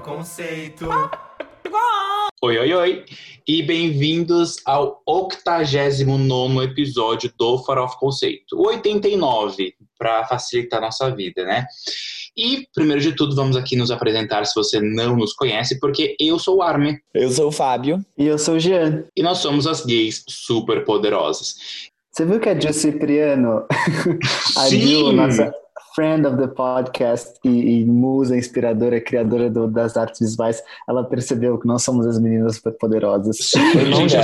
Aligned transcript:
Conceito. 0.00 0.88
Oi, 2.42 2.58
oi, 2.58 2.72
oi. 2.72 3.04
E 3.46 3.62
bem-vindos 3.62 4.56
ao 4.64 5.02
89 5.06 6.64
episódio 6.64 7.30
do 7.38 7.58
Farofa 7.64 7.98
Conceito. 7.98 8.56
O 8.56 8.68
89, 8.68 9.74
para 9.98 10.24
facilitar 10.24 10.78
a 10.78 10.86
nossa 10.86 11.14
vida, 11.14 11.44
né? 11.44 11.66
E, 12.34 12.66
primeiro 12.74 13.02
de 13.02 13.14
tudo, 13.14 13.36
vamos 13.36 13.56
aqui 13.56 13.76
nos 13.76 13.90
apresentar 13.90 14.46
se 14.46 14.54
você 14.54 14.80
não 14.80 15.16
nos 15.16 15.34
conhece, 15.34 15.78
porque 15.78 16.16
eu 16.18 16.38
sou 16.38 16.58
o 16.58 16.62
Armin. 16.62 16.96
Eu 17.12 17.30
sou 17.30 17.48
o 17.48 17.52
Fábio. 17.52 18.04
E 18.16 18.26
eu 18.26 18.38
sou 18.38 18.54
o 18.54 18.60
Jean. 18.60 19.04
E 19.14 19.22
nós 19.22 19.38
somos 19.38 19.66
as 19.66 19.84
gays 19.84 20.24
super 20.26 20.84
poderosas. 20.84 21.56
Você 22.10 22.24
viu 22.24 22.40
que 22.40 22.48
a 22.48 22.58
Gil 22.58 22.72
Cipriano, 22.72 23.66
a 24.56 24.66
Sim. 24.66 24.80
Gil, 24.80 25.12
nossa 25.12 25.52
friend 25.94 26.26
of 26.26 26.36
the 26.36 26.48
podcast 26.48 27.32
e, 27.44 27.48
e 27.80 27.84
musa 27.84 28.36
inspiradora, 28.36 29.00
criadora 29.00 29.50
do- 29.50 29.68
das 29.68 29.96
artes 29.96 30.20
visuais, 30.20 30.62
ela 30.88 31.04
percebeu 31.04 31.58
que 31.58 31.66
nós 31.66 31.82
somos 31.82 32.06
as 32.06 32.18
meninas 32.20 32.56
super 32.56 32.72
poderosas. 32.72 33.36
Sim, 33.38 33.60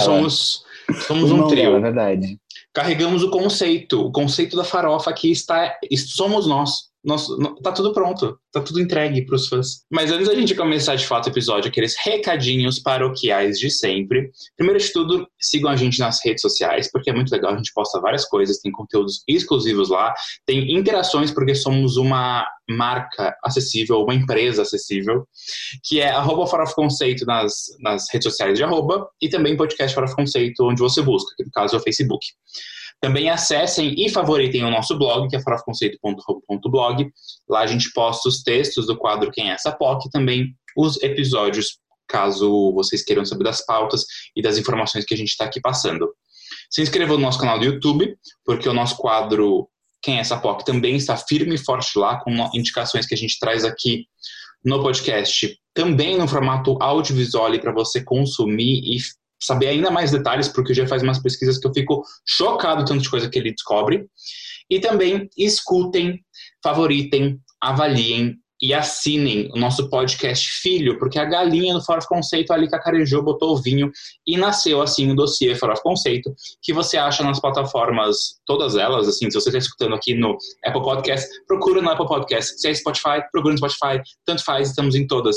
somos, 0.01 0.65
somos 1.07 1.31
um 1.33 1.47
trio. 1.49 1.65
dela, 1.65 1.79
é 1.79 1.81
verdade. 1.81 2.39
Carregamos 2.73 3.23
o 3.23 3.31
conceito. 3.31 4.07
O 4.07 4.13
conceito 4.13 4.57
da 4.57 4.65
farofa 4.65 5.11
aqui 5.11 5.31
está. 5.31 5.75
Somos 5.97 6.47
nós. 6.47 6.91
Nós, 7.07 7.29
no- 7.39 7.55
tá 7.63 7.71
tudo 7.71 7.93
pronto, 7.93 8.37
tá 8.53 8.61
tudo 8.61 8.81
entregue 8.81 9.25
para 9.25 9.37
os 9.37 9.47
fãs. 9.49 9.85
Mas 9.89 10.11
antes 10.11 10.27
da 10.27 10.35
gente 10.35 10.57
começar 10.57 10.97
de 10.97 11.07
fato 11.07 11.27
o 11.27 11.31
episódio, 11.31 11.69
aqueles 11.71 11.95
recadinhos 12.05 12.81
paroquiais 12.81 13.59
de 13.61 13.71
sempre. 13.71 14.31
Primeiro 14.57 14.81
de 14.81 14.93
tudo, 14.93 15.25
sigam 15.41 15.71
a 15.71 15.77
gente 15.77 16.01
nas 16.01 16.19
redes 16.25 16.43
sociais, 16.43 16.91
porque 16.91 17.09
é 17.09 17.15
muito 17.15 17.31
legal, 17.31 17.55
a 17.55 17.57
gente 17.57 17.73
posta 17.73 18.01
várias 18.01 18.25
coisas, 18.25 18.59
tem 18.59 18.73
conteúdos 18.73 19.23
exclusivos 19.29 19.89
lá, 19.89 20.13
tem 20.45 20.75
interações, 20.77 21.31
porque 21.31 21.55
somos 21.55 21.97
uma 21.97 22.45
marca 22.69 23.33
acessível, 23.45 24.03
uma 24.03 24.15
empresa 24.15 24.63
acessível, 24.63 25.29
que 25.85 26.01
é 26.01 26.09
arroba 26.11 26.49
Farofa 26.49 26.75
Conceito 26.75 27.25
nas, 27.25 27.67
nas 27.81 28.07
redes 28.13 28.25
sociais 28.25 28.59
de 28.59 28.65
arroba, 28.65 29.09
e 29.23 29.29
também 29.29 29.57
podcast 29.57 29.95
Farofa 29.95 30.17
Conceito, 30.17 30.65
onde 30.65 30.81
você 30.81 31.01
busca, 31.03 31.33
que 31.37 31.45
no 31.45 31.51
caso 31.53 31.77
é 31.77 31.79
o 31.79 31.83
Facebook. 31.83 32.27
Também 33.01 33.29
acessem 33.29 33.95
e 33.97 34.09
favoritem 34.09 34.65
o 34.65 34.71
nosso 34.71 34.99
blog, 34.99 35.29
que 35.29 35.37
é 35.37 35.43
farofaconceito.com.blog. 35.43 37.11
Lá 37.49 37.61
a 37.61 37.67
gente 37.67 37.93
posta 37.93 38.29
os 38.29 38.43
textos 38.43 38.87
do 38.87 38.97
quadro 38.97 39.31
Quem 39.31 39.51
é 39.51 39.55
essa 39.55 39.73
POC 39.73 40.07
e 40.07 40.11
também 40.11 40.55
os 40.77 41.03
episódios, 41.03 41.79
caso 42.09 42.73
vocês 42.73 43.05
queiram 43.05 43.25
saber 43.25 43.45
das 43.45 43.65
pautas 43.65 44.05
e 44.35 44.43
das 44.43 44.59
informações 44.59 45.05
que 45.05 45.15
a 45.15 45.17
gente 45.17 45.31
está 45.31 45.45
aqui 45.45 45.61
passando. 45.61 46.09
Se 46.71 46.83
inscrevam 46.83 47.17
no 47.17 47.23
nosso 47.23 47.39
canal 47.39 47.59
do 47.59 47.65
YouTube, 47.65 48.17
porque 48.45 48.69
o 48.69 48.75
nosso 48.75 48.97
quadro 48.97 49.69
Quem 50.03 50.19
é 50.19 50.21
essa 50.21 50.39
POC 50.39 50.65
também 50.65 50.97
está 50.97 51.17
firme 51.17 51.55
e 51.55 51.59
forte 51.59 51.99
lá, 51.99 52.21
com 52.21 52.31
indicações 52.55 53.07
que 53.07 53.15
a 53.15 53.19
gente 53.19 53.39
traz 53.39 53.65
aqui 53.65 54.07
no 54.65 54.83
podcast, 54.83 55.57
também 55.73 56.19
no 56.19 56.27
formato 56.27 56.77
audiovisual 56.81 57.57
para 57.61 57.73
você 57.73 58.03
consumir 58.03 58.81
e 58.85 58.99
saber 59.41 59.69
ainda 59.69 59.91
mais 59.91 60.11
detalhes, 60.11 60.49
porque 60.49 60.73
o 60.73 60.75
Jean 60.75 60.87
faz 60.87 61.03
umas 61.03 61.19
pesquisas 61.19 61.59
que 61.59 61.67
eu 61.67 61.73
fico 61.73 62.03
chocado 62.27 62.85
tanto 62.85 63.03
de 63.03 63.11
coisa 63.11 63.29
que 63.29 63.39
ele 63.39 63.53
descobre. 63.53 64.07
E 64.69 64.81
também 64.81 65.29
escutem, 65.37 66.21
favoritem, 66.63 67.39
avaliem 67.61 68.37
e 68.61 68.73
assinem 68.73 69.51
o 69.53 69.59
nosso 69.59 69.89
podcast 69.91 70.49
filho, 70.63 70.99
porque 70.99 71.19
a 71.19 71.25
galinha 71.25 71.75
do 71.75 71.85
Fora 71.85 72.01
Conceito 72.07 72.53
ali 72.53 72.69
cacarejou, 72.69 73.23
botou 73.23 73.53
o 73.53 73.61
vinho 73.61 73.91
e 74.27 74.37
nasceu 74.37 74.81
assim 74.81 75.11
o 75.11 75.15
dossiê 75.15 75.55
Fora 75.55 75.75
Conceito, 75.75 76.35
que 76.63 76.73
você 76.73 76.97
acha 76.97 77.23
nas 77.23 77.39
plataformas, 77.39 78.41
todas 78.47 78.77
elas, 78.77 79.07
assim, 79.09 79.31
se 79.31 79.39
você 79.39 79.51
está 79.51 79.59
escutando 79.59 79.95
aqui 79.95 80.15
no 80.15 80.37
Apple 80.65 80.83
Podcast, 80.83 81.29
procura 81.47 81.83
no 81.83 81.91
Apple 81.91 82.07
Podcast. 82.07 82.59
Se 82.59 82.69
é 82.69 82.75
Spotify, 82.75 83.21
procura 83.31 83.53
no 83.53 83.59
Spotify, 83.59 84.03
tanto 84.25 84.43
faz, 84.43 84.71
estamos 84.71 84.95
em 84.95 85.07
todas. 85.07 85.37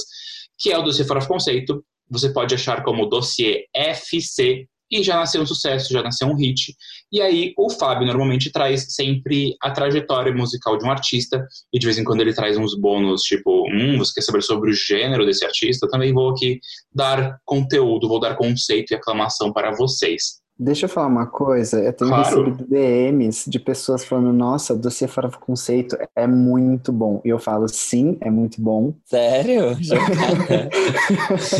Que 0.58 0.72
é 0.72 0.78
o 0.78 0.82
dossiê 0.82 1.06
Fora 1.06 1.26
Conceito, 1.26 1.84
você 2.10 2.30
pode 2.30 2.56
achar 2.56 2.84
como 2.84 3.06
dossiê 3.06 3.66
FC 3.74 4.68
e 4.92 5.04
já 5.04 5.18
nasceu 5.18 5.42
um 5.42 5.46
sucesso, 5.46 5.94
já 5.94 6.02
nasceu 6.02 6.28
um 6.28 6.36
hit. 6.36 6.76
E 7.12 7.22
aí 7.22 7.54
o 7.58 7.70
Fábio 7.70 8.08
normalmente 8.08 8.52
traz 8.52 8.94
sempre 8.94 9.56
a 9.62 9.72
trajetória 9.72 10.34
musical 10.34 10.78
de 10.78 10.86
um 10.86 10.92
artista 10.92 11.46
e 11.72 11.78
de 11.78 11.86
vez 11.86 11.98
em 11.98 12.04
quando 12.04 12.22
ele 12.22 12.34
traz 12.34 12.58
uns 12.58 12.76
bônus, 12.76 13.22
tipo, 13.22 13.68
hum, 13.72 13.98
você 13.98 14.16
quer 14.16 14.22
saber 14.22 14.42
sobre 14.42 14.72
o 14.72 14.74
gênero 14.74 15.26
desse 15.26 15.46
artista? 15.46 15.88
Também 15.88 16.14
vou 16.14 16.32
aqui 16.32 16.60
dar 16.94 17.38
conteúdo, 17.46 18.08
vou 18.08 18.20
dar 18.20 18.36
conceito 18.36 18.92
e 18.92 18.96
aclamação 18.96 19.54
para 19.54 19.76
vocês. 19.76 20.40
Deixa 20.62 20.86
eu 20.86 20.90
falar 20.90 21.08
uma 21.08 21.26
coisa, 21.26 21.80
eu 21.82 21.94
tenho 21.94 22.10
Claro. 22.12 22.26
recebido 22.26 22.68
DMs 22.68 23.50
de 23.50 23.58
pessoas 23.60 24.04
falando, 24.04 24.34
nossa, 24.34 24.76
dossiê 24.76 25.08
Farofa 25.08 25.38
Conceito 25.40 25.98
é 26.14 26.28
muito 26.28 26.92
bom. 26.92 27.22
E 27.24 27.30
eu 27.30 27.40
falo, 27.40 27.68
sim, 27.70 28.18
é 28.20 28.30
muito 28.30 28.62
bom. 28.62 28.94
Sério? 29.06 29.76
Chocada. 29.82 30.70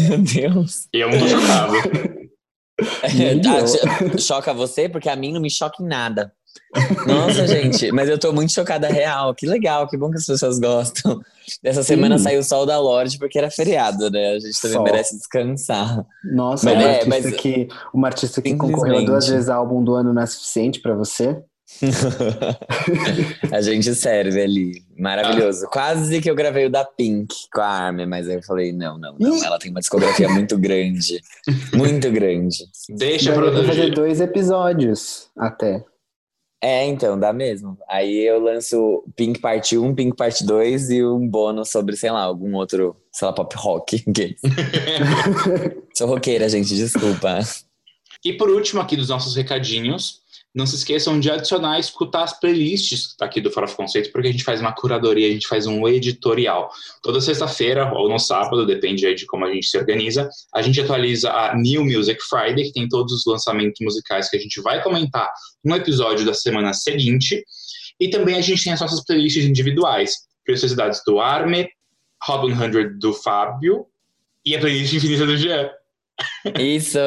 Meu 0.10 0.18
Deus. 0.18 0.88
Eu 0.92 1.10
não 1.10 1.18
tô 1.20 1.28
chocado. 1.28 1.74
Cho- 3.68 4.18
choca 4.20 4.54
você? 4.54 4.88
Porque 4.88 5.10
a 5.10 5.16
mim 5.16 5.34
não 5.34 5.42
me 5.42 5.50
choca 5.50 5.84
em 5.84 5.88
nada. 5.88 6.34
Nossa, 7.08 7.48
gente, 7.48 7.92
mas 7.92 8.08
eu 8.10 8.20
tô 8.20 8.32
muito 8.32 8.54
chocada 8.54 8.88
real. 8.88 9.34
Que 9.34 9.48
legal, 9.48 9.88
que 9.88 9.98
bom 9.98 10.10
que 10.12 10.18
as 10.18 10.26
pessoas 10.26 10.60
gostam. 10.60 11.20
Essa 11.64 11.82
semana 11.82 12.18
Sim. 12.18 12.26
saiu 12.26 12.40
o 12.42 12.44
Sol 12.44 12.66
da 12.66 12.80
Lorde 12.80 13.18
porque 13.18 13.40
era 13.40 13.50
feriado, 13.50 14.10
né? 14.12 14.34
A 14.36 14.40
gente 14.40 14.62
também 14.62 14.76
Sol. 14.78 14.84
merece 14.84 15.18
descansar. 15.18 16.06
Nossa, 16.32 16.66
Mas 16.66 16.76
uma, 16.76 16.84
é, 16.84 16.96
artista 17.00 17.10
mas- 17.30 17.36
que, 17.42 17.68
uma 17.94 18.08
artista 18.08 18.42
que 18.42 18.56
concorreu 18.56 19.04
duas 19.04 19.28
vezes 19.28 19.50
ao 19.50 19.62
álbum 19.62 19.84
do 19.84 19.96
ano 19.96 20.14
não 20.14 20.22
é 20.22 20.26
suficiente 20.28 20.80
pra 20.80 20.94
você? 20.94 21.42
a 23.52 23.62
gente 23.62 23.94
serve 23.96 24.42
ali. 24.42 24.72
Maravilhoso. 24.98 25.68
Quase 25.72 26.20
que 26.20 26.30
eu 26.30 26.36
gravei 26.36 26.66
o 26.66 26.70
da 26.70 26.84
Pink 26.84 27.34
com 27.54 27.62
a 27.62 27.66
Armin, 27.68 28.06
mas 28.06 28.28
aí 28.28 28.36
eu 28.36 28.44
falei: 28.44 28.72
não, 28.72 28.98
não, 28.98 29.16
não. 29.20 29.44
Ela 29.44 29.58
tem 29.60 29.70
uma 29.72 29.80
discografia 29.80 30.28
muito 30.30 30.58
grande. 30.58 31.22
Muito 31.74 32.12
grande. 32.12 32.66
Deixa 32.90 33.32
Daria 33.34 33.52
pra 33.52 33.52
fazer 33.62 33.66
produzir. 33.74 33.94
dois 33.96 34.20
episódios 34.22 35.28
até. 35.38 35.84
É, 36.62 36.86
então, 36.86 37.18
dá 37.18 37.32
mesmo. 37.32 37.78
Aí 37.88 38.20
eu 38.28 38.40
lanço 38.40 39.04
Pink 39.16 39.40
Parte 39.40 39.78
1, 39.78 39.96
Pink 39.96 40.16
Parte 40.16 40.46
2 40.46 40.90
e 40.90 41.04
um 41.06 41.26
bônus 41.26 41.70
sobre, 41.70 41.96
sei 41.96 42.12
lá, 42.12 42.22
algum 42.22 42.54
outro, 42.56 42.98
sei 43.14 43.28
lá, 43.28 43.34
pop 43.34 43.56
rock. 43.58 44.04
Sou 45.96 46.08
roqueira, 46.08 46.50
gente, 46.50 46.76
desculpa. 46.76 47.40
E 48.24 48.34
por 48.34 48.50
último, 48.50 48.82
aqui 48.82 48.98
dos 48.98 49.08
nossos 49.08 49.36
recadinhos, 49.36 50.19
não 50.54 50.66
se 50.66 50.76
esqueçam 50.76 51.20
de 51.20 51.30
adicionar 51.30 51.78
e 51.78 51.82
escutar 51.82 52.24
as 52.24 52.40
playlists 52.40 53.16
aqui 53.22 53.40
do 53.40 53.52
Farofa 53.52 53.76
Conceito, 53.76 54.12
porque 54.12 54.28
a 54.28 54.32
gente 54.32 54.44
faz 54.44 54.60
uma 54.60 54.74
curadoria, 54.74 55.28
a 55.28 55.32
gente 55.32 55.48
faz 55.48 55.68
um 55.68 55.88
editorial. 55.88 56.72
Toda 57.04 57.22
sexta-feira 57.22 57.94
ou 57.94 58.10
no 58.10 58.18
sábado, 58.18 58.66
depende 58.66 59.14
de 59.14 59.26
como 59.26 59.46
a 59.46 59.54
gente 59.54 59.68
se 59.68 59.78
organiza, 59.78 60.28
a 60.54 60.62
gente 60.62 60.82
atualiza 60.82 61.32
a 61.32 61.56
New 61.56 61.86
Music 61.86 62.20
Friday, 62.28 62.66
que 62.66 62.74
tem 62.74 62.88
todos 62.88 63.14
os 63.14 63.26
lançamentos 63.26 63.80
musicais 63.82 64.30
que 64.30 64.38
a 64.38 64.40
gente 64.40 64.60
vai 64.62 64.82
comentar 64.82 65.30
no 65.64 65.76
episódio 65.76 66.26
da 66.26 66.34
semana 66.34 66.74
seguinte. 66.74 67.44
E 68.00 68.10
também 68.10 68.36
a 68.36 68.42
gente 68.42 68.64
tem 68.64 68.74
as 68.74 68.82
nossas 68.82 69.04
playlists 69.04 69.46
individuais, 69.46 70.16
Preciosidades 70.46 71.02
do 71.06 71.20
Arme, 71.20 71.70
Hot 72.28 72.48
100 72.48 72.98
do 72.98 73.14
Fábio 73.14 73.86
e 74.46 74.56
a 74.56 74.60
playlist 74.60 74.94
infinita 74.94 75.26
do 75.26 75.38
Jean. 75.38 75.70
Isso! 76.58 76.98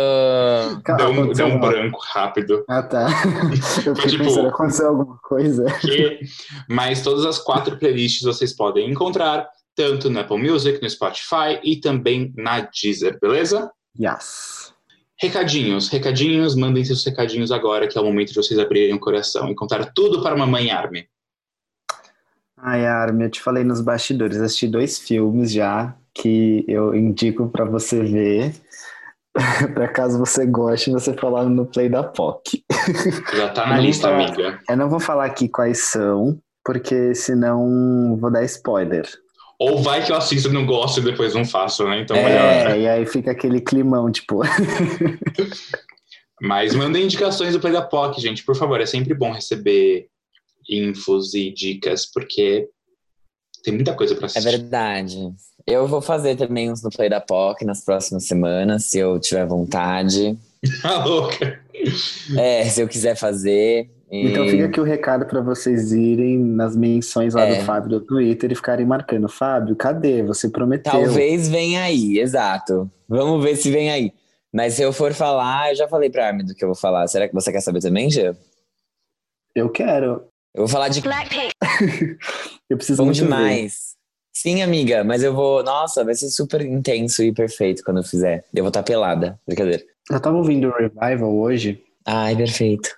Deu 0.96 1.08
um, 1.08 1.12
Aconteceu 1.22 1.46
deu 1.46 1.56
um 1.56 1.60
branco 1.60 1.98
rápido. 2.12 2.64
Ah, 2.68 2.82
tá. 2.82 3.06
Eu 3.86 3.94
fiquei 3.96 4.10
Tipo- 4.12 4.24
pensando, 4.24 4.48
aconteceu 4.48 4.88
alguma 4.88 5.18
coisa? 5.18 5.64
que- 5.80 6.20
mas 6.68 7.02
todas 7.02 7.24
as 7.24 7.38
quatro 7.38 7.76
playlists 7.78 8.22
vocês 8.22 8.52
podem 8.54 8.90
encontrar 8.90 9.48
tanto 9.74 10.10
no 10.10 10.20
Apple 10.20 10.38
Music, 10.38 10.80
no 10.82 10.88
Spotify 10.90 11.58
e 11.64 11.76
também 11.80 12.32
na 12.36 12.60
Deezer, 12.60 13.18
beleza? 13.20 13.70
Yes. 13.98 14.72
Recadinhos, 15.20 15.88
recadinhos, 15.88 16.54
mandem 16.54 16.84
seus 16.84 17.04
recadinhos 17.04 17.52
agora, 17.52 17.86
que 17.86 17.96
é 17.96 18.00
o 18.00 18.04
momento 18.04 18.28
de 18.30 18.34
vocês 18.34 18.58
abrirem 18.58 18.94
o 18.94 19.00
coração 19.00 19.48
e 19.50 19.54
contar 19.54 19.92
tudo 19.94 20.20
para 20.22 20.34
a 20.34 20.38
mamãe 20.38 20.70
Arme. 20.70 21.06
Ai, 22.56 22.86
Armin, 22.86 23.24
eu 23.24 23.30
te 23.30 23.40
falei 23.40 23.64
nos 23.64 23.80
bastidores, 23.80 24.36
assisti 24.40 24.68
dois 24.68 24.98
filmes 24.98 25.50
já 25.52 25.94
que 26.14 26.64
eu 26.68 26.94
indico 26.94 27.48
pra 27.48 27.64
você 27.64 28.02
ver. 28.02 28.54
pra 29.74 29.88
caso 29.88 30.18
você 30.18 30.46
goste, 30.46 30.90
você 30.90 31.14
falar 31.14 31.44
no 31.44 31.66
Play 31.66 31.88
da 31.88 32.02
POC. 32.02 32.64
Já 33.34 33.48
tá 33.50 33.66
na 33.66 33.78
lista, 33.78 34.08
tá. 34.08 34.14
amiga. 34.14 34.60
Eu 34.68 34.76
não 34.76 34.88
vou 34.90 35.00
falar 35.00 35.24
aqui 35.24 35.48
quais 35.48 35.78
são, 35.84 36.38
porque 36.64 37.14
senão 37.14 38.16
vou 38.20 38.30
dar 38.30 38.44
spoiler. 38.44 39.08
Ou 39.58 39.78
vai 39.80 40.04
que 40.04 40.10
eu 40.10 40.16
assisto 40.16 40.48
e 40.48 40.52
não 40.52 40.66
gosto 40.66 40.98
e 41.00 41.04
depois 41.04 41.34
não 41.34 41.44
faço, 41.44 41.84
né? 41.88 42.00
Então, 42.00 42.16
melhor. 42.16 42.30
É, 42.70 42.80
e 42.80 42.88
aí 42.88 43.06
fica 43.06 43.30
aquele 43.30 43.60
climão, 43.60 44.10
tipo. 44.10 44.40
Mas 46.40 46.74
mandem 46.74 47.04
indicações 47.04 47.52
do 47.52 47.60
Play 47.60 47.72
da 47.72 47.82
POC, 47.82 48.20
gente, 48.20 48.44
por 48.44 48.56
favor. 48.56 48.80
É 48.80 48.86
sempre 48.86 49.14
bom 49.14 49.30
receber 49.32 50.08
infos 50.68 51.34
e 51.34 51.52
dicas, 51.52 52.06
porque 52.06 52.68
tem 53.62 53.74
muita 53.74 53.94
coisa 53.94 54.14
pra 54.16 54.24
É 54.24 54.26
assistir. 54.26 54.50
verdade. 54.50 55.32
Eu 55.66 55.86
vou 55.86 56.00
fazer 56.02 56.36
também 56.36 56.70
uns 56.70 56.82
no 56.82 56.90
Play 56.90 57.08
da 57.08 57.20
POC 57.20 57.64
nas 57.64 57.84
próximas 57.84 58.24
semanas, 58.26 58.84
se 58.86 58.98
eu 58.98 59.18
tiver 59.20 59.46
vontade. 59.46 60.36
Tá 60.80 61.04
louca. 61.04 61.60
É, 62.38 62.64
se 62.66 62.80
eu 62.80 62.86
quiser 62.86 63.16
fazer. 63.16 63.90
E- 64.12 64.28
Então 64.28 64.46
fica 64.46 64.66
aqui 64.66 64.78
o 64.80 64.84
recado 64.84 65.26
pra 65.26 65.40
vocês 65.40 65.90
irem 65.90 66.38
nas 66.38 66.76
menções 66.76 67.34
lá 67.34 67.42
É. 67.44 67.56
do 67.58 67.64
Fábio 67.64 67.90
do 67.90 68.00
Twitter 68.00 68.52
e 68.52 68.54
ficarem 68.54 68.86
marcando. 68.86 69.28
Fábio, 69.28 69.74
cadê? 69.74 70.22
Você 70.22 70.48
prometeu. 70.48 70.92
Talvez 70.92 71.48
venha 71.48 71.82
aí, 71.82 72.20
exato. 72.20 72.88
Vamos 73.08 73.42
ver 73.42 73.56
se 73.56 73.72
vem 73.72 73.90
aí. 73.90 74.12
Mas 74.52 74.74
se 74.74 74.82
eu 74.82 74.92
for 74.92 75.12
falar, 75.14 75.70
eu 75.70 75.76
já 75.76 75.88
falei 75.88 76.08
pra 76.10 76.28
Armin 76.28 76.44
do 76.44 76.54
que 76.54 76.62
eu 76.62 76.68
vou 76.68 76.76
falar. 76.76 77.08
Será 77.08 77.26
que 77.26 77.34
você 77.34 77.50
quer 77.50 77.60
saber 77.60 77.80
também, 77.80 78.08
Jean? 78.08 78.36
Eu 79.56 79.68
quero. 79.68 80.22
Eu 80.54 80.60
vou 80.60 80.68
falar 80.68 80.90
de 80.90 81.00
Blackpink. 81.00 81.50
Eu 82.70 82.76
preciso 82.76 82.98
bom 82.98 83.06
muito 83.06 83.18
ver. 83.18 83.68
Sim, 84.32 84.62
amiga, 84.62 85.04
mas 85.04 85.22
eu 85.22 85.34
vou. 85.34 85.62
Nossa, 85.62 86.04
vai 86.04 86.14
ser 86.14 86.30
super 86.30 86.62
intenso 86.62 87.22
e 87.22 87.32
perfeito 87.32 87.82
quando 87.84 87.98
eu 87.98 88.02
fizer. 88.04 88.44
Eu 88.54 88.62
vou 88.64 88.68
estar 88.68 88.82
pelada. 88.82 89.38
Brincadeira. 89.46 89.82
Eu 90.10 90.20
tava 90.20 90.36
ouvindo 90.36 90.68
o 90.68 90.72
Revival 90.72 91.34
hoje. 91.34 91.82
Ai, 92.06 92.34
perfeito. 92.34 92.96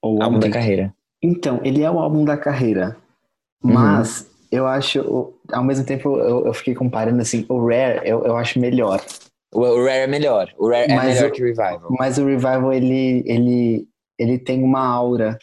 Ou 0.00 0.22
Álbum 0.22 0.38
da 0.38 0.50
carreira. 0.50 0.94
Então, 1.22 1.60
ele 1.64 1.82
é 1.82 1.90
o 1.90 1.98
álbum 1.98 2.24
da 2.24 2.36
carreira. 2.36 2.96
Uhum. 3.62 3.72
Mas 3.72 4.30
eu 4.52 4.66
acho, 4.66 5.34
ao 5.52 5.64
mesmo 5.64 5.84
tempo, 5.84 6.16
eu, 6.18 6.46
eu 6.46 6.54
fiquei 6.54 6.74
comparando 6.74 7.20
assim, 7.20 7.44
o 7.48 7.66
Rare 7.66 8.00
eu, 8.08 8.24
eu 8.24 8.36
acho 8.36 8.58
melhor. 8.60 9.04
O, 9.52 9.60
o 9.60 9.84
Rare 9.84 10.02
é 10.02 10.06
melhor. 10.06 10.54
O 10.56 10.68
Rare 10.68 10.90
é 10.92 10.94
Mas 10.94 11.16
melhor 11.16 11.28
o- 11.28 11.32
que 11.32 11.42
o 11.42 11.46
Revival. 11.46 11.88
Mas 11.98 12.18
o 12.18 12.24
Revival, 12.24 12.72
ele, 12.72 13.24
ele, 13.26 13.88
ele 14.16 14.38
tem 14.38 14.62
uma 14.62 14.86
aura. 14.86 15.36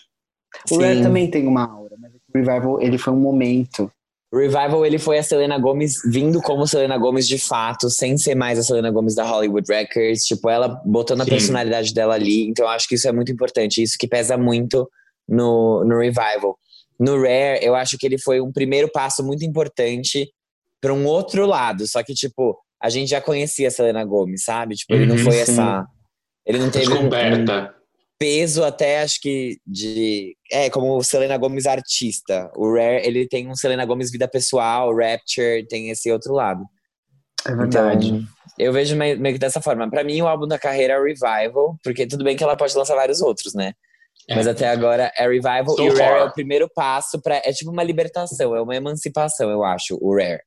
O 0.72 0.76
Sim. 0.76 0.82
Rare 0.82 1.02
também 1.04 1.30
tem 1.30 1.46
uma 1.46 1.70
aura, 1.70 1.96
mas 2.00 2.14
o 2.14 2.18
Revival, 2.34 2.82
ele 2.82 2.98
foi 2.98 3.12
um 3.12 3.20
momento. 3.20 3.92
Revival, 4.34 4.86
ele 4.86 4.98
foi 5.00 5.18
a 5.18 5.24
Selena 5.24 5.58
Gomez 5.58 6.02
vindo 6.06 6.42
como 6.42 6.68
Selena 6.68 6.98
Gomez 6.98 7.28
de 7.28 7.38
fato, 7.40 7.90
sem 7.90 8.18
ser 8.18 8.36
mais 8.36 8.60
a 8.60 8.64
Selena 8.64 8.92
Gomez 8.92 9.16
da 9.16 9.24
Hollywood 9.24 9.66
Records. 9.72 10.26
Tipo, 10.26 10.50
ela 10.50 10.68
botando 10.86 11.22
a 11.22 11.24
Sim. 11.24 11.30
personalidade 11.30 11.94
dela 11.94 12.16
ali. 12.16 12.48
Então, 12.48 12.66
eu 12.66 12.70
acho 12.70 12.88
que 12.88 12.96
isso 12.96 13.08
é 13.08 13.12
muito 13.12 13.32
importante. 13.32 13.82
Isso 13.82 13.98
que 13.98 14.08
pesa 14.08 14.38
muito 14.38 14.90
no, 15.28 15.86
no 15.86 16.00
Revival. 16.00 16.58
No 17.00 17.22
Rare, 17.22 17.60
eu 17.62 17.76
acho 17.76 17.98
que 17.98 18.06
ele 18.06 18.18
foi 18.18 18.42
um 18.42 18.52
primeiro 18.52 18.90
passo 18.92 19.24
muito 19.24 19.46
importante 19.46 20.30
para 20.82 20.94
um 20.94 21.06
outro 21.06 21.46
lado. 21.46 21.88
Só 21.88 22.04
que, 22.04 22.14
tipo, 22.14 22.58
a 22.82 22.90
gente 22.90 23.10
já 23.10 23.22
conhecia 23.22 23.68
a 23.68 23.72
Selena 23.72 24.04
Gomez, 24.04 24.44
sabe? 24.44 24.76
Tipo, 24.76 24.96
ele 24.96 25.06
não 25.06 25.16
Uhum, 25.16 25.24
foi 25.24 25.34
sim. 25.34 25.40
essa. 25.40 25.86
Ele 26.46 26.60
não 26.60 26.70
teve 26.70 26.86
Descoberta. 26.88 27.75
Peso 28.26 28.64
até, 28.64 29.02
acho 29.02 29.22
que, 29.22 29.60
de... 29.68 30.36
É, 30.52 30.68
como 30.68 30.98
o 30.98 31.04
Selena 31.04 31.38
Gomez 31.38 31.68
artista. 31.68 32.52
O 32.56 32.74
Rare, 32.74 33.06
ele 33.06 33.28
tem 33.28 33.48
um 33.48 33.56
Selena 33.56 33.86
Gomez 33.86 34.10
vida 34.10 34.28
pessoal, 34.28 34.90
o 34.90 34.98
Rapture 34.98 35.68
tem 35.68 35.92
esse 35.92 36.12
outro 36.12 36.34
lado. 36.34 36.64
É 37.48 37.54
verdade. 37.54 38.08
Então, 38.08 38.28
eu 38.58 38.74
vejo 38.74 38.96
meio, 38.96 39.20
meio 39.20 39.36
que 39.36 39.40
dessa 39.40 39.62
forma. 39.62 39.88
Pra 39.92 40.04
mim, 40.04 40.20
o 40.24 40.28
álbum 40.28 40.48
da 40.48 40.58
carreira 40.58 40.94
é 40.94 40.98
Revival, 40.98 41.78
porque 41.84 42.08
tudo 42.08 42.24
bem 42.24 42.36
que 42.36 42.44
ela 42.44 42.58
pode 42.58 42.76
lançar 42.76 42.96
vários 42.96 43.22
outros, 43.22 43.54
né? 43.54 43.74
É. 44.28 44.36
Mas 44.36 44.48
até 44.48 44.68
agora 44.70 45.12
é 45.16 45.28
Revival 45.28 45.76
So 45.76 45.84
e 45.84 45.90
o 45.90 45.96
Rare 45.96 46.22
é 46.22 46.24
o 46.24 46.34
primeiro 46.34 46.68
passo 46.74 47.22
para 47.22 47.36
É 47.46 47.54
tipo 47.54 47.70
uma 47.70 47.84
libertação, 47.84 48.56
é 48.56 48.62
uma 48.62 48.76
emancipação, 48.76 49.52
eu 49.52 49.64
acho, 49.64 50.00
o 50.02 50.16
Rare. 50.16 50.42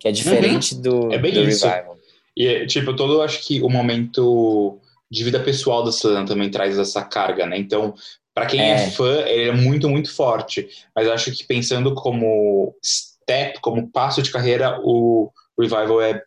Que 0.00 0.08
é 0.08 0.12
diferente 0.12 0.74
do, 0.74 1.12
É 1.12 1.18
bem 1.18 1.34
do 1.34 1.42
isso. 1.42 1.68
Revival. 1.68 1.98
E, 2.34 2.66
tipo, 2.66 2.96
todo 2.96 3.20
acho 3.20 3.44
que 3.46 3.60
o 3.60 3.68
momento 3.68 4.80
de 5.10 5.24
vida 5.24 5.40
pessoal 5.40 5.82
da 5.84 5.92
Selena 5.92 6.26
também 6.26 6.50
traz 6.50 6.78
essa 6.78 7.02
carga, 7.02 7.46
né? 7.46 7.56
Então, 7.58 7.94
pra 8.34 8.46
quem 8.46 8.60
é. 8.60 8.72
É. 8.74 8.90
fã, 8.90 9.20
ele 9.26 9.48
é 9.48 9.52
muito, 9.52 9.88
muito 9.88 10.14
forte. 10.14 10.68
Mas 10.94 11.06
eu 11.06 11.12
acho 11.12 11.32
que 11.32 11.44
pensando 11.46 11.94
como 11.94 12.74
step, 12.84 13.60
como 13.60 13.90
passo 13.90 14.22
de 14.22 14.30
carreira, 14.30 14.78
o 14.82 15.30
Revival 15.58 16.00
é 16.02 16.22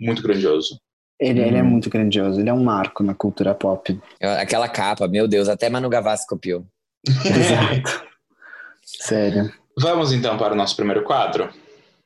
muito 0.00 0.22
grandioso. 0.22 0.80
Ele, 1.20 1.40
ele 1.40 1.56
é 1.56 1.62
Uhum. 1.62 1.68
muito 1.68 1.88
grandioso, 1.88 2.40
ele 2.40 2.48
é 2.48 2.52
um 2.52 2.64
marco 2.64 3.02
na 3.04 3.14
cultura 3.14 3.54
pop. 3.54 3.96
Aquela 4.20 4.68
capa, 4.68 5.06
meu 5.06 5.28
Deus, 5.28 5.48
até 5.48 5.70
Manu 5.70 5.88
Gavassi 5.88 6.26
copiou. 6.26 6.66
Exato. 7.24 8.04
Sério. 8.84 9.52
Vamos 9.78 10.12
então 10.12 10.36
para 10.36 10.52
o 10.52 10.56
nosso 10.56 10.74
primeiro 10.74 11.04
quadro. 11.04 11.48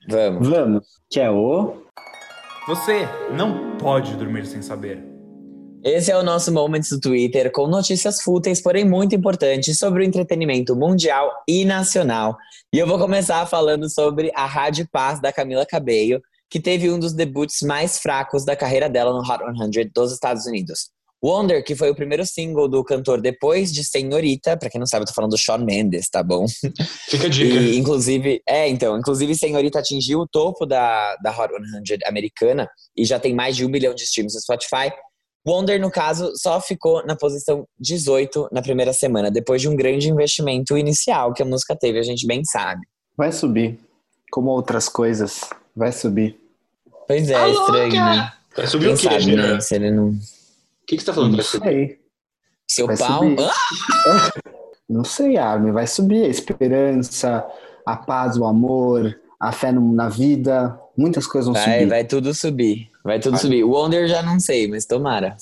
Vamos. 0.09 0.49
Vamos. 0.49 0.87
Que 1.11 1.21
é 1.21 1.31
o. 1.31 1.83
Você 2.69 3.09
não 3.33 3.77
pode 3.79 4.15
dormir 4.17 4.45
sem 4.47 4.61
saber. 4.61 5.03
Esse 5.87 6.11
é 6.11 6.19
o 6.19 6.23
nosso 6.25 6.51
Moments 6.51 6.91
do 6.91 6.99
Twitter, 6.99 7.49
com 7.53 7.69
notícias 7.69 8.21
fúteis, 8.21 8.61
porém 8.61 8.85
muito 8.85 9.15
importantes, 9.15 9.79
sobre 9.79 10.03
o 10.03 10.05
entretenimento 10.05 10.75
mundial 10.75 11.31
e 11.47 11.65
nacional. 11.65 12.37
E 12.75 12.79
eu 12.81 12.89
vou 12.89 12.99
começar 12.99 13.47
falando 13.47 13.89
sobre 13.89 14.33
a 14.35 14.47
Rádio 14.47 14.89
Paz 14.91 15.21
da 15.21 15.33
Camila 15.33 15.65
Cabello, 15.65 16.21
que 16.51 16.59
teve 16.59 16.91
um 16.91 16.99
dos 16.99 17.13
debuts 17.13 17.63
mais 17.63 18.01
fracos 18.01 18.45
da 18.45 18.57
carreira 18.57 18.91
dela 18.91 19.13
no 19.13 19.21
Hot 19.21 19.45
100 19.73 19.93
dos 19.95 20.13
Estados 20.13 20.45
Unidos. 20.45 20.91
Wonder, 21.23 21.65
que 21.65 21.77
foi 21.77 21.89
o 21.89 21.95
primeiro 21.95 22.27
single 22.27 22.69
do 22.69 22.83
cantor 22.83 23.21
depois 23.21 23.73
de 23.73 23.85
Senhorita, 23.85 24.57
pra 24.57 24.69
quem 24.69 24.81
não 24.81 24.87
sabe, 24.89 25.05
eu 25.05 25.07
tô 25.07 25.15
falando 25.15 25.31
do 25.31 25.39
Shawn 25.39 25.65
Mendes, 25.65 26.11
tá 26.11 26.21
bom? 26.21 26.47
Fica 27.09 27.27
a 27.27 27.31
dica. 27.31 27.61
E, 27.61 27.79
inclusive, 27.79 28.43
é, 28.45 28.69
então, 28.69 28.99
inclusive 28.99 29.37
Senhorita 29.37 29.79
atingiu 29.79 30.19
o 30.19 30.27
topo 30.27 30.67
da, 30.67 31.15
da 31.23 31.31
Hot 31.31 31.53
100 31.87 31.99
americana 32.07 32.69
e 32.97 33.05
já 33.05 33.21
tem 33.21 33.33
mais 33.33 33.55
de 33.55 33.65
um 33.65 33.69
milhão 33.69 33.95
de 33.95 34.03
streams 34.03 34.35
no 34.35 34.41
Spotify. 34.41 34.93
Wonder, 35.47 35.81
no 35.81 35.91
caso, 35.91 36.33
só 36.35 36.61
ficou 36.61 37.05
na 37.07 37.15
posição 37.15 37.67
18 37.79 38.49
na 38.51 38.61
primeira 38.63 38.93
semana, 38.93 39.31
depois 39.31 39.63
de 39.63 39.69
um 39.69 39.77
grande 39.77 40.09
investimento 40.11 40.77
inicial 40.77 41.33
que 41.33 41.43
a 41.43 41.47
música 41.47 41.77
teve, 41.77 41.99
a 41.99 42.03
gente 42.03 42.27
bem 42.27 42.45
sabe. 42.45 42.81
Vai 43.17 43.31
subir. 43.33 43.79
Como 44.31 44.51
outras 44.51 44.89
coisas, 44.89 45.41
vai 45.75 45.93
subir. 45.93 46.39
Pois 47.07 47.31
é, 47.31 47.35
Tá 47.35 47.49
estranho, 47.49 47.83
louca! 47.85 48.05
né? 48.17 48.33
Vai 48.57 48.67
subir 48.67 48.85
Quem 48.87 48.95
o 48.95 48.99
quê, 48.99 49.09
sabe, 49.21 49.37
né? 49.37 49.61
Se 49.61 49.75
ele 49.77 49.91
não. 49.93 50.09
O 50.09 50.19
que, 50.87 50.97
que 50.97 50.99
você 51.01 51.07
tá 51.07 51.13
falando? 51.15 51.31
Não 51.31 51.37
Vai 51.37 51.45
subir? 51.45 51.65
sei. 51.69 52.01
Seu 52.69 52.87
Vai 52.89 52.97
pau. 52.97 53.23
subir. 53.23 53.37
Ah! 53.41 54.31
Não 54.89 55.03
sei, 55.03 55.37
Armin. 55.37 55.73
Vai 55.73 55.85
subir 55.87 56.25
a 56.25 56.29
esperança, 56.29 57.45
a 57.85 57.97
paz, 57.97 58.37
o 58.37 58.45
amor, 58.45 59.19
a 59.41 59.51
fé 59.51 59.73
na 59.73 60.09
vida. 60.09 60.79
Muitas 60.97 61.27
coisas 61.27 61.47
vão 61.53 61.55
Vai, 61.55 61.79
subir. 61.81 61.89
vai 61.89 62.05
tudo 62.05 62.33
subir. 62.33 62.89
Vai 63.07 63.21
tudo 63.21 63.35
Vai. 63.35 63.41
subir. 63.41 63.63
Wonder 63.63 64.09
já 64.09 64.21
não 64.21 64.41
sei, 64.41 64.67
mas 64.67 64.85
tomara. 64.85 65.37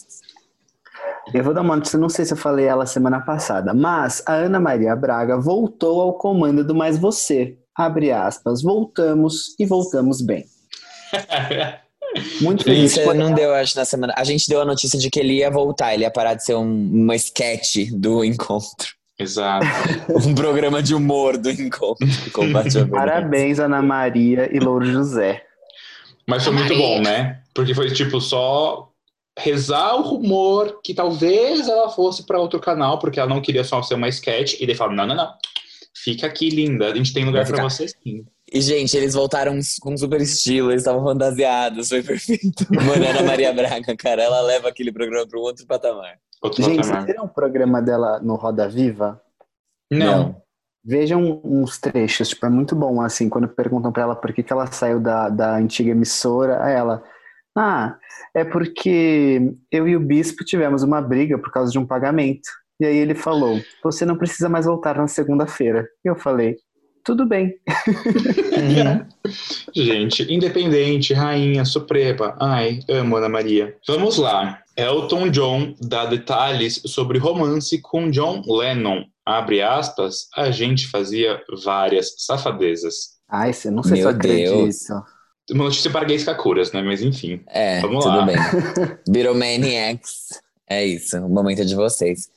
Eu 1.32 1.42
vou 1.42 1.54
dar 1.54 1.62
uma 1.62 1.76
notícia, 1.76 1.98
não 1.98 2.10
sei 2.10 2.26
se 2.26 2.34
eu 2.34 2.36
falei 2.36 2.66
ela 2.66 2.84
semana 2.84 3.18
passada, 3.20 3.72
mas 3.72 4.22
a 4.26 4.34
Ana 4.34 4.60
Maria 4.60 4.94
Braga 4.94 5.38
voltou 5.38 6.02
ao 6.02 6.12
comando 6.12 6.62
do 6.62 6.74
Mais 6.74 6.98
Você. 6.98 7.56
Abre 7.74 8.12
aspas, 8.12 8.62
voltamos 8.62 9.54
e 9.58 9.64
voltamos 9.64 10.20
bem. 10.20 10.44
Muito 12.42 12.64
feliz. 12.64 12.96
Isso 12.96 13.14
não 13.14 13.32
deu, 13.32 13.54
acho, 13.54 13.76
na 13.76 13.84
semana. 13.86 14.12
A 14.16 14.22
gente 14.22 14.46
deu 14.46 14.60
a 14.60 14.64
notícia 14.64 14.98
de 14.98 15.08
que 15.08 15.18
ele 15.18 15.38
ia 15.38 15.50
voltar, 15.50 15.94
ele 15.94 16.04
ia 16.04 16.10
parar 16.10 16.34
de 16.34 16.44
ser 16.44 16.54
um, 16.54 16.90
uma 16.92 17.16
sketch 17.16 17.90
do 17.92 18.22
encontro. 18.22 18.88
Exato. 19.18 19.66
Um 20.26 20.34
programa 20.34 20.82
de 20.82 20.94
humor 20.94 21.38
do 21.38 21.50
encontro. 21.50 22.06
Parabéns, 22.90 23.58
Ana 23.58 23.80
Maria 23.80 24.54
e 24.54 24.60
Louro 24.60 24.84
José. 24.84 25.42
Mas 26.26 26.44
foi 26.44 26.52
muito 26.52 26.74
bom, 26.76 27.00
né? 27.00 27.42
Porque 27.54 27.74
foi 27.74 27.90
tipo 27.90 28.20
só 28.20 28.90
rezar 29.38 29.96
o 29.96 30.02
rumor 30.02 30.80
que 30.82 30.94
talvez 30.94 31.68
ela 31.68 31.90
fosse 31.90 32.24
para 32.24 32.40
outro 32.40 32.60
canal, 32.60 32.98
porque 32.98 33.18
ela 33.18 33.28
não 33.28 33.42
queria 33.42 33.64
só 33.64 33.82
ser 33.82 33.94
uma 33.94 34.08
sketch. 34.08 34.60
E 34.60 34.66
daí 34.66 34.74
falaram: 34.74 34.96
não, 34.96 35.06
não, 35.06 35.14
não. 35.16 35.34
Fica 35.96 36.26
aqui, 36.26 36.50
linda. 36.50 36.90
A 36.90 36.94
gente 36.94 37.12
tem 37.12 37.24
lugar 37.24 37.46
para 37.46 37.62
você 37.62 37.88
sim. 37.88 38.24
E, 38.52 38.60
gente, 38.60 38.96
eles 38.96 39.14
voltaram 39.14 39.58
com 39.80 39.96
super 39.96 40.20
estilo, 40.20 40.70
eles 40.70 40.82
estavam 40.82 41.02
fantasiados, 41.02 41.88
foi 41.88 42.02
perfeito. 42.02 42.66
Mano, 42.70 43.04
Ana 43.08 43.22
Maria 43.22 43.52
Braga, 43.52 43.96
cara, 43.96 44.22
ela 44.22 44.40
leva 44.42 44.68
aquele 44.68 44.92
programa 44.92 45.26
para 45.26 45.38
um 45.38 45.42
outro 45.42 45.66
patamar. 45.66 46.18
Outro 46.40 46.62
Gente, 46.62 46.76
vocês 46.76 46.86
patamar. 46.88 47.06
viram 47.06 47.24
o 47.24 47.28
programa 47.28 47.82
dela 47.82 48.20
no 48.20 48.36
Roda 48.36 48.68
Viva? 48.68 49.20
Não. 49.90 50.40
Vejam 50.84 51.40
uns 51.42 51.78
trechos, 51.78 52.28
tipo, 52.28 52.44
é 52.44 52.50
muito 52.50 52.76
bom, 52.76 53.00
assim, 53.00 53.28
quando 53.28 53.48
perguntam 53.48 53.90
pra 53.90 54.02
ela 54.02 54.14
por 54.14 54.32
que, 54.32 54.42
que 54.42 54.52
ela 54.52 54.66
saiu 54.66 55.00
da, 55.00 55.30
da 55.30 55.56
antiga 55.56 55.90
emissora, 55.90 56.54
ela, 56.70 57.02
ah, 57.56 57.96
é 58.34 58.44
porque 58.44 59.54
eu 59.70 59.88
e 59.88 59.96
o 59.96 60.00
bispo 60.00 60.44
tivemos 60.44 60.82
uma 60.82 61.00
briga 61.00 61.38
por 61.38 61.50
causa 61.50 61.72
de 61.72 61.78
um 61.78 61.86
pagamento. 61.86 62.50
E 62.80 62.84
aí 62.84 62.96
ele 62.96 63.14
falou, 63.14 63.60
você 63.82 64.04
não 64.04 64.16
precisa 64.16 64.48
mais 64.48 64.66
voltar 64.66 64.96
na 64.96 65.06
segunda-feira. 65.06 65.86
E 66.04 66.08
eu 66.08 66.16
falei, 66.16 66.56
tudo 67.04 67.26
bem. 67.26 67.54
Gente, 69.74 70.32
independente, 70.32 71.14
rainha, 71.14 71.64
suprema. 71.64 72.36
Ai, 72.40 72.80
amo 72.88 73.16
Ana 73.16 73.28
Maria. 73.28 73.76
Vamos 73.86 74.18
lá. 74.18 74.60
Elton 74.76 75.30
John 75.30 75.74
dá 75.80 76.06
detalhes 76.06 76.82
sobre 76.86 77.18
romance 77.18 77.80
com 77.80 78.10
John 78.10 78.42
Lennon. 78.46 79.04
Abre 79.24 79.62
aspas, 79.62 80.28
a 80.36 80.50
gente 80.50 80.86
fazia 80.88 81.42
várias 81.64 82.14
safadezas. 82.18 83.14
Ai, 83.28 83.52
você 83.52 83.70
não 83.70 83.82
sei 83.82 83.96
se 83.96 84.02
Meu 84.02 84.10
eu 84.10 84.16
acredito. 84.16 85.04
Uma 85.50 85.64
notícia 85.64 85.90
para 85.90 86.04
gays 86.04 86.24
Kakuras, 86.24 86.72
né? 86.72 86.82
Mas 86.82 87.02
enfim. 87.02 87.42
É, 87.48 87.80
Vamos 87.80 88.04
tudo 88.04 88.16
lá. 88.16 88.26
bem. 88.26 88.36
Beatlemaniacs. 89.08 90.40
É 90.68 90.84
isso, 90.84 91.18
o 91.18 91.28
momento 91.28 91.62
é 91.62 91.64
de 91.64 91.74
vocês. 91.74 92.28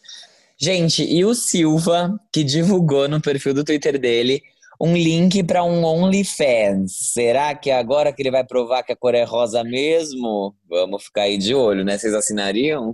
Gente, 0.58 1.04
e 1.04 1.24
o 1.24 1.34
Silva, 1.34 2.20
que 2.34 2.44
divulgou 2.44 3.08
no 3.08 3.22
perfil 3.22 3.54
do 3.54 3.64
Twitter 3.64 4.00
dele 4.00 4.42
um 4.80 4.96
link 4.96 5.44
para 5.44 5.64
um 5.64 5.84
OnlyFans. 5.84 6.94
Será 7.14 7.56
que 7.56 7.70
é 7.70 7.78
agora 7.78 8.14
que 8.14 8.22
ele 8.22 8.32
vai 8.32 8.44
provar 8.44 8.84
que 8.84 8.92
a 8.92 8.96
cor 8.96 9.16
é 9.16 9.24
rosa 9.24 9.64
mesmo? 9.64 10.56
Vamos 10.70 11.06
ficar 11.06 11.24
aí 11.24 11.38
de 11.38 11.54
olho, 11.54 11.84
né? 11.84 11.98
Vocês 11.98 12.14
assinariam? 12.14 12.94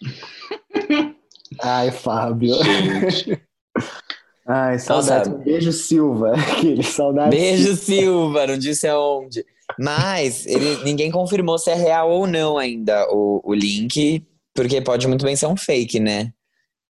Ai, 1.60 1.90
Fábio. 1.90 2.54
Gente. 2.62 3.42
Ai, 4.46 4.78
saudade. 4.78 5.30
Nossa. 5.30 5.44
Beijo, 5.44 5.72
Silva. 5.72 6.34
Aquele, 6.52 6.82
saudade. 6.82 7.30
Beijo, 7.30 7.76
Silva, 7.76 8.46
não 8.46 8.58
disse 8.58 8.88
aonde. 8.88 9.44
Mas 9.78 10.46
ele, 10.46 10.82
ninguém 10.84 11.10
confirmou 11.10 11.58
se 11.58 11.70
é 11.70 11.74
real 11.74 12.10
ou 12.10 12.26
não 12.26 12.58
ainda 12.58 13.06
o, 13.10 13.40
o 13.44 13.54
link, 13.54 14.26
porque 14.54 14.80
pode 14.80 15.06
muito 15.06 15.24
bem 15.24 15.36
ser 15.36 15.46
um 15.46 15.56
fake, 15.56 16.00
né? 16.00 16.32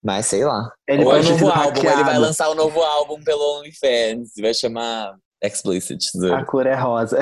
Mas 0.03 0.27
sei 0.27 0.45
lá. 0.45 0.69
Ele 0.89 1.05
ou 1.05 1.15
é 1.15 1.23
novo 1.23 1.49
álbum, 1.49 1.81
ele 1.81 2.05
vai 2.05 2.19
lançar 2.19 2.49
o 2.49 2.55
novo 2.55 2.83
álbum 2.83 3.23
pelo 3.23 3.59
OnlyFans, 3.59 4.33
vai 4.41 4.53
chamar 4.53 5.15
Explicit. 5.43 5.99
A 6.33 6.45
cor 6.45 6.67
é 6.67 6.75
rosa. 6.75 7.19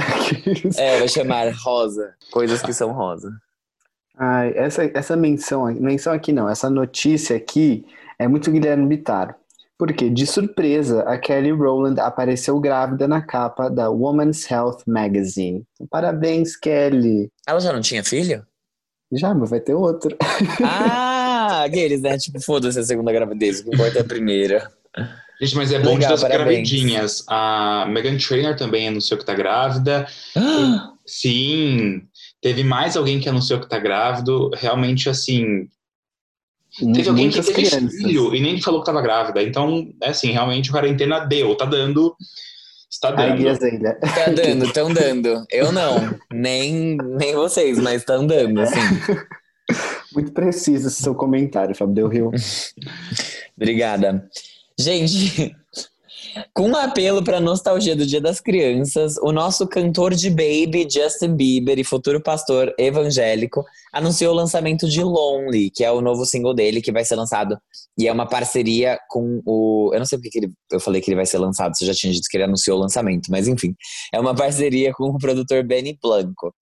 É, 0.77 0.99
vai 0.99 1.09
chamar 1.09 1.51
Rosa. 1.55 2.15
Coisas 2.31 2.61
que 2.61 2.73
são 2.73 2.93
rosa. 2.93 3.31
Ai, 4.23 4.53
essa, 4.55 4.85
essa 4.93 5.17
menção, 5.17 5.65
menção 5.75 6.12
aqui 6.12 6.31
não, 6.31 6.47
essa 6.47 6.69
notícia 6.69 7.35
aqui 7.35 7.87
é 8.19 8.29
muito 8.29 8.50
Guilherme 8.50 8.87
Bittar. 8.87 9.35
Porque, 9.79 10.11
de 10.11 10.27
surpresa, 10.27 11.00
a 11.05 11.17
Kelly 11.17 11.53
Rowland 11.53 11.99
apareceu 11.99 12.61
grávida 12.61 13.09
na 13.09 13.23
capa 13.23 13.71
da 13.71 13.89
Women's 13.89 14.50
Health 14.50 14.81
Magazine. 14.87 15.65
Então, 15.73 15.87
parabéns, 15.91 16.55
Kelly. 16.55 17.31
Ela 17.49 17.61
já 17.61 17.73
não 17.73 17.81
tinha 17.81 18.05
filho? 18.05 18.45
Já, 19.11 19.33
mas 19.33 19.49
vai 19.49 19.59
ter 19.61 19.73
outro. 19.73 20.15
Ah, 20.62 21.65
aqueles, 21.65 22.03
né? 22.03 22.19
Tipo, 22.19 22.41
foda-se 22.41 22.79
a 22.79 22.83
segunda 22.83 23.11
gravidez, 23.11 23.61
o 23.61 23.65
que 23.65 23.75
importa 23.75 23.99
é 23.99 24.03
a 24.03 24.05
primeira. 24.05 24.71
Gente, 25.41 25.57
mas 25.57 25.73
é 25.73 25.79
bom 25.81 25.95
Legal, 25.95 26.11
das 26.11 26.21
parabéns. 26.21 26.47
gravidinhas. 26.47 27.25
A 27.27 27.87
Megan 27.89 28.19
Trainor 28.19 28.55
também 28.57 28.89
anunciou 28.89 29.19
que 29.19 29.25
tá 29.25 29.35
grávida. 29.35 30.07
Sim, 31.07 32.03
teve 32.41 32.65
mais 32.65 32.97
alguém 32.97 33.21
que 33.21 33.29
anunciou 33.29 33.61
que 33.61 33.69
tá 33.69 33.79
grávido. 33.79 34.51
Realmente, 34.55 35.09
assim, 35.09 35.69
teve 36.79 37.09
alguém 37.09 37.29
que 37.29 37.37
Muitas 37.37 37.47
teve 37.47 37.69
crianças. 37.69 37.95
filho 37.95 38.35
e 38.35 38.41
nem 38.41 38.61
falou 38.61 38.81
que 38.81 38.87
tava 38.87 39.03
grávida. 39.03 39.43
Então, 39.43 39.93
é 40.03 40.11
assim, 40.11 40.31
realmente, 40.31 40.71
o 40.71 40.73
quarentena 40.73 41.21
deu, 41.21 41.55
tá 41.55 41.65
dando. 41.65 42.15
Está 42.91 43.13
dando. 43.13 43.45
Tá 44.01 44.31
dando, 44.35 44.65
estão 44.65 44.93
dando. 44.93 45.47
Eu 45.51 45.71
não, 45.71 46.19
nem, 46.33 46.97
nem 46.97 47.35
vocês, 47.35 47.79
mas 47.79 48.01
estão 48.01 48.27
dando, 48.27 48.61
assim. 48.61 48.81
Muito 50.13 50.33
preciso 50.33 50.89
esse 50.89 51.03
seu 51.03 51.15
comentário, 51.15 51.75
Fábio 51.75 51.95
Del 51.95 52.09
Rio. 52.09 52.33
Obrigada. 53.57 54.29
Gente, 54.79 55.55
com 56.55 56.69
um 56.69 56.77
apelo 56.77 57.23
para 57.23 57.41
nostalgia 57.41 57.95
do 57.97 58.07
Dia 58.07 58.21
das 58.21 58.41
Crianças, 58.41 59.17
o 59.23 59.33
nosso 59.33 59.67
cantor 59.67 60.15
de 60.15 60.31
baby, 60.31 60.87
Justin 60.91 61.35
Bieber, 61.35 61.79
e 61.79 61.85
futuro 61.85 62.23
pastor 62.23 62.75
evangélico, 62.79 63.65
anunciou 63.93 64.33
o 64.33 64.37
lançamento 64.37 64.89
de 64.89 65.03
Lonely, 65.03 65.71
que 65.71 65.85
é 65.85 65.91
o 65.91 66.01
novo 66.01 66.25
single 66.25 66.55
dele, 66.55 66.83
que 66.83 66.93
vai 66.93 67.05
ser 67.05 67.17
lançado. 67.17 67.59
E 67.99 68.09
é 68.09 68.13
uma 68.13 68.27
parceria 68.27 68.99
com 69.09 69.43
o. 69.45 69.91
Eu 69.93 69.99
não 69.99 70.07
sei 70.07 70.19
porque 70.19 70.31
que 70.31 70.39
ele, 70.39 70.53
eu 70.71 70.81
falei 70.81 71.01
que 71.01 71.11
ele 71.11 71.17
vai 71.17 71.27
ser 71.27 71.39
lançado, 71.39 71.77
você 71.77 71.85
já 71.85 71.95
tinha 71.95 72.13
dito 72.13 72.27
que 72.31 72.37
ele 72.37 72.45
anunciou 72.45 72.79
o 72.79 72.81
lançamento, 72.81 73.31
mas 73.31 73.49
enfim. 73.49 73.75
É 74.13 74.19
uma 74.19 74.35
parceria 74.35 74.93
com 74.93 75.05
o 75.05 75.19
produtor 75.19 75.65
Benny 75.65 75.99
Blanco. 76.01 76.55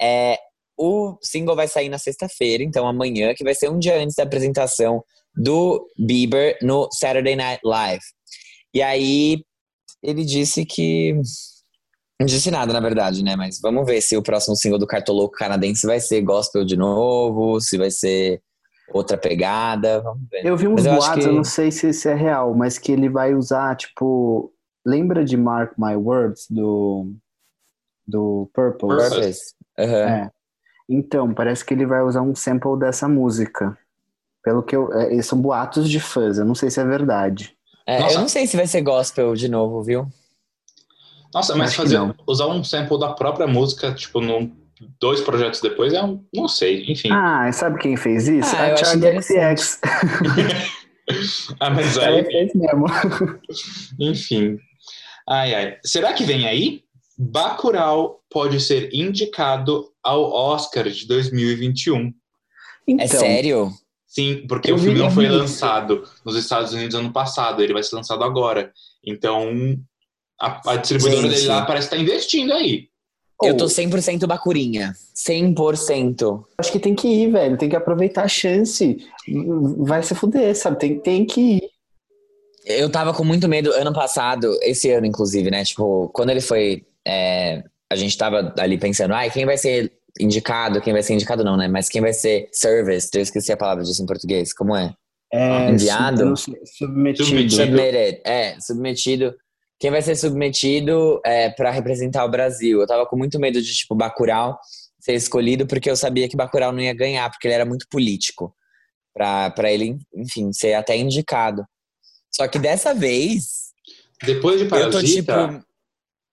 É, 0.00 0.38
o 0.78 1.16
single 1.22 1.56
vai 1.56 1.68
sair 1.68 1.88
na 1.88 1.98
sexta-feira, 1.98 2.62
então 2.62 2.86
amanhã, 2.86 3.34
que 3.34 3.44
vai 3.44 3.54
ser 3.54 3.70
um 3.70 3.78
dia 3.78 3.98
antes 3.98 4.14
da 4.14 4.24
apresentação 4.24 5.02
do 5.34 5.86
Bieber 5.98 6.56
no 6.62 6.88
Saturday 6.92 7.36
Night 7.36 7.60
Live. 7.64 8.02
E 8.74 8.82
aí 8.82 9.44
ele 10.02 10.24
disse 10.24 10.64
que. 10.64 11.14
Não 12.18 12.26
disse 12.26 12.50
nada, 12.50 12.72
na 12.72 12.80
verdade, 12.80 13.22
né? 13.22 13.36
Mas 13.36 13.60
vamos 13.60 13.84
ver 13.84 14.00
se 14.00 14.16
o 14.16 14.22
próximo 14.22 14.56
single 14.56 14.78
do 14.78 14.86
Cartoloco 14.86 15.36
Canadense 15.36 15.86
vai 15.86 16.00
ser 16.00 16.22
gospel 16.22 16.64
de 16.64 16.76
novo, 16.76 17.60
se 17.60 17.76
vai 17.76 17.90
ser 17.90 18.40
outra 18.88 19.18
pegada. 19.18 20.00
Vamos 20.00 20.22
ver. 20.30 20.46
Eu 20.46 20.56
vi 20.56 20.66
uns 20.66 20.76
Mas 20.82 20.86
eu 20.86 20.92
boatos, 20.94 21.24
que- 21.24 21.28
eu 21.30 21.32
não 21.34 21.44
sei 21.44 21.70
se 21.70 21.90
isso 21.90 22.08
é 22.08 22.14
real, 22.14 22.54
mas 22.54 22.78
que 22.78 22.92
ele 22.92 23.08
vai 23.08 23.34
usar, 23.34 23.76
tipo. 23.76 24.52
Lembra 24.84 25.24
de 25.24 25.36
Mark 25.36 25.72
My 25.76 25.96
Words 25.96 26.46
do. 26.48 27.12
Do 28.06 28.48
Purple? 28.54 28.88
Purple. 28.88 29.08
Purpose. 29.10 29.54
Aham. 29.78 30.08
É. 30.08 30.30
Então, 30.88 31.34
parece 31.34 31.64
que 31.64 31.74
ele 31.74 31.84
vai 31.84 32.00
usar 32.02 32.22
um 32.22 32.34
sample 32.36 32.78
dessa 32.78 33.08
música. 33.08 33.76
Pelo 34.44 34.62
que 34.62 34.76
eu. 34.76 34.92
É, 34.92 35.20
são 35.22 35.40
boatos 35.40 35.90
de 35.90 35.98
fãs, 35.98 36.38
eu 36.38 36.44
não 36.44 36.54
sei 36.54 36.70
se 36.70 36.80
é 36.80 36.84
verdade. 36.84 37.55
É, 37.86 38.02
eu 38.12 38.18
não 38.18 38.28
sei 38.28 38.46
se 38.46 38.56
vai 38.56 38.66
ser 38.66 38.82
gospel 38.82 39.34
de 39.34 39.48
novo, 39.48 39.82
viu? 39.82 40.08
Nossa, 41.32 41.54
mas 41.54 41.68
Acho 41.70 41.82
fazer, 41.82 42.14
usar 42.26 42.46
um 42.48 42.64
sample 42.64 42.98
da 42.98 43.12
própria 43.12 43.46
música, 43.46 43.92
tipo, 43.94 44.20
num, 44.20 44.50
dois 45.00 45.20
projetos 45.20 45.60
depois, 45.60 45.92
é 45.92 46.02
um. 46.02 46.24
Não 46.34 46.48
sei, 46.48 46.84
enfim. 46.90 47.10
Ah, 47.12 47.50
sabe 47.52 47.78
quem 47.78 47.96
fez 47.96 48.26
isso? 48.26 48.54
Ah, 48.56 48.72
a 48.72 48.76
Charlie. 48.76 49.22
XX. 49.22 49.80
Ah, 51.60 51.70
mas 51.70 51.96
Ela 51.96 52.16
aí, 52.16 52.24
fez 52.24 52.52
mesmo. 52.52 52.84
enfim. 54.00 54.58
Ai, 55.28 55.54
ai. 55.54 55.76
Será 55.84 56.12
que 56.12 56.24
vem 56.24 56.48
aí? 56.48 56.82
Bacurau 57.16 58.20
pode 58.28 58.60
ser 58.60 58.92
indicado 58.92 59.88
ao 60.02 60.32
Oscar 60.32 60.90
de 60.90 61.06
2021. 61.06 62.12
Então, 62.88 63.04
É 63.04 63.06
sério? 63.08 63.70
Sim, 64.16 64.46
porque 64.48 64.70
Eu 64.70 64.76
o 64.76 64.78
filme 64.78 64.98
não 64.98 65.10
foi 65.10 65.26
isso. 65.26 65.34
lançado 65.36 66.02
nos 66.24 66.36
Estados 66.36 66.72
Unidos 66.72 66.94
ano 66.94 67.12
passado, 67.12 67.62
ele 67.62 67.74
vai 67.74 67.82
ser 67.82 67.96
lançado 67.96 68.24
agora. 68.24 68.72
Então, 69.04 69.76
a, 70.40 70.72
a 70.72 70.76
distribuidora 70.76 71.28
Gente. 71.28 71.34
dele 71.36 71.48
lá 71.48 71.66
parece 71.66 71.88
estar 71.88 71.98
investindo 71.98 72.54
aí. 72.54 72.88
Eu 73.42 73.52
Ou- 73.52 73.56
tô 73.58 73.66
100% 73.68 74.26
bacurinha. 74.26 74.94
100%. 75.14 76.44
Acho 76.56 76.72
que 76.72 76.78
tem 76.78 76.94
que 76.94 77.06
ir, 77.06 77.30
velho. 77.30 77.58
Tem 77.58 77.68
que 77.68 77.76
aproveitar 77.76 78.22
a 78.24 78.28
chance. 78.28 78.96
Vai 79.78 80.02
se 80.02 80.14
fuder, 80.14 80.56
sabe? 80.56 80.78
Tem, 80.78 80.98
tem 80.98 81.26
que 81.26 81.40
ir. 81.58 81.62
Eu 82.64 82.90
tava 82.90 83.12
com 83.12 83.22
muito 83.22 83.46
medo 83.46 83.70
ano 83.74 83.92
passado, 83.92 84.58
esse 84.62 84.90
ano, 84.90 85.06
inclusive, 85.06 85.50
né? 85.50 85.62
Tipo, 85.62 86.08
quando 86.08 86.30
ele 86.30 86.40
foi. 86.40 86.86
é, 87.06 87.62
a 87.92 87.94
gente 87.96 88.16
tava 88.16 88.54
ali 88.58 88.78
pensando, 88.78 89.12
ai, 89.12 89.30
quem 89.30 89.44
vai 89.44 89.56
ser 89.58 89.92
indicado? 90.20 90.80
Quem 90.80 90.92
vai 90.92 91.02
ser 91.02 91.14
indicado, 91.14 91.44
não, 91.44 91.56
né? 91.56 91.68
Mas 91.68 91.88
quem 91.88 92.00
vai 92.00 92.12
ser 92.12 92.48
service? 92.52 93.10
Eu 93.14 93.22
esqueci 93.22 93.52
a 93.52 93.56
palavra 93.56 93.84
disso 93.84 94.02
em 94.02 94.06
português. 94.06 94.52
Como 94.52 94.74
é? 94.76 94.94
É, 95.32 95.70
Enviado? 95.70 96.36
sub- 96.36 96.56
submetido. 96.64 97.24
Submetido. 97.26 97.62
Submitted. 97.64 98.20
É, 98.24 98.60
submetido. 98.60 99.34
Quem 99.78 99.90
vai 99.90 100.00
ser 100.00 100.16
submetido 100.16 101.20
é, 101.24 101.50
para 101.50 101.70
representar 101.70 102.24
o 102.24 102.30
Brasil? 102.30 102.80
Eu 102.80 102.86
tava 102.86 103.04
com 103.06 103.16
muito 103.16 103.38
medo 103.38 103.60
de, 103.60 103.74
tipo, 103.74 103.94
Bacurau 103.94 104.58
ser 105.00 105.14
escolhido, 105.14 105.66
porque 105.66 105.90
eu 105.90 105.96
sabia 105.96 106.28
que 106.28 106.36
Bacurau 106.36 106.72
não 106.72 106.80
ia 106.80 106.94
ganhar, 106.94 107.28
porque 107.30 107.46
ele 107.46 107.54
era 107.54 107.64
muito 107.64 107.86
político. 107.90 108.54
Pra, 109.14 109.50
pra 109.50 109.72
ele, 109.72 109.96
enfim, 110.14 110.52
ser 110.52 110.74
até 110.74 110.96
indicado. 110.96 111.64
Só 112.30 112.46
que 112.46 112.58
dessa 112.58 112.92
vez, 112.92 113.72
Depois 114.22 114.58
de 114.58 114.64
eu 114.64 114.68
tô 114.68 114.76
Parasita, 114.76 115.02
tipo. 115.04 115.64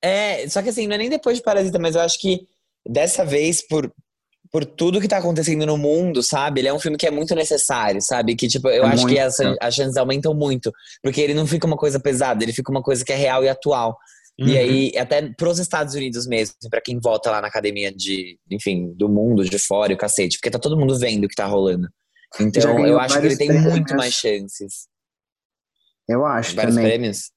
É, 0.03 0.47
só 0.49 0.61
que 0.61 0.67
assim, 0.69 0.85
não 0.85 0.95
é 0.95 0.97
nem 0.97 1.09
depois 1.09 1.37
de 1.37 1.43
Parasita, 1.43 1.79
mas 1.79 1.95
eu 1.95 2.01
acho 2.01 2.19
que 2.19 2.45
dessa 2.87 3.23
vez, 3.25 3.65
por, 3.67 3.91
por 4.51 4.65
tudo 4.65 4.99
que 5.01 5.07
tá 5.07 5.17
acontecendo 5.17 5.65
no 5.65 5.77
mundo, 5.77 6.21
sabe? 6.21 6.61
Ele 6.61 6.67
é 6.67 6.73
um 6.73 6.79
filme 6.79 6.97
que 6.97 7.07
é 7.07 7.11
muito 7.11 7.33
necessário, 7.35 8.01
sabe? 8.01 8.35
Que, 8.35 8.47
tipo, 8.47 8.67
eu 8.69 8.83
É 8.85 8.87
acho 8.87 9.05
que 9.07 9.13
muito. 9.15 9.19
as, 9.21 9.39
as 9.61 9.75
chances 9.75 9.97
aumentam 9.97 10.33
muito. 10.33 10.71
Porque 11.01 11.21
ele 11.21 11.33
não 11.33 11.47
fica 11.47 11.65
uma 11.67 11.77
coisa 11.77 11.99
pesada, 11.99 12.43
ele 12.43 12.53
fica 12.53 12.71
uma 12.71 12.81
coisa 12.83 13.03
que 13.03 13.11
é 13.13 13.15
real 13.15 13.43
e 13.43 13.49
atual. 13.49 13.97
E 14.37 14.43
Uhum. 14.53 14.57
aí, 14.57 14.97
até 14.97 15.21
pros 15.37 15.59
Estados 15.59 15.93
Unidos 15.93 16.25
mesmo, 16.25 16.55
pra 16.69 16.81
quem 16.81 16.99
vota 16.99 17.29
lá 17.29 17.39
na 17.39 17.47
academia 17.49 17.91
de, 17.93 18.39
enfim, 18.49 18.91
do 18.95 19.07
mundo, 19.07 19.43
de 19.47 19.59
fora 19.59 19.91
e 19.91 19.95
o 19.95 19.97
cacete, 19.97 20.37
porque 20.37 20.49
tá 20.49 20.57
todo 20.57 20.75
mundo 20.77 20.97
vendo 20.97 21.25
o 21.25 21.27
que 21.27 21.35
tá 21.35 21.45
rolando. 21.45 21.87
Então, 22.39 22.83
eu 22.83 22.99
acho 22.99 23.19
que 23.19 23.25
ele 23.27 23.37
tem 23.37 23.47
prêmios. 23.49 23.71
muito 23.71 23.95
mais 23.95 24.11
chances. 24.15 24.87
Eu 26.09 26.25
acho 26.25 26.55
Vários 26.55 26.75
também. 26.75 26.89
prêmios? 26.89 27.31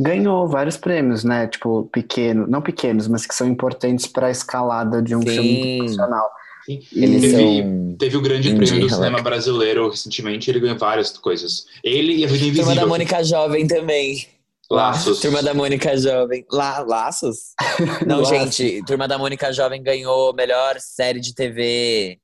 Ganhou 0.00 0.48
vários 0.48 0.76
prêmios, 0.76 1.24
né? 1.24 1.46
Tipo, 1.46 1.84
pequeno, 1.92 2.46
não 2.46 2.62
pequenos, 2.62 3.06
mas 3.06 3.26
que 3.26 3.34
são 3.34 3.46
importantes 3.46 4.06
para 4.06 4.28
a 4.28 4.30
escalada 4.30 5.02
de 5.02 5.14
um 5.14 5.20
Sim. 5.20 5.28
filme 5.28 5.78
profissional. 5.78 6.30
Sim. 6.64 6.80
Eles 6.92 7.20
Teve, 7.22 7.62
são. 7.62 7.96
teve 7.98 8.16
o 8.16 8.20
grande 8.22 8.54
prêmio 8.54 8.80
do 8.80 8.90
cinema 8.90 9.20
brasileiro 9.22 9.88
recentemente, 9.90 10.50
ele 10.50 10.60
ganhou 10.60 10.78
várias 10.78 11.10
coisas. 11.18 11.66
Ele 11.82 12.16
e 12.16 12.24
a 12.24 12.28
Vida 12.28 12.38
Turma 12.38 12.48
Invisível. 12.52 12.74
da 12.76 12.86
Mônica 12.86 13.24
Jovem 13.24 13.66
também. 13.66 14.26
Laços. 14.70 15.20
Turma 15.20 15.42
da 15.42 15.52
Mônica 15.52 15.96
Jovem. 15.96 16.46
La 16.50 16.78
Laços? 16.80 17.54
Não, 18.06 18.20
Laços. 18.20 18.28
gente, 18.56 18.84
Turma 18.86 19.08
da 19.08 19.18
Mônica 19.18 19.52
Jovem 19.52 19.82
ganhou 19.82 20.32
melhor 20.32 20.76
série 20.78 21.18
de 21.20 21.34
TV. 21.34 22.18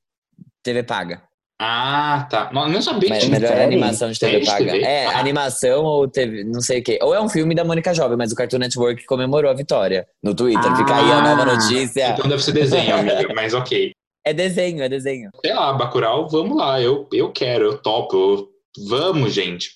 TV 0.63 0.81
paga. 0.83 1.21
Ah, 1.59 2.27
tá. 2.29 2.51
Não, 2.53 2.69
não 2.69 2.81
sabia 2.81 3.09
que 3.09 3.17
tinha. 3.17 3.31
melhor 3.31 3.47
série? 3.49 3.63
animação 3.63 4.11
de 4.11 4.19
TV 4.19 4.31
Série 4.31 4.45
de 4.45 4.51
paga. 4.51 4.71
TV? 4.79 4.85
É, 4.85 5.05
Ah. 5.07 5.19
animação 5.19 5.83
ou 5.83 6.07
TV, 6.07 6.43
não 6.43 6.61
sei 6.61 6.79
o 6.81 6.83
quê. 6.83 6.99
Ou 7.01 7.15
é 7.15 7.21
um 7.21 7.27
filme 7.27 7.55
da 7.55 7.63
Mônica 7.63 7.93
Jovem, 7.95 8.15
mas 8.17 8.31
o 8.31 8.35
Cartoon 8.35 8.59
Network 8.59 9.03
comemorou 9.05 9.49
a 9.49 9.53
vitória 9.55 10.07
no 10.21 10.35
Twitter. 10.35 10.75
Fica 10.75 10.95
aí 10.95 11.11
a 11.11 11.21
nova 11.21 11.41
Ah. 11.41 11.55
notícia. 11.55 12.09
Então 12.11 12.29
deve 12.29 12.43
ser 12.43 12.51
desenho, 12.51 12.93
amiga, 13.27 13.33
mas 13.33 13.53
ok. 13.55 13.91
É 14.23 14.33
desenho, 14.33 14.83
é 14.83 14.89
desenho. 14.89 15.31
Sei 15.43 15.53
lá, 15.53 15.73
Bacurau, 15.73 16.27
vamos 16.29 16.55
lá. 16.57 16.79
Eu, 16.81 17.07
eu 17.11 17.31
quero, 17.31 17.65
eu 17.65 17.77
topo. 17.81 18.15
eu- 18.15 18.49
Vamos, 18.87 19.33
gente. 19.33 19.71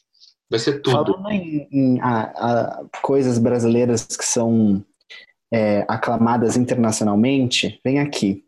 Vai 0.47 0.59
ser 0.59 0.81
tudo. 0.81 1.13
Falando 1.13 1.31
em, 1.31 1.67
em, 1.71 1.99
ah, 2.01 2.31
ah, 2.35 2.83
coisas 3.01 3.39
brasileiras 3.39 4.05
que 4.05 4.23
são 4.25 4.83
é, 5.51 5.83
aclamadas 5.87 6.55
internacionalmente, 6.55 7.79
vem 7.83 7.99
aqui. 7.99 8.43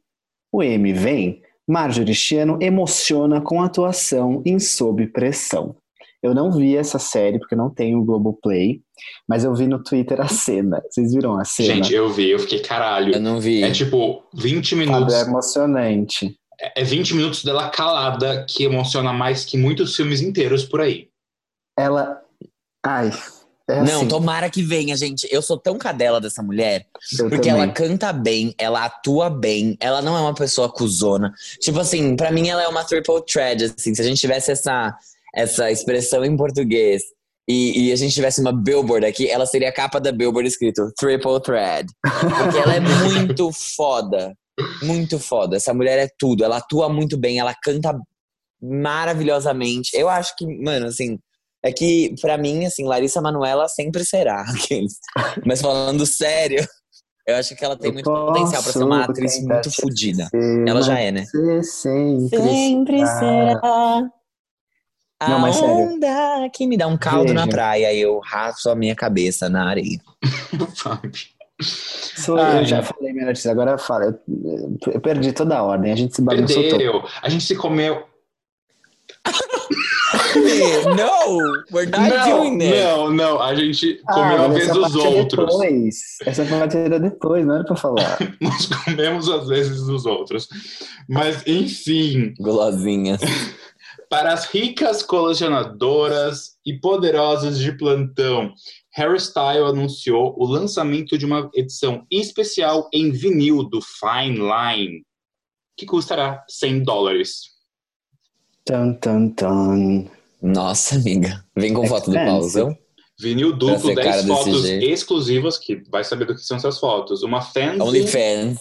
O 0.51 0.61
M 0.61 0.93
vem. 0.93 1.41
Marjorie 1.67 2.13
Chiano 2.13 2.57
emociona 2.61 3.41
com 3.41 3.61
atuação 3.61 4.41
em 4.45 4.59
Sob 4.59 5.07
Pressão. 5.07 5.75
Eu 6.21 6.33
não 6.33 6.51
vi 6.51 6.77
essa 6.77 6.97
série, 6.97 7.37
porque 7.37 7.53
eu 7.53 7.57
não 7.57 7.69
tenho 7.69 7.99
o 7.99 8.05
Globoplay, 8.05 8.81
mas 9.27 9.43
eu 9.43 9.53
vi 9.53 9.67
no 9.67 9.83
Twitter 9.83 10.21
a 10.21 10.27
cena. 10.29 10.81
Vocês 10.89 11.13
viram 11.13 11.37
a 11.37 11.43
cena? 11.43 11.75
Gente, 11.75 11.93
eu 11.93 12.09
vi, 12.09 12.29
eu 12.29 12.39
fiquei 12.39 12.59
caralho. 12.59 13.13
Eu 13.13 13.19
não 13.19 13.41
vi. 13.41 13.61
É 13.61 13.71
tipo 13.71 14.23
20 14.33 14.69
Sabe, 14.69 14.85
minutos. 14.85 15.13
é 15.13 15.21
emocionante. 15.21 16.35
É 16.77 16.83
20 16.83 17.15
minutos 17.15 17.43
dela 17.43 17.69
calada 17.69 18.45
que 18.47 18.63
emociona 18.63 19.11
mais 19.11 19.43
que 19.43 19.57
muitos 19.57 19.97
filmes 19.97 20.21
inteiros 20.21 20.63
por 20.63 20.79
aí. 20.79 21.09
Ela. 21.77 22.21
Ai. 22.85 23.11
É 23.69 23.81
Não, 23.81 23.99
assim, 23.99 24.07
tomara 24.07 24.49
que 24.49 24.61
venha, 24.61 24.95
gente. 24.97 25.27
Eu 25.31 25.41
sou 25.41 25.57
tão 25.57 25.77
cadela 25.77 26.19
dessa 26.19 26.43
mulher. 26.43 26.85
eu 27.17 27.29
Porque 27.29 27.49
também. 27.49 27.63
ela 27.63 27.71
canta 27.71 28.11
bem, 28.11 28.53
ela 28.57 28.85
atua 28.85 29.29
bem, 29.29 29.77
ela 29.79 30.01
não 30.01 30.17
é 30.17 30.21
uma 30.21 30.35
pessoa 30.35 30.69
cuzona. 30.69 31.33
Tipo 31.61 31.79
assim, 31.79 32.15
pra 32.15 32.31
mim 32.31 32.49
ela 32.49 32.63
é 32.63 32.67
uma 32.67 32.83
triple 32.83 33.23
thread, 33.25 33.65
assim. 33.65 33.95
Se 33.95 34.01
a 34.01 34.05
gente 34.05 34.19
tivesse 34.19 34.51
essa, 34.51 34.93
essa 35.33 35.71
expressão 35.71 36.25
em 36.25 36.35
português 36.35 37.03
e, 37.47 37.87
e 37.87 37.91
a 37.93 37.95
gente 37.95 38.13
tivesse 38.13 38.41
uma 38.41 38.51
billboard 38.51 39.05
aqui, 39.05 39.29
ela 39.29 39.45
seria 39.45 39.69
a 39.69 39.73
capa 39.73 39.99
da 39.99 40.11
billboard 40.11 40.47
escrito 40.47 40.91
triple 40.97 41.41
thread. 41.41 41.87
Porque 42.01 42.57
ela 42.57 42.75
é 42.75 42.79
muito 43.07 43.49
foda. 43.53 44.35
Muito 44.81 45.17
foda. 45.17 45.55
Essa 45.55 45.73
mulher 45.73 45.97
é 45.99 46.09
tudo. 46.19 46.43
Ela 46.43 46.57
atua 46.57 46.89
muito 46.89 47.17
bem, 47.17 47.39
ela 47.39 47.55
canta 47.63 47.97
maravilhosamente. 48.61 49.91
Eu 49.93 50.09
acho 50.09 50.35
que, 50.35 50.45
mano, 50.45 50.87
assim, 50.87 51.17
é 51.63 51.71
que 51.71 52.13
pra 52.21 52.37
mim, 52.37 52.65
assim, 52.65 52.85
Larissa 52.85 53.21
Manoela 53.21 53.67
sempre 53.69 54.03
será. 54.03 54.43
Mas 55.45 55.61
falando 55.61 56.05
sério, 56.05 56.65
eu 57.25 57.35
acho 57.37 57.55
que 57.55 57.63
ela 57.63 57.77
tem 57.77 57.89
Eu 57.89 57.93
muito 57.93 58.11
potencial 58.11 58.61
pra 58.61 58.71
ser 58.73 58.83
uma 58.83 59.05
atriz 59.05 59.41
muito 59.41 59.71
fodida. 59.73 60.29
Ela 60.67 60.81
já 60.81 60.99
é, 60.99 61.11
né? 61.11 61.23
Você 61.25 61.63
sempre, 61.63 62.37
Sempre 62.37 62.97
será. 62.99 63.19
será. 63.19 64.09
A 65.21 65.29
Não, 65.29 65.39
mas 65.39 65.55
sério. 65.55 65.73
onda 65.73 66.49
que 66.53 66.67
me 66.67 66.75
dá 66.75 66.85
um 66.85 66.97
caldo 66.97 67.33
na 67.33 67.45
Veja. 67.45 67.55
praia 67.55 67.93
e 67.93 68.01
eu 68.01 68.19
raspo 68.19 68.67
a 68.69 68.75
minha 68.75 68.93
cabeça 68.93 69.47
na 69.47 69.69
areia. 69.69 70.01
Sou, 71.61 72.37
Ai. 72.37 72.59
eu 72.61 72.65
já 72.65 72.83
falei 72.83 73.13
minha 73.13 73.27
notícia, 73.27 73.49
agora 73.51 73.77
fala. 73.77 74.19
Eu, 74.27 74.77
eu 74.91 74.99
perdi 74.99 75.31
toda 75.31 75.57
a 75.57 75.63
ordem, 75.63 75.93
a 75.93 75.95
gente 75.95 76.13
se 76.13 76.21
bagunçou 76.21 76.61
todo. 76.63 76.71
Perdeu. 76.71 77.03
A 77.21 77.29
gente 77.29 77.45
se 77.45 77.55
comeu. 77.55 78.03
no, 80.39 81.63
we're 81.71 81.85
not 81.89 82.09
Não, 82.09 82.39
doing 82.39 82.57
this. 82.59 82.71
não, 82.83 83.11
não. 83.11 83.41
A 83.41 83.55
gente 83.55 84.01
Ah, 84.07 84.13
comeu 84.13 84.45
a 84.45 84.47
mas 84.49 84.57
vez 84.57 84.71
dos 84.71 84.95
é 84.95 85.07
outros. 85.07 85.45
Depois. 85.57 85.95
Essa 86.25 86.45
parte 86.45 86.77
era 86.77 86.99
depois, 86.99 87.45
não 87.45 87.55
era 87.55 87.63
pra 87.63 87.75
falar. 87.75 88.17
Nós 88.41 88.65
comemos 88.67 89.29
às 89.29 89.47
vezes 89.47 89.83
dos 89.85 90.05
outros. 90.05 90.47
Mas, 91.07 91.43
enfim, 91.47 92.33
Gulosinha. 92.39 93.17
para 94.09 94.33
as 94.33 94.45
ricas 94.45 95.03
colecionadoras 95.03 96.53
e 96.65 96.73
poderosas 96.79 97.57
de 97.59 97.71
plantão, 97.77 98.53
Harry 98.93 99.17
Styles 99.17 99.69
anunciou 99.69 100.35
o 100.37 100.45
lançamento 100.45 101.17
de 101.17 101.25
uma 101.25 101.49
edição 101.53 102.05
especial 102.11 102.87
em 102.93 103.11
vinil 103.11 103.63
do 103.63 103.79
Fine 103.81 104.37
Line, 104.39 105.03
que 105.75 105.85
custará 105.85 106.43
100 106.47 106.83
dólares. 106.83 107.51
Tan, 108.65 108.93
tan, 108.93 109.29
tan. 109.29 110.05
Nossa, 110.43 110.95
amiga. 110.95 111.43
Vem 111.55 111.73
com 111.73 111.87
foto 111.87 112.11
do 112.11 112.17
pauzão. 112.17 112.77
Vinil 113.19 113.53
duplo, 113.55 113.79
ser 113.79 113.95
cara 113.95 114.09
10 114.21 114.25
desse 114.25 114.27
fotos 114.27 114.65
exclusivas, 114.65 115.57
que 115.57 115.75
vai 115.89 116.03
saber 116.03 116.25
do 116.25 116.35
que 116.35 116.41
são 116.41 116.57
essas 116.57 116.77
fotos. 116.79 117.23
Uma 117.23 117.41
fanzine 117.41 117.81
OnlyFans. 117.81 118.59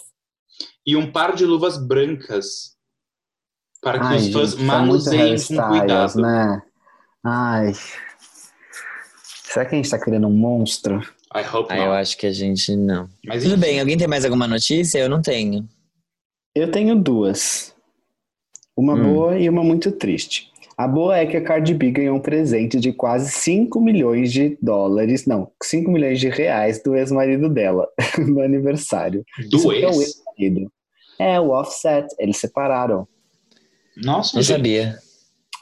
e 0.87 0.95
um 0.97 1.11
par 1.11 1.35
de 1.35 1.45
luvas 1.45 1.77
brancas 1.77 2.77
para 3.81 3.99
que 3.99 4.05
Ai, 4.07 4.17
os 4.19 4.33
fãs 4.33 4.51
gente, 4.51 4.61
muito 4.61 4.67
manuseiem 4.73 5.37
com 5.39 5.69
cuidado. 5.69 6.21
né? 6.21 6.63
Ai. 7.25 7.73
Será 9.45 9.67
que 9.67 9.75
a 9.75 9.77
gente 9.79 9.91
tá 9.91 9.99
criando 9.99 10.29
um 10.29 10.33
monstro? 10.33 11.01
I 11.35 11.41
hope 11.53 11.73
Ah, 11.73 11.79
eu 11.79 11.85
not. 11.87 11.97
acho 12.01 12.17
que 12.17 12.27
a 12.27 12.33
gente 12.33 12.77
não. 12.77 13.09
Mas 13.27 13.43
Tudo 13.43 13.53
enfim. 13.55 13.61
bem, 13.61 13.81
alguém 13.81 13.97
tem 13.97 14.07
mais 14.07 14.25
alguma 14.25 14.47
notícia? 14.47 14.99
Eu 14.99 15.09
não 15.09 15.21
tenho. 15.21 15.67
Eu 16.55 16.71
tenho 16.71 16.95
duas. 16.95 17.75
Uma 18.77 18.95
Hum. 18.95 19.03
boa 19.15 19.39
e 19.39 19.49
uma 19.49 19.65
muito 19.65 19.91
triste. 19.91 20.52
A 20.83 20.89
boa 20.89 21.17
é 21.17 21.25
que 21.25 21.37
a 21.37 21.41
Cardi 21.41 21.75
B 21.75 21.93
ganhou 21.93 22.17
um 22.17 22.21
presente 22.21 22.81
de 22.81 22.93
quase 22.93 23.31
5 23.31 23.81
milhões 23.81 24.33
de 24.33 24.59
dólares, 24.61 25.27
não, 25.27 25.49
5 25.63 25.89
milhões 25.89 26.19
de 26.19 26.29
reais 26.29 26.83
do 26.83 26.97
ex-marido 26.97 27.49
dela 27.49 27.87
no 28.19 28.41
aniversário. 28.43 29.25
Do 29.49 29.73
é 29.73 29.87
o 29.87 29.93
ex? 29.93 30.01
ex-marido. 30.01 30.73
É, 31.21 31.39
o 31.39 31.51
Offset, 31.51 32.09
eles 32.19 32.37
separaram. 32.39 33.07
Nossa, 33.97 34.35
Não 34.35 34.43
gente. 34.43 34.57
sabia. 34.57 34.99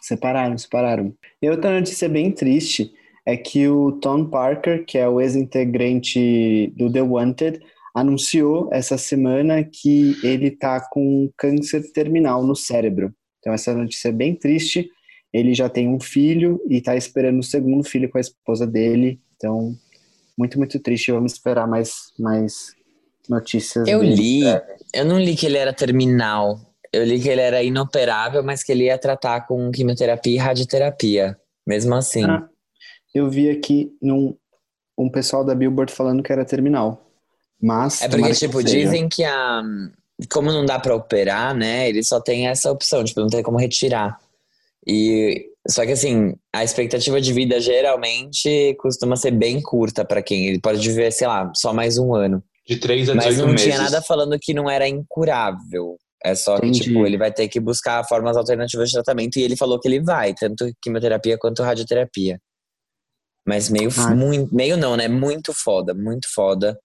Separaram, 0.00 0.56
separaram. 0.56 1.14
E 1.42 1.50
outra 1.50 1.70
notícia 1.78 2.08
bem 2.08 2.32
triste 2.32 2.90
é 3.26 3.36
que 3.36 3.68
o 3.68 3.92
Tom 4.00 4.24
Parker, 4.24 4.86
que 4.86 4.96
é 4.96 5.06
o 5.06 5.20
ex-integrante 5.20 6.72
do 6.78 6.90
The 6.90 7.02
Wanted, 7.02 7.60
anunciou 7.94 8.70
essa 8.72 8.96
semana 8.96 9.62
que 9.62 10.16
ele 10.24 10.50
tá 10.50 10.80
com 10.90 11.30
câncer 11.36 11.92
terminal 11.92 12.42
no 12.42 12.56
cérebro. 12.56 13.12
Então 13.38 13.52
essa 13.52 13.74
notícia 13.74 14.08
é 14.08 14.12
bem 14.12 14.34
triste. 14.34 14.88
Ele 15.32 15.54
já 15.54 15.68
tem 15.68 15.88
um 15.88 16.00
filho 16.00 16.60
e 16.68 16.80
tá 16.80 16.96
esperando 16.96 17.38
o 17.38 17.44
segundo 17.44 17.84
filho 17.84 18.10
com 18.10 18.18
a 18.18 18.20
esposa 18.20 18.66
dele. 18.66 19.20
Então, 19.36 19.74
muito, 20.36 20.58
muito 20.58 20.78
triste. 20.80 21.12
Vamos 21.12 21.32
esperar 21.32 21.66
mais, 21.68 22.12
mais 22.18 22.74
notícias 23.28 23.86
Eu 23.86 24.00
dele. 24.00 24.14
li, 24.14 24.42
eu 24.92 25.04
não 25.04 25.18
li 25.18 25.36
que 25.36 25.46
ele 25.46 25.56
era 25.58 25.72
terminal. 25.72 26.60
Eu 26.92 27.04
li 27.04 27.20
que 27.20 27.28
ele 27.28 27.40
era 27.40 27.62
inoperável, 27.62 28.42
mas 28.42 28.64
que 28.64 28.72
ele 28.72 28.84
ia 28.84 28.98
tratar 28.98 29.46
com 29.46 29.70
quimioterapia 29.70 30.34
e 30.34 30.38
radioterapia. 30.38 31.38
Mesmo 31.66 31.94
assim. 31.94 32.24
Ah, 32.24 32.48
eu 33.14 33.30
vi 33.30 33.48
aqui 33.48 33.92
num, 34.02 34.36
um 34.98 35.08
pessoal 35.08 35.44
da 35.44 35.54
Billboard 35.54 35.92
falando 35.92 36.22
que 36.22 36.32
era 36.32 36.44
terminal. 36.44 37.06
Mas. 37.60 38.02
é 38.02 38.08
porque, 38.08 38.30
que 38.30 38.34
tipo, 38.34 38.60
seja. 38.62 38.76
dizem 38.76 39.08
que 39.08 39.22
a. 39.24 39.62
Como 40.30 40.52
não 40.52 40.66
dá 40.66 40.78
pra 40.78 40.94
operar, 40.94 41.54
né? 41.54 41.88
Ele 41.88 42.02
só 42.02 42.20
tem 42.20 42.48
essa 42.48 42.70
opção, 42.70 43.04
tipo, 43.04 43.20
não 43.20 43.28
tem 43.28 43.42
como 43.42 43.56
retirar. 43.56 44.18
E. 44.86 45.46
Só 45.68 45.84
que 45.84 45.92
assim, 45.92 46.34
a 46.54 46.64
expectativa 46.64 47.20
de 47.20 47.32
vida 47.34 47.60
geralmente 47.60 48.74
costuma 48.78 49.14
ser 49.14 49.30
bem 49.30 49.60
curta 49.60 50.04
pra 50.04 50.22
quem. 50.22 50.46
Ele 50.46 50.60
pode 50.60 50.86
viver, 50.88 51.10
sei 51.12 51.26
lá, 51.26 51.52
só 51.54 51.72
mais 51.72 51.98
um 51.98 52.14
ano. 52.14 52.42
De 52.66 52.76
3 52.76 53.10
a 53.10 53.14
Mas 53.14 53.26
18 53.26 53.40
não 53.46 53.52
meses. 53.52 53.66
tinha 53.66 53.78
nada 53.78 54.00
falando 54.02 54.38
que 54.40 54.54
não 54.54 54.70
era 54.70 54.88
incurável. 54.88 55.96
É 56.24 56.34
só 56.34 56.58
que, 56.58 56.66
Entendi. 56.66 56.84
tipo, 56.84 57.06
ele 57.06 57.16
vai 57.18 57.32
ter 57.32 57.48
que 57.48 57.58
buscar 57.60 58.02
formas 58.06 58.36
alternativas 58.36 58.88
de 58.88 58.94
tratamento 58.94 59.38
e 59.38 59.42
ele 59.42 59.56
falou 59.56 59.78
que 59.80 59.88
ele 59.88 60.02
vai, 60.02 60.34
tanto 60.34 60.70
quimioterapia 60.82 61.38
quanto 61.38 61.62
radioterapia. 61.62 62.38
Mas 63.46 63.68
meio, 63.70 63.88
Ai. 63.98 64.14
muito, 64.14 64.54
meio 64.54 64.76
não, 64.76 64.96
né? 64.96 65.08
Muito 65.08 65.52
foda, 65.54 65.94
muito 65.94 66.26
foda. 66.34 66.78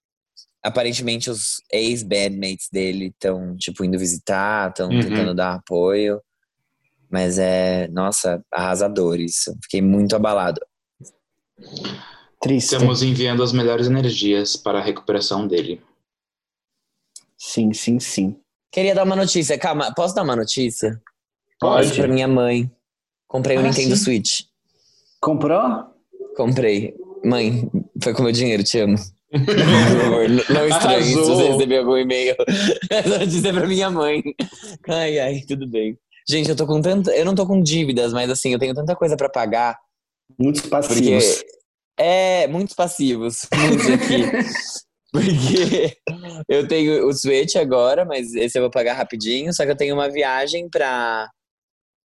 Aparentemente 0.63 1.29
os 1.29 1.61
ex-bandmates 1.71 2.67
dele 2.71 3.07
estão, 3.07 3.55
tipo, 3.57 3.83
indo 3.85 3.99
visitar, 3.99 4.69
estão 4.69 4.89
Uhum. 4.89 5.01
tentando 5.01 5.35
dar 5.35 5.55
apoio. 5.55 6.19
Mas 7.15 7.39
é, 7.39 7.87
nossa, 7.93 8.43
arrasador 8.51 9.21
isso. 9.21 9.57
Fiquei 9.63 9.81
muito 9.81 10.17
abalado. 10.17 10.59
Triste. 12.41 12.73
Estamos 12.73 13.01
enviando 13.01 13.41
as 13.41 13.53
melhores 13.53 13.87
energias 13.87 14.57
para 14.57 14.79
a 14.79 14.81
recuperação 14.81 15.47
dele. 15.47 15.81
Sim, 17.37 17.71
sim, 17.71 18.01
sim. 18.01 18.35
Queria 18.69 18.93
dar 18.93 19.05
uma 19.05 19.15
notícia, 19.15 19.57
calma, 19.57 19.93
posso 19.95 20.13
dar 20.13 20.23
uma 20.23 20.35
notícia? 20.35 21.01
Pode. 21.57 21.93
Pra 21.95 22.05
minha 22.09 22.27
mãe. 22.27 22.69
Comprei 23.29 23.55
um 23.57 23.61
Ah, 23.61 23.63
Nintendo 23.63 23.95
sim. 23.95 24.03
Switch. 24.03 24.41
Comprou? 25.21 25.61
Comprei. 26.35 26.95
Mãe, 27.23 27.71
foi 28.03 28.13
com 28.13 28.23
meu 28.23 28.33
dinheiro, 28.33 28.61
te 28.61 28.77
amo. 28.79 28.97
Por 29.31 29.55
favor, 30.01 30.27
não 30.53 30.67
estranhe 30.67 31.03
se 31.05 31.15
você 31.15 31.47
receber 31.49 31.77
algum 31.77 31.95
e-mail. 31.95 32.35
Essa 32.89 33.19
notícia 33.19 33.47
é 33.47 33.53
pra 33.53 33.67
minha 33.67 33.89
mãe. 33.89 34.21
Ai, 34.89 35.17
ai, 35.17 35.41
tudo 35.47 35.65
bem. 35.65 35.97
Gente, 36.27 36.49
eu 36.49 36.55
tô 36.55 36.65
com 36.65 36.81
tanta. 36.81 37.11
Eu 37.11 37.25
não 37.25 37.35
tô 37.35 37.45
com 37.45 37.61
dívidas, 37.61 38.11
mas 38.11 38.29
assim, 38.29 38.51
eu 38.53 38.59
tenho 38.59 38.73
tanta 38.73 38.95
coisa 38.95 39.15
pra 39.15 39.29
pagar. 39.29 39.77
Muitos 40.39 40.61
Porque. 40.61 40.71
passivos. 40.87 41.43
É, 41.97 42.47
muitos 42.47 42.75
passivos. 42.75 43.47
Muitos 43.55 43.89
aqui. 43.89 44.23
Porque 45.11 45.97
eu 46.49 46.67
tenho 46.67 47.07
o 47.07 47.13
Switch 47.13 47.55
agora, 47.55 48.03
mas 48.03 48.33
esse 48.33 48.57
eu 48.57 48.63
vou 48.63 48.71
pagar 48.71 48.95
rapidinho. 48.95 49.53
Só 49.53 49.63
que 49.63 49.71
eu 49.71 49.77
tenho 49.77 49.95
uma 49.95 50.09
viagem 50.09 50.67
pra, 50.69 51.29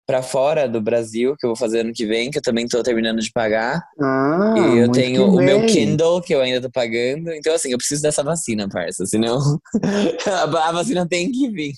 pra 0.06 0.22
fora 0.22 0.68
do 0.68 0.78
Brasil, 0.78 1.34
que 1.38 1.46
eu 1.46 1.50
vou 1.50 1.56
fazer 1.56 1.80
ano 1.80 1.92
que 1.94 2.04
vem, 2.04 2.30
que 2.30 2.36
eu 2.36 2.42
também 2.42 2.66
tô 2.66 2.82
terminando 2.82 3.20
de 3.20 3.32
pagar. 3.32 3.82
Ah, 3.98 4.54
E 4.58 4.78
eu 4.78 4.92
tenho 4.92 5.26
o 5.26 5.36
meu. 5.36 5.64
Kindle, 5.64 6.20
que 6.20 6.34
eu 6.34 6.42
ainda 6.42 6.60
tô 6.60 6.70
pagando. 6.70 7.32
Então, 7.32 7.54
assim, 7.54 7.72
eu 7.72 7.78
preciso 7.78 8.02
dessa 8.02 8.22
vacina, 8.22 8.68
parça. 8.68 9.06
Senão, 9.06 9.38
a 10.26 10.72
vacina 10.72 11.08
tem 11.08 11.30
que 11.32 11.48
vir. 11.50 11.72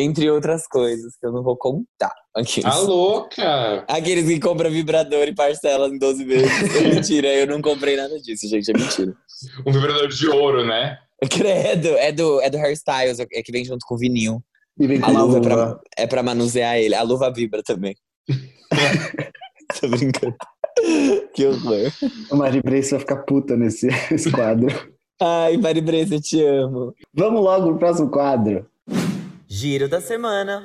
Entre 0.00 0.30
outras 0.30 0.64
coisas, 0.68 1.16
que 1.18 1.26
eu 1.26 1.32
não 1.32 1.42
vou 1.42 1.56
contar. 1.56 2.14
Aqueles, 2.32 2.62
Tá 2.62 2.78
louca! 2.78 3.84
Aqueles 3.88 4.26
que 4.26 4.38
compram 4.38 4.70
vibrador 4.70 5.26
e 5.26 5.34
parcelam 5.34 5.88
em 5.92 5.98
12 5.98 6.24
vezes. 6.24 6.48
É 6.78 6.94
mentira, 6.94 7.26
eu 7.34 7.48
não 7.48 7.60
comprei 7.60 7.96
nada 7.96 8.16
disso, 8.20 8.48
gente. 8.48 8.70
É 8.70 8.78
mentira. 8.78 9.12
Um 9.66 9.72
vibrador 9.72 10.06
de 10.06 10.28
ouro, 10.28 10.64
né? 10.64 10.96
Credo, 11.28 11.88
é 11.96 12.12
do, 12.12 12.40
é 12.40 12.48
do 12.48 12.58
Hairstyles, 12.58 13.18
é 13.18 13.42
que 13.42 13.50
vem 13.50 13.64
junto 13.64 13.84
com 13.88 13.96
o 13.96 13.98
vinil. 13.98 14.40
E 14.78 14.86
vem 14.86 15.00
com 15.00 15.06
A 15.06 15.10
luva 15.10 15.38
é 15.38 15.40
pra, 15.40 15.80
é 15.98 16.06
pra 16.06 16.22
manusear 16.22 16.76
ele. 16.78 16.94
A 16.94 17.02
luva 17.02 17.32
vibra 17.32 17.60
também. 17.64 17.96
Tô 19.80 19.88
brincando. 19.88 20.36
Que 21.34 21.44
horror. 21.44 21.90
A 22.30 22.36
Mari 22.36 22.62
Brace 22.62 22.92
vai 22.92 23.00
ficar 23.00 23.16
puta 23.24 23.56
nesse, 23.56 23.88
nesse 24.12 24.30
quadro. 24.30 24.68
Ai, 25.20 25.56
Mari 25.56 25.80
Brace, 25.80 26.14
eu 26.14 26.22
te 26.22 26.40
amo. 26.40 26.94
Vamos 27.12 27.42
logo 27.42 27.70
pro 27.70 27.78
próximo 27.78 28.08
quadro. 28.08 28.64
Giro 29.50 29.88
da 29.88 29.98
semana. 29.98 30.62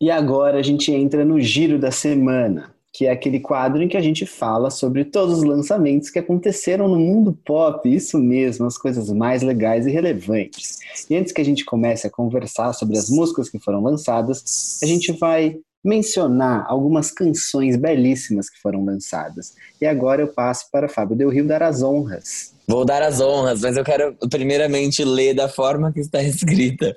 E 0.00 0.12
agora 0.12 0.60
a 0.60 0.62
gente 0.62 0.92
entra 0.92 1.24
no 1.24 1.40
Giro 1.40 1.76
da 1.76 1.90
Semana, 1.90 2.72
que 2.92 3.04
é 3.04 3.10
aquele 3.10 3.40
quadro 3.40 3.82
em 3.82 3.88
que 3.88 3.96
a 3.96 4.00
gente 4.00 4.24
fala 4.24 4.70
sobre 4.70 5.04
todos 5.04 5.38
os 5.38 5.42
lançamentos 5.42 6.08
que 6.08 6.20
aconteceram 6.20 6.86
no 6.86 7.00
mundo 7.00 7.36
pop, 7.44 7.92
isso 7.92 8.16
mesmo, 8.16 8.64
as 8.64 8.78
coisas 8.78 9.10
mais 9.10 9.42
legais 9.42 9.88
e 9.88 9.90
relevantes. 9.90 10.78
E 11.10 11.16
antes 11.16 11.32
que 11.32 11.40
a 11.40 11.44
gente 11.44 11.64
comece 11.64 12.06
a 12.06 12.10
conversar 12.10 12.72
sobre 12.74 12.96
as 12.96 13.10
músicas 13.10 13.48
que 13.48 13.58
foram 13.58 13.82
lançadas, 13.82 14.78
a 14.80 14.86
gente 14.86 15.10
vai 15.10 15.58
mencionar 15.84 16.64
algumas 16.68 17.10
canções 17.10 17.74
belíssimas 17.74 18.48
que 18.48 18.60
foram 18.60 18.84
lançadas. 18.84 19.56
E 19.80 19.86
agora 19.86 20.22
eu 20.22 20.28
passo 20.28 20.70
para 20.70 20.88
Fábio 20.88 21.16
Del 21.16 21.30
Rio 21.30 21.44
dar 21.44 21.64
as 21.64 21.82
honras. 21.82 22.55
Vou 22.68 22.84
dar 22.84 23.02
as 23.02 23.20
honras, 23.20 23.60
mas 23.62 23.76
eu 23.76 23.84
quero 23.84 24.16
primeiramente 24.28 25.04
ler 25.04 25.34
da 25.34 25.48
forma 25.48 25.92
que 25.92 26.00
está 26.00 26.20
escrita 26.22 26.96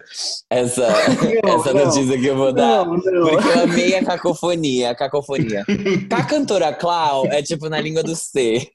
essa, 0.50 0.88
Não, 1.44 1.56
essa 1.60 1.74
não. 1.74 1.86
notícia 1.86 2.18
que 2.20 2.26
eu 2.26 2.36
vou 2.36 2.52
dar. 2.52 2.86
Não, 2.86 2.96
não. 2.96 3.30
Porque 3.30 3.48
eu 3.48 3.64
amei 3.64 3.96
a 3.96 4.04
cacofonia, 4.04 4.92
a 4.92 4.96
cacofonia. 4.96 5.64
Com 6.10 6.16
a 6.16 6.24
cantora 6.24 6.74
Clau 6.74 7.26
é 7.28 7.42
tipo 7.44 7.70
na 7.70 7.80
língua 7.80 8.02
do 8.02 8.16
C. 8.16 8.68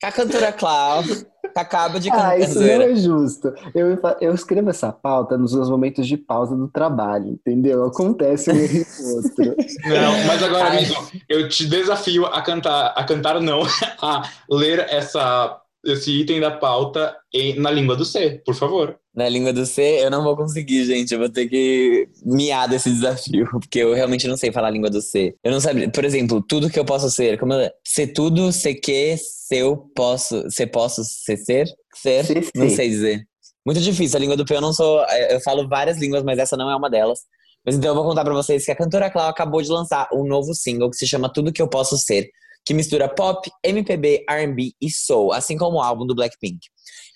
Com 0.00 0.06
a 0.06 0.12
cantora 0.12 0.52
Clau, 0.52 1.02
que 1.02 1.58
acaba 1.58 1.98
de 1.98 2.10
cantar. 2.10 2.30
Ah, 2.30 2.38
isso 2.38 2.60
não 2.60 2.66
é 2.66 2.94
justo. 2.94 3.52
Eu, 3.74 3.98
eu 4.20 4.34
escrevo 4.34 4.70
essa 4.70 4.92
pauta 4.92 5.36
nos 5.36 5.54
meus 5.54 5.70
momentos 5.70 6.06
de 6.06 6.16
pausa 6.16 6.54
do 6.54 6.68
trabalho, 6.68 7.28
entendeu? 7.30 7.84
Acontece 7.84 8.50
um 8.52 8.56
erro 8.56 8.84
outro. 9.16 9.56
Não, 9.88 10.26
mas 10.26 10.42
agora, 10.42 10.68
Ai. 10.68 10.84
amigo, 10.84 11.10
eu 11.28 11.48
te 11.48 11.66
desafio 11.66 12.26
a 12.26 12.42
cantar, 12.42 12.92
a 12.96 13.04
cantar 13.04 13.40
não, 13.40 13.62
a 14.00 14.22
ler 14.50 14.86
essa, 14.90 15.58
esse 15.84 16.10
item 16.10 16.40
da 16.40 16.50
pauta 16.50 17.16
em- 17.32 17.58
na 17.58 17.70
língua 17.70 17.94
do 17.96 18.04
C, 18.04 18.42
por 18.44 18.54
favor. 18.54 18.98
Na 19.14 19.28
língua 19.28 19.52
do 19.52 19.66
C, 19.66 19.82
eu 20.04 20.10
não 20.10 20.22
vou 20.22 20.36
conseguir, 20.36 20.84
gente. 20.84 21.12
Eu 21.12 21.18
vou 21.20 21.28
ter 21.28 21.48
que 21.48 22.08
miar 22.24 22.68
desse 22.68 22.90
desafio, 22.90 23.46
porque 23.60 23.78
eu 23.80 23.92
realmente 23.94 24.26
não 24.28 24.36
sei 24.36 24.52
falar 24.52 24.68
a 24.68 24.70
língua 24.70 24.90
do 24.90 25.00
C. 25.02 25.34
Eu 25.42 25.50
não 25.52 25.60
sabia, 25.60 25.90
por 25.90 26.04
exemplo, 26.04 26.42
tudo 26.46 26.70
que 26.70 26.78
eu 26.78 26.84
posso 26.84 27.10
ser. 27.10 27.38
Como 27.38 27.52
eu, 27.52 27.70
ser 27.86 28.08
tudo, 28.08 28.52
ser 28.52 28.74
que, 28.76 29.16
se 29.16 29.56
eu 29.56 29.76
posso, 29.94 30.48
ser 30.50 30.68
posso, 30.68 31.02
ser 31.04 31.36
ser, 31.36 31.66
ser, 31.94 32.24
Ser, 32.24 32.44
ser. 32.44 32.50
não 32.54 32.70
sei 32.70 32.88
dizer. 32.88 33.22
Muito 33.66 33.80
difícil. 33.80 34.16
A 34.16 34.20
língua 34.20 34.36
do 34.36 34.44
P 34.44 34.54
eu 34.54 34.60
não 34.60 34.72
sou. 34.72 35.04
Eu 35.30 35.40
falo 35.40 35.68
várias 35.68 35.98
línguas, 35.98 36.22
mas 36.22 36.38
essa 36.38 36.56
não 36.56 36.70
é 36.70 36.76
uma 36.76 36.88
delas. 36.88 37.20
Mas 37.66 37.74
então 37.76 37.90
eu 37.90 37.94
vou 37.94 38.04
contar 38.04 38.24
pra 38.24 38.32
vocês 38.32 38.64
que 38.64 38.70
a 38.70 38.76
cantora 38.76 39.10
Clau 39.10 39.28
acabou 39.28 39.60
de 39.60 39.68
lançar 39.68 40.08
um 40.12 40.24
novo 40.24 40.54
single 40.54 40.88
que 40.90 40.96
se 40.96 41.06
chama 41.06 41.30
Tudo 41.30 41.52
Que 41.52 41.60
Eu 41.60 41.68
Posso 41.68 41.98
Ser, 41.98 42.28
que 42.68 42.74
mistura 42.74 43.08
pop, 43.08 43.50
MPB, 43.64 44.26
R&B 44.28 44.72
e 44.78 44.90
soul, 44.90 45.32
assim 45.32 45.56
como 45.56 45.78
o 45.78 45.80
álbum 45.80 46.06
do 46.06 46.14
Blackpink. 46.14 46.58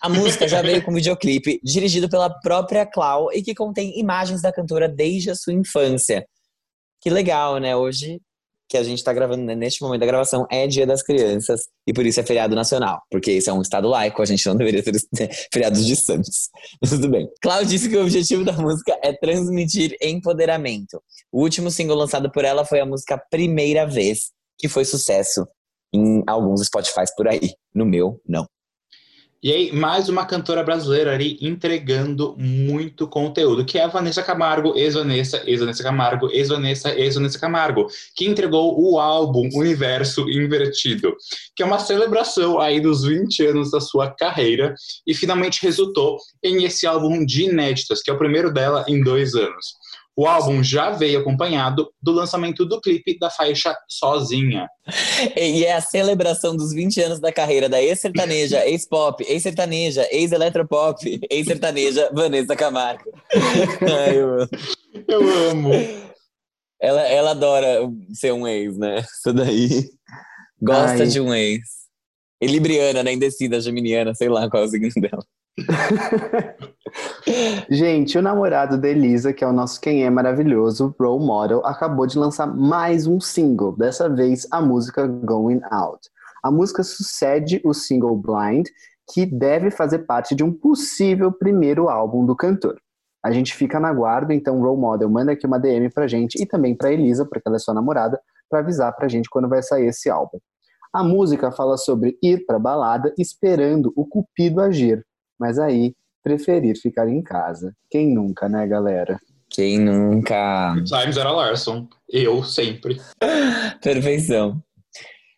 A 0.01 0.09
música 0.09 0.49
já 0.49 0.62
veio 0.62 0.83
com 0.83 0.95
videoclipe 0.95 1.61
dirigido 1.62 2.09
pela 2.09 2.31
própria 2.41 2.87
Clau 2.87 3.31
e 3.35 3.43
que 3.43 3.55
contém 3.55 4.01
imagens 4.01 4.41
da 4.41 4.51
cantora 4.51 4.88
desde 4.88 5.31
a 5.31 5.35
sua 5.35 5.53
infância. 5.53 6.27
Que 7.03 7.11
legal, 7.11 7.59
né? 7.59 7.77
Hoje 7.77 8.19
que 8.67 8.79
a 8.79 8.83
gente 8.83 9.05
tá 9.05 9.12
gravando, 9.12 9.45
né, 9.45 9.55
neste 9.55 9.83
momento 9.83 10.01
da 10.01 10.07
gravação, 10.07 10.47
é 10.51 10.67
Dia 10.67 10.87
das 10.87 11.03
Crianças 11.03 11.69
e 11.87 11.93
por 11.93 12.07
isso 12.07 12.19
é 12.19 12.23
feriado 12.23 12.55
nacional, 12.55 13.03
porque 13.11 13.33
esse 13.33 13.51
é 13.51 13.53
um 13.53 13.61
estado 13.61 13.87
laico, 13.87 14.23
a 14.23 14.25
gente 14.25 14.47
não 14.47 14.57
deveria 14.57 14.83
ter 14.83 14.95
feriados 15.53 15.85
de 15.85 15.95
santos. 15.95 16.49
Tudo 16.88 17.11
bem. 17.11 17.29
Clau 17.43 17.62
disse 17.62 17.91
que 17.91 17.97
o 17.99 18.01
objetivo 18.01 18.43
da 18.43 18.55
música 18.55 18.99
é 19.05 19.12
transmitir 19.12 19.95
empoderamento. 20.01 21.03
O 21.31 21.43
último 21.43 21.71
single 21.71 21.99
lançado 21.99 22.33
por 22.33 22.43
ela 22.43 22.65
foi 22.65 22.81
a 22.81 22.87
música 22.87 23.23
Primeira 23.31 23.85
Vez, 23.85 24.33
que 24.59 24.69
foi 24.69 24.85
sucesso 24.85 25.47
em 25.93 26.23
alguns 26.27 26.65
Spotify 26.65 27.05
por 27.17 27.29
aí. 27.29 27.55
No 27.75 27.85
meu, 27.85 28.21
não. 28.27 28.47
E 29.45 29.53
aí, 29.53 29.73
mais 29.73 30.09
uma 30.09 30.25
cantora 30.25 30.62
brasileira 30.62 31.12
ali 31.12 31.37
entregando 31.41 32.37
muito 32.38 33.09
conteúdo, 33.09 33.65
que 33.65 33.77
é 33.77 33.83
a 33.83 33.88
Vanessa 33.88 34.23
Camargo, 34.23 34.73
ex-Vanessa, 34.77 35.43
ex-Vanessa 35.45 35.83
Camargo, 35.83 36.31
ex-Vanessa, 36.31 36.95
ex-Vanessa 36.95 37.41
Camargo, 37.41 37.88
que 38.15 38.25
entregou 38.25 38.81
o 38.81 39.01
álbum 39.01 39.49
Universo 39.53 40.31
Invertido, 40.31 41.12
que 41.57 41.62
é 41.65 41.67
uma 41.67 41.81
celebração 41.81 42.61
aí 42.61 42.81
dos 42.81 43.03
20 43.03 43.47
anos 43.47 43.73
da 43.73 43.81
sua 43.81 44.15
carreira 44.15 44.77
e 45.05 45.12
finalmente 45.12 45.61
resultou 45.61 46.19
em 46.41 46.62
esse 46.62 46.87
álbum 46.87 47.27
de 47.27 47.43
inéditas, 47.43 48.01
que 48.01 48.12
é 48.12 48.15
o 48.15 48.19
primeiro 48.19 48.53
dela 48.53 48.85
em 48.87 49.03
dois 49.03 49.35
anos. 49.35 49.82
O 50.16 50.27
álbum 50.27 50.62
já 50.62 50.90
veio 50.90 51.20
acompanhado 51.20 51.90
do 52.01 52.12
lançamento 52.12 52.66
do 52.66 52.81
clipe 52.81 53.18
da 53.18 53.31
faixa 53.31 53.75
Sozinha. 53.88 54.68
E 55.35 55.64
é 55.64 55.75
a 55.75 55.81
celebração 55.81 56.55
dos 56.55 56.72
20 56.72 57.01
anos 57.01 57.20
da 57.20 57.33
carreira 57.33 57.68
da 57.68 57.83
ex-sertaneja, 57.83 58.64
ex-pop, 58.68 59.25
ex-sertaneja, 59.27 60.07
ex-eletropop, 60.11 61.20
ex-sertaneja 61.31 62.11
Vanessa 62.12 62.55
Camargo. 62.55 63.11
Ai, 63.81 64.18
eu 64.18 64.35
amo. 64.35 64.48
Eu 65.09 65.51
amo! 65.51 65.72
ela, 66.83 67.03
ela 67.03 67.31
adora 67.31 67.88
ser 68.12 68.33
um 68.33 68.46
ex, 68.46 68.77
né? 68.77 68.98
Isso 69.01 69.33
daí. 69.33 69.88
Gosta 70.61 71.05
Ai. 71.05 71.07
de 71.07 71.20
um 71.20 71.33
ex. 71.33 71.61
E 72.42 72.46
Libriana, 72.48 73.05
né? 73.05 73.12
Indecida, 73.12 73.61
geminiana, 73.61 74.12
sei 74.14 74.29
lá 74.29 74.51
qual 74.51 74.64
é 74.64 74.66
o 74.66 74.68
signo 74.68 74.90
dela. 75.01 75.25
Gente, 77.69 78.17
o 78.17 78.23
namorado 78.23 78.79
da 78.79 78.88
Elisa, 78.88 79.33
que 79.33 79.45
é 79.45 79.47
o 79.47 79.53
nosso 79.53 79.81
Quem 79.81 80.05
é 80.05 80.11
Maravilhoso, 80.11 80.95
Role 80.99 81.25
Model, 81.25 81.65
acabou 81.67 82.07
de 82.07 82.19
lançar 82.19 82.47
mais 82.47 83.07
um 83.07 83.21
single, 83.21 83.77
dessa 83.77 84.09
vez 84.09 84.47
a 84.51 84.62
música 84.62 85.07
Going 85.07 85.61
Out. 85.71 86.09
A 86.43 86.51
música 86.51 86.83
sucede 86.83 87.61
o 87.65 87.75
single 87.75 88.17
Blind, 88.17 88.67
que 89.12 89.27
deve 89.27 89.71
fazer 89.71 90.01
parte 90.01 90.35
de 90.35 90.43
um 90.43 90.53
possível 90.53 91.31
primeiro 91.31 91.88
álbum 91.88 92.25
do 92.25 92.35
cantor. 92.35 92.77
A 93.23 93.31
gente 93.31 93.55
fica 93.55 93.79
na 93.79 93.93
guarda, 93.93 94.35
então 94.35 94.61
Role 94.61 94.81
Model 94.81 95.09
manda 95.09 95.31
aqui 95.33 95.47
uma 95.47 95.61
DM 95.61 95.88
pra 95.91 96.09
gente 96.09 96.43
e 96.43 96.47
também 96.47 96.75
pra 96.75 96.93
Elisa, 96.93 97.27
porque 97.27 97.47
ela 97.47 97.57
é 97.57 97.61
sua 97.61 97.75
namorada, 97.75 98.19
pra 98.49 98.61
avisar 98.61 98.97
pra 98.97 99.07
gente 99.07 99.29
quando 99.31 99.49
vai 99.49 99.62
sair 99.62 99.87
esse 99.87 100.11
álbum. 100.11 100.38
A 100.93 101.05
música 101.05 101.53
fala 101.53 101.77
sobre 101.77 102.19
ir 102.23 102.45
pra 102.45 102.59
balada 102.59 103.15
esperando 103.17 103.93
o 103.95 104.05
cupido 104.05 104.61
agir, 104.61 105.07
mas 105.43 105.59
aí 105.59 105.93
preferir 106.23 106.81
ficar 106.81 107.09
em 107.09 107.21
casa. 107.21 107.75
Quem 107.91 108.15
nunca, 108.15 108.49
né, 108.49 108.65
galera? 108.65 109.19
Quem 109.51 109.77
nunca. 109.77 110.73
Times 110.87 111.17
era 111.17 111.33
Larson. 111.33 111.89
Eu 112.09 112.45
sempre. 112.45 113.01
Perfeição. 113.83 114.63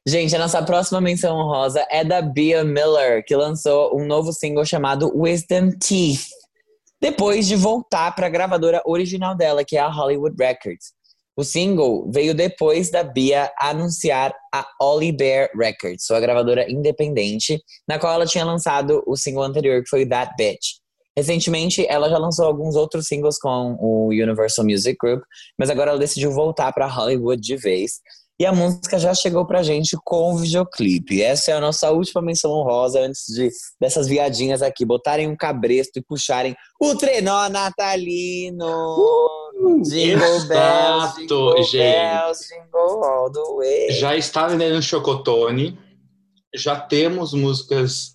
Gente, 0.07 0.37
a 0.37 0.39
nossa 0.39 0.63
próxima 0.63 1.01
menção 1.01 1.35
honrosa 1.35 1.85
é 1.91 2.05
da 2.05 2.21
Bia 2.21 2.63
Miller, 2.63 3.25
que 3.25 3.35
lançou 3.35 3.99
um 3.99 4.07
novo 4.07 4.31
single 4.31 4.67
chamado 4.67 5.11
Wisdom 5.17 5.71
Teeth, 5.71 6.27
depois 7.01 7.49
de 7.49 7.57
voltar 7.57 8.15
para 8.15 8.27
a 8.27 8.31
gravadora 8.31 8.83
original 8.85 9.35
dela, 9.35 9.65
que 9.65 9.79
é 9.79 9.81
a 9.81 9.89
Hollywood 9.89 10.37
Records. 10.39 10.93
O 11.37 11.43
single 11.43 12.09
veio 12.13 12.35
depois 12.35 12.91
da 12.91 13.03
Bia 13.03 13.51
anunciar 13.59 14.33
a 14.53 14.65
Ollie 14.81 15.11
Bear 15.11 15.51
Records, 15.57 16.07
sua 16.07 16.21
gravadora 16.21 16.71
independente, 16.71 17.61
na 17.89 17.99
qual 17.99 18.15
ela 18.15 18.27
tinha 18.27 18.45
lançado 18.45 19.03
o 19.07 19.17
single 19.17 19.43
anterior, 19.43 19.83
que 19.83 19.89
foi 19.89 20.07
That 20.07 20.33
Bitch. 20.39 20.79
Recentemente, 21.17 21.87
ela 21.89 22.09
já 22.09 22.19
lançou 22.19 22.45
alguns 22.45 22.75
outros 22.75 23.07
singles 23.07 23.39
com 23.39 23.77
o 23.81 24.09
Universal 24.09 24.65
Music 24.65 24.97
Group, 25.01 25.23
mas 25.59 25.71
agora 25.71 25.91
ela 25.91 25.99
decidiu 25.99 26.31
voltar 26.33 26.73
para 26.73 26.87
Hollywood 26.87 27.41
de 27.41 27.57
vez. 27.57 28.01
E 28.39 28.45
a 28.45 28.53
música 28.53 28.99
já 28.99 29.15
chegou 29.15 29.47
pra 29.47 29.63
gente 29.63 29.97
com 30.05 30.35
o 30.35 30.39
videoclipe. 30.39 31.23
Essa 31.23 31.53
é 31.53 31.55
a 31.55 31.61
nossa 31.61 31.93
última 31.93 32.21
menção 32.21 32.51
honrosa 32.51 33.01
antes 33.01 33.27
de 33.29 33.49
dessas 33.81 34.09
viadinhas 34.09 34.61
aqui 34.61 34.85
botarem 34.85 35.29
um 35.29 35.37
cabresto 35.37 36.01
e 36.01 36.03
puxarem 36.03 36.57
o 36.81 36.97
trenó 36.97 37.49
natalino. 37.49 38.67
Jingle 39.83 40.47
bells, 40.47 41.17
jingle 41.17 41.63
gente. 41.63 41.79
bells, 41.79 42.49
jingle 42.49 43.05
all 43.05 43.31
the 43.31 43.55
way. 43.57 43.91
Já 43.93 44.17
está 44.17 44.47
vendendo 44.49 44.83
chocotone, 44.83 45.79
já 46.55 46.77
temos 46.77 47.33
músicas 47.33 48.15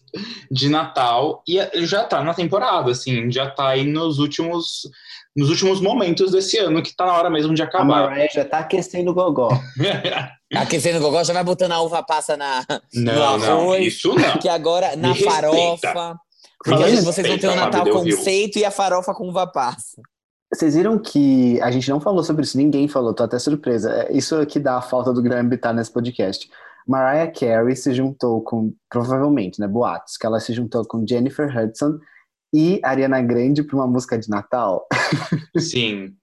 de 0.51 0.69
Natal 0.69 1.43
e 1.47 1.59
já 1.85 2.03
tá 2.03 2.23
na 2.23 2.33
temporada, 2.33 2.91
assim, 2.91 3.31
já 3.31 3.49
tá 3.49 3.69
aí 3.69 3.83
nos 3.83 4.19
últimos 4.19 4.89
nos 5.35 5.49
últimos 5.49 5.79
momentos 5.79 6.31
desse 6.31 6.57
ano, 6.57 6.81
que 6.81 6.93
tá 6.93 7.05
na 7.05 7.13
hora 7.13 7.29
mesmo 7.29 7.53
de 7.53 7.61
A 7.61 7.65
acabar. 7.65 8.09
Mariah 8.09 8.29
já 8.33 8.43
tá 8.43 8.59
aquecendo 8.59 9.11
o 9.11 9.13
gogó. 9.13 9.49
Aquecendo 10.53 10.97
o 10.97 11.01
gogó, 11.01 11.23
já 11.23 11.31
vai 11.31 11.43
botando 11.43 11.73
a 11.73 11.81
uva 11.81 12.03
passa 12.03 12.35
na, 12.35 12.65
não, 12.93 13.37
no 13.37 13.37
não, 13.37 13.61
arroz. 13.61 13.85
isso 13.85 14.13
não. 14.15 14.37
que 14.39 14.49
agora 14.49 14.95
na 14.95 15.09
respeita. 15.09 15.31
farofa. 15.31 16.19
Porque 16.63 16.83
vocês 17.01 17.27
vão 17.27 17.37
ter 17.37 17.47
o 17.47 17.55
Natal 17.55 17.87
conceito 17.87 18.57
e 18.57 18.65
a 18.65 18.71
farofa 18.71 19.13
com 19.13 19.29
uva 19.29 19.45
passa. 19.45 20.01
Vocês 20.51 20.75
viram 20.75 20.97
que 20.97 21.61
a 21.61 21.69
gente 21.69 21.89
não 21.89 21.99
falou 21.99 22.23
sobre 22.23 22.43
isso, 22.43 22.57
ninguém 22.57 22.87
falou, 22.87 23.13
tô 23.13 23.23
até 23.23 23.37
surpresa. 23.37 23.91
É, 23.91 24.11
Isso 24.11 24.35
aqui 24.35 24.59
dá 24.59 24.77
a 24.77 24.81
falta 24.81 25.13
do 25.13 25.21
Graham 25.21 25.49
estar 25.53 25.73
nesse 25.73 25.91
podcast. 25.91 26.49
Mariah 26.87 27.31
Carey 27.31 27.75
se 27.75 27.93
juntou 27.93 28.41
com, 28.41 28.73
provavelmente, 28.89 29.59
né, 29.59 29.67
boatos, 29.67 30.17
que 30.17 30.25
ela 30.25 30.39
se 30.39 30.53
juntou 30.53 30.83
com 30.85 31.05
Jennifer 31.07 31.55
Hudson 31.55 31.99
e 32.51 32.79
Ariana 32.83 33.21
Grande 33.21 33.61
para 33.61 33.75
uma 33.75 33.85
música 33.85 34.17
de 34.17 34.27
Natal. 34.27 34.87
Sim. 35.55 36.15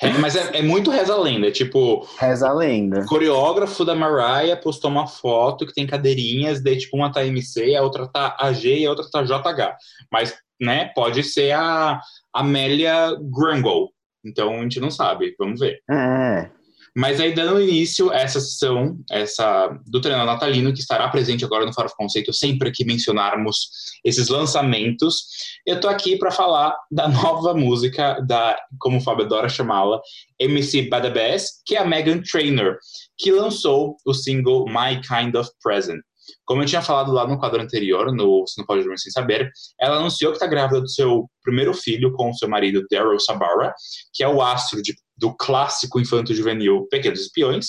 É, 0.00 0.10
mas 0.18 0.36
é, 0.36 0.58
é 0.58 0.62
muito 0.62 0.90
reza 0.90 1.12
a 1.12 1.20
lenda. 1.20 1.50
Tipo, 1.50 2.06
Reza 2.18 2.48
a 2.48 2.52
lenda. 2.52 3.00
o 3.00 3.06
coreógrafo 3.06 3.84
da 3.84 3.94
Mariah 3.94 4.56
postou 4.56 4.88
uma 4.90 5.08
foto 5.08 5.66
que 5.66 5.74
tem 5.74 5.86
cadeirinhas, 5.86 6.62
daí 6.62 6.78
tipo 6.78 6.96
uma 6.96 7.10
tá 7.10 7.24
MC, 7.24 7.74
a 7.74 7.82
outra 7.82 8.06
tá 8.06 8.36
AG 8.38 8.80
e 8.80 8.86
a 8.86 8.90
outra 8.90 9.04
tá 9.10 9.22
JH. 9.24 9.76
Mas, 10.12 10.34
né, 10.62 10.90
pode 10.94 11.24
ser 11.24 11.52
a 11.52 12.00
Amélia 12.32 13.16
Grangle. 13.20 13.88
Então 14.24 14.60
a 14.60 14.62
gente 14.62 14.78
não 14.78 14.90
sabe, 14.90 15.34
vamos 15.38 15.58
ver. 15.58 15.80
É. 15.90 16.48
Mas 16.94 17.18
aí, 17.20 17.34
dando 17.34 17.60
início 17.60 18.10
a 18.10 18.16
essa 18.16 18.38
sessão, 18.38 18.98
essa 19.10 19.68
do 19.86 20.00
treinador 20.00 20.34
natalino, 20.34 20.74
que 20.74 20.80
estará 20.80 21.08
presente 21.08 21.42
agora 21.42 21.64
no 21.64 21.72
Farofa 21.72 21.94
Conceito, 21.96 22.34
sempre 22.34 22.70
que 22.70 22.84
mencionarmos 22.84 23.70
esses 24.04 24.28
lançamentos, 24.28 25.24
eu 25.66 25.80
tô 25.80 25.88
aqui 25.88 26.18
para 26.18 26.30
falar 26.30 26.76
da 26.90 27.08
nova 27.08 27.54
música 27.54 28.20
da, 28.20 28.58
como 28.78 28.98
o 28.98 29.00
Fábio 29.00 29.24
adora 29.24 29.48
chamá-la, 29.48 30.00
MC 30.38 30.88
Badabass, 30.90 31.62
que 31.64 31.76
é 31.76 31.78
a 31.78 31.84
Megan 31.86 32.20
Trainor, 32.30 32.76
que 33.16 33.32
lançou 33.32 33.96
o 34.04 34.12
single 34.12 34.66
My 34.66 35.00
Kind 35.00 35.34
of 35.34 35.50
Present. 35.62 36.02
Como 36.44 36.62
eu 36.62 36.66
tinha 36.66 36.82
falado 36.82 37.12
lá 37.12 37.26
no 37.26 37.38
quadro 37.38 37.60
anterior, 37.62 38.12
no 38.12 38.40
Você 38.46 38.60
Não 38.60 38.66
Pode 38.66 38.82
Dormir 38.82 38.98
Sem 38.98 39.12
Saber, 39.12 39.50
ela 39.80 39.96
anunciou 39.96 40.32
que 40.32 40.36
está 40.36 40.46
grávida 40.46 40.80
do 40.80 40.88
seu 40.88 41.28
primeiro 41.42 41.72
filho 41.74 42.12
com 42.12 42.30
o 42.30 42.34
seu 42.34 42.48
marido 42.48 42.84
Daryl 42.90 43.18
Sabara, 43.20 43.74
que 44.12 44.22
é 44.22 44.28
o 44.28 44.40
astro 44.42 44.82
de- 44.82 44.94
do 45.16 45.34
clássico 45.36 46.00
infanto-juvenil 46.00 46.86
Pequenos 46.90 47.20
Espiões. 47.20 47.66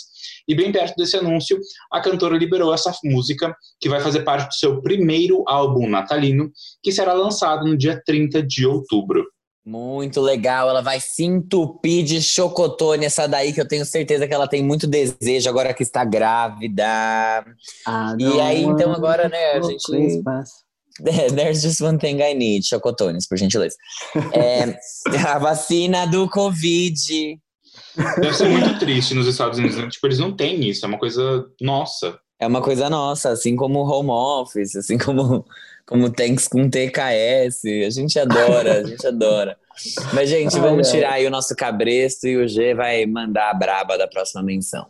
E 0.48 0.56
bem 0.56 0.72
perto 0.72 0.96
desse 0.96 1.16
anúncio, 1.16 1.60
a 1.92 2.02
cantora 2.02 2.38
liberou 2.38 2.74
essa 2.74 2.92
música, 3.04 3.56
que 3.80 3.88
vai 3.90 4.00
fazer 4.00 4.24
parte 4.24 4.48
do 4.50 4.56
seu 4.56 4.82
primeiro 4.82 5.44
álbum 5.48 5.88
natalino, 5.88 6.52
que 6.82 6.92
será 6.92 7.14
lançado 7.14 7.66
no 7.66 7.78
dia 7.78 8.02
30 8.06 8.42
de 8.42 8.66
outubro. 8.66 9.24
Muito 9.66 10.20
legal, 10.20 10.70
ela 10.70 10.82
vai 10.82 11.00
se 11.00 11.24
entupir 11.24 12.04
de 12.04 12.22
chocotone, 12.22 13.06
essa 13.06 13.28
daí 13.28 13.54
que 13.54 13.62
eu 13.62 13.68
tenho 13.68 13.86
certeza 13.86 14.28
que 14.28 14.34
ela 14.34 14.48
tem 14.48 14.62
muito 14.62 14.86
desejo 14.86 15.48
agora 15.50 15.74
que 15.74 15.84
está 15.84 16.04
grávida. 16.04 16.84
E 18.20 18.42
aí, 18.42 18.62
então, 18.64 18.92
agora, 18.92 19.30
né, 19.30 19.52
a 19.54 19.62
gente- 19.62 20.22
There's 21.36 21.62
just 21.62 21.82
one 21.82 21.98
thing 21.98 22.22
I 22.22 22.34
need, 22.36 22.68
chocotones, 22.68 23.28
por 23.28 23.38
gentileza. 23.38 23.76
É, 24.34 24.78
a 25.28 25.40
vacina 25.40 26.06
do 26.06 26.30
Covid. 26.30 27.40
Deve 27.96 28.34
ser 28.34 28.50
muito 28.50 28.78
triste 28.80 29.16
nos 29.16 29.26
Estados 29.28 29.58
Unidos, 29.58 29.78
né? 29.78 29.88
Tipo, 29.90 30.06
eles 30.08 30.20
não 30.20 30.36
têm 30.36 30.68
isso, 30.68 30.86
é 30.86 30.90
uma 30.90 31.00
coisa 31.00 31.46
nossa. 31.62 32.20
É 32.40 32.46
uma 32.46 32.62
coisa 32.62 32.90
nossa, 32.90 33.30
assim 33.30 33.56
como 33.56 33.80
o 33.80 33.90
home 33.90 34.10
office, 34.12 34.76
assim 34.76 34.98
como, 34.98 35.46
como 35.86 36.10
Thanks 36.10 36.48
com 36.48 36.70
TKS. 36.70 37.66
A 37.86 37.90
gente 37.90 38.20
adora, 38.20 38.80
a 38.80 38.84
gente 38.84 39.06
adora. 39.06 39.58
Mas, 40.14 40.30
gente, 40.30 40.60
vamos 40.60 40.90
tirar 40.90 41.14
aí 41.14 41.26
o 41.26 41.32
nosso 41.32 41.56
cabresto 41.56 42.28
e 42.28 42.38
o 42.38 42.48
G 42.48 42.74
vai 42.74 43.06
mandar 43.06 43.50
a 43.50 43.54
braba 43.54 43.98
da 43.98 44.08
próxima 44.08 44.44
menção. 44.44 44.86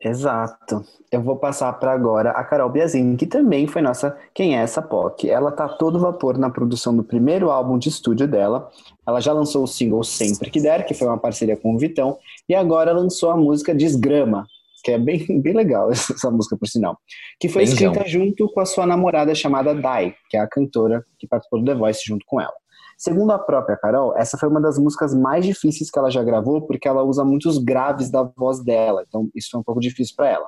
Exato. 0.00 0.84
Eu 1.10 1.22
vou 1.22 1.36
passar 1.36 1.72
para 1.74 1.92
agora 1.92 2.30
a 2.32 2.44
Carol 2.44 2.68
Biazin, 2.68 3.16
que 3.16 3.26
também 3.26 3.66
foi 3.66 3.80
nossa 3.80 4.16
Quem 4.34 4.58
é 4.58 4.62
essa 4.62 4.82
POC. 4.82 5.30
Ela 5.30 5.50
tá 5.50 5.64
a 5.64 5.68
todo 5.68 5.98
vapor 5.98 6.36
na 6.36 6.50
produção 6.50 6.94
do 6.94 7.02
primeiro 7.02 7.50
álbum 7.50 7.78
de 7.78 7.88
estúdio 7.88 8.28
dela. 8.28 8.70
Ela 9.06 9.20
já 9.20 9.32
lançou 9.32 9.62
o 9.62 9.66
single 9.66 10.04
Sempre 10.04 10.50
Que 10.50 10.60
Der, 10.60 10.84
que 10.84 10.92
foi 10.92 11.08
uma 11.08 11.18
parceria 11.18 11.56
com 11.56 11.74
o 11.74 11.78
Vitão, 11.78 12.18
e 12.48 12.54
agora 12.54 12.92
lançou 12.92 13.30
a 13.30 13.36
música 13.36 13.74
Desgrama, 13.74 14.46
que 14.84 14.92
é 14.92 14.98
bem, 14.98 15.24
bem 15.40 15.54
legal 15.54 15.90
essa 15.90 16.30
música, 16.30 16.56
por 16.56 16.68
sinal. 16.68 16.96
Que 17.40 17.48
foi 17.48 17.64
Bem 17.64 17.72
escrita 17.72 18.06
junto 18.06 18.48
com 18.52 18.60
a 18.60 18.66
sua 18.66 18.86
namorada 18.86 19.34
chamada 19.34 19.74
Dai, 19.74 20.14
que 20.28 20.36
é 20.36 20.40
a 20.40 20.46
cantora 20.46 21.02
que 21.18 21.26
participou 21.26 21.60
do 21.60 21.64
The 21.64 21.74
Voice 21.74 22.02
junto 22.06 22.24
com 22.26 22.40
ela. 22.40 22.52
Segundo 22.96 23.32
a 23.32 23.38
própria 23.38 23.76
Carol, 23.76 24.16
essa 24.16 24.38
foi 24.38 24.48
uma 24.48 24.60
das 24.60 24.78
músicas 24.78 25.12
mais 25.12 25.44
difíceis 25.44 25.90
que 25.90 25.98
ela 25.98 26.10
já 26.10 26.22
gravou, 26.22 26.62
porque 26.62 26.86
ela 26.86 27.02
usa 27.02 27.24
muitos 27.24 27.58
graves 27.58 28.08
da 28.08 28.22
voz 28.22 28.62
dela, 28.62 29.04
então 29.08 29.28
isso 29.34 29.48
foi 29.50 29.60
um 29.60 29.64
pouco 29.64 29.80
difícil 29.80 30.14
para 30.16 30.28
ela. 30.28 30.46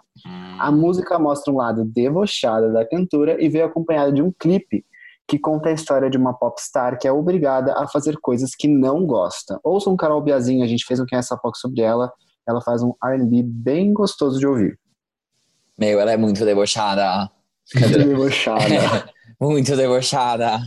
A 0.61 0.71
música 0.71 1.19
mostra 1.19 1.53
um 1.53 1.57
lado 1.57 1.85
debochada 1.85 2.73
da 2.73 2.89
cantora 2.89 3.43
e 3.43 3.49
veio 3.49 3.65
acompanhada 3.65 4.13
de 4.13 4.23
um 4.23 4.33
clipe 4.39 4.85
que 5.29 5.41
conta 5.41 5.71
a 5.71 5.73
história 5.73 6.09
de 6.09 6.17
uma 6.17 6.33
popstar 6.33 6.99
que 7.01 7.09
é 7.09 7.13
obrigada 7.13 7.75
a 7.77 7.89
fazer 7.89 8.17
coisas 8.23 8.55
que 8.57 8.69
não 8.69 9.05
gosta. 9.05 9.59
Ouçam 9.65 9.97
Carol 9.97 10.23
Biazin, 10.23 10.63
a 10.63 10.69
gente 10.69 10.85
fez 10.87 11.01
um 11.01 11.05
Quem 11.05 11.17
é 11.17 11.19
essa 11.19 11.37
POC 11.37 11.59
sobre 11.59 11.81
ela, 11.81 12.13
ela 12.47 12.61
faz 12.61 12.83
um 12.83 12.95
R&B 13.03 13.43
bem 13.43 13.93
gostoso 13.93 14.39
de 14.39 14.47
ouvir. 14.47 14.79
Meu, 15.79 16.01
ela 16.01 16.13
é 16.13 16.17
muito 16.17 16.45
debochada. 16.45 17.31
Muito 17.75 17.99
debochada. 17.99 19.17
Muito 19.39 19.77
debochada. 19.77 20.59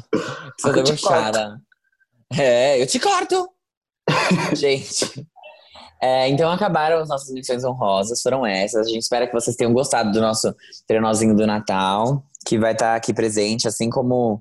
Sou 0.61 0.71
debochada. 0.71 1.59
É, 2.31 2.79
eu 2.79 2.85
te 2.85 2.99
corto. 2.99 3.49
gente. 4.55 5.27
é, 5.99 6.27
então 6.27 6.51
acabaram 6.51 6.99
as 6.99 7.09
nossas 7.09 7.33
menções 7.33 7.63
honrosas, 7.63 8.21
foram 8.21 8.45
essas. 8.45 8.85
A 8.85 8.89
gente 8.89 9.01
espera 9.01 9.25
que 9.25 9.33
vocês 9.33 9.55
tenham 9.55 9.73
gostado 9.73 10.11
do 10.11 10.21
nosso 10.21 10.53
trenózinho 10.87 11.35
do 11.35 11.47
Natal, 11.47 12.23
que 12.45 12.59
vai 12.59 12.73
estar 12.73 12.95
aqui 12.95 13.11
presente, 13.11 13.67
assim 13.67 13.89
como 13.89 14.37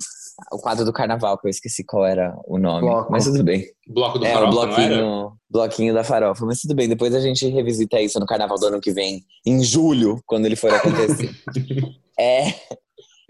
o 0.52 0.58
quadro 0.58 0.84
do 0.84 0.92
carnaval, 0.92 1.38
que 1.38 1.46
eu 1.46 1.50
esqueci 1.50 1.84
qual 1.84 2.06
era 2.06 2.34
o 2.46 2.58
nome. 2.58 2.82
Bloco. 2.82 3.10
Mas 3.10 3.24
tudo 3.24 3.42
bem. 3.42 3.64
Bloco 3.86 4.18
do 4.18 4.26
É, 4.26 4.30
o 4.30 4.34
Farofa, 4.34 4.58
era? 4.58 4.96
bloquinho, 4.96 5.32
bloquinho 5.50 5.94
da 5.94 6.04
farofa. 6.04 6.46
Mas 6.46 6.60
tudo 6.60 6.74
bem, 6.74 6.88
depois 6.88 7.14
a 7.14 7.20
gente 7.20 7.46
revisita 7.48 8.00
isso 8.00 8.18
no 8.20 8.26
carnaval 8.26 8.58
do 8.58 8.66
ano 8.66 8.80
que 8.80 8.92
vem, 8.92 9.24
em 9.44 9.62
julho, 9.62 10.20
quando 10.26 10.46
ele 10.46 10.56
for 10.56 10.72
acontecer. 10.72 11.30
é 12.18 12.54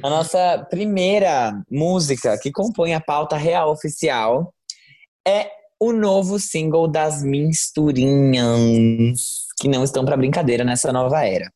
a 0.02 0.08
nossa 0.08 0.66
primeira 0.70 1.60
música 1.70 2.38
que 2.38 2.52
compõe 2.52 2.94
a 2.94 3.00
pauta 3.00 3.36
real 3.36 3.72
oficial 3.72 4.54
é 5.26 5.50
o 5.80 5.92
novo 5.92 6.38
single 6.38 6.86
das 6.88 7.22
Misturinhas, 7.22 8.46
que 9.60 9.68
não 9.68 9.82
estão 9.82 10.04
para 10.04 10.16
brincadeira 10.16 10.62
nessa 10.64 10.92
nova 10.92 11.24
era. 11.24 11.52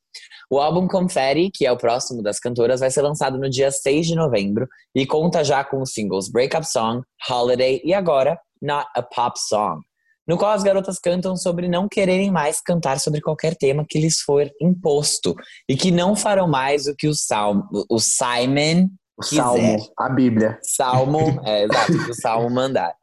O 0.52 0.60
álbum 0.60 0.86
Confetti, 0.86 1.50
que 1.50 1.64
é 1.64 1.72
o 1.72 1.78
próximo 1.78 2.22
das 2.22 2.38
cantoras, 2.38 2.80
vai 2.80 2.90
ser 2.90 3.00
lançado 3.00 3.38
no 3.38 3.48
dia 3.48 3.70
6 3.70 4.08
de 4.08 4.14
novembro 4.14 4.68
e 4.94 5.06
conta 5.06 5.42
já 5.42 5.64
com 5.64 5.80
os 5.80 5.94
singles 5.94 6.30
Breakup 6.30 6.70
Song, 6.70 7.00
Holiday 7.26 7.80
e 7.82 7.94
agora 7.94 8.38
Not 8.60 8.86
a 8.94 9.00
Pop 9.00 9.40
Song, 9.40 9.80
no 10.28 10.36
qual 10.36 10.52
as 10.52 10.62
garotas 10.62 10.98
cantam 10.98 11.38
sobre 11.38 11.68
não 11.68 11.88
quererem 11.88 12.30
mais 12.30 12.60
cantar 12.60 13.00
sobre 13.00 13.22
qualquer 13.22 13.56
tema 13.56 13.86
que 13.88 13.98
lhes 13.98 14.20
for 14.20 14.46
imposto 14.60 15.34
e 15.66 15.74
que 15.74 15.90
não 15.90 16.14
farão 16.14 16.46
mais 16.46 16.86
o 16.86 16.94
que 16.94 17.08
o, 17.08 17.14
Salmo, 17.14 17.66
o 17.88 17.98
Simon 17.98 18.90
O 19.16 19.22
Quiser. 19.22 19.42
Salmo, 19.42 19.92
a 19.98 20.08
Bíblia. 20.10 20.58
Salmo, 20.62 21.40
é, 21.48 21.64
exato, 21.64 21.92
do 21.92 22.14
Salmo 22.14 22.50
mandar. 22.50 22.94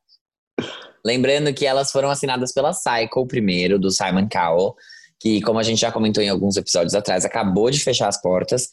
Lembrando 1.03 1.51
que 1.51 1.65
elas 1.65 1.91
foram 1.91 2.12
assinadas 2.12 2.53
pela 2.53 2.73
Cycle 2.73 3.25
primeiro, 3.27 3.79
do 3.79 3.89
Simon 3.89 4.29
Cowell, 4.31 4.75
que, 5.19 5.41
como 5.41 5.60
a 5.60 5.63
gente 5.63 5.79
já 5.82 5.91
comentou 5.91 6.23
em 6.23 6.29
alguns 6.29 6.55
episódios 6.58 6.93
atrás, 6.95 7.25
acabou 7.25 7.69
de 7.69 7.79
fechar 7.79 8.08
as 8.08 8.21
portas. 8.21 8.69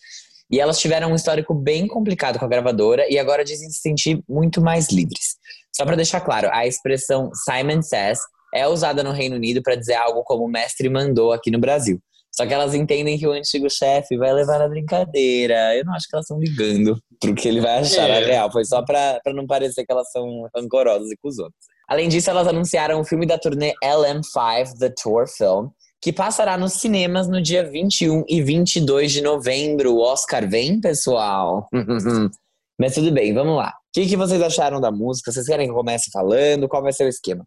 E 0.50 0.60
elas 0.60 0.78
tiveram 0.78 1.10
um 1.10 1.14
histórico 1.14 1.52
bem 1.52 1.88
complicado 1.88 2.38
com 2.38 2.44
a 2.44 2.48
gravadora 2.48 3.04
e 3.10 3.18
agora 3.18 3.44
dizem 3.44 3.68
se 3.68 3.80
sentir 3.80 4.22
muito 4.28 4.60
mais 4.60 4.88
livres. 4.90 5.36
Só 5.74 5.84
para 5.84 5.96
deixar 5.96 6.20
claro, 6.20 6.48
a 6.52 6.66
expressão 6.66 7.30
Simon 7.34 7.82
Says 7.82 8.20
é 8.54 8.66
usada 8.66 9.02
no 9.02 9.10
Reino 9.10 9.34
Unido 9.36 9.60
para 9.62 9.74
dizer 9.74 9.94
algo 9.94 10.22
como 10.22 10.44
o 10.44 10.48
mestre 10.48 10.88
mandou 10.88 11.32
aqui 11.32 11.50
no 11.50 11.58
Brasil. 11.58 11.98
Só 12.34 12.46
que 12.46 12.52
elas 12.54 12.74
entendem 12.74 13.18
que 13.18 13.26
o 13.26 13.32
antigo 13.32 13.68
chefe 13.68 14.16
vai 14.16 14.32
levar 14.32 14.58
na 14.58 14.68
brincadeira. 14.68 15.74
Eu 15.74 15.84
não 15.84 15.94
acho 15.94 16.06
que 16.08 16.14
elas 16.14 16.26
estão 16.26 16.38
ligando 16.38 16.96
pro 17.18 17.34
que 17.34 17.48
ele 17.48 17.60
vai 17.60 17.78
achar, 17.78 18.08
É. 18.08 18.20
na 18.20 18.26
real. 18.26 18.52
Foi 18.52 18.64
só 18.64 18.82
pra 18.84 19.18
não 19.34 19.46
parecer 19.46 19.84
que 19.84 19.92
elas 19.92 20.10
são 20.12 20.46
rancorosas 20.54 21.10
e 21.10 21.16
cuzões. 21.16 21.52
Além 21.88 22.08
disso, 22.08 22.28
elas 22.28 22.46
anunciaram 22.46 23.00
o 23.00 23.04
filme 23.04 23.26
da 23.26 23.38
turnê 23.38 23.72
LM5, 23.82 24.78
The 24.78 24.92
Tour 25.02 25.26
Film, 25.26 25.68
que 26.06 26.12
passará 26.12 26.56
nos 26.56 26.74
cinemas 26.74 27.26
no 27.26 27.42
dia 27.42 27.68
21 27.68 28.22
e 28.28 28.40
22 28.40 29.10
de 29.10 29.20
novembro. 29.20 29.92
O 29.92 30.00
Oscar 30.00 30.48
vem, 30.48 30.80
pessoal? 30.80 31.68
Mas 32.78 32.94
tudo 32.94 33.10
bem, 33.10 33.34
vamos 33.34 33.56
lá. 33.56 33.70
O 33.70 33.72
que, 33.92 34.06
que 34.06 34.16
vocês 34.16 34.40
acharam 34.40 34.80
da 34.80 34.92
música? 34.92 35.32
Vocês 35.32 35.46
querem 35.46 35.66
que 35.66 35.72
eu 35.72 35.76
comece 35.76 36.08
falando? 36.12 36.68
Qual 36.68 36.80
vai 36.80 36.92
ser 36.92 37.06
o 37.06 37.08
esquema? 37.08 37.44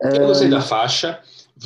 Eu 0.00 0.26
gostei 0.26 0.48
da 0.48 0.60
faixa. 0.60 1.20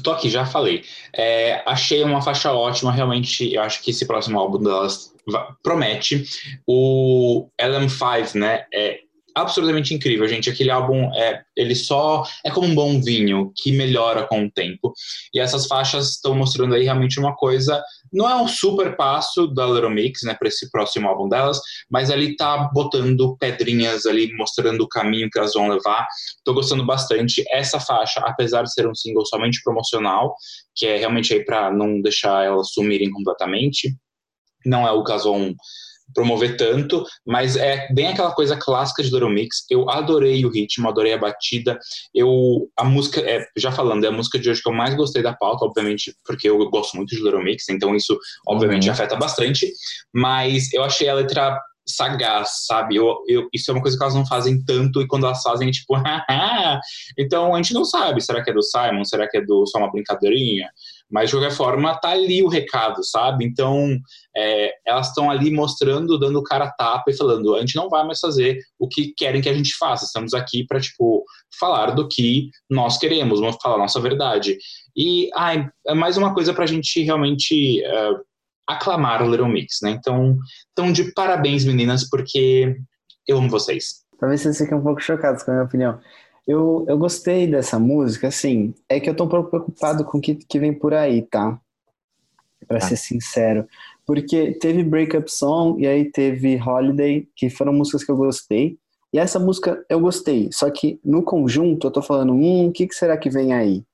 Tô 0.04 0.10
aqui, 0.10 0.28
já 0.28 0.44
falei. 0.44 0.84
É, 1.16 1.62
achei 1.64 2.04
uma 2.04 2.20
faixa 2.20 2.52
ótima, 2.52 2.92
realmente. 2.92 3.54
Eu 3.54 3.62
acho 3.62 3.82
que 3.82 3.92
esse 3.92 4.04
próximo 4.04 4.38
álbum 4.38 4.62
delas 4.62 5.14
promete. 5.62 6.22
O 6.66 7.48
LM5, 7.58 8.34
né? 8.34 8.66
É 8.74 8.98
absolutamente 9.34 9.94
incrível, 9.94 10.26
gente. 10.28 10.50
Aquele 10.50 10.70
álbum 10.70 11.12
é, 11.14 11.42
ele 11.56 11.74
só 11.74 12.24
é 12.44 12.50
como 12.50 12.66
um 12.66 12.74
bom 12.74 13.00
vinho 13.00 13.52
que 13.56 13.72
melhora 13.72 14.26
com 14.26 14.44
o 14.44 14.50
tempo. 14.50 14.92
E 15.34 15.40
essas 15.40 15.66
faixas 15.66 16.10
estão 16.10 16.34
mostrando 16.34 16.74
aí 16.74 16.84
realmente 16.84 17.18
uma 17.18 17.34
coisa. 17.34 17.82
Não 18.12 18.28
é 18.28 18.34
um 18.36 18.48
super 18.48 18.96
passo 18.96 19.46
da 19.46 19.66
Little 19.66 19.90
Mix, 19.90 20.22
né, 20.22 20.34
para 20.34 20.48
esse 20.48 20.70
próximo 20.70 21.08
álbum 21.08 21.28
delas, 21.28 21.60
mas 21.90 22.10
ali 22.10 22.36
tá 22.36 22.70
botando 22.72 23.36
pedrinhas 23.38 24.06
ali, 24.06 24.32
mostrando 24.34 24.82
o 24.82 24.88
caminho 24.88 25.28
que 25.30 25.38
elas 25.38 25.54
vão 25.54 25.68
levar. 25.68 26.06
Tô 26.44 26.54
gostando 26.54 26.84
bastante. 26.84 27.44
Essa 27.50 27.80
faixa, 27.80 28.20
apesar 28.20 28.62
de 28.62 28.72
ser 28.72 28.88
um 28.88 28.94
single 28.94 29.24
somente 29.26 29.60
promocional, 29.62 30.34
que 30.74 30.86
é 30.86 30.96
realmente 30.96 31.32
aí 31.32 31.44
para 31.44 31.72
não 31.72 32.00
deixar 32.00 32.44
elas 32.44 32.72
sumirem 32.72 33.10
completamente, 33.10 33.96
não 34.64 34.86
é 34.86 34.92
o 34.92 35.02
Gazon 35.02 35.52
promover 36.14 36.56
tanto, 36.56 37.04
mas 37.26 37.56
é 37.56 37.88
bem 37.92 38.08
aquela 38.08 38.32
coisa 38.32 38.56
clássica 38.56 39.02
de 39.02 39.10
Little 39.10 39.30
Mix. 39.30 39.64
Eu 39.70 39.88
adorei 39.90 40.44
o 40.44 40.50
ritmo, 40.50 40.88
adorei 40.88 41.12
a 41.12 41.18
batida. 41.18 41.78
Eu 42.14 42.68
a 42.76 42.84
música, 42.84 43.20
é, 43.20 43.46
já 43.56 43.72
falando, 43.72 44.04
é 44.04 44.08
a 44.08 44.12
música 44.12 44.38
de 44.38 44.50
hoje 44.50 44.62
que 44.62 44.68
eu 44.68 44.74
mais 44.74 44.94
gostei 44.94 45.22
da 45.22 45.32
pauta, 45.34 45.64
obviamente, 45.64 46.14
porque 46.24 46.48
eu 46.48 46.58
gosto 46.70 46.96
muito 46.96 47.10
de 47.10 47.22
Little 47.22 47.42
Mix, 47.42 47.68
então 47.68 47.94
isso 47.94 48.18
obviamente 48.46 48.86
Uhum. 48.86 48.92
afeta 48.92 49.16
bastante, 49.16 49.70
mas 50.12 50.72
eu 50.72 50.82
achei 50.82 51.08
a 51.08 51.14
letra 51.14 51.58
sagaz, 51.86 52.64
sabe? 52.66 52.96
Eu, 52.96 53.16
eu, 53.26 53.48
isso 53.52 53.70
é 53.70 53.74
uma 53.74 53.82
coisa 53.82 53.96
que 53.96 54.02
elas 54.02 54.14
não 54.14 54.26
fazem 54.26 54.62
tanto 54.64 55.02
e 55.02 55.06
quando 55.06 55.26
elas 55.26 55.42
fazem 55.42 55.68
é 55.68 55.72
tipo, 55.72 55.94
haha. 55.96 56.80
Então 57.18 57.54
a 57.54 57.56
gente 57.58 57.74
não 57.74 57.84
sabe, 57.84 58.20
será 58.20 58.42
que 58.42 58.50
é 58.50 58.54
do 58.54 58.62
Simon, 58.62 59.04
será 59.04 59.28
que 59.28 59.38
é 59.38 59.40
do 59.40 59.66
só 59.66 59.78
uma 59.78 59.90
brincadeirinha? 59.90 60.70
Mas 61.12 61.28
de 61.28 61.36
qualquer 61.36 61.52
forma 61.52 61.94
tá 62.00 62.10
ali 62.10 62.42
o 62.42 62.48
recado, 62.48 63.04
sabe? 63.04 63.44
Então 63.44 63.98
é, 64.36 64.72
elas 64.86 65.08
estão 65.08 65.30
ali 65.30 65.50
mostrando, 65.50 66.18
dando 66.18 66.38
o 66.38 66.42
cara 66.42 66.64
a 66.64 66.72
tapa 66.72 67.10
e 67.10 67.16
falando, 67.16 67.54
a 67.54 67.60
gente 67.60 67.76
não 67.76 67.88
vai 67.88 68.04
mais 68.04 68.18
fazer 68.18 68.58
o 68.78 68.88
que 68.88 69.12
querem 69.16 69.42
que 69.42 69.48
a 69.48 69.54
gente 69.54 69.76
faça. 69.76 70.04
Estamos 70.04 70.32
aqui 70.32 70.64
para 70.66 70.80
tipo 70.80 71.24
falar 71.60 71.90
do 71.90 72.08
que 72.08 72.48
nós 72.70 72.96
queremos, 72.96 73.40
vamos 73.40 73.56
falar 73.62 73.74
a 73.76 73.80
nossa 73.80 74.00
verdade. 74.00 74.56
E 74.96 75.28
ai, 75.34 75.68
é 75.86 75.94
mais 75.94 76.16
uma 76.16 76.32
coisa 76.32 76.54
pra 76.54 76.66
gente 76.66 77.02
realmente 77.02 77.84
é, 77.84 78.10
aclamar 78.66 79.22
o 79.22 79.30
Little 79.30 79.48
Mix, 79.48 79.78
né? 79.82 79.90
Então, 79.90 80.38
então 80.72 80.92
de 80.92 81.12
parabéns 81.12 81.64
meninas, 81.64 82.08
porque 82.08 82.76
eu 83.28 83.38
amo 83.38 83.50
vocês. 83.50 84.02
Talvez 84.18 84.40
vocês 84.40 84.58
fiquem 84.58 84.78
um 84.78 84.82
pouco 84.82 85.00
chocados 85.00 85.42
com 85.42 85.50
a 85.50 85.54
minha 85.54 85.64
opinião. 85.66 86.00
Eu, 86.46 86.84
eu 86.88 86.98
gostei 86.98 87.46
dessa 87.46 87.78
música, 87.78 88.28
assim, 88.28 88.74
é 88.88 88.98
que 88.98 89.08
eu 89.08 89.14
tô 89.14 89.24
um 89.24 89.28
pouco 89.28 89.48
preocupado 89.50 90.04
com 90.04 90.18
o 90.18 90.20
que, 90.20 90.34
que 90.34 90.58
vem 90.58 90.72
por 90.72 90.92
aí, 90.92 91.22
tá? 91.22 91.58
Pra 92.66 92.78
Tá. 92.80 92.86
ser 92.88 92.96
sincero. 92.96 93.66
Porque 94.04 94.52
teve 94.54 94.82
Breakup 94.82 95.30
Song 95.30 95.80
e 95.82 95.86
aí 95.86 96.10
teve 96.10 96.60
Holiday, 96.60 97.28
que 97.36 97.48
foram 97.48 97.72
músicas 97.72 98.04
que 98.04 98.10
eu 98.10 98.16
gostei. 98.16 98.76
E 99.12 99.18
essa 99.18 99.38
música 99.38 99.84
eu 99.88 100.00
gostei, 100.00 100.48
só 100.50 100.70
que 100.70 100.98
no 101.04 101.22
conjunto 101.22 101.86
eu 101.86 101.90
tô 101.90 102.00
falando, 102.00 102.32
hum, 102.32 102.68
o 102.68 102.72
que, 102.72 102.86
que 102.86 102.94
será 102.94 103.16
que 103.16 103.28
vem 103.28 103.52
aí? 103.52 103.84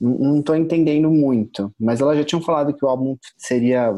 Não, 0.00 0.42
tô 0.42 0.54
entendendo 0.54 1.10
muito, 1.10 1.72
mas 1.78 2.00
elas 2.00 2.18
já 2.18 2.24
tinham 2.24 2.42
falado 2.42 2.72
que 2.74 2.84
o 2.84 2.88
álbum 2.88 3.16
seria 3.36 3.92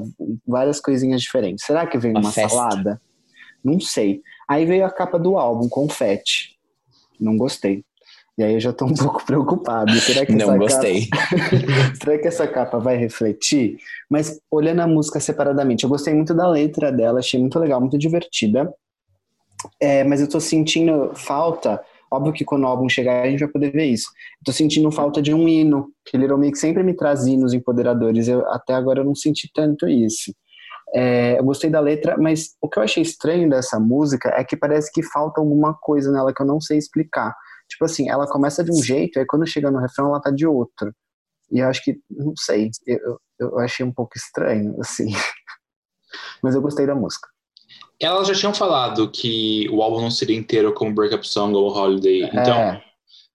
várias 0.47 0.81
coisinhas 0.81 1.21
diferentes. 1.21 1.65
Será 1.65 1.87
que 1.87 1.99
vem 1.99 2.13
Uma 2.13 2.21
uma, 2.21 2.31
salada? 2.31 3.01
Não 3.63 3.79
sei. 3.79 4.23
Aí 4.49 4.65
veio 4.65 4.85
a 4.87 4.91
capa 4.91 5.19
do 5.19 5.37
álbum, 5.39 5.69
Confete. 5.69 6.50
Não 7.21 7.37
gostei. 7.37 7.85
E 8.39 8.43
aí 8.43 8.55
eu 8.55 8.61
já 8.61 8.73
tô 8.73 8.87
um 8.87 8.95
pouco 8.95 9.25
preocupado. 9.25 9.93
Será 9.97 10.25
que 10.25 10.33
Não 10.33 10.47
essa 10.47 10.59
gostei. 10.59 11.09
Capa, 11.09 11.95
será 12.03 12.19
que 12.19 12.29
essa 12.29 12.49
capa 12.49 12.79
vai 12.79 12.97
refletir? 12.97 13.77
Mas 14.09 14.41
olhando 14.51 14.81
a 14.81 14.87
música 14.87 15.21
separadamente, 15.21 15.85
eu 15.85 15.91
gostei 15.91 16.15
muito 16.15 16.35
da 16.35 16.49
letra 16.49 16.91
dela, 16.91 17.19
achei 17.19 17.39
muito 17.39 17.59
legal, 17.59 17.81
muito 17.81 17.99
divertida. 17.99 18.73
É, 19.79 20.05
mas 20.05 20.21
eu 20.21 20.29
tô 20.29 20.41
sentindo 20.41 21.13
falta. 21.15 21.83
Óbvio 22.11 22.33
que 22.33 22.45
quando 22.45 22.65
o 22.65 22.67
álbum 22.67 22.89
chegar 22.89 23.23
a 23.23 23.31
gente 23.31 23.41
vai 23.41 23.49
poder 23.49 23.71
ver 23.71 23.85
isso. 23.85 24.09
Tô 24.45 24.53
sentindo 24.53 24.91
falta 24.91 25.21
de 25.23 25.33
um 25.33 25.47
hino, 25.47 25.93
que 26.05 26.17
Little 26.17 26.39
Mix 26.39 26.59
sempre 26.59 26.83
me 26.83 26.95
traz 26.95 27.27
hinos 27.27 27.53
empoderadores. 27.53 28.27
Eu, 28.27 28.45
até 28.51 28.73
agora 28.75 29.01
eu 29.01 29.05
não 29.05 29.15
senti 29.15 29.49
tanto 29.55 29.87
isso. 29.87 30.35
É, 30.95 31.39
eu 31.39 31.45
gostei 31.45 31.71
da 31.71 31.81
letra, 31.81 32.17
mas 32.19 32.57
o 32.61 32.69
que 32.69 32.79
eu 32.79 32.83
achei 32.83 33.03
estranho 33.03 33.49
dessa 33.49 33.79
música 33.79 34.29
é 34.37 34.43
que 34.45 34.57
parece 34.57 34.91
que 34.93 35.03
falta 35.03 35.41
alguma 35.41 35.75
coisa 35.75 36.11
nela 36.11 36.35
que 36.35 36.43
eu 36.43 36.47
não 36.47 36.61
sei 36.61 36.79
explicar. 36.79 37.35
Tipo 37.69 37.85
assim, 37.85 38.09
ela 38.11 38.27
começa 38.27 38.65
de 38.65 38.73
um 38.73 38.83
jeito, 38.83 39.19
aí 39.19 39.25
quando 39.27 39.47
chega 39.47 39.71
no 39.71 39.79
refrão 39.79 40.09
ela 40.09 40.21
tá 40.21 40.31
de 40.31 40.47
outro. 40.47 40.93
E 41.53 41.61
eu 41.61 41.69
acho 41.69 41.83
que, 41.85 41.99
não 42.11 42.33
sei, 42.37 42.71
eu, 42.87 43.19
eu- 43.39 43.59
achei 43.61 43.85
um 43.87 43.93
pouco 43.93 44.17
estranho, 44.17 44.77
assim. 44.81 45.07
Mas 46.43 46.55
eu 46.55 46.63
gostei 46.63 46.87
da 46.87 46.95
música. 46.95 47.29
Elas 48.01 48.27
já 48.29 48.35
tinham 48.35 48.55
falado 48.55 49.11
que 49.11 49.69
o 49.71 49.83
álbum 49.83 50.01
não 50.01 50.11
seria 50.11 50.37
inteiro 50.37 50.73
como 50.73 50.95
Breakup 50.95 51.27
Song 51.27 51.55
ou 51.55 51.69
Holiday. 51.77 52.25
Então, 52.33 52.57
É. 52.57 52.83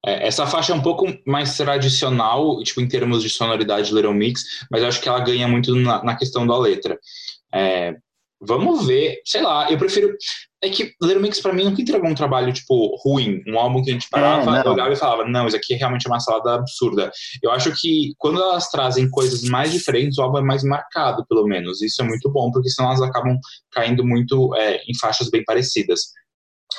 é, 0.05 0.27
essa 0.27 0.45
faixa 0.47 0.73
é 0.73 0.75
um 0.75 0.81
pouco 0.81 1.05
mais 1.25 1.55
tradicional, 1.55 2.61
tipo, 2.63 2.81
em 2.81 2.87
termos 2.87 3.21
de 3.21 3.29
sonoridade 3.29 3.93
Little 3.93 4.13
Mix, 4.13 4.43
mas 4.71 4.81
eu 4.81 4.87
acho 4.87 4.99
que 5.01 5.07
ela 5.07 5.19
ganha 5.19 5.47
muito 5.47 5.75
na, 5.75 6.03
na 6.03 6.15
questão 6.15 6.45
da 6.47 6.57
letra. 6.57 6.99
É, 7.55 7.95
vamos 8.41 8.85
ver, 8.85 9.21
sei 9.25 9.41
lá, 9.41 9.71
eu 9.71 9.77
prefiro. 9.77 10.13
É 10.63 10.69
que 10.69 10.91
Little 11.01 11.21
Mix 11.21 11.39
pra 11.39 11.53
mim 11.53 11.63
nunca 11.63 11.81
entregou 11.81 12.09
um 12.09 12.15
trabalho, 12.15 12.51
tipo, 12.51 12.95
ruim. 13.03 13.41
Um 13.47 13.57
álbum 13.59 13.83
que 13.83 13.91
a 13.91 13.93
gente 13.93 14.09
parava, 14.09 14.43
É, 14.57 14.69
olhava 14.73 14.93
e 14.93 14.95
falava, 14.95 15.23
não, 15.29 15.45
isso 15.47 15.55
aqui 15.55 15.75
é 15.75 15.77
realmente 15.77 16.07
uma 16.07 16.19
salada 16.19 16.55
absurda. 16.55 17.11
Eu 17.43 17.51
acho 17.51 17.71
que 17.79 18.13
quando 18.17 18.41
elas 18.41 18.69
trazem 18.69 19.09
coisas 19.09 19.43
mais 19.43 19.71
diferentes, 19.71 20.17
o 20.17 20.23
álbum 20.23 20.39
é 20.39 20.41
mais 20.41 20.63
marcado, 20.63 21.23
pelo 21.27 21.45
menos. 21.45 21.81
Isso 21.83 22.01
é 22.01 22.05
muito 22.05 22.31
bom, 22.31 22.51
porque 22.51 22.69
senão 22.69 22.89
elas 22.89 23.01
acabam 23.01 23.37
caindo 23.71 24.03
muito 24.03 24.55
é, 24.55 24.77
em 24.87 24.97
faixas 24.99 25.29
bem 25.29 25.43
parecidas. 25.45 26.01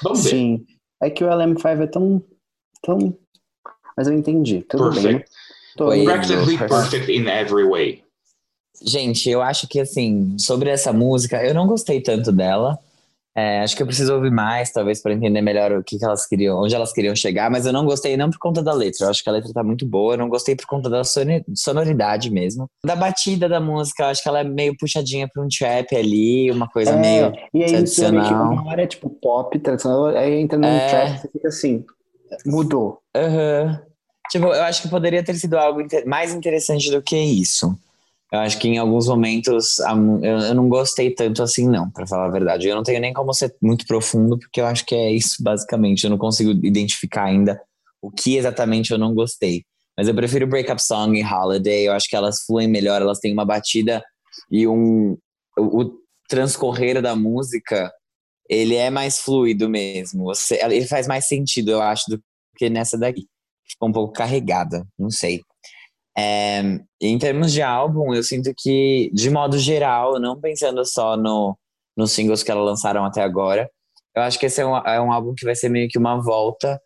Vamos 0.02 0.24
ver. 0.24 0.30
Sim. 0.30 0.64
É 1.02 1.08
que 1.10 1.22
o 1.22 1.28
LM5 1.28 1.82
é 1.82 1.86
tão. 1.86 2.24
tão... 2.82 3.16
Mas 3.96 4.08
eu 4.08 4.14
entendi. 4.14 4.62
Tudo 4.68 4.90
bem. 4.90 5.02
Perfect. 5.02 5.30
Tô- 5.76 5.88
Oi. 5.90 6.04
Practically 6.04 6.58
perfect 6.58 7.12
in 7.12 7.28
every 7.28 7.64
way. 7.64 8.02
Gente, 8.82 9.28
eu 9.30 9.42
acho 9.42 9.66
que 9.68 9.80
assim, 9.80 10.36
sobre 10.38 10.70
essa 10.70 10.92
música, 10.92 11.42
eu 11.44 11.54
não 11.54 11.66
gostei 11.66 12.00
tanto 12.00 12.30
dela. 12.32 12.78
É, 13.38 13.60
acho 13.60 13.76
que 13.76 13.82
eu 13.82 13.86
preciso 13.86 14.14
ouvir 14.14 14.30
mais, 14.30 14.72
talvez, 14.72 15.02
para 15.02 15.12
entender 15.12 15.42
melhor 15.42 15.70
o 15.72 15.84
que, 15.84 15.98
que 15.98 16.04
elas 16.06 16.26
queriam, 16.26 16.58
onde 16.62 16.74
elas 16.74 16.90
queriam 16.90 17.14
chegar, 17.14 17.50
mas 17.50 17.66
eu 17.66 17.72
não 17.72 17.84
gostei 17.84 18.16
não 18.16 18.30
por 18.30 18.38
conta 18.38 18.62
da 18.62 18.72
letra. 18.72 19.04
Eu 19.04 19.10
acho 19.10 19.22
que 19.22 19.28
a 19.28 19.32
letra 19.32 19.52
tá 19.52 19.62
muito 19.62 19.84
boa, 19.86 20.14
eu 20.14 20.18
não 20.18 20.30
gostei 20.30 20.56
por 20.56 20.64
conta 20.64 20.88
da 20.88 21.02
sonoridade 21.54 22.30
mesmo. 22.30 22.66
Da 22.82 22.96
batida 22.96 23.46
da 23.46 23.60
música, 23.60 24.04
eu 24.04 24.06
acho 24.08 24.22
que 24.22 24.28
ela 24.30 24.40
é 24.40 24.44
meio 24.44 24.74
puxadinha 24.78 25.28
pra 25.30 25.42
um 25.42 25.48
trap 25.48 25.94
ali, 25.94 26.50
uma 26.50 26.66
coisa 26.66 26.92
É, 26.92 26.96
meio. 26.96 27.30
e 27.52 27.62
aí 27.62 27.70
tradicional. 27.72 28.52
uma 28.52 28.68
hora 28.68 28.84
é 28.84 28.86
tipo 28.86 29.10
pop, 29.10 29.58
tradicional, 29.58 30.06
aí 30.06 30.40
entra 30.40 30.58
num 30.58 30.66
É. 30.68 30.88
trap 30.88 31.18
você 31.20 31.28
fica 31.28 31.48
assim, 31.48 31.84
mudou. 32.46 33.00
Aham. 33.14 33.82
Tipo, 34.30 34.46
eu 34.46 34.62
acho 34.62 34.80
que 34.80 34.88
poderia 34.88 35.22
ter 35.22 35.34
sido 35.34 35.58
algo 35.58 35.80
mais 36.06 36.32
interessante 36.34 36.90
do 36.90 37.02
que 37.02 37.16
isso. 37.16 37.78
Eu 38.32 38.40
acho 38.40 38.58
que 38.58 38.68
em 38.68 38.78
alguns 38.78 39.06
momentos 39.06 39.78
eu, 39.78 40.54
não 40.54 40.68
gostei 40.68 41.12
tanto 41.12 41.42
assim, 41.42 41.68
não, 41.68 41.88
pra 41.90 42.06
falar 42.06 42.26
a 42.26 42.30
verdade. 42.30 42.66
Eu 42.66 42.74
não 42.74 42.82
tenho 42.82 43.00
nem 43.00 43.12
como 43.12 43.32
ser 43.32 43.54
muito 43.62 43.86
profundo, 43.86 44.38
porque 44.38 44.60
eu 44.60 44.66
acho 44.66 44.84
que 44.84 44.94
é 44.94 45.12
isso, 45.12 45.36
basicamente. 45.40 46.04
Eu 46.04 46.10
não 46.10 46.18
consigo 46.18 46.50
identificar 46.66 47.24
ainda 47.24 47.60
o 48.02 48.10
que 48.10 48.36
exatamente 48.36 48.90
eu 48.90 48.98
não 48.98 49.14
gostei. 49.14 49.64
Mas 49.96 50.08
eu 50.08 50.14
prefiro 50.14 50.46
Breakup 50.46 50.82
Song 50.82 51.18
e 51.18 51.24
Holiday. 51.24 51.86
Eu 51.86 51.92
acho 51.92 52.08
que 52.08 52.16
elas 52.16 52.42
fluem 52.44 52.68
melhor, 52.68 53.00
elas 53.00 53.20
têm 53.20 53.32
uma 53.32 53.44
batida 53.44 54.02
e 54.50 54.66
um. 54.66 55.16
O 55.58 55.90
transcorrer 56.28 57.00
da 57.00 57.14
música, 57.14 57.90
ele 58.50 58.74
é 58.74 58.90
mais 58.90 59.20
fluido 59.20 59.68
mesmo. 59.68 60.24
Você, 60.24 60.58
ele 60.62 60.86
faz 60.86 61.06
mais 61.06 61.26
sentido, 61.26 61.70
eu 61.70 61.80
acho, 61.80 62.04
do 62.10 62.20
que 62.56 62.68
nessa 62.68 62.98
daqui 62.98 63.26
ficou 63.68 63.88
um 63.88 63.92
pouco 63.92 64.12
carregada, 64.12 64.86
não 64.98 65.10
sei. 65.10 65.40
É, 66.18 66.62
em 67.00 67.18
termos 67.18 67.52
de 67.52 67.60
álbum, 67.60 68.14
eu 68.14 68.22
sinto 68.22 68.52
que, 68.56 69.10
de 69.12 69.28
modo 69.30 69.58
geral, 69.58 70.18
não 70.18 70.40
pensando 70.40 70.84
só 70.84 71.16
no, 71.16 71.58
nos 71.96 72.12
singles 72.12 72.42
que 72.42 72.50
elas 72.50 72.64
lançaram 72.64 73.04
até 73.04 73.22
agora, 73.22 73.70
eu 74.14 74.22
acho 74.22 74.38
que 74.38 74.46
esse 74.46 74.62
é 74.62 74.66
um, 74.66 74.76
é 74.78 75.00
um 75.00 75.12
álbum 75.12 75.34
que 75.34 75.44
vai 75.44 75.54
ser 75.54 75.68
meio 75.68 75.88
que 75.88 75.98
uma 75.98 76.20
volta 76.22 76.80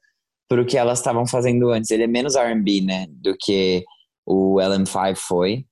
pro 0.48 0.66
que 0.66 0.76
elas 0.76 0.98
estavam 0.98 1.24
fazendo 1.26 1.70
antes. 1.70 1.90
Ele 1.92 2.02
é 2.02 2.08
menos 2.08 2.34
R&B, 2.34 2.80
né, 2.80 3.06
do 3.08 3.36
que 3.38 3.84
o 4.26 4.56
LM5 4.56 5.16
foi. 5.16 5.64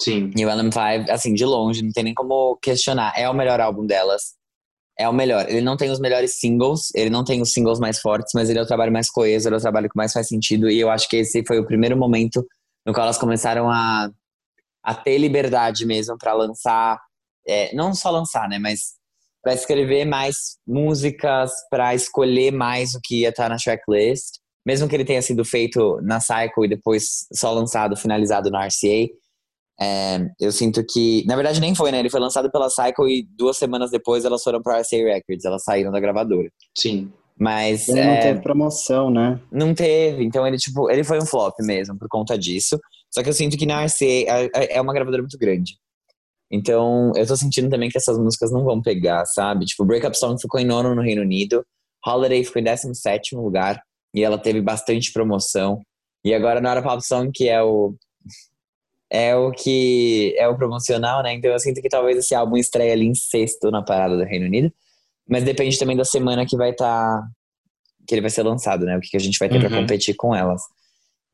Sim. 0.00 0.30
E 0.34 0.46
o 0.46 0.48
LM5, 0.48 1.10
assim, 1.10 1.34
de 1.34 1.44
longe, 1.44 1.82
não 1.82 1.92
tem 1.92 2.04
nem 2.04 2.14
como 2.14 2.56
questionar. 2.62 3.12
É 3.16 3.28
o 3.28 3.34
melhor 3.34 3.60
álbum 3.60 3.86
delas. 3.86 4.34
É 4.98 5.06
o 5.08 5.12
melhor. 5.12 5.46
Ele 5.48 5.60
não 5.60 5.76
tem 5.76 5.90
os 5.90 6.00
melhores 6.00 6.38
singles, 6.38 6.88
ele 6.94 7.10
não 7.10 7.22
tem 7.22 7.42
os 7.42 7.52
singles 7.52 7.78
mais 7.78 8.00
fortes, 8.00 8.32
mas 8.34 8.48
ele 8.48 8.58
é 8.58 8.62
o 8.62 8.66
trabalho 8.66 8.92
mais 8.92 9.10
coeso, 9.10 9.48
ele 9.48 9.56
é 9.56 9.58
o 9.58 9.62
trabalho 9.62 9.90
que 9.90 9.96
mais 9.96 10.12
faz 10.12 10.28
sentido. 10.28 10.70
E 10.70 10.80
eu 10.80 10.88
acho 10.88 11.08
que 11.08 11.16
esse 11.16 11.44
foi 11.46 11.58
o 11.58 11.66
primeiro 11.66 11.96
momento 11.96 12.44
no 12.86 12.92
qual 12.92 13.04
elas 13.04 13.18
começaram 13.18 13.70
a, 13.70 14.10
a 14.82 14.94
ter 14.94 15.18
liberdade 15.18 15.86
mesmo 15.86 16.16
para 16.18 16.32
lançar. 16.32 17.00
é, 17.46 17.74
não 17.74 17.94
só 17.94 18.10
lançar, 18.10 18.48
né? 18.48 18.58
Mas 18.58 18.94
para 19.42 19.52
escrever 19.52 20.06
mais 20.06 20.56
músicas, 20.66 21.52
para 21.70 21.94
escolher 21.94 22.50
mais 22.50 22.94
o 22.94 23.00
que 23.02 23.20
ia 23.20 23.28
estar 23.28 23.48
na 23.48 23.56
tracklist. 23.56 24.38
Mesmo 24.66 24.88
que 24.88 24.96
ele 24.96 25.04
tenha 25.04 25.20
sido 25.20 25.44
feito 25.44 26.00
na 26.02 26.18
Cycle 26.20 26.64
e 26.64 26.68
depois 26.68 27.26
só 27.34 27.52
lançado, 27.52 27.96
finalizado 27.96 28.50
na 28.50 28.66
RCA. 28.66 29.12
É, 29.78 30.26
eu 30.40 30.50
sinto 30.50 30.82
que, 30.88 31.22
na 31.26 31.36
verdade, 31.36 31.60
nem 31.60 31.74
foi, 31.74 31.92
né? 31.92 31.98
Ele 31.98 32.08
foi 32.08 32.20
lançado 32.20 32.50
pela 32.50 32.70
Cycle 32.70 33.10
e 33.10 33.28
duas 33.36 33.58
semanas 33.58 33.90
depois 33.90 34.24
elas 34.24 34.42
foram 34.42 34.62
para 34.62 34.80
RCA 34.80 34.96
Records, 34.96 35.44
elas 35.44 35.62
saíram 35.62 35.92
da 35.92 36.00
gravadora. 36.00 36.48
Sim. 36.78 37.12
Mas 37.38 37.88
Ele 37.88 38.00
é, 38.00 38.06
não 38.06 38.20
teve 38.20 38.40
promoção, 38.42 39.10
né? 39.10 39.40
não 39.50 39.74
teve, 39.74 40.22
então 40.24 40.46
ele, 40.46 40.56
tipo, 40.56 40.88
ele 40.88 41.02
foi 41.02 41.18
um 41.18 41.26
flop 41.26 41.54
mesmo 41.60 41.98
por 41.98 42.08
conta 42.08 42.38
disso. 42.38 42.78
Só 43.10 43.22
que 43.22 43.28
eu 43.28 43.32
sinto 43.32 43.56
que 43.56 43.66
na 43.66 43.82
RCA 43.84 44.04
é- 44.04 44.50
é- 44.54 44.76
é 44.76 44.80
uma 44.80 44.92
gravadora 44.92 45.22
muito 45.22 45.38
grande. 45.38 45.76
Então, 46.50 47.10
eu 47.16 47.26
tô 47.26 47.36
sentindo 47.36 47.68
também 47.68 47.88
que 47.88 47.98
essas 47.98 48.18
músicas 48.18 48.52
não 48.52 48.62
vão 48.64 48.80
pegar, 48.80 49.24
sabe? 49.26 49.64
Tipo, 49.64 49.84
Breakup 49.84 50.16
Song 50.16 50.40
ficou 50.40 50.60
em 50.60 50.64
nono 50.64 50.94
no 50.94 51.02
Reino 51.02 51.22
Unido, 51.22 51.64
Holiday 52.06 52.44
ficou 52.44 52.60
em 52.60 52.64
17 52.64 53.34
lugar, 53.34 53.82
e 54.14 54.22
ela 54.22 54.38
teve 54.38 54.60
bastante 54.60 55.12
promoção. 55.12 55.80
E 56.24 56.32
agora 56.32 56.60
na 56.60 56.70
hora 56.70 56.82
Pop 56.82 57.04
Song, 57.04 57.30
que 57.32 57.48
é 57.48 57.60
o. 57.62 57.94
é 59.10 59.34
o 59.34 59.50
que 59.50 60.34
é 60.38 60.46
o 60.48 60.56
promocional, 60.56 61.22
né? 61.22 61.34
Então 61.34 61.50
eu 61.50 61.58
sinto 61.58 61.82
que 61.82 61.88
talvez 61.88 62.16
esse 62.18 62.34
álbum 62.34 62.56
estreie 62.56 62.92
ali 62.92 63.06
em 63.06 63.14
sexto 63.14 63.70
na 63.70 63.82
parada 63.82 64.16
do 64.16 64.24
Reino 64.24 64.46
Unido. 64.46 64.72
Mas 65.28 65.44
depende 65.44 65.78
também 65.78 65.96
da 65.96 66.04
semana 66.04 66.44
que 66.46 66.56
vai 66.56 66.70
estar. 66.70 67.20
Tá, 67.20 67.22
que 68.06 68.14
ele 68.14 68.20
vai 68.20 68.30
ser 68.30 68.42
lançado, 68.42 68.84
né? 68.84 68.96
O 68.96 69.00
que, 69.00 69.08
que 69.08 69.16
a 69.16 69.20
gente 69.20 69.38
vai 69.38 69.48
ter 69.48 69.54
Uhum. 69.56 69.60
pra 69.68 69.78
competir 69.78 70.14
com 70.14 70.34
elas. 70.34 70.60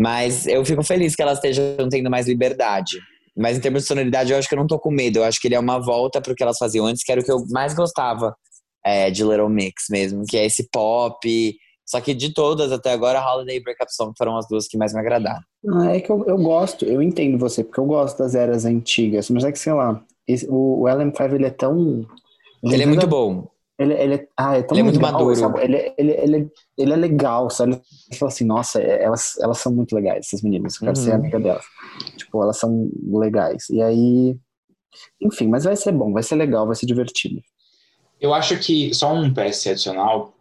Mas 0.00 0.46
eu 0.46 0.64
fico 0.64 0.82
feliz 0.84 1.14
que 1.16 1.22
elas 1.22 1.38
estejam 1.38 1.88
tendo 1.90 2.08
mais 2.08 2.26
liberdade. 2.28 2.98
Mas 3.36 3.56
em 3.58 3.60
termos 3.60 3.82
de 3.82 3.88
sonoridade, 3.88 4.32
eu 4.32 4.38
acho 4.38 4.48
que 4.48 4.54
eu 4.54 4.58
não 4.58 4.66
tô 4.66 4.78
com 4.78 4.90
medo. 4.90 5.18
Eu 5.18 5.24
acho 5.24 5.40
que 5.40 5.48
ele 5.48 5.54
é 5.54 5.58
uma 5.58 5.78
volta 5.80 6.20
pro 6.20 6.34
que 6.34 6.42
elas 6.42 6.58
faziam 6.58 6.86
antes, 6.86 7.02
que 7.02 7.10
era 7.12 7.20
o 7.20 7.24
que 7.24 7.30
eu 7.32 7.44
mais 7.50 7.74
gostava 7.74 8.34
é, 8.84 9.10
de 9.10 9.22
Little 9.24 9.48
Mix 9.48 9.84
mesmo, 9.90 10.24
que 10.28 10.36
é 10.36 10.46
esse 10.46 10.68
pop. 10.70 11.54
Só 11.84 12.00
que 12.00 12.14
de 12.14 12.32
todas 12.32 12.70
até 12.70 12.92
agora, 12.92 13.20
Holiday 13.20 13.56
e 13.56 13.62
Breakup 13.62 13.92
Song 13.92 14.12
foram 14.16 14.36
as 14.36 14.46
duas 14.48 14.68
que 14.68 14.78
mais 14.78 14.92
me 14.94 15.00
agradaram. 15.00 15.42
Ah, 15.74 15.96
é 15.96 16.00
que 16.00 16.10
eu, 16.10 16.24
eu 16.26 16.38
gosto, 16.38 16.84
eu 16.84 17.02
entendo 17.02 17.36
você, 17.36 17.64
porque 17.64 17.80
eu 17.80 17.84
gosto 17.84 18.16
das 18.18 18.34
eras 18.36 18.64
antigas, 18.64 19.28
mas 19.28 19.42
é 19.44 19.50
que, 19.50 19.58
sei 19.58 19.72
lá, 19.72 20.00
esse- 20.26 20.46
o, 20.48 20.82
o 20.82 20.88
LM5 20.88 21.34
ele 21.34 21.46
é 21.46 21.50
tão. 21.50 22.06
Ele 22.62 22.82
é 22.82 22.86
muito 22.86 23.06
bom. 23.08 23.48
Ele, 23.80 23.94
ele 23.94 24.14
é, 24.16 24.28
ah, 24.36 24.58
é 24.58 24.62
tão 24.62 24.76
Ele 24.76 24.80
é 24.80 24.84
muito 24.84 25.00
legal, 25.00 25.12
maduro. 25.12 25.34
sabe? 25.36 25.60
Ele, 25.64 25.94
ele, 25.96 26.12
ele, 26.12 26.50
ele 26.76 26.92
é 26.92 26.96
legal, 26.96 27.48
sabe? 27.48 27.80
Você 28.10 28.18
fala 28.18 28.30
assim, 28.30 28.44
nossa, 28.44 28.78
é- 28.78 29.02
elas, 29.04 29.38
elas 29.40 29.56
são 29.58 29.72
muito 29.72 29.94
legais, 29.94 30.26
essas 30.26 30.42
meninas. 30.42 30.74
Eu 30.74 30.80
quero 30.80 30.98
Uhum. 30.98 31.04
ser 31.04 31.12
amiga 31.12 31.40
delas. 31.40 31.64
Tipo, 32.18 32.42
elas 32.42 32.58
são 32.58 32.90
legais. 33.10 33.70
E 33.70 33.80
aí. 33.82 34.36
Enfim, 35.22 35.48
mas 35.48 35.64
vai 35.64 35.76
ser 35.76 35.92
bom, 35.92 36.12
vai 36.12 36.22
ser 36.22 36.34
legal, 36.36 36.66
vai 36.66 36.76
ser 36.76 36.84
divertido. 36.84 37.40
Eu 38.20 38.34
acho 38.34 38.58
que 38.58 38.92
só 38.92 39.14
um 39.14 39.32
PS 39.32 39.70
adicional, 39.70 40.34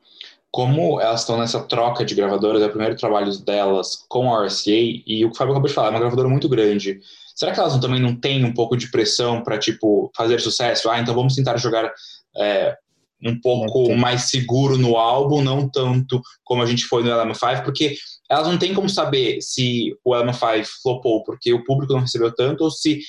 como 0.51 0.99
elas 0.99 1.21
estão 1.21 1.37
nessa 1.37 1.61
troca 1.63 2.03
de 2.03 2.15
gravadoras, 2.15 2.61
é 2.61 2.65
o 2.65 2.69
primeiro 2.69 2.97
trabalho 2.97 3.31
delas 3.39 4.03
com 4.09 4.33
a 4.33 4.43
RCA, 4.47 4.71
e 5.07 5.23
o 5.23 5.29
que 5.29 5.35
o 5.35 5.37
Fábio 5.37 5.53
acabou 5.53 5.69
de 5.69 5.73
falar, 5.73 5.87
é 5.87 5.91
uma 5.91 5.99
gravadora 5.99 6.27
muito 6.27 6.49
grande. 6.49 6.99
Será 7.35 7.53
que 7.53 7.59
elas 7.61 7.79
também 7.79 8.01
não 8.01 8.13
têm 8.13 8.43
um 8.43 8.53
pouco 8.53 8.75
de 8.75 8.91
pressão 8.91 9.41
para 9.43 9.57
tipo, 9.57 10.11
fazer 10.13 10.41
sucesso? 10.41 10.89
Ah, 10.89 10.99
então 10.99 11.15
vamos 11.15 11.35
tentar 11.35 11.55
jogar 11.55 11.89
é, 12.35 12.75
um 13.23 13.39
pouco 13.39 13.95
mais 13.95 14.29
seguro 14.29 14.77
no 14.77 14.95
álbum, 14.95 15.41
não 15.41 15.69
tanto 15.69 16.21
como 16.43 16.61
a 16.61 16.65
gente 16.65 16.85
foi 16.85 17.03
no 17.03 17.09
LM5, 17.09 17.63
porque 17.63 17.95
elas 18.29 18.47
não 18.47 18.57
têm 18.57 18.73
como 18.73 18.87
saber 18.87 19.41
se 19.41 19.93
o 20.05 20.11
LM5 20.11 20.65
flopou 20.81 21.23
porque 21.23 21.51
o 21.51 21.63
público 21.63 21.93
não 21.93 22.01
recebeu 22.01 22.33
tanto 22.33 22.63
ou 22.63 22.71
se 22.71 22.99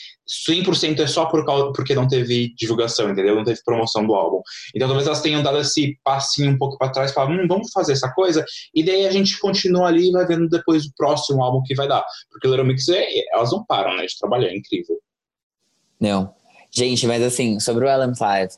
100% 0.49 1.01
é 1.01 1.07
só 1.07 1.27
por 1.27 1.45
causa, 1.45 1.73
porque 1.73 1.95
não 1.95 2.09
teve 2.09 2.55
divulgação, 2.55 3.11
entendeu? 3.11 3.35
Não 3.35 3.45
teve 3.45 3.61
promoção 3.65 4.07
do 4.07 4.15
álbum. 4.15 4.41
Então 4.75 4.89
talvez 4.89 5.07
elas 5.07 5.21
tenham 5.21 5.43
dado 5.43 5.59
esse 5.59 5.99
passinho 6.03 6.53
um 6.53 6.59
pouco 6.59 6.79
para 6.79 6.91
trás, 6.91 7.13
falar, 7.13 7.31
hum, 7.31 7.47
vamos 7.47 7.71
fazer 7.73 7.93
essa 7.93 8.11
coisa, 8.13 8.45
e 8.75 8.83
daí 8.83 9.07
a 9.07 9.11
gente 9.11 9.39
continua 9.39 9.89
ali 9.89 10.09
e 10.09 10.13
vai 10.13 10.27
vendo 10.27 10.49
depois 10.49 10.87
o 10.87 10.93
próximo 10.97 11.43
álbum 11.43 11.63
que 11.65 11.75
vai 11.75 11.87
dar. 11.87 12.05
Porque 12.31 12.47
o 12.47 12.51
Little 12.51 12.67
Mix, 12.67 12.89
é, 12.89 13.07
elas 13.33 13.51
não 13.53 13.65
param, 13.65 13.97
né, 13.97 14.07
de 14.07 14.19
trabalhar, 14.19 14.49
é 14.49 14.57
incrível. 14.57 14.97
Não. 16.01 16.35
Gente, 16.71 17.07
mas 17.07 17.23
assim, 17.23 17.59
sobre 17.59 17.85
o 17.85 17.89
LM5, 17.89 18.57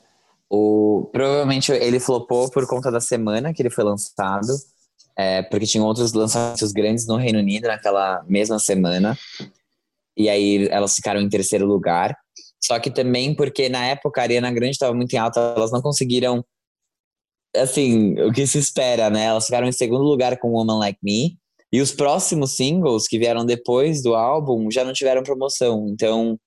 o, 0.54 1.08
provavelmente 1.10 1.72
ele 1.72 1.98
flopou 1.98 2.50
por 2.50 2.66
conta 2.66 2.90
da 2.90 3.00
semana 3.00 3.54
que 3.54 3.62
ele 3.62 3.70
foi 3.70 3.84
lançado, 3.84 4.52
é, 5.16 5.40
porque 5.44 5.64
tinham 5.64 5.86
outros 5.86 6.12
lançamentos 6.12 6.72
grandes 6.72 7.06
no 7.06 7.16
Reino 7.16 7.38
Unido 7.38 7.68
naquela 7.68 8.22
mesma 8.28 8.58
semana, 8.58 9.18
e 10.14 10.28
aí 10.28 10.68
elas 10.68 10.94
ficaram 10.94 11.22
em 11.22 11.28
terceiro 11.30 11.64
lugar. 11.66 12.14
Só 12.62 12.78
que 12.78 12.90
também 12.90 13.34
porque 13.34 13.70
na 13.70 13.86
época 13.86 14.20
a 14.20 14.24
Ariana 14.24 14.52
Grande 14.52 14.72
estava 14.72 14.94
muito 14.94 15.14
em 15.14 15.16
alta, 15.16 15.40
elas 15.56 15.72
não 15.72 15.80
conseguiram, 15.80 16.44
assim, 17.56 18.20
o 18.20 18.30
que 18.30 18.46
se 18.46 18.58
espera, 18.58 19.08
né? 19.08 19.24
Elas 19.24 19.46
ficaram 19.46 19.66
em 19.66 19.72
segundo 19.72 20.04
lugar 20.04 20.36
com 20.38 20.52
Woman 20.52 20.78
Like 20.80 20.98
Me, 21.02 21.38
e 21.72 21.80
os 21.80 21.92
próximos 21.92 22.56
singles 22.56 23.08
que 23.08 23.18
vieram 23.18 23.46
depois 23.46 24.02
do 24.02 24.14
álbum 24.14 24.70
já 24.70 24.84
não 24.84 24.92
tiveram 24.92 25.22
promoção, 25.22 25.88
então 25.88 26.38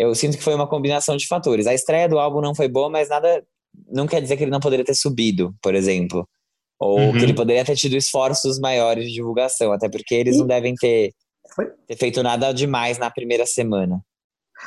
eu 0.00 0.14
sinto 0.14 0.38
que 0.38 0.42
foi 0.42 0.54
uma 0.54 0.66
combinação 0.66 1.14
de 1.16 1.26
fatores. 1.26 1.66
A 1.66 1.74
estreia 1.74 2.08
do 2.08 2.18
álbum 2.18 2.40
não 2.40 2.54
foi 2.54 2.68
boa, 2.68 2.88
mas 2.88 3.10
nada 3.10 3.44
não 3.92 4.06
quer 4.06 4.22
dizer 4.22 4.36
que 4.36 4.44
ele 4.44 4.50
não 4.50 4.58
poderia 4.60 4.84
ter 4.84 4.94
subido, 4.94 5.54
por 5.62 5.74
exemplo. 5.74 6.26
Ou 6.78 6.98
Uhum. 6.98 7.12
que 7.12 7.18
ele 7.18 7.34
poderia 7.34 7.64
ter 7.64 7.76
tido 7.76 7.94
esforços 7.94 8.58
maiores 8.58 9.04
de 9.04 9.12
divulgação, 9.12 9.70
até 9.72 9.90
porque 9.90 10.14
eles 10.14 10.38
não 10.38 10.46
devem 10.46 10.74
ter, 10.74 11.12
ter 11.86 11.96
feito 11.96 12.22
nada 12.22 12.50
demais 12.52 12.96
na 12.96 13.10
primeira 13.10 13.44
semana. 13.44 14.00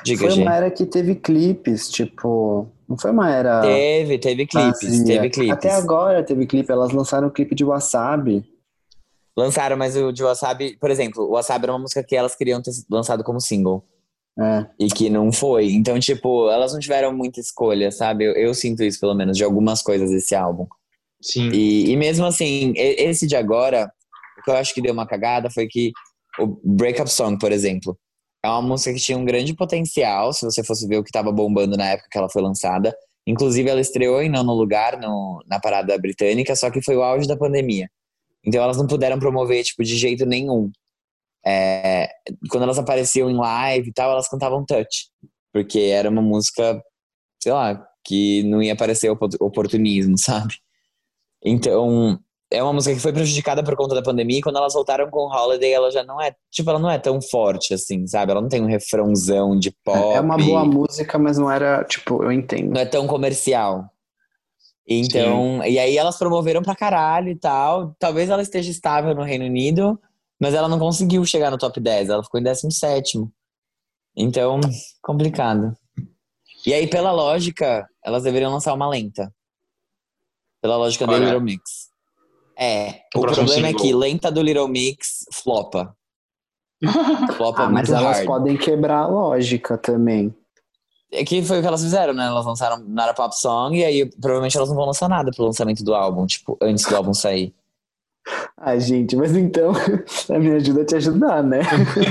Diga, 0.04 0.22
foi 0.22 0.30
gente. 0.32 0.44
uma 0.46 0.56
era 0.56 0.70
que 0.70 0.86
teve 0.86 1.16
clipes, 1.16 1.90
tipo. 1.90 2.68
Não 2.88 2.98
foi 2.98 3.10
uma 3.12 3.32
era. 3.32 3.62
Teve, 3.62 4.20
teve 4.20 4.46
clipes, 4.46 4.82
vazia. 4.84 5.06
teve 5.06 5.30
clipes. 5.32 5.54
Até 5.54 5.72
agora 5.72 6.24
teve 6.24 6.46
clipe, 6.46 6.72
elas 6.72 6.92
lançaram 6.92 7.28
o 7.28 7.32
clipe 7.32 7.56
de 7.56 7.64
Wasabi. 7.66 8.44
Lançaram, 9.36 9.76
mas 9.76 9.96
o 9.96 10.12
de 10.12 10.22
Wasabi, 10.24 10.78
por 10.78 10.92
exemplo, 10.92 11.24
o 11.24 11.32
Wasabi 11.32 11.66
era 11.66 11.74
uma 11.74 11.80
música 11.80 12.04
que 12.04 12.16
elas 12.16 12.36
queriam 12.36 12.62
ter 12.62 12.72
lançado 12.90 13.24
como 13.24 13.40
single. 13.42 13.84
É. 14.40 14.66
E 14.80 14.88
que 14.88 15.10
não 15.10 15.32
foi. 15.32 15.72
Então, 15.72 16.00
tipo, 16.00 16.50
elas 16.50 16.74
não 16.74 16.80
tiveram 16.80 17.14
muita 17.14 17.40
escolha, 17.40 17.92
sabe? 17.92 18.26
Eu, 18.26 18.34
eu 18.34 18.54
sinto 18.54 18.84
isso, 18.84 19.00
pelo 19.00 19.14
menos, 19.14 19.38
de 19.38 19.44
algumas 19.44 19.82
coisas 19.82 20.10
desse 20.10 20.34
álbum. 20.34 20.66
Sim. 21.22 21.50
E, 21.54 21.92
e 21.92 21.96
mesmo 21.96 22.26
assim, 22.26 22.74
esse 22.76 23.28
de 23.28 23.36
agora, 23.36 23.92
o 24.40 24.44
que 24.44 24.50
eu 24.50 24.56
acho 24.56 24.74
que 24.74 24.82
deu 24.82 24.94
uma 24.94 25.08
cagada 25.08 25.50
foi 25.50 25.68
que 25.68 25.92
o 26.40 26.48
Breakup 26.64 27.10
Song, 27.10 27.38
por 27.38 27.52
exemplo, 27.52 27.98
é 28.44 28.50
uma 28.50 28.62
música 28.62 28.94
que 28.94 29.00
tinha 29.00 29.18
um 29.18 29.24
grande 29.24 29.54
potencial, 29.54 30.34
se 30.34 30.44
você 30.44 30.64
fosse 30.64 30.88
ver 30.88 30.98
o 30.98 31.04
que 31.04 31.12
tava 31.12 31.32
bombando 31.32 31.78
na 31.78 31.92
época 31.92 32.10
que 32.12 32.18
ela 32.18 32.30
foi 32.30 32.42
lançada. 32.42 32.94
Inclusive, 33.26 33.70
ela 33.70 33.80
estreou 33.80 34.22
em 34.22 34.30
nono 34.30 34.54
lugar 34.54 35.00
no, 35.00 35.42
na 35.48 35.60
parada 35.60 35.98
britânica, 35.98 36.56
só 36.56 36.70
que 36.70 36.82
foi 36.82 36.98
o 36.98 37.04
auge 37.04 37.28
da 37.28 37.38
pandemia. 37.38 37.90
Então, 38.46 38.62
elas 38.62 38.76
não 38.76 38.86
puderam 38.86 39.18
promover, 39.18 39.64
tipo, 39.64 39.82
de 39.82 39.96
jeito 39.96 40.26
nenhum. 40.26 40.70
É, 41.46 42.10
quando 42.50 42.64
elas 42.64 42.80
apareciam 42.80 43.30
em 43.30 43.36
live 43.36 43.90
e 43.90 43.94
tal, 43.94 44.12
elas 44.12 44.28
cantavam 44.28 44.66
Touch. 44.66 45.10
Porque 45.52 45.80
era 45.80 46.10
uma 46.10 46.22
música, 46.22 46.82
sei 47.42 47.52
lá, 47.52 47.86
que 48.04 48.44
não 48.44 48.62
ia 48.62 48.76
parecer 48.76 49.10
opo- 49.10 49.28
oportunismo, 49.40 50.18
sabe? 50.18 50.56
Então, 51.44 52.18
é 52.52 52.62
uma 52.64 52.74
música 52.74 52.96
que 52.96 53.02
foi 53.02 53.12
prejudicada 53.12 53.64
por 53.64 53.76
conta 53.76 53.96
da 53.96 54.02
pandemia 54.02 54.40
e 54.40 54.42
quando 54.42 54.58
elas 54.58 54.74
voltaram 54.74 55.10
com 55.10 55.28
Holiday, 55.28 55.72
ela 55.74 55.92
já 55.92 56.04
não 56.04 56.22
é, 56.22 56.34
tipo, 56.52 56.70
ela 56.70 56.80
não 56.80 56.90
é 56.90 56.98
tão 56.98 57.22
forte 57.22 57.74
assim, 57.74 58.06
sabe? 58.08 58.32
Ela 58.32 58.42
não 58.42 58.50
tem 58.50 58.62
um 58.62 58.68
refrãozão 58.68 59.58
de 59.58 59.72
pop. 59.84 59.98
É 60.16 60.20
uma 60.20 60.38
boa 60.38 60.64
música, 60.64 61.18
mas 61.20 61.38
não 61.38 61.52
era, 61.52 61.84
tipo, 61.84 62.24
eu 62.24 62.32
entendo. 62.32 62.74
Não 62.74 62.82
é 62.82 62.86
tão 62.86 63.08
comercial. 63.08 63.90
Então, 64.88 65.64
e 65.66 65.80
aí 65.80 65.98
elas 65.98 66.18
promoveram 66.18 66.62
pra 66.62 66.76
caralho 66.76 67.30
e 67.30 67.36
tal. 67.36 67.96
Talvez 67.98 68.30
ela 68.30 68.42
esteja 68.42 68.70
estável 68.70 69.16
no 69.16 69.24
Reino 69.24 69.46
Unido, 69.46 70.00
mas 70.44 70.54
ela 70.54 70.68
não 70.68 70.78
conseguiu 70.78 71.24
chegar 71.26 71.50
no 71.50 71.58
top 71.58 71.80
10, 71.80 72.10
ela 72.10 72.22
ficou 72.22 72.38
em 72.38 72.44
17. 72.44 73.18
Então, 74.14 74.60
complicado. 75.02 75.74
E 76.66 76.74
aí, 76.74 76.86
pela 76.86 77.14
lógica, 77.14 77.88
elas 78.04 78.24
deveriam 78.24 78.52
lançar 78.52 78.74
uma 78.74 78.90
lenta. 78.90 79.34
Pela 80.62 80.76
lógica 80.76 81.08
do 81.08 81.14
Olha. 81.14 81.24
Little 81.24 81.40
Mix. 81.40 81.62
É, 82.60 83.04
O 83.16 83.20
o 83.20 83.22
problema 83.22 83.70
é 83.70 83.74
que 83.74 83.94
lenta 83.94 84.30
do 84.30 84.42
Little 84.42 84.68
Mix 84.68 85.26
flopa. 85.32 85.96
Flopa 87.38 87.64
Ah, 87.64 87.70
mas 87.70 87.88
muito 87.90 88.02
elas 88.02 88.18
hard. 88.18 88.28
podem 88.28 88.58
quebrar 88.58 89.04
a 89.04 89.08
lógica 89.08 89.78
também. 89.78 90.36
É 91.10 91.24
que 91.24 91.42
foi 91.42 91.60
o 91.60 91.62
que 91.62 91.68
elas 91.68 91.82
fizeram, 91.82 92.14
né? 92.14 92.28
Elas 92.28 92.46
lançaram 92.46 92.84
Nara 92.86 93.14
Pop 93.14 93.34
Song 93.34 93.78
e 93.78 93.86
aí 93.86 94.06
provavelmente 94.20 94.58
elas 94.58 94.68
não 94.68 94.76
vão 94.76 94.88
lançar 94.88 95.08
nada 95.08 95.32
pro 95.34 95.46
lançamento 95.46 95.86
do 95.86 95.96
álbum, 95.96 96.26
tipo, 96.26 96.58
antes 96.62 96.86
do 96.86 96.96
álbum 96.98 97.14
sair. 97.14 97.56
Ah, 98.58 98.78
gente, 98.80 99.16
mas 99.16 99.36
então 99.36 99.74
a 100.34 100.40
minha 100.40 100.56
ajuda 100.56 100.82
é 100.82 100.86
te 100.86 100.96
ajudar, 100.96 101.44
né? 101.44 101.60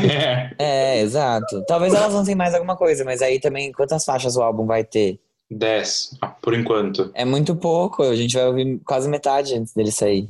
É, 0.59 1.01
exato. 1.01 1.65
Talvez 1.67 1.95
elas 1.95 2.13
lancem 2.13 2.35
mais 2.35 2.55
alguma 2.55 2.77
coisa, 2.77 3.05
mas 3.05 3.23
aí 3.23 3.41
também 3.41 3.73
quantas 3.73 4.05
faixas 4.05 4.37
o 4.37 4.43
álbum 4.43 4.67
vai 4.67 4.85
ter? 4.85 5.19
10, 5.51 6.17
ah, 6.23 6.29
por 6.29 6.55
enquanto. 6.55 7.11
É 7.15 7.25
muito 7.25 7.55
pouco, 7.57 8.03
a 8.03 8.17
gente 8.17 8.35
vai 8.35 8.47
ouvir 8.47 8.81
quase 8.85 9.09
metade 9.09 9.55
antes 9.55 9.73
dele 9.75 9.91
sair. 9.93 10.29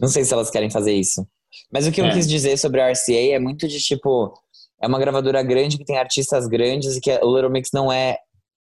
Não 0.00 0.08
sei 0.08 0.24
se 0.24 0.32
elas 0.32 0.50
querem 0.50 0.70
fazer 0.70 0.92
isso. 0.92 1.26
Mas 1.70 1.86
o 1.86 1.92
que 1.92 2.00
eu 2.00 2.06
É. 2.06 2.12
quis 2.12 2.26
dizer 2.28 2.58
sobre 2.58 2.80
a 2.80 2.88
RCA 2.90 3.34
é 3.34 3.38
muito 3.38 3.68
de 3.68 3.78
tipo, 3.78 4.32
é 4.80 4.86
uma 4.86 4.98
gravadora 4.98 5.42
grande 5.42 5.78
que 5.78 5.84
tem 5.84 5.98
artistas 5.98 6.46
grandes 6.46 6.96
e 6.96 7.00
que 7.00 7.10
o 7.22 7.34
Little 7.34 7.50
Mix 7.50 7.70
não 7.72 7.92
é 7.92 8.18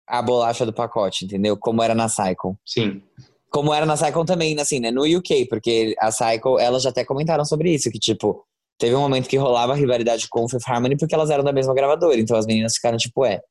a 0.08 0.22
bolacha 0.22 0.66
do 0.66 0.74
pacote, 0.74 1.26
entendeu? 1.26 1.56
Como 1.56 1.82
era 1.84 1.94
na 1.96 2.10
Cycle. 2.10 2.54
Sim. 2.66 3.02
Como 3.50 3.74
era 3.74 3.86
na 3.86 3.98
Cycle 3.98 4.26
também, 4.26 4.60
assim, 4.60 4.80
né? 4.80 4.92
No 4.92 5.04
UK, 5.04 5.46
porque 5.48 5.96
a 6.00 6.12
Cycle, 6.12 6.60
elas 6.60 6.84
já 6.84 6.90
até 6.90 7.04
comentaram 7.04 7.44
sobre 7.44 7.74
isso, 7.74 7.90
que 7.90 7.98
tipo, 8.00 8.46
teve 8.78 8.96
um 8.96 9.00
momento 9.02 9.28
que 9.28 9.38
rolava 9.38 9.74
rivalidade 9.76 10.28
com 10.30 10.44
o 10.44 10.50
Fifth 10.50 10.68
Harmony 10.70 10.96
porque 10.98 11.16
elas 11.16 11.30
eram 11.30 11.44
da 11.44 11.52
mesma 11.52 11.74
gravadora. 11.74 12.20
Então 12.20 12.38
as 12.38 12.46
meninas 12.46 12.76
ficaram 12.76 12.98
tipo, 12.98 13.26
é, 13.26 13.42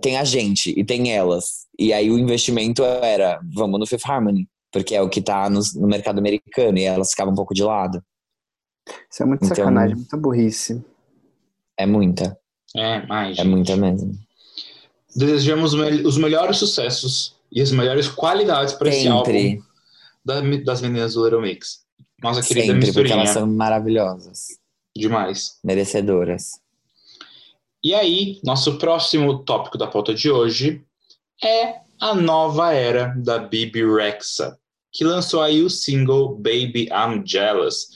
tem 0.00 0.16
a 0.18 0.24
gente 0.24 0.74
e 0.76 0.84
tem 0.84 1.12
elas. 1.12 1.66
E 1.78 1.92
aí 1.92 2.10
o 2.10 2.18
investimento 2.18 2.82
era, 2.84 3.40
vamos 3.54 3.78
no 3.78 3.86
Fifth 3.86 4.04
Harmony, 4.08 4.48
porque 4.72 4.94
é 4.96 5.00
o 5.02 5.08
que 5.08 5.22
tá 5.22 5.48
no, 5.48 5.60
no 5.76 5.86
mercado 5.86 6.18
americano, 6.18 6.76
e 6.78 6.82
elas 6.84 7.10
ficavam 7.10 7.32
um 7.32 7.36
pouco 7.36 7.54
de 7.54 7.62
lado. 7.62 8.02
Isso 9.10 9.22
é 9.22 9.26
muito 9.26 9.44
Então- 9.44 9.56
sacanagem, 9.56 9.94
muita 9.96 10.16
burrice. 10.16 10.84
É 11.76 11.86
muita, 11.86 12.36
É, 12.76 13.06
mais. 13.06 13.38
é 13.38 13.44
muita 13.44 13.76
mesmo. 13.76 14.12
Desejamos 15.14 15.74
me- 15.74 16.02
os 16.04 16.18
melhores 16.18 16.56
sucessos 16.58 17.37
e 17.50 17.60
as 17.60 17.70
melhores 17.72 18.08
qualidades 18.08 18.74
para 18.74 18.88
esse 18.88 19.08
álbum 19.08 19.58
da- 20.24 20.40
das 20.64 20.80
meninas 20.82 21.14
do 21.14 21.24
Little 21.24 21.40
Mix. 21.40 21.80
Nossa 22.22 22.42
querida 22.42 22.66
sempre, 22.66 22.86
porque 22.86 23.00
misturinha. 23.00 23.14
elas 23.14 23.30
são 23.30 23.46
maravilhosas, 23.46 24.46
Demais. 24.96 25.58
merecedoras. 25.62 26.52
E 27.82 27.94
aí, 27.94 28.40
nosso 28.44 28.76
próximo 28.78 29.38
tópico 29.44 29.78
da 29.78 29.86
pauta 29.86 30.12
de 30.12 30.30
hoje 30.30 30.82
é 31.42 31.76
a 32.00 32.14
nova 32.14 32.72
era 32.72 33.14
da 33.16 33.38
Bibi 33.38 33.84
Rexa, 33.86 34.58
que 34.92 35.04
lançou 35.04 35.40
aí 35.42 35.62
o 35.62 35.70
single 35.70 36.34
Baby 36.34 36.88
I'm 36.92 37.22
Jealous, 37.24 37.86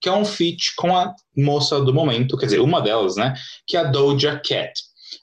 que 0.00 0.08
é 0.08 0.12
um 0.12 0.24
feat 0.24 0.74
com 0.76 0.94
a 0.96 1.14
moça 1.36 1.80
do 1.80 1.92
momento, 1.92 2.36
quer 2.36 2.46
dizer, 2.46 2.60
uma 2.60 2.80
delas, 2.80 3.16
né? 3.16 3.34
Que 3.66 3.76
é 3.76 3.80
a 3.80 3.84
Doja 3.84 4.36
Cat. 4.38 4.72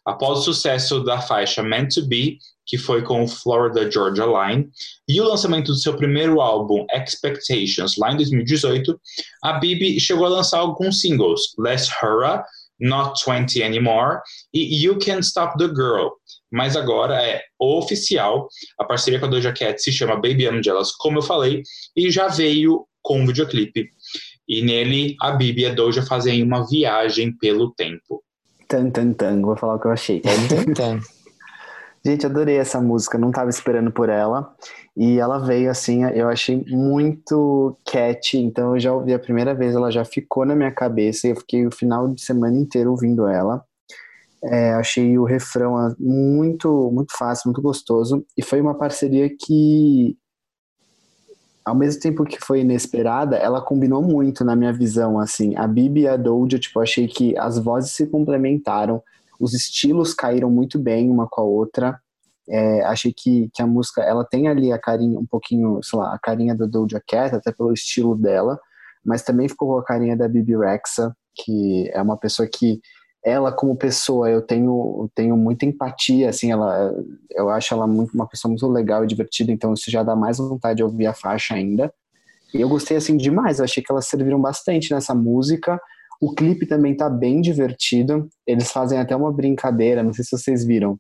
Após 0.06 0.40
o 0.40 0.44
sucesso 0.44 1.04
da 1.04 1.22
faixa 1.22 1.62
Meant 1.64 1.94
to 1.94 2.06
Be, 2.06 2.38
que 2.68 2.78
foi 2.78 3.02
com 3.02 3.24
o 3.24 3.28
Florida 3.28 3.90
Georgia 3.90 4.26
Line, 4.26 4.70
e 5.08 5.20
o 5.22 5.24
lançamento 5.24 5.72
do 5.72 5.78
seu 5.78 5.96
primeiro 5.96 6.42
álbum 6.42 6.86
Expectations, 6.92 7.96
lá 7.98 8.12
em 8.12 8.18
2018, 8.18 9.00
a 9.44 9.54
Bibi 9.54 10.00
chegou 10.00 10.26
a 10.26 10.30
lançar 10.30 10.60
alguns 10.60 11.00
singles, 11.00 11.54
Less 11.58 11.90
Hurrah, 11.90 12.46
Not 12.80 13.24
20 13.26 13.64
Anymore 13.64 14.20
e 14.54 14.84
You 14.86 15.00
Can't 15.00 15.26
Stop 15.26 15.58
the 15.58 15.68
Girl. 15.68 16.10
Mas 16.52 16.76
agora 16.76 17.22
é 17.22 17.42
oficial, 17.60 18.48
a 18.80 18.86
parceria 18.86 19.20
com 19.20 19.26
a 19.26 19.30
Doja 19.30 19.52
Cat 19.52 19.82
se 19.82 19.92
chama 19.92 20.16
Baby 20.16 20.46
I'm 20.46 20.62
Jealous, 20.64 20.92
como 20.92 21.18
eu 21.18 21.24
falei, 21.24 21.64
e 21.96 22.12
já 22.12 22.28
veio 22.28 22.86
com 23.02 23.22
um 23.22 23.26
videoclipe. 23.26 23.90
E 24.48 24.62
nele, 24.62 25.16
a 25.22 25.32
Bibi 25.32 25.64
e 25.64 25.66
a 25.66 25.74
Doja 25.74 26.02
fazem 26.04 26.44
uma 26.44 26.68
viagem 26.68 27.36
pelo 27.38 27.74
tempo. 27.74 28.24
Tan, 28.68 28.90
tan, 28.92 29.14
tan. 29.14 29.42
Vou 29.42 29.58
falar 29.58 29.76
o 29.76 29.80
que 29.80 29.88
eu 29.88 29.92
achei. 29.92 30.22
Então, 30.68 31.00
Gente, 32.06 32.26
adorei 32.26 32.58
essa 32.58 32.80
música, 32.80 33.18
não 33.18 33.32
tava 33.32 33.50
esperando 33.50 33.92
por 33.92 34.10
ela. 34.10 34.54
E 34.96 35.20
ela 35.20 35.40
veio 35.40 35.70
assim, 35.70 36.04
eu 36.06 36.28
achei 36.30 36.64
muito 36.68 37.78
catchy, 37.86 38.40
então 38.40 38.74
eu 38.74 38.80
já 38.80 38.94
ouvi 38.94 39.14
a 39.14 39.20
primeira 39.20 39.54
vez, 39.54 39.76
ela 39.76 39.92
já 39.92 40.04
ficou 40.04 40.46
na 40.46 40.56
minha 40.56 40.72
cabeça 40.72 41.28
e 41.28 41.32
eu 41.32 41.36
fiquei 41.36 41.68
o 41.68 41.72
final 41.72 42.08
de 42.08 42.22
semana 42.22 42.58
inteiro 42.58 42.92
ouvindo 42.92 43.28
ela. 43.28 43.64
É, 44.44 44.74
achei 44.74 45.18
o 45.18 45.24
refrão 45.24 45.76
ah, 45.78 45.96
muito, 46.00 46.92
muito 46.92 47.16
fácil, 47.18 47.50
muito 47.50 47.62
gostoso. 47.62 48.26
E 48.38 48.44
foi 48.44 48.62
uma 48.62 48.76
parceria 48.76 49.30
que, 49.30 50.16
ao 51.66 51.76
mesmo 51.76 52.02
tempo 52.02 52.24
que 52.24 52.40
foi 52.40 52.62
inesperada, 52.62 53.36
ela 53.36 53.62
combinou 53.62 54.02
muito 54.02 54.46
na 54.46 54.56
minha 54.56 54.72
visão, 54.72 55.20
assim. 55.20 55.56
A 55.56 55.68
Bibi 55.68 56.02
e 56.02 56.08
a 56.08 56.16
Doja, 56.16 56.60
tipo, 56.60 56.80
achei 56.80 57.08
que 57.08 57.38
as 57.38 57.58
vozes 57.58 57.92
se 57.92 58.08
complementaram, 58.08 59.02
os 59.40 59.54
estilos 59.54 60.14
caíram 60.14 60.50
muito 60.50 60.80
bem 60.80 61.10
uma 61.10 61.28
com 61.28 61.42
a 61.42 61.44
outra. 61.44 62.00
É, 62.50 62.82
achei 62.86 63.14
que, 63.14 63.50
que 63.54 63.62
a 63.62 63.68
música, 63.68 64.02
ela 64.02 64.24
tem 64.24 64.48
ali 64.48 64.72
a 64.72 64.80
carinha, 64.80 65.20
um 65.20 65.26
pouquinho, 65.26 65.82
sei 65.84 66.00
lá, 66.00 66.14
a 66.14 66.20
carinha 66.20 66.56
da 66.56 66.66
Doja 66.66 67.02
Cat, 67.06 67.36
até 67.36 67.52
pelo 67.52 67.74
estilo 67.74 68.16
dela, 68.16 68.58
mas 69.06 69.22
também 69.22 69.50
ficou 69.50 69.70
com 69.70 69.78
a 69.78 69.84
carinha 69.84 70.16
da 70.16 70.28
Bibi 70.28 70.56
Rexa, 70.56 71.14
que 71.36 71.90
é 71.94 72.02
uma 72.02 72.18
pessoa 72.18 72.48
que, 72.48 72.80
ela 73.28 73.52
como 73.52 73.76
pessoa, 73.76 74.30
eu 74.30 74.42
tenho, 74.42 75.02
eu 75.02 75.12
tenho 75.14 75.36
muita 75.36 75.66
empatia, 75.66 76.30
assim, 76.30 76.50
ela, 76.50 76.94
eu 77.32 77.50
acho 77.50 77.74
ela 77.74 77.86
muito, 77.86 78.14
uma 78.14 78.28
pessoa 78.28 78.50
muito 78.50 78.66
legal 78.68 79.04
e 79.04 79.08
divertida, 79.08 79.52
então 79.52 79.74
isso 79.74 79.92
já 79.92 80.02
dá 80.02 80.16
mais 80.16 80.38
vontade 80.38 80.78
de 80.78 80.84
ouvir 80.84 81.08
a 81.08 81.14
faixa 81.14 81.54
ainda. 81.54 81.94
E 82.54 82.62
eu 82.62 82.70
gostei, 82.70 82.96
assim, 82.96 83.18
demais, 83.18 83.60
eu 83.60 83.66
achei 83.66 83.84
que 83.84 83.92
elas 83.92 84.08
serviram 84.08 84.40
bastante 84.40 84.94
nessa 84.94 85.14
música, 85.14 85.78
o 86.22 86.34
clipe 86.34 86.66
também 86.66 86.96
tá 86.96 87.10
bem 87.10 87.42
divertido. 87.42 88.30
Eles 88.46 88.72
fazem 88.72 89.00
até 89.00 89.16
uma 89.16 89.32
brincadeira, 89.32 90.04
não 90.04 90.14
sei 90.14 90.24
se 90.24 90.38
vocês 90.38 90.66
viram. 90.66 90.98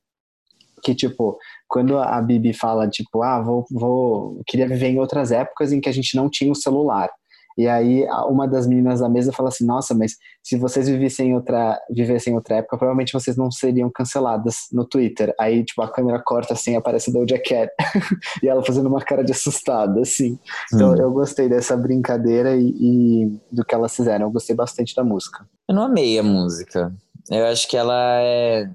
Que, 0.83 0.93
tipo, 0.93 1.37
quando 1.67 1.97
a 1.97 2.21
Bibi 2.21 2.53
fala, 2.53 2.87
tipo, 2.87 3.23
ah, 3.23 3.41
vou, 3.41 3.65
vou. 3.71 4.41
Queria 4.45 4.67
viver 4.67 4.87
em 4.87 4.99
outras 4.99 5.31
épocas 5.31 5.71
em 5.71 5.81
que 5.81 5.89
a 5.89 5.91
gente 5.91 6.15
não 6.15 6.29
tinha 6.29 6.51
o 6.51 6.55
celular. 6.55 7.09
E 7.57 7.67
aí 7.67 8.05
uma 8.29 8.47
das 8.47 8.67
meninas 8.67 8.99
da 8.99 9.09
mesa 9.09 9.31
fala 9.33 9.49
assim: 9.49 9.65
Nossa, 9.65 9.93
mas 9.95 10.13
se 10.43 10.57
vocês 10.57 10.87
vivessem 10.87 11.29
em 11.29 11.33
outra, 11.35 11.79
vivessem 11.89 12.33
em 12.33 12.35
outra 12.35 12.57
época, 12.57 12.77
provavelmente 12.77 13.13
vocês 13.13 13.35
não 13.35 13.49
seriam 13.49 13.89
canceladas 13.89 14.67
no 14.71 14.85
Twitter. 14.85 15.33
Aí, 15.39 15.63
tipo, 15.65 15.81
a 15.81 15.91
câmera 15.91 16.21
corta 16.23 16.53
assim, 16.53 16.75
aparece 16.75 17.09
a 17.09 17.13
Doja 17.13 17.39
Cat. 17.39 17.71
e 18.43 18.47
ela 18.47 18.63
fazendo 18.63 18.87
uma 18.87 19.01
cara 19.01 19.23
de 19.23 19.31
assustada, 19.31 20.01
assim. 20.01 20.37
Então 20.73 20.91
Hum. 20.91 20.95
eu 20.97 21.11
gostei 21.11 21.49
dessa 21.49 21.75
brincadeira 21.75 22.55
e, 22.55 22.69
e 22.79 23.39
do 23.51 23.65
que 23.65 23.73
elas 23.73 23.95
fizeram. 23.95 24.27
Eu 24.27 24.31
gostei 24.31 24.55
bastante 24.55 24.95
da 24.95 25.03
música. 25.03 25.45
eu 25.67 25.73
não 25.75 25.83
amei 25.83 26.17
a 26.19 26.23
música. 26.23 26.93
Eu 27.29 27.45
acho 27.47 27.67
que 27.67 27.75
ela 27.75 28.19
é 28.21 28.69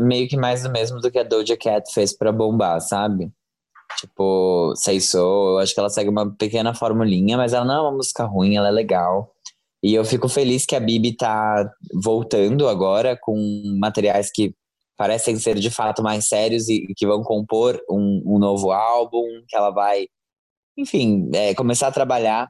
meio 0.00 0.28
que 0.28 0.36
mais 0.36 0.62
do 0.62 0.70
mesmo 0.70 0.98
do 1.00 1.10
que 1.10 1.18
a 1.18 1.22
Doja 1.22 1.56
Cat 1.56 1.92
fez 1.92 2.16
pra 2.16 2.32
bombar, 2.32 2.80
sabe? 2.80 3.30
Tipo, 3.98 4.74
Say 4.76 5.00
So, 5.00 5.18
eu 5.18 5.58
acho 5.58 5.74
que 5.74 5.80
ela 5.80 5.90
segue 5.90 6.10
uma 6.10 6.30
pequena 6.34 6.74
formulinha, 6.74 7.36
mas 7.36 7.52
ela 7.52 7.64
não 7.64 7.74
é 7.74 7.80
uma 7.80 7.92
música 7.92 8.24
ruim, 8.24 8.56
ela 8.56 8.68
é 8.68 8.70
legal. 8.70 9.32
E 9.82 9.94
eu 9.94 10.04
fico 10.04 10.28
feliz 10.28 10.64
que 10.64 10.76
a 10.76 10.80
Bibi 10.80 11.16
tá 11.16 11.70
voltando 12.02 12.68
agora 12.68 13.18
com 13.20 13.36
materiais 13.80 14.30
que 14.32 14.54
parecem 14.96 15.36
ser 15.36 15.58
de 15.58 15.70
fato 15.70 16.02
mais 16.02 16.28
sérios 16.28 16.68
e 16.68 16.86
e 16.88 16.94
que 16.94 17.06
vão 17.06 17.22
compor 17.22 17.80
um, 17.90 18.22
um 18.26 18.38
novo 18.38 18.70
álbum, 18.70 19.26
que 19.48 19.56
ela 19.56 19.70
vai, 19.70 20.06
enfim, 20.76 21.30
é, 21.34 21.54
começar 21.54 21.88
a 21.88 21.92
trabalhar 21.92 22.48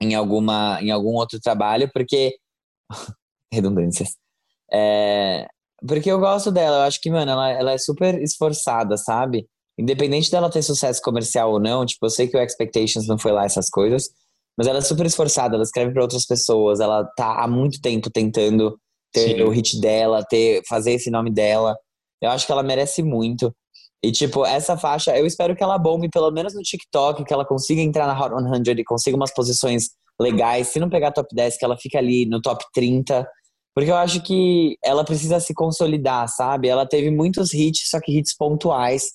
em 0.00 0.14
alguma 0.14 0.78
em 0.82 0.90
algum 0.90 1.14
outro 1.14 1.40
trabalho, 1.40 1.90
porque 1.92 2.36
redundâncias. 3.52 4.16
É, 4.72 5.46
porque 5.86 6.10
eu 6.10 6.18
gosto 6.18 6.50
dela, 6.50 6.78
eu 6.78 6.82
acho 6.82 7.00
que, 7.00 7.10
mano, 7.10 7.30
ela, 7.30 7.50
ela 7.50 7.72
é 7.72 7.78
super 7.78 8.20
esforçada, 8.20 8.96
sabe? 8.96 9.48
Independente 9.78 10.30
dela 10.30 10.50
ter 10.50 10.62
sucesso 10.62 11.00
comercial 11.02 11.52
ou 11.52 11.60
não, 11.60 11.86
tipo, 11.86 12.04
eu 12.04 12.10
sei 12.10 12.26
que 12.26 12.36
o 12.36 12.42
Expectations 12.42 13.06
não 13.06 13.16
foi 13.16 13.30
lá 13.30 13.44
essas 13.44 13.68
coisas, 13.70 14.10
mas 14.56 14.66
ela 14.66 14.78
é 14.78 14.82
super 14.82 15.06
esforçada, 15.06 15.54
ela 15.54 15.62
escreve 15.62 15.92
para 15.92 16.02
outras 16.02 16.26
pessoas, 16.26 16.80
ela 16.80 17.04
tá 17.16 17.42
há 17.42 17.46
muito 17.46 17.80
tempo 17.80 18.10
tentando 18.10 18.76
ter 19.12 19.36
Sim. 19.36 19.42
o 19.42 19.50
hit 19.50 19.80
dela, 19.80 20.24
ter 20.24 20.62
fazer 20.68 20.92
esse 20.92 21.10
nome 21.10 21.30
dela. 21.30 21.76
Eu 22.20 22.30
acho 22.30 22.44
que 22.44 22.50
ela 22.50 22.62
merece 22.62 23.02
muito. 23.02 23.54
E, 24.02 24.12
tipo, 24.12 24.44
essa 24.44 24.76
faixa, 24.76 25.16
eu 25.16 25.26
espero 25.26 25.56
que 25.56 25.62
ela 25.62 25.78
bombe 25.78 26.08
pelo 26.08 26.30
menos 26.30 26.54
no 26.54 26.62
TikTok, 26.62 27.24
que 27.24 27.32
ela 27.32 27.44
consiga 27.44 27.80
entrar 27.80 28.06
na 28.06 28.18
Hot 28.18 28.34
100 28.64 28.78
e 28.78 28.84
consiga 28.84 29.16
umas 29.16 29.32
posições 29.32 29.90
legais. 30.20 30.68
Se 30.68 30.78
não 30.78 30.88
pegar 30.88 31.12
top 31.12 31.34
10, 31.34 31.56
que 31.56 31.64
ela 31.64 31.76
fica 31.76 31.98
ali 31.98 32.26
no 32.26 32.40
top 32.40 32.64
30. 32.72 33.28
Porque 33.74 33.90
eu 33.90 33.96
acho 33.96 34.22
que 34.22 34.76
ela 34.84 35.04
precisa 35.04 35.40
se 35.40 35.54
consolidar, 35.54 36.28
sabe? 36.28 36.68
Ela 36.68 36.86
teve 36.86 37.10
muitos 37.10 37.52
hits, 37.52 37.88
só 37.88 38.00
que 38.00 38.16
hits 38.16 38.36
pontuais, 38.36 39.12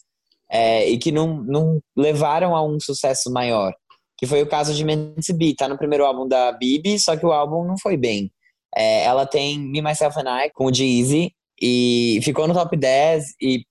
é, 0.54 0.88
e 0.88 0.99
que 0.99 1.12
não, 1.12 1.41
não 1.43 1.80
levaram 1.97 2.56
a 2.56 2.64
um 2.64 2.80
sucesso 2.80 3.32
maior. 3.32 3.74
Que 4.20 4.28
foi 4.28 4.43
o 4.43 4.47
caso 4.47 4.72
de 4.74 4.86
to 4.86 5.34
Be. 5.36 5.56
Tá 5.56 5.68
no 5.68 5.78
primeiro 5.78 6.06
álbum 6.06 6.28
da 6.28 6.51
Bibi, 6.51 6.99
só 6.99 7.18
que 7.18 7.26
o 7.26 7.32
álbum 7.32 7.66
não 7.66 7.76
foi 7.78 7.97
bem. 7.97 8.32
É, 8.76 9.04
ela 9.04 9.26
tem 9.26 9.60
Me, 9.60 9.82
Myself 9.82 10.18
and 10.20 10.45
I 10.45 10.51
com 10.54 10.66
o 10.66 10.74
Jeezy, 10.74 11.34
e 11.60 12.20
ficou 12.24 12.47
no 12.47 12.54
top 12.54 12.78
10, 12.78 13.24
e 13.41 13.64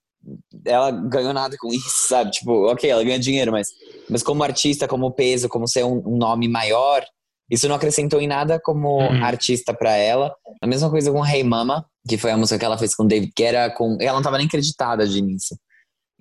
ela 0.64 0.90
ganhou 0.90 1.32
nada 1.32 1.56
com 1.58 1.68
isso, 1.68 1.88
sabe? 2.08 2.32
Tipo, 2.32 2.70
ok, 2.70 2.90
ela 2.90 3.04
ganha 3.04 3.18
dinheiro, 3.18 3.52
mas, 3.52 3.68
mas 4.10 4.22
como 4.22 4.42
artista, 4.42 4.88
como 4.88 5.12
peso, 5.12 5.48
como 5.48 5.68
ser 5.68 5.84
um, 5.84 6.02
um 6.06 6.16
nome 6.16 6.48
maior, 6.48 7.04
isso 7.50 7.68
não 7.68 7.76
acrescentou 7.76 8.20
em 8.20 8.26
nada 8.26 8.60
como 8.60 8.98
Uhum. 8.98 9.24
artista 9.24 9.72
pra 9.72 9.96
ela. 9.96 10.34
A 10.60 10.66
mesma 10.66 10.90
coisa 10.90 11.12
com 11.12 11.24
Hey 11.24 11.44
Mama, 11.44 11.86
que 12.08 12.16
foi 12.16 12.30
a 12.30 12.36
música 12.36 12.58
que 12.58 12.64
ela 12.64 12.78
fez 12.78 12.94
com 12.94 13.06
David 13.06 13.32
Guetta, 13.36 13.70
com 13.76 13.96
ela 14.00 14.14
não 14.14 14.22
tava 14.22 14.38
nem 14.38 14.48
creditada 14.48 15.06
de 15.06 15.18
início. 15.18 15.56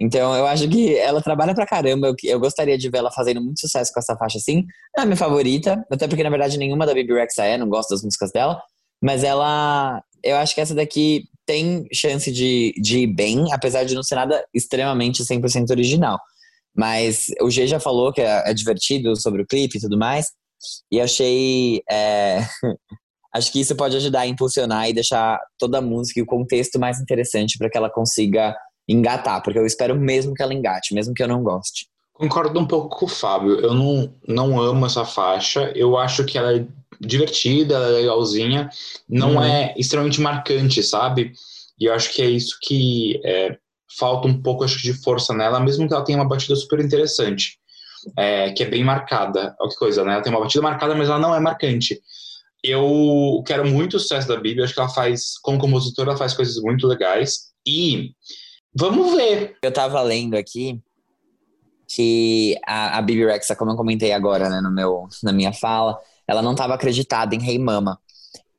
Então 0.02 0.36
eu 0.36 0.47
acho 0.47 0.68
que 0.68 0.97
ela 0.97 1.22
trabalha 1.22 1.54
pra 1.54 1.66
caramba. 1.66 2.08
Eu, 2.08 2.16
eu 2.24 2.39
gostaria 2.39 2.76
de 2.76 2.89
ver 2.89 2.97
ela 2.97 3.12
fazendo 3.12 3.39
muito 3.39 3.60
sucesso 3.60 3.93
com 3.93 3.99
essa 3.99 4.18
faixa 4.18 4.39
assim. 4.39 4.66
Não 4.97 5.04
é 5.04 5.06
minha 5.06 5.16
favorita, 5.16 5.86
até 5.91 6.08
porque 6.08 6.24
na 6.24 6.30
verdade 6.32 6.58
nenhuma 6.58 6.88
da 6.88 6.93
Baby 6.95 7.14
Rexa 7.14 7.43
é, 7.43 7.56
não 7.56 7.70
gosto 7.70 7.91
das 7.91 8.04
músicas 8.04 8.32
dela. 8.32 8.60
Mas 8.99 9.24
ela, 9.24 10.04
eu 10.24 10.38
acho 10.38 10.56
que 10.56 10.62
essa 10.62 10.74
daqui 10.74 11.26
tem 11.45 11.86
chance 11.93 12.32
de, 12.32 12.74
de 12.82 13.02
ir 13.02 13.08
bem, 13.08 13.54
apesar 13.54 13.84
de 13.84 13.93
não 13.93 14.02
ser 14.02 14.16
nada 14.16 14.43
extremamente 14.52 15.24
100% 15.24 15.70
original. 15.70 16.20
Mas 16.76 17.28
o 17.39 17.52
G 17.52 17.68
já 17.68 17.80
falou 17.80 18.12
que 18.12 18.22
é, 18.22 18.49
é 18.49 18.54
divertido 18.56 19.16
sobre 19.16 19.43
o 19.43 19.47
clipe 19.47 19.78
e 19.78 19.82
tudo 19.82 19.99
mais. 19.99 20.32
E 20.91 20.99
achei. 20.99 21.84
é, 21.89 22.39
acho 23.36 23.52
que 23.52 23.62
isso 23.62 23.76
pode 23.76 23.95
ajudar 23.97 24.22
a 24.22 24.28
impulsionar 24.28 24.89
e 24.89 24.93
deixar 24.93 25.39
toda 25.60 25.78
a 25.78 25.82
música 25.82 26.20
e 26.20 26.24
o 26.24 26.28
contexto 26.28 26.80
mais 26.80 26.99
interessante 26.99 27.58
para 27.58 27.70
que 27.70 27.78
ela 27.78 27.89
consiga 27.89 28.56
engatar, 28.92 29.42
porque 29.42 29.58
eu 29.60 29.66
espero 29.66 29.96
mesmo 29.96 30.34
que 30.34 30.42
ela 30.44 30.54
engate, 30.54 30.94
mesmo 30.94 31.14
que 31.14 31.24
eu 31.24 31.28
não 31.28 31.44
goste. 31.44 31.88
Concordo 32.14 32.60
um 32.60 32.68
pouco 32.68 32.98
com 33.00 33.06
o 33.06 33.10
Fábio. 33.10 33.60
Eu 33.60 33.74
não, 33.74 34.14
não 34.28 34.60
amo 34.62 34.86
essa 34.86 35.04
faixa. 35.06 35.72
Eu 35.76 35.98
acho 35.98 36.24
que 36.26 36.38
ela 36.38 36.56
é 36.56 36.66
divertida, 37.00 37.76
ela 37.76 37.88
é 37.88 37.92
legalzinha. 38.02 38.70
Não 39.10 39.36
Uhum. 39.38 39.44
é 39.44 39.74
extremamente 39.78 40.22
marcante, 40.22 40.84
sabe? 40.84 41.34
E 41.80 41.86
eu 41.86 41.94
acho 41.94 42.14
que 42.14 42.22
é 42.22 42.30
isso 42.30 42.58
que 42.62 43.20
é, 43.26 43.58
falta 43.98 44.28
um 44.28 44.39
pouco 44.39 44.64
acho, 44.64 44.78
de 44.84 44.94
força 44.94 45.34
nela, 45.34 45.60
mesmo 45.60 45.88
que 45.88 45.94
ela 45.94 46.04
tenha 46.04 46.20
uma 46.20 46.28
batida 46.28 46.56
super 46.56 46.80
interessante. 46.80 47.58
é, 48.18 48.52
que 48.52 48.64
é 48.64 48.66
bem 48.70 48.84
marcada. 48.84 49.56
Olha 49.60 49.70
que 49.70 49.76
coisa, 49.76 50.04
né? 50.04 50.14
Ela 50.14 50.22
tem 50.24 50.34
uma 50.34 50.42
batida 50.42 50.62
marcada, 50.64 50.96
mas 50.96 51.08
ela 51.08 51.20
não 51.20 51.36
é 51.36 51.39
marcante. 51.39 52.00
Eu 52.64 53.44
quero 53.46 53.66
muito 53.68 53.98
o 53.98 54.00
sucesso 54.00 54.28
da. 54.28 54.36
Eu 54.44 54.64
acho 54.64 54.74
que 54.74 54.80
ela 54.80 54.89
faz, 54.89 55.38
como 55.42 55.60
compositora, 55.60 56.10
ela 56.10 56.18
faz 56.18 56.34
coisas 56.34 56.56
muito 56.64 56.88
legais. 56.88 57.52
E 57.66 58.12
vamos 58.74 59.15
ver. 59.15 59.57
Eu 59.61 59.72
tava 59.72 60.01
lendo 60.01 60.36
aqui 60.36 60.82
que 61.88 62.57
a, 62.65 62.97
a 62.97 63.01
Bibi 63.01 63.26
Rexa, 63.26 63.55
como 63.55 63.72
eu 63.72 63.76
comentei 63.76 64.13
agora, 64.13 64.49
né, 64.49 64.61
no 64.61 64.72
meu, 64.72 65.07
na 65.24 65.34
minha 65.34 65.51
fala, 65.51 65.99
ela 66.28 66.41
não 66.41 66.51
estava 66.51 66.74
acreditada 66.74 67.36
em 67.36 67.45
Hey 67.45 67.59
Mama. 67.59 67.99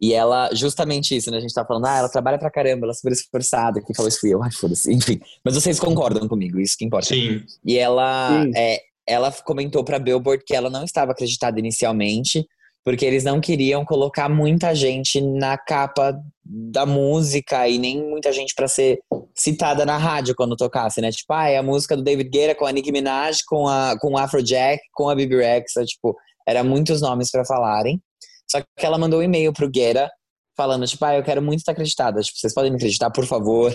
E 0.00 0.12
ela, 0.12 0.50
justamente 0.52 1.16
isso, 1.16 1.30
né? 1.30 1.36
A 1.36 1.40
gente 1.40 1.54
tá 1.54 1.64
falando, 1.64 1.86
ah, 1.86 1.98
ela 1.98 2.08
trabalha 2.08 2.36
pra 2.36 2.50
caramba, 2.50 2.84
ela 2.86 2.92
é 2.92 2.94
super 2.94 3.12
esforçada. 3.12 3.80
Quem 3.80 3.94
falou 3.94 4.08
isso 4.08 4.18
fui 4.18 4.34
eu, 4.34 4.42
ai, 4.42 4.50
foda-se. 4.50 4.92
Enfim, 4.92 5.20
mas 5.44 5.54
vocês 5.54 5.78
concordam 5.78 6.26
comigo, 6.26 6.58
isso 6.58 6.76
que 6.76 6.84
importa. 6.84 7.06
Sim. 7.06 7.40
E 7.64 7.78
ela, 7.78 8.42
Sim. 8.42 8.50
é, 8.56 8.80
ela 9.06 9.30
comentou 9.30 9.84
pra 9.84 10.00
Billboard 10.00 10.44
que 10.44 10.56
ela 10.56 10.68
não 10.68 10.84
estava 10.84 11.12
acreditada 11.12 11.58
inicialmente, 11.58 12.46
porque 12.84 13.04
eles 13.04 13.24
não 13.24 13.40
queriam 13.40 13.84
colocar 13.84 14.28
muita 14.28 14.74
gente 14.74 15.20
na 15.20 15.56
capa 15.56 16.18
da 16.44 16.84
música 16.84 17.68
e 17.68 17.78
nem 17.78 18.02
muita 18.02 18.32
gente 18.32 18.54
pra 18.54 18.66
ser 18.66 18.98
citada 19.34 19.86
na 19.86 19.96
rádio 19.96 20.34
quando 20.34 20.56
tocasse, 20.56 21.00
né? 21.00 21.10
Tipo, 21.10 21.32
ah, 21.32 21.48
é 21.48 21.56
a 21.56 21.62
música 21.62 21.96
do 21.96 22.02
David 22.02 22.28
Guetta 22.28 22.54
com 22.54 22.66
a 22.66 22.72
Nicki 22.72 22.90
Minaj, 22.90 23.38
com, 23.46 23.68
a, 23.68 23.96
com 23.98 24.12
o 24.12 24.18
Afrojack, 24.18 24.82
com 24.92 25.08
a 25.08 25.14
Bibi 25.14 25.36
Rexa, 25.36 25.84
tipo, 25.84 26.16
era 26.46 26.64
muitos 26.64 27.00
nomes 27.00 27.30
pra 27.30 27.44
falarem. 27.44 28.02
Só 28.50 28.60
que 28.60 28.84
ela 28.84 28.98
mandou 28.98 29.20
um 29.20 29.22
e-mail 29.22 29.52
pro 29.52 29.70
Guetta 29.70 30.10
falando, 30.56 30.86
tipo, 30.86 31.04
ah, 31.04 31.16
eu 31.16 31.22
quero 31.22 31.40
muito 31.40 31.60
estar 31.60 31.72
acreditada, 31.72 32.20
tipo, 32.20 32.38
vocês 32.38 32.52
podem 32.52 32.70
me 32.70 32.76
acreditar, 32.76 33.10
por 33.10 33.24
favor? 33.24 33.74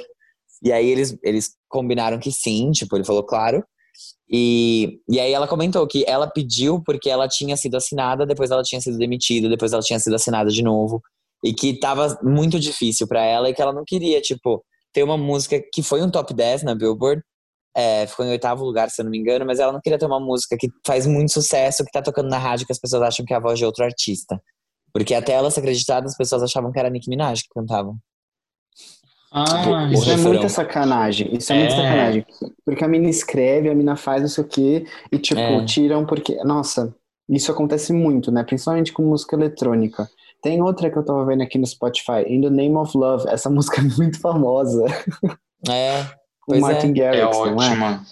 E 0.61 0.71
aí 0.71 0.87
eles, 0.89 1.17
eles 1.23 1.51
combinaram 1.69 2.19
que 2.19 2.31
sim, 2.31 2.71
tipo, 2.71 2.95
ele 2.95 3.05
falou, 3.05 3.23
claro. 3.23 3.63
E, 4.29 4.99
e 5.09 5.19
aí 5.19 5.31
ela 5.31 5.47
comentou 5.47 5.87
que 5.87 6.03
ela 6.07 6.27
pediu 6.27 6.81
porque 6.83 7.09
ela 7.09 7.27
tinha 7.27 7.55
sido 7.55 7.75
assinada, 7.77 8.25
depois 8.25 8.51
ela 8.51 8.63
tinha 8.63 8.81
sido 8.81 8.97
demitida, 8.97 9.47
depois 9.47 9.71
ela 9.73 9.81
tinha 9.81 9.99
sido 9.99 10.15
assinada 10.15 10.49
de 10.49 10.61
novo. 10.61 11.01
E 11.43 11.53
que 11.53 11.79
tava 11.79 12.17
muito 12.23 12.59
difícil 12.59 13.07
pra 13.07 13.23
ela 13.23 13.49
e 13.49 13.53
que 13.53 13.61
ela 13.61 13.71
não 13.73 13.83
queria, 13.85 14.19
tipo, 14.21 14.63
ter 14.93 15.03
uma 15.03 15.17
música 15.17 15.61
que 15.73 15.83
foi 15.83 16.01
um 16.01 16.09
top 16.09 16.33
10 16.33 16.63
na 16.63 16.75
Billboard. 16.75 17.21
é, 17.75 18.07
ficou 18.07 18.25
em 18.25 18.29
oitavo 18.29 18.65
lugar, 18.65 18.89
se 18.89 19.01
eu 19.01 19.05
não 19.05 19.11
me 19.11 19.19
engano, 19.19 19.45
mas 19.45 19.59
ela 19.59 19.71
não 19.71 19.79
queria 19.81 19.99
ter 19.99 20.07
uma 20.07 20.19
música 20.19 20.57
que 20.59 20.67
faz 20.85 21.05
muito 21.05 21.31
sucesso, 21.31 21.85
que 21.85 21.91
tá 21.91 22.01
tocando 22.01 22.29
na 22.29 22.39
rádio, 22.39 22.65
que 22.65 22.71
as 22.73 22.79
pessoas 22.79 23.03
acham 23.03 23.25
que 23.25 23.33
é 23.33 23.37
a 23.37 23.39
voz 23.39 23.59
de 23.59 23.65
outro 23.65 23.85
artista. 23.85 24.41
Porque 24.91 25.13
até 25.13 25.33
ela 25.33 25.51
ser 25.51 25.59
acreditada, 25.59 26.07
as 26.07 26.17
pessoas 26.17 26.41
achavam 26.41 26.71
que 26.71 26.79
era 26.79 26.87
a 26.87 26.91
Nicki 26.91 27.09
Minaj 27.09 27.43
que 27.43 27.49
cantava. 27.53 27.95
Ah, 29.31 29.43
Tipo, 29.45 29.77
Isso 29.93 30.09
o 30.09 30.13
é 30.13 30.17
muita 30.17 30.49
sacanagem. 30.49 31.35
Isso 31.35 31.51
é, 31.51 31.57
muita 31.57 31.73
É. 31.73 31.75
sacanagem. 31.77 32.25
Porque 32.65 32.83
a 32.83 32.87
mina 32.87 33.09
escreve, 33.09 33.69
a 33.69 33.75
mina 33.75 33.95
faz 33.95 34.21
não 34.21 34.29
sei 34.29 34.43
o 34.43 34.47
quê, 34.47 34.85
e 35.11 35.17
tipo, 35.19 35.39
É. 35.39 35.65
tiram 35.65 36.05
porque. 36.05 36.35
Nossa, 36.43 36.93
isso 37.29 37.51
acontece 37.51 37.91
muito, 37.91 38.31
né? 38.31 38.43
Principalmente 38.43 38.93
com 38.93 39.03
música 39.03 39.35
eletrônica. 39.35 40.09
Tem 40.41 40.61
outra 40.61 40.89
que 40.89 40.97
eu 40.97 41.03
tava 41.03 41.25
vendo 41.25 41.41
aqui 41.43 41.57
no 41.57 41.65
Spotify, 41.65 42.23
In 42.27 42.41
the 42.41 42.49
Name 42.49 42.75
of 42.75 42.97
Love. 42.97 43.25
Essa 43.27 43.49
música 43.49 43.81
é 43.81 43.83
muito 43.83 44.19
famosa. 44.19 44.85
É, 45.69 46.05
Pois 46.45 46.61
Martin 46.61 46.87
é 46.87 46.93
Garrix, 46.93 47.37
não 47.37 47.45
é? 47.45 47.51
ótima. 47.69 48.03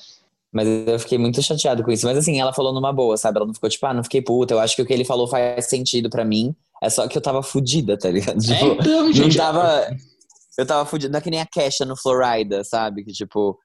mas 0.52 0.68
eu 0.88 1.00
fiquei 1.00 1.18
muito 1.18 1.42
chateado 1.42 1.84
com 1.84 1.92
isso. 1.92 2.06
Mas 2.06 2.18
assim, 2.18 2.40
ela 2.42 2.52
falou 2.52 2.74
numa 2.74 2.92
boa, 2.92 3.16
sabe? 3.16 3.38
Ela 3.38 3.46
não 3.46 3.54
ficou 3.54 3.70
tipo, 3.70 3.86
ah, 3.86 3.94
não 3.94 4.04
fiquei 4.04 4.22
puta. 4.22 4.54
Eu 4.54 4.60
acho 4.60 4.76
que 4.76 4.82
o 4.82 4.86
que 4.86 4.92
ele 4.94 5.06
falou 5.06 5.28
faz 5.28 5.66
sentido 5.70 6.10
pra 6.10 6.26
mim. 6.26 6.54
É 6.84 6.90
só 6.90 7.08
que 7.08 7.18
eu 7.18 7.22
tava 7.22 7.42
fudida, 7.42 7.98
tá 7.98 8.10
ligado? 8.10 8.38
É, 8.38 8.40
Tipo, 8.56 8.66
então, 8.82 9.04
não 9.06 9.14
gente. 9.14 9.38
tava. 9.38 9.88
Eu 10.58 10.66
tava 10.66 10.86
fudida. 10.86 11.12
Não 11.12 11.20
é 11.20 11.22
que 11.22 11.30
nem 11.30 11.42
a 11.42 11.46
Kesha 11.46 11.86
no 11.86 11.98
Florida, 11.98 12.64
sabe? 12.64 13.04
Que 13.04 13.12
tipo, 13.12 13.58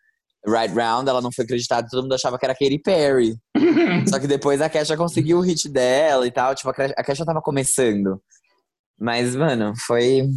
Right 0.46 0.74
Round, 0.74 1.08
ela 1.08 1.20
não 1.20 1.30
foi 1.32 1.44
acreditada, 1.44 1.86
todo 1.90 2.02
mundo 2.02 2.14
achava 2.14 2.38
que 2.38 2.44
era 2.44 2.54
Katy 2.54 2.78
Perry. 2.78 3.36
Só 4.08 4.18
que 4.18 4.26
depois 4.26 4.60
a 4.60 4.68
Kesha 4.68 4.96
conseguiu 4.96 5.38
o 5.38 5.42
hit 5.42 5.68
dela 5.68 6.26
e 6.26 6.30
tal. 6.30 6.54
Tipo, 6.54 6.70
a 6.70 7.04
Kesha 7.04 7.24
tava 7.24 7.42
começando. 7.42 8.20
Mas, 8.98 9.34
mano, 9.36 9.72
foi. 9.86 10.28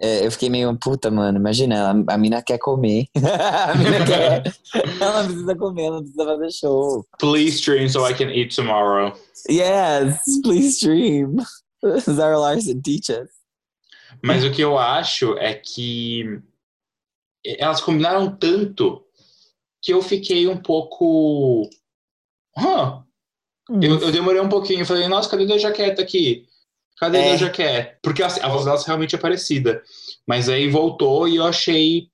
é, 0.00 0.26
eu 0.26 0.30
fiquei 0.32 0.48
meio, 0.50 0.76
puta, 0.78 1.10
mano, 1.10 1.38
imagina, 1.38 1.90
a, 1.90 2.14
a 2.14 2.18
mina 2.18 2.42
quer 2.42 2.58
comer. 2.58 3.06
a 3.16 3.74
mina 3.74 4.04
quer. 4.04 4.42
Ela 5.00 5.24
precisa 5.24 5.56
comer, 5.56 5.84
ela 5.84 5.98
precisa 6.00 6.24
fazer 6.24 6.50
show. 6.52 7.06
Please 7.20 7.58
stream 7.58 7.88
so 7.88 8.04
I 8.08 8.14
can 8.14 8.30
eat 8.30 8.54
tomorrow. 8.54 9.12
Yes, 9.48 10.20
please 10.42 10.76
stream. 10.76 11.36
Zara 12.00 12.38
Larson, 12.38 12.80
teach 12.80 13.10
us. 13.10 13.28
Mas 14.22 14.44
o 14.44 14.50
que 14.52 14.62
eu 14.62 14.78
acho 14.78 15.36
é 15.38 15.54
que 15.54 16.40
elas 17.44 17.80
combinaram 17.80 18.34
tanto 18.36 19.04
que 19.82 19.92
eu 19.92 20.00
fiquei 20.00 20.46
um 20.46 20.56
pouco. 20.56 21.68
Hã? 22.56 23.02
Eu, 23.68 23.98
eu 24.00 24.12
demorei 24.12 24.40
um 24.40 24.48
pouquinho. 24.48 24.86
Falei, 24.86 25.08
nossa, 25.08 25.28
cadê 25.28 25.52
a 25.52 25.58
jaqueta 25.58 26.02
aqui? 26.02 26.46
Cadê 26.98 27.18
É. 27.18 27.32
a 27.32 27.36
jaqueta? 27.36 27.98
Porque 28.02 28.22
assim, 28.22 28.40
a 28.40 28.48
voz 28.48 28.64
delas 28.64 28.84
realmente 28.84 29.14
é 29.14 29.18
parecida. 29.18 29.82
Mas 30.26 30.48
aí 30.48 30.68
voltou 30.68 31.26
e 31.26 31.36
eu 31.36 31.44
achei. 31.44 32.08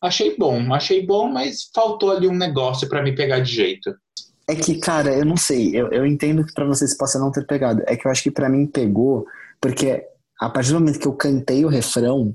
Achei 0.00 0.36
bom, 0.36 0.72
achei 0.74 1.04
bom, 1.04 1.28
mas 1.28 1.70
faltou 1.74 2.12
ali 2.12 2.28
um 2.28 2.36
negócio 2.36 2.88
pra 2.88 3.02
me 3.02 3.14
pegar 3.16 3.40
de 3.40 3.52
jeito. 3.52 3.92
É 4.46 4.54
que, 4.54 4.78
cara, 4.78 5.12
eu 5.12 5.24
não 5.24 5.36
sei. 5.36 5.74
Eu, 5.74 5.88
eu 5.90 6.06
entendo 6.06 6.44
que 6.44 6.52
pra 6.52 6.64
vocês 6.64 6.96
possa 6.96 7.18
não 7.18 7.32
ter 7.32 7.44
pegado. 7.46 7.82
É 7.86 7.96
que 7.96 8.06
eu 8.06 8.10
acho 8.10 8.22
que 8.22 8.30
pra 8.30 8.48
mim 8.48 8.66
pegou, 8.66 9.26
porque 9.60 10.04
a 10.40 10.48
partir 10.48 10.70
do 10.72 10.80
momento 10.80 10.98
que 10.98 11.06
eu 11.08 11.12
cantei 11.14 11.64
o 11.64 11.68
refrão, 11.68 12.34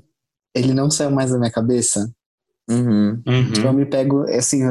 ele 0.54 0.72
não 0.74 0.90
saiu 0.90 1.10
mais 1.10 1.30
da 1.30 1.38
minha 1.38 1.50
cabeça. 1.50 2.10
Uhum. 2.68 3.22
Tipo, 3.52 3.66
eu 3.66 3.70
Uhum. 3.70 3.72
me 3.76 3.86
pego 3.86 4.22
assim, 4.30 4.62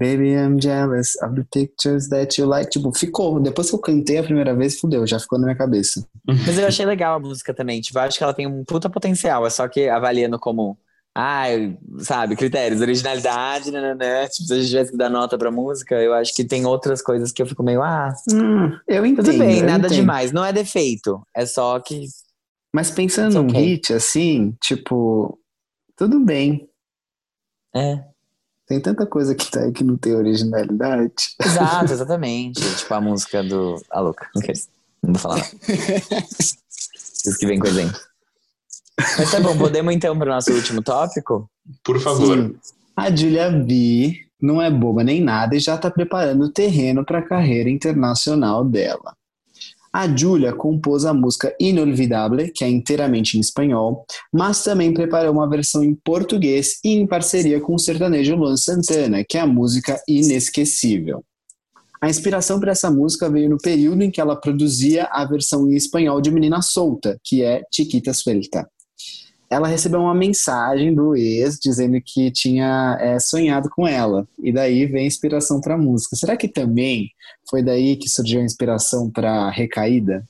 Baby, 0.00 0.30
I'm 0.34 0.60
jealous 0.62 1.16
of 1.24 1.34
the 1.34 1.44
pictures 1.52 2.08
that 2.08 2.40
you 2.40 2.46
like. 2.46 2.70
Tipo, 2.70 2.96
ficou. 2.96 3.40
Depois 3.40 3.68
que 3.68 3.74
eu 3.74 3.80
cantei 3.80 4.18
a 4.18 4.22
primeira 4.22 4.54
vez, 4.54 4.78
fudeu, 4.78 5.04
já 5.04 5.18
ficou 5.18 5.40
na 5.40 5.46
minha 5.46 5.56
cabeça. 5.58 6.06
Mas 6.24 6.56
eu 6.56 6.68
achei 6.68 6.86
legal 6.86 7.16
a 7.16 7.18
música 7.18 7.52
também. 7.52 7.80
Tipo, 7.80 7.98
eu 7.98 8.02
acho 8.02 8.16
que 8.16 8.22
ela 8.22 8.32
tem 8.32 8.46
um 8.46 8.64
puta 8.64 8.88
potencial. 8.88 9.44
É 9.44 9.50
só 9.50 9.66
que 9.66 9.88
avaliando 9.88 10.38
como, 10.38 10.78
ah, 11.16 11.46
sabe, 11.98 12.36
critérios, 12.36 12.80
originalidade, 12.80 13.72
nananã. 13.72 14.28
Tipo, 14.28 14.46
se 14.46 14.52
a 14.52 14.56
gente 14.58 14.68
tivesse 14.68 14.90
que 14.92 14.96
dar 14.96 15.10
nota 15.10 15.36
pra 15.36 15.50
música, 15.50 15.96
eu 15.96 16.14
acho 16.14 16.32
que 16.32 16.44
tem 16.44 16.64
outras 16.64 17.02
coisas 17.02 17.32
que 17.32 17.42
eu 17.42 17.46
fico 17.48 17.64
meio, 17.64 17.82
ah, 17.82 18.14
Hum, 18.32 18.70
eu 18.86 19.04
entendo. 19.04 19.24
tudo 19.26 19.38
bem, 19.38 19.62
nada 19.62 19.86
entendo. 19.88 19.94
demais. 20.00 20.30
Não 20.30 20.44
é 20.44 20.52
defeito. 20.52 21.20
É 21.34 21.44
só 21.44 21.80
que. 21.80 22.04
Mas 22.72 22.90
pensando 22.90 23.42
num 23.42 23.48
okay. 23.48 23.64
hit, 23.64 23.92
assim, 23.92 24.56
tipo, 24.62 25.38
tudo 25.96 26.20
bem. 26.20 26.68
É. 27.74 28.04
Tem 28.66 28.80
tanta 28.80 29.06
coisa 29.06 29.34
que 29.34 29.50
tá 29.50 29.60
aí 29.60 29.72
que 29.72 29.82
não 29.82 29.96
tem 29.96 30.14
originalidade. 30.14 31.12
Exato, 31.42 31.90
exatamente. 31.92 32.60
tipo 32.76 32.92
a 32.92 33.00
música 33.00 33.42
do. 33.42 33.82
A 33.90 34.00
louca. 34.00 34.28
Não 34.34 34.42
quero- 34.42 34.58
não 35.02 35.12
vou 35.14 35.22
falar. 35.22 35.36
não. 35.36 36.18
Isso 37.24 37.38
que 37.38 37.46
vem 37.46 37.58
com 37.58 37.66
exemplo. 37.66 37.98
Mas 39.16 39.30
tá 39.30 39.40
bom, 39.40 39.56
podemos 39.56 39.94
então 39.94 40.18
pro 40.18 40.28
nosso 40.28 40.52
último 40.52 40.82
tópico? 40.82 41.48
Por 41.84 42.00
favor. 42.00 42.36
Sim. 42.36 42.56
A 42.96 43.14
Julia 43.14 43.50
B 43.50 44.26
não 44.40 44.60
é 44.60 44.70
boba 44.70 45.02
nem 45.04 45.22
nada 45.22 45.56
e 45.56 45.60
já 45.60 45.76
está 45.76 45.90
preparando 45.90 46.44
o 46.44 46.52
terreno 46.52 47.04
para 47.04 47.20
a 47.20 47.26
carreira 47.26 47.70
internacional 47.70 48.64
dela. 48.64 49.16
A 49.92 50.06
Julia 50.08 50.52
compôs 50.52 51.04
a 51.04 51.14
música 51.14 51.54
Inolvidable, 51.58 52.50
que 52.50 52.64
é 52.64 52.68
inteiramente 52.68 53.36
em 53.36 53.40
espanhol, 53.40 54.04
mas 54.32 54.62
também 54.62 54.92
preparou 54.92 55.32
uma 55.32 55.48
versão 55.48 55.82
em 55.82 55.94
português 55.94 56.78
e 56.84 56.90
em 56.90 57.06
parceria 57.06 57.60
com 57.60 57.74
o 57.74 57.78
sertanejo 57.78 58.36
Luan 58.36 58.56
Santana, 58.56 59.24
que 59.28 59.38
é 59.38 59.40
a 59.40 59.46
música 59.46 60.00
Inesquecível. 60.06 61.24
A 62.00 62.08
inspiração 62.08 62.60
para 62.60 62.72
essa 62.72 62.90
música 62.90 63.28
veio 63.28 63.50
no 63.50 63.58
período 63.58 64.02
em 64.02 64.10
que 64.10 64.20
ela 64.20 64.36
produzia 64.36 65.08
a 65.10 65.24
versão 65.24 65.68
em 65.68 65.74
espanhol 65.74 66.20
de 66.20 66.30
Menina 66.30 66.62
Solta, 66.62 67.18
que 67.24 67.42
é 67.42 67.62
Chiquita 67.72 68.12
Suelta 68.14 68.68
ela 69.50 69.66
recebeu 69.66 70.00
uma 70.00 70.14
mensagem 70.14 70.94
do 70.94 71.16
ex 71.16 71.58
dizendo 71.58 71.98
que 72.04 72.30
tinha 72.30 72.98
é, 73.00 73.18
sonhado 73.18 73.70
com 73.70 73.86
ela. 73.86 74.26
E 74.38 74.52
daí 74.52 74.84
vem 74.86 75.04
a 75.04 75.06
inspiração 75.06 75.60
para 75.60 75.74
a 75.74 75.78
música. 75.78 76.16
Será 76.16 76.36
que 76.36 76.48
também 76.48 77.10
foi 77.48 77.62
daí 77.62 77.96
que 77.96 78.08
surgiu 78.08 78.40
a 78.40 78.44
inspiração 78.44 79.10
para 79.10 79.48
Recaída? 79.50 80.26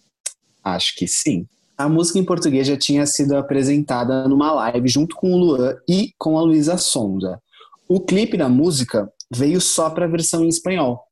Acho 0.63 0.95
que 0.97 1.09
sim. 1.09 1.47
A 1.77 1.89
música 1.89 2.19
em 2.19 2.25
português 2.25 2.67
já 2.67 2.77
tinha 2.77 3.07
sido 3.07 3.37
apresentada 3.37 4.29
numa 4.29 4.53
live 4.53 4.89
junto 4.89 5.17
com 5.17 5.33
o 5.33 5.37
Luan 5.37 5.77
e 5.89 6.13
com 6.19 6.39
a 6.39 6.43
Luísa 6.43 6.77
Sonda. 6.77 7.41
O 7.89 8.01
clipe 8.01 8.37
da 8.37 8.49
música 8.49 9.11
veio 9.31 9.61
só 9.61 9.91
para 9.91 10.05
a 10.05 10.09
versão 10.09 10.45
em 10.45 10.49
espanhol. 10.49 11.05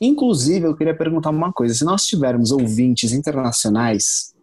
Inclusive, 0.00 0.66
eu 0.66 0.76
queria 0.76 0.96
perguntar 0.96 1.30
uma 1.30 1.52
coisa: 1.52 1.74
se 1.74 1.84
nós 1.84 2.04
tivermos 2.06 2.50
ouvintes 2.50 3.12
internacionais 3.12 4.35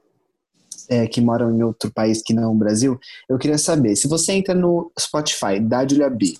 é, 0.90 1.08
que 1.08 1.22
moram 1.22 1.56
em 1.56 1.64
outro 1.64 1.92
país 1.92 2.22
que 2.22 2.34
não 2.34 2.52
o 2.52 2.58
Brasil, 2.58 3.00
eu 3.30 3.38
queria 3.38 3.58
saber, 3.58 3.96
se 3.96 4.08
você 4.08 4.34
entra 4.34 4.54
no 4.54 4.92
Spotify 5.00 5.60
da 5.60 5.88
Julia 5.88 6.10
B, 6.10 6.36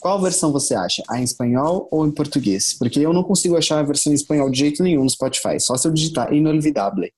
qual 0.00 0.20
versão 0.20 0.52
você 0.52 0.74
acha? 0.74 1.02
A 1.08 1.20
em 1.20 1.24
espanhol 1.24 1.88
ou 1.90 2.06
em 2.06 2.10
português? 2.10 2.76
Porque 2.78 3.00
eu 3.00 3.12
não 3.12 3.24
consigo 3.24 3.56
achar 3.56 3.78
a 3.78 3.82
versão 3.82 4.12
em 4.12 4.14
espanhol 4.14 4.50
de 4.50 4.58
jeito 4.58 4.82
nenhum 4.82 5.02
no 5.02 5.10
Spotify, 5.10 5.58
só 5.58 5.76
se 5.76 5.88
eu 5.88 5.92
digitar 5.92 6.32
Inolvidable. 6.32 7.12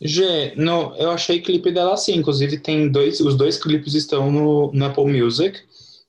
G, 0.00 0.54
no, 0.56 0.94
eu 0.96 1.10
achei 1.10 1.40
clipe 1.40 1.72
dela 1.72 1.94
assim. 1.94 2.16
Inclusive, 2.16 2.58
tem 2.58 2.90
dois. 2.90 3.20
Os 3.20 3.36
dois 3.36 3.56
clipes 3.56 3.94
estão 3.94 4.30
no, 4.30 4.70
no 4.72 4.84
Apple 4.84 5.06
Music. 5.06 5.58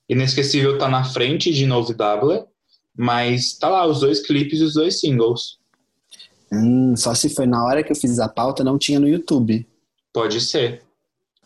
Inesquecível 0.09 0.77
tá 0.77 0.89
na 0.89 1.03
frente 1.03 1.53
de 1.53 1.63
Inolvidable. 1.63 2.43
Mas 2.97 3.53
tá 3.53 3.69
lá, 3.69 3.87
os 3.87 4.01
dois 4.01 4.25
clipes 4.25 4.59
e 4.59 4.63
os 4.63 4.73
dois 4.73 4.99
singles. 4.99 5.57
Hum, 6.51 6.95
só 6.95 7.13
se 7.13 7.29
foi 7.29 7.45
na 7.45 7.63
hora 7.65 7.83
que 7.83 7.91
eu 7.91 7.95
fiz 7.95 8.19
a 8.19 8.27
pauta, 8.27 8.63
não 8.63 8.77
tinha 8.77 8.99
no 8.99 9.07
YouTube. 9.07 9.67
Pode 10.15 10.39
ser. 10.41 10.81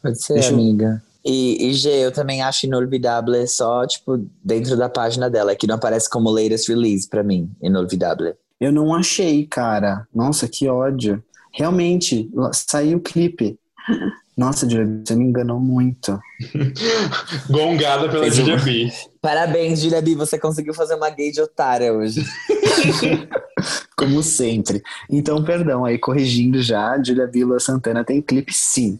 Pode 0.01 0.21
ser, 0.23 0.35
Deixa 0.35 0.51
eu- 0.51 0.53
amiga. 0.53 1.03
E, 1.25 1.67
e 1.67 1.73
G, 1.73 1.89
eu 1.89 2.11
também 2.13 2.41
acho 2.41 2.65
Inolvidable 2.65 3.45
só, 3.47 3.85
tipo, 3.85 4.25
dentro 4.43 4.77
da 4.77 4.87
página 4.87 5.29
dela, 5.29 5.53
que 5.55 5.67
não 5.67 5.75
aparece 5.75 6.09
como 6.09 6.29
latest 6.29 6.69
release 6.69 7.09
pra 7.09 7.23
mim, 7.23 7.51
Inolvidable. 7.61 8.35
Eu 8.61 8.71
não 8.71 8.93
achei, 8.95 9.45
cara. 9.45 10.07
Nossa, 10.15 10.47
que 10.47 10.67
ódio. 10.69 11.21
Realmente, 11.53 12.29
saiu 12.53 12.99
o 12.99 13.01
clipe. 13.01 13.59
Nossa, 14.39 14.69
Julia, 14.69 15.01
você 15.05 15.15
me 15.17 15.25
enganou 15.25 15.59
muito. 15.59 16.17
Gongada 17.51 18.07
pela 18.07 18.29
Julia 18.31 18.55
B. 18.55 18.89
Parabéns, 19.21 19.81
Julia 19.81 20.01
B, 20.01 20.15
você 20.15 20.39
conseguiu 20.39 20.73
fazer 20.73 20.95
uma 20.95 21.09
gay 21.09 21.29
de 21.29 21.41
otária 21.41 21.91
hoje. 21.91 22.23
Como 23.97 24.23
sempre. 24.23 24.81
Então, 25.09 25.43
perdão, 25.43 25.83
aí 25.83 25.97
corrigindo 25.97 26.61
já, 26.61 26.97
Julia 27.03 27.27
B 27.27 27.39
e 27.39 27.43
Lua 27.43 27.59
Santana 27.59 28.01
tem 28.05 28.21
clipe 28.21 28.53
sim. 28.53 28.97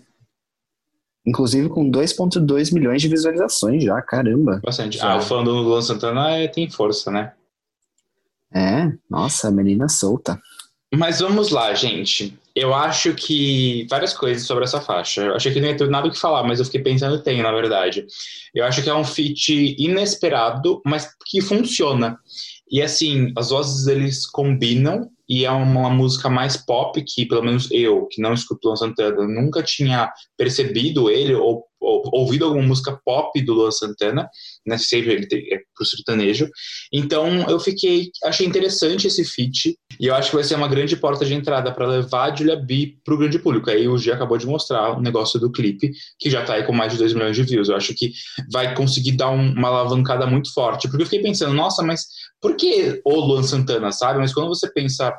Inclusive 1.26 1.70
com 1.70 1.90
2.2 1.90 2.74
milhões 2.74 3.02
de 3.02 3.08
visualizações 3.08 3.82
já, 3.82 4.02
caramba. 4.02 4.60
Bastante. 4.62 5.00
Ah, 5.00 5.16
o 5.16 5.22
fã 5.22 5.42
do 5.42 5.52
Luan 5.54 5.82
Santana 5.82 6.32
é- 6.32 6.50
tem 6.50 6.70
força, 6.70 7.10
né? 7.12 7.32
É, 8.54 8.92
nossa, 9.10 9.50
menina 9.50 9.88
solta. 9.88 10.38
Mas 10.94 11.22
vamos 11.22 11.50
lá, 11.50 11.74
gente. 11.74 12.38
Eu 12.60 12.74
acho 12.74 13.14
que 13.14 13.88
várias 13.90 14.14
coisas 14.14 14.46
sobre 14.46 14.66
essa 14.66 14.82
faixa. 14.82 15.22
Eu 15.22 15.36
achei 15.36 15.54
que 15.54 15.62
não 15.62 15.70
ia 15.70 15.78
ter 15.78 15.90
nada 15.90 16.08
o 16.08 16.12
que 16.12 16.20
falar, 16.20 16.44
mas 16.44 16.60
eu 16.60 16.66
fiquei 16.66 16.82
pensando 16.82 17.24
tem, 17.24 17.42
na 17.42 17.52
verdade. 17.52 18.06
Eu 18.54 18.66
acho 18.66 18.84
que 18.84 18.90
é 18.90 18.94
um 18.94 19.06
feat 19.06 19.76
inesperado, 19.80 20.82
mas 20.86 21.10
que 21.26 21.42
funciona. 21.42 22.20
E 22.70 22.82
assim, 22.82 23.32
as 23.38 23.50
vozes 23.50 23.88
eles 23.88 24.26
combinam 24.28 25.10
e 25.28 25.46
é 25.46 25.52
uma 25.52 25.90
música 25.90 26.30
mais 26.30 26.58
pop 26.58 27.02
que, 27.02 27.26
pelo 27.26 27.44
menos 27.44 27.70
eu, 27.72 28.08
que 28.08 28.22
não 28.22 28.34
escuto 28.34 28.68
Luan 28.68 28.76
Santana, 28.76 29.28
nunca 29.28 29.64
tinha 29.64 30.12
percebido 30.36 31.10
ele 31.10 31.36
ou, 31.36 31.66
ou 31.90 32.10
ouvido 32.14 32.46
alguma 32.46 32.64
música 32.66 32.98
pop 33.04 33.42
do 33.44 33.54
Luan 33.54 33.72
Santana, 33.72 34.30
né? 34.66 34.78
Sempre 34.78 35.14
ele 35.14 35.28
tem, 35.28 35.40
é 35.54 35.60
pro 35.76 35.86
sertanejo. 35.86 36.48
Então 36.94 37.50
eu 37.50 37.60
fiquei, 37.60 38.10
achei 38.24 38.46
interessante 38.46 39.08
esse 39.08 39.24
feat 39.26 39.78
e 40.00 40.06
eu 40.08 40.16
acho 40.16 40.30
que 40.30 40.36
vai 40.36 40.44
ser 40.44 40.56
uma 40.56 40.68
grande 40.68 40.96
porta 40.96 41.26
de 41.26 41.34
entrada 41.34 41.72
para 41.72 41.88
levar 41.88 42.32
a 42.32 42.36
Julia 42.36 42.56
B 42.56 42.96
pro 43.04 43.18
grande 43.18 43.40
público. 43.40 43.70
Aí 43.70 43.88
o 43.88 43.98
G 43.98 44.12
acabou 44.12 44.38
de 44.38 44.46
mostrar 44.48 44.98
o 44.98 45.02
negócio 45.02 45.40
do 45.40 45.52
clipe, 45.52 45.92
que 46.20 46.30
já 46.30 46.44
tá 46.44 46.54
aí 46.54 46.64
com 46.64 46.74
mais 46.74 46.92
de 46.94 46.98
2 47.00 47.14
milhões 47.14 47.36
de 47.36 47.44
views. 47.44 47.70
Eu 47.70 47.76
acho 47.76 47.94
que 47.96 48.12
vai 48.52 48.74
conseguir 48.76 49.14
dar 49.14 49.30
um- 49.30 49.54
uma 49.54 49.68
alavancada 49.70 50.26
muito 50.28 50.54
forte. 50.54 50.88
Porque 50.88 51.04
eu 51.04 51.08
fiquei 51.08 51.22
pensando, 51.22 51.54
nossa, 51.54 51.84
mas 51.84 52.06
por 52.42 52.56
que 52.56 53.02
o 53.04 53.16
Luan 53.20 53.44
Santana, 53.44 53.92
sabe? 53.92 54.20
Mas 54.20 54.34
quando 54.34 54.48
você 54.48 54.72
pensa 54.72 55.14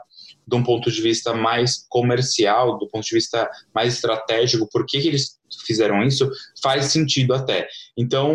de 0.51 0.57
um 0.57 0.63
ponto 0.63 0.91
de 0.91 1.01
vista 1.01 1.33
mais 1.33 1.87
comercial, 1.89 2.77
do 2.77 2.89
ponto 2.89 3.05
de 3.05 3.15
vista 3.15 3.49
mais 3.73 3.95
estratégico, 3.95 4.69
por 4.71 4.85
que, 4.85 5.01
que 5.01 5.09
eles 5.09 5.39
fizeram 5.65 6.03
isso, 6.03 6.29
faz 6.63 6.87
sentido 6.87 7.33
até. 7.33 7.69
Então, 7.97 8.35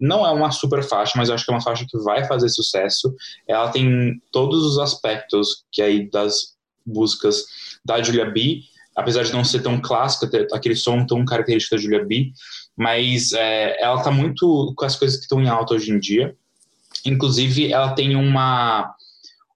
não 0.00 0.26
é 0.26 0.30
uma 0.30 0.50
super 0.50 0.82
faixa, 0.82 1.12
mas 1.16 1.28
eu 1.28 1.34
acho 1.34 1.44
que 1.44 1.50
é 1.50 1.54
uma 1.54 1.62
faixa 1.62 1.86
que 1.88 1.98
vai 1.98 2.24
fazer 2.26 2.48
sucesso. 2.48 3.14
Ela 3.46 3.68
tem 3.70 4.20
todos 4.32 4.64
os 4.64 4.78
aspectos 4.78 5.64
que 5.70 5.82
aí 5.82 6.10
das 6.10 6.56
músicas 6.86 7.44
da 7.84 8.02
Julia 8.02 8.30
B, 8.30 8.60
apesar 8.94 9.24
de 9.24 9.32
não 9.32 9.44
ser 9.44 9.62
tão 9.62 9.78
clássica, 9.80 10.30
ter 10.30 10.46
aquele 10.52 10.76
som 10.76 11.04
tão 11.04 11.24
característico 11.24 11.76
da 11.76 11.82
Julia 11.82 12.04
B, 12.04 12.32
mas 12.76 13.32
é, 13.32 13.76
ela 13.82 14.02
tá 14.02 14.10
muito 14.10 14.72
com 14.74 14.84
as 14.84 14.96
coisas 14.96 15.18
que 15.18 15.24
estão 15.24 15.42
em 15.42 15.48
alta 15.48 15.74
hoje 15.74 15.92
em 15.92 15.98
dia. 15.98 16.34
Inclusive, 17.04 17.72
ela 17.72 17.92
tem 17.92 18.16
uma, 18.16 18.94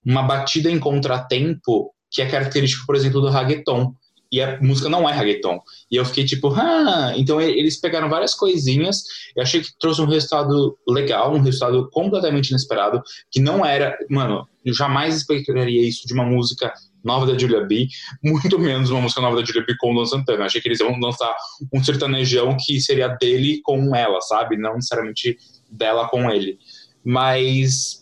uma 0.05 0.23
batida 0.23 0.71
em 0.71 0.79
contratempo 0.79 1.93
que 2.11 2.21
é 2.23 2.27
característico, 2.27 2.87
por 2.87 2.97
exemplo, 2.97 3.21
do 3.21 3.29
reggaeton. 3.29 3.95
E 4.33 4.41
a 4.41 4.61
música 4.61 4.89
não 4.89 5.09
é 5.09 5.13
reggaeton. 5.13 5.59
E 5.91 5.97
eu 5.97 6.05
fiquei 6.05 6.25
tipo, 6.25 6.55
ah, 6.55 7.13
então 7.17 7.41
eles 7.41 7.81
pegaram 7.81 8.09
várias 8.09 8.33
coisinhas. 8.33 9.03
Eu 9.35 9.43
achei 9.43 9.61
que 9.61 9.77
trouxe 9.79 10.01
um 10.01 10.07
resultado 10.07 10.79
legal, 10.87 11.35
um 11.35 11.41
resultado 11.41 11.89
completamente 11.91 12.51
inesperado, 12.51 13.03
que 13.31 13.41
não 13.41 13.67
era, 13.67 13.99
mano, 14.09 14.47
eu 14.65 14.73
jamais 14.73 15.17
esperaria 15.17 15.89
isso 15.89 16.07
de 16.07 16.15
uma 16.15 16.25
música 16.25 16.73
nova 17.03 17.27
da 17.27 17.37
Julia 17.37 17.63
B, 17.63 17.89
muito 18.23 18.59
menos 18.59 18.91
uma 18.91 19.01
música 19.01 19.21
nova 19.21 19.37
da 19.37 19.45
Julia 19.45 19.65
B 19.65 19.75
com 19.79 19.91
o 19.91 19.95
Luan 19.95 20.07
Santana. 20.07 20.41
Eu 20.41 20.45
achei 20.45 20.61
que 20.61 20.69
eles 20.69 20.81
iam 20.81 20.97
lançar 21.01 21.35
um 21.73 21.83
sertanejão 21.83 22.57
que 22.59 22.81
seria 22.81 23.09
dele 23.09 23.61
com 23.65 23.97
ela, 23.97 24.21
sabe? 24.21 24.57
Não 24.57 24.75
necessariamente 24.75 25.37
dela 25.71 26.09
com 26.09 26.31
ele. 26.31 26.59
Mas 27.05 28.00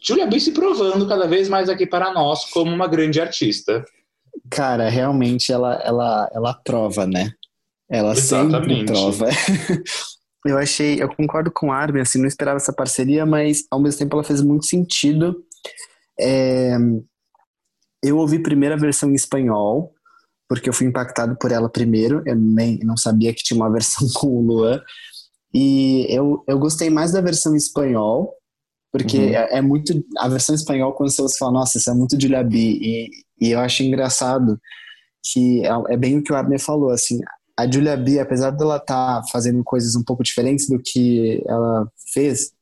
Julia 0.00 0.26
B 0.26 0.38
se 0.38 0.52
provando 0.52 1.08
cada 1.08 1.26
vez 1.26 1.48
mais 1.48 1.68
aqui 1.68 1.86
para 1.86 2.12
nós 2.12 2.44
como 2.46 2.72
uma 2.72 2.86
grande 2.86 3.20
artista. 3.20 3.84
Cara, 4.50 4.88
realmente 4.88 5.52
ela, 5.52 5.74
ela, 5.84 6.30
ela 6.32 6.54
prova, 6.54 7.06
né? 7.06 7.32
Ela 7.88 8.14
sempre 8.14 8.48
Exatamente. 8.48 8.92
prova. 8.92 9.28
eu 10.46 10.58
achei, 10.58 11.02
eu 11.02 11.08
concordo 11.08 11.50
com 11.50 11.72
a 11.72 11.76
Armin, 11.76 12.00
assim, 12.00 12.18
não 12.18 12.26
esperava 12.26 12.56
essa 12.56 12.72
parceria, 12.72 13.24
mas 13.24 13.64
ao 13.70 13.80
mesmo 13.80 13.98
tempo 13.98 14.16
ela 14.16 14.24
fez 14.24 14.40
muito 14.40 14.66
sentido. 14.66 15.44
É, 16.18 16.76
eu 18.02 18.18
ouvi 18.18 18.38
primeiro 18.38 18.74
a 18.74 18.78
versão 18.78 19.10
em 19.10 19.14
espanhol, 19.14 19.92
porque 20.48 20.68
eu 20.68 20.72
fui 20.72 20.86
impactado 20.86 21.36
por 21.36 21.50
ela 21.50 21.68
primeiro, 21.68 22.22
eu 22.26 22.36
nem 22.36 22.78
não 22.80 22.96
sabia 22.96 23.34
que 23.34 23.42
tinha 23.42 23.56
uma 23.56 23.70
versão 23.72 24.06
com 24.14 24.28
o 24.28 24.42
Luan. 24.42 24.80
E 25.52 26.06
eu, 26.10 26.44
eu 26.46 26.58
gostei 26.58 26.90
mais 26.90 27.12
da 27.12 27.20
versão 27.20 27.54
em 27.54 27.56
espanhol, 27.56 28.34
porque 28.92 29.18
Uhum. 29.18 29.34
é, 29.34 29.58
é 29.58 29.62
muito. 29.62 29.92
A 30.18 30.28
versão 30.28 30.54
em 30.54 30.58
espanhol, 30.58 30.92
quando 30.92 31.10
você 31.10 31.38
fala, 31.38 31.52
nossa, 31.52 31.78
isso 31.78 31.90
é 31.90 31.94
muito 31.94 32.20
Julia 32.20 32.42
B. 32.42 32.56
E, 32.56 33.10
e 33.40 33.50
eu 33.50 33.60
acho 33.60 33.82
engraçado 33.82 34.58
que 35.32 35.64
é, 35.64 35.94
é 35.94 35.96
bem 35.96 36.18
o 36.18 36.22
que 36.22 36.32
o 36.32 36.36
Abner 36.36 36.60
falou, 36.60 36.90
assim. 36.90 37.20
A 37.58 37.70
Julia 37.70 37.96
B, 37.96 38.18
apesar 38.20 38.50
dela 38.50 38.76
estar 38.76 39.22
fazendo 39.32 39.62
coisas 39.64 39.96
um 39.96 40.04
pouco 40.04 40.22
diferentes 40.22 40.68
do 40.68 40.78
que 40.78 41.42
ela 41.46 41.90
fez 42.12 42.52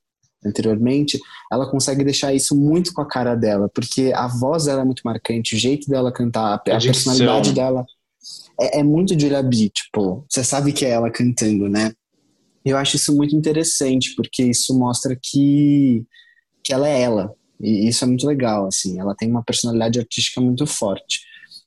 anteriormente, 0.45 1.18
ela 1.51 1.68
consegue 1.68 2.05
deixar 2.05 2.33
isso 2.33 2.55
muito 2.55 2.93
com 2.93 3.01
a 3.01 3.09
cara 3.09 3.35
dela, 3.35 3.68
porque 3.75 4.12
a 4.14 4.29
voz 4.29 4.66
dela 4.66 4.83
é 4.83 4.85
muito 4.85 5.03
marcante, 5.05 5.57
o 5.57 5.59
jeito 5.59 5.89
dela 5.89 6.12
cantar, 6.12 6.53
a, 6.53 6.55
A 6.55 6.59
personalidade 6.61 7.53
dela 7.53 7.85
é, 8.61 8.81
é 8.81 8.83
muito 8.83 9.18
Julia 9.18 9.43
B, 9.43 9.70
tipo, 9.70 10.25
você 10.29 10.45
sabe 10.45 10.72
que 10.72 10.85
é 10.85 10.91
ela 10.91 11.11
cantando, 11.11 11.68
né? 11.68 11.93
Eu 12.65 12.77
acho 12.77 12.97
isso 12.97 13.15
muito 13.15 13.37
interessante, 13.37 14.15
porque 14.17 14.43
isso 14.43 14.77
mostra 14.79 15.19
que, 15.21 16.05
que 16.62 16.73
ela 16.73 16.89
é 16.89 17.03
ela. 17.03 17.35
E 17.61 17.89
isso 17.89 18.05
é 18.05 18.09
muito 18.09 18.27
legal, 18.27 18.67
assim. 18.67 18.99
Ela 18.99 19.15
tem 19.15 19.31
uma 19.31 19.45
personalidade 19.45 19.99
artística 19.99 20.41
muito 20.41 20.67
forte. 20.67 21.21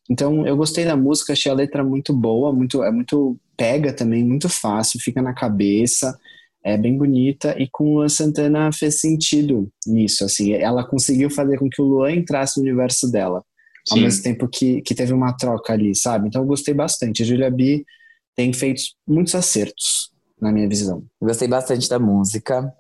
Então, 0.10 0.46
eu 0.48 0.56
gostei 0.56 0.86
da 0.86 0.96
música, 0.96 1.34
achei 1.34 1.52
a 1.52 1.56
letra 1.56 1.84
muito 1.84 2.14
boa, 2.14 2.54
muito, 2.54 2.84
é 2.84 2.92
muito 2.92 3.38
pega 3.58 3.92
também, 3.92 4.24
muito 4.24 4.48
fácil, 4.48 5.00
fica 5.02 5.22
na 5.22 5.34
cabeça, 5.34 6.18
é 6.64 6.78
bem 6.78 6.98
bonita. 6.98 7.56
E 7.62 7.68
com 7.70 7.84
o 7.84 7.94
Luan 7.96 8.10
Santana 8.10 8.72
fez 8.72 9.00
sentido 9.00 9.70
nisso, 9.86 10.24
assim. 10.24 10.54
Ela 10.54 10.88
conseguiu 10.88 11.30
fazer 11.30 11.58
com 11.58 11.70
que 11.70 11.82
o 11.82 11.86
Luan 11.86 12.14
entrasse 12.14 12.58
no 12.58 12.64
universo 12.64 13.12
dela, 13.12 13.44
ao 13.92 13.98
Sim. 13.98 14.04
mesmo 14.04 14.24
tempo 14.24 14.48
que, 14.48 14.82
que 14.82 14.96
teve 14.96 15.14
uma 15.14 15.36
troca 15.36 15.74
ali, 15.74 15.94
sabe? 15.94 16.28
Então, 16.28 16.42
eu 16.42 16.48
gostei 16.48 16.74
bastante. 16.74 17.22
A 17.22 17.26
Julia 17.26 17.52
B 17.52 17.86
tem 18.36 18.54
feito 18.54 18.82
muitos 19.08 19.36
acertos, 19.36 20.12
na 20.40 20.52
minha 20.52 20.68
visão. 20.68 21.04
Gostei 21.22 21.48
bastante 21.48 21.90
da 21.90 22.00
música, 22.00 22.74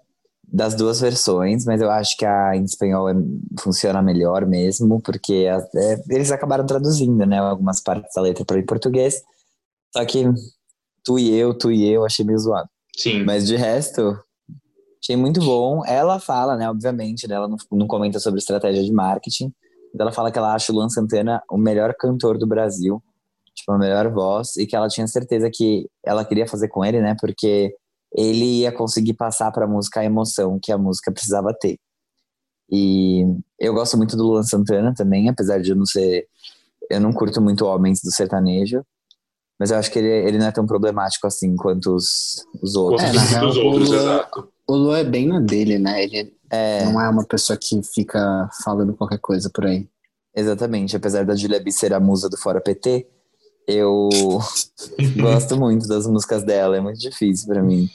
das 0.48 0.76
duas 0.76 1.02
versões, 1.02 1.66
mas 1.66 1.82
eu 1.82 1.92
acho 1.92 2.16
que 2.16 2.26
a 2.26 2.56
em 2.56 2.64
espanhol 2.64 3.10
é- 3.10 3.16
funciona 3.60 4.02
melhor 4.02 4.46
mesmo, 4.46 5.02
porque 5.02 5.48
a- 5.52 5.66
é, 5.78 6.02
eles 6.10 6.32
acabaram 6.32 6.66
traduzindo, 6.66 7.26
né, 7.26 7.38
algumas 7.40 7.82
partes 7.82 8.14
da 8.16 8.22
letra 8.22 8.46
para 8.46 8.60
em 8.60 8.66
português. 8.66 9.22
Só 9.96 10.06
que 10.06 10.24
tu 11.04 11.20
e 11.20 11.34
eu, 11.34 11.54
tu 11.54 11.72
e 11.72 11.86
eu, 11.90 12.06
achei 12.06 12.24
meio 12.26 12.40
zoado. 12.40 12.70
Sim. 12.96 13.24
Mas 13.24 13.46
de 13.46 13.56
resto, 13.56 14.18
achei 15.04 15.16
muito 15.18 15.40
bom. 15.42 15.84
Ela 15.86 16.20
fala, 16.20 16.56
né, 16.56 16.70
obviamente, 16.70 17.28
né, 17.28 17.36
ela 17.36 17.48
não, 17.48 17.58
não 17.72 17.88
comenta 17.88 18.20
sobre 18.20 18.40
estratégia 18.40 18.84
de 18.84 18.92
marketing, 18.92 19.52
mas 19.94 20.00
ela 20.00 20.12
fala 20.12 20.32
que 20.32 20.38
ela 20.38 20.54
acha 20.54 20.72
o 20.72 20.76
Luan 20.76 20.90
Santana 20.90 21.42
o 21.52 21.58
melhor 21.58 21.94
cantor 21.94 22.38
do 22.38 22.48
Brasil, 22.48 23.02
tipo, 23.58 23.72
a 23.72 23.78
melhor 23.78 24.10
voz, 24.12 24.56
e 24.58 24.66
que 24.68 24.76
ela 24.76 24.88
tinha 24.88 25.08
certeza 25.08 25.50
que 25.52 25.90
ela 26.06 26.24
queria 26.24 26.48
fazer 26.48 26.68
com 26.70 26.86
ele, 26.86 27.02
né, 27.02 27.16
porque 27.20 27.74
ele 28.16 28.60
ia 28.62 28.72
conseguir 28.72 29.14
passar 29.16 29.52
pra 29.52 29.68
música 29.68 30.00
a 30.00 30.06
emoção 30.06 30.58
que 30.62 30.72
a 30.72 30.78
música 30.78 31.12
precisava 31.12 31.54
ter. 31.54 31.78
E 32.70 33.24
eu 33.60 33.74
gosto 33.74 33.98
muito 33.98 34.16
do 34.16 34.24
Luan 34.24 34.44
Santana 34.44 34.94
também, 34.94 35.30
apesar 35.30 35.60
de 35.62 35.72
eu 35.72 35.76
não 35.76 35.86
ser. 35.86 36.28
Eu 36.90 37.00
não 37.02 37.12
curto 37.12 37.42
muito 37.42 37.66
homens 37.66 38.02
do 38.02 38.12
sertanejo, 38.12 38.82
mas 39.60 39.72
eu 39.72 39.78
acho 39.78 39.92
que 39.92 40.00
ele, 40.00 40.08
ele 40.28 40.38
não 40.38 40.48
é 40.48 40.52
tão 40.52 40.66
problemático 40.66 41.28
assim 41.28 41.56
quanto 41.56 41.94
os, 41.96 42.46
os 42.62 42.76
outros. 42.76 43.04
É, 43.10 43.14
na 43.14 43.22
real, 43.24 43.48
dos 43.48 43.58
outros, 43.58 43.90
o 43.90 43.94
Luan- 43.94 44.02
exato. 44.14 44.50
O 44.70 44.76
Luan 44.76 44.98
é 45.00 45.04
bem 45.04 45.28
na 45.28 45.40
dele, 45.40 45.80
né? 45.80 46.04
Ele 46.04 46.34
É, 46.50 46.84
não 46.86 47.00
é 47.00 47.10
uma 47.10 47.26
pessoa 47.26 47.58
que 47.58 47.82
fica 47.84 48.50
falando 48.64 48.94
qualquer 48.96 49.20
coisa 49.20 49.50
por 49.54 49.66
aí. 49.66 49.88
exatamente. 50.36 50.96
Apesar 50.96 51.26
da 51.26 51.36
Julia 51.36 51.60
B 51.62 51.72
ser 51.72 51.94
a 51.94 52.00
musa 52.00 52.30
do 52.30 52.38
Fora 52.38 52.60
PT, 52.62 53.08
eu 53.68 54.10
gosto 55.20 55.58
muito 55.58 55.88
das 55.88 56.08
músicas 56.08 56.44
dela. 56.44 56.78
É 56.78 56.82
muito 56.82 57.00
difícil 57.00 57.48
pra 57.48 57.62
mim. 57.62 57.90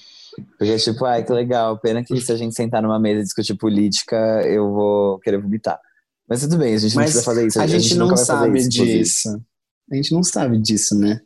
Porque, 0.58 0.76
tipo, 0.76 1.04
ai, 1.04 1.24
que 1.24 1.32
legal. 1.32 1.78
Pena 1.78 2.04
que 2.04 2.20
se 2.20 2.30
a 2.30 2.36
gente 2.36 2.54
sentar 2.54 2.82
numa 2.82 2.98
mesa 2.98 3.20
e 3.20 3.24
discutir 3.24 3.54
política, 3.54 4.16
eu 4.46 4.70
vou 4.72 5.18
querer 5.20 5.40
vomitar. 5.40 5.80
Mas 6.28 6.40
tudo 6.40 6.56
bem, 6.56 6.74
a 6.74 6.78
gente 6.78 6.94
não 6.94 7.02
precisa 7.02 7.24
fazer 7.24 7.46
isso. 7.46 7.60
A 7.60 7.66
gente 7.66 7.94
não 7.94 8.06
nunca 8.06 8.16
vai 8.16 8.24
fazer 8.24 8.38
sabe 8.40 8.58
isso, 8.58 8.68
inclusive. 8.68 8.98
disso. 8.98 9.42
A 9.90 9.94
gente 9.94 10.14
não 10.14 10.22
sabe 10.22 10.58
disso, 10.58 10.98
né? 10.98 11.20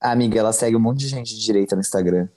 A 0.00 0.12
amiga, 0.12 0.38
ela 0.38 0.52
segue 0.52 0.76
um 0.76 0.80
monte 0.80 1.00
de 1.00 1.08
gente 1.08 1.34
de 1.34 1.44
direita 1.44 1.74
no 1.74 1.80
Instagram. 1.80 2.28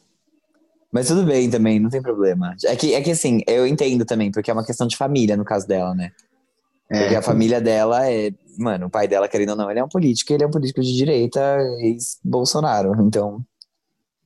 Mas 0.91 1.07
tudo 1.07 1.25
bem 1.25 1.49
também, 1.49 1.79
não 1.79 1.89
tem 1.89 2.01
problema. 2.01 2.55
É 2.65 2.75
que, 2.75 2.93
é 2.93 3.01
que 3.01 3.11
assim, 3.11 3.41
eu 3.47 3.65
entendo 3.65 4.05
também, 4.05 4.31
porque 4.31 4.51
é 4.51 4.53
uma 4.53 4.65
questão 4.65 4.85
de 4.85 4.95
família 4.95 5.35
no 5.35 5.43
caso 5.43 5.67
dela, 5.67 5.95
né? 5.95 6.11
Porque 6.99 7.15
a 7.15 7.21
família 7.21 7.59
dela 7.59 8.09
é. 8.09 8.31
Mano, 8.57 8.85
o 8.85 8.89
pai 8.89 9.07
dela, 9.07 9.27
querendo 9.27 9.49
ou 9.49 9.55
não, 9.55 9.69
ele 9.71 9.79
é 9.79 9.83
um 9.83 9.89
político, 9.89 10.31
ele 10.31 10.43
é 10.43 10.47
um 10.47 10.51
político 10.51 10.81
de 10.81 10.95
direita, 10.95 11.57
ex-Bolsonaro. 11.79 13.01
Então, 13.01 13.43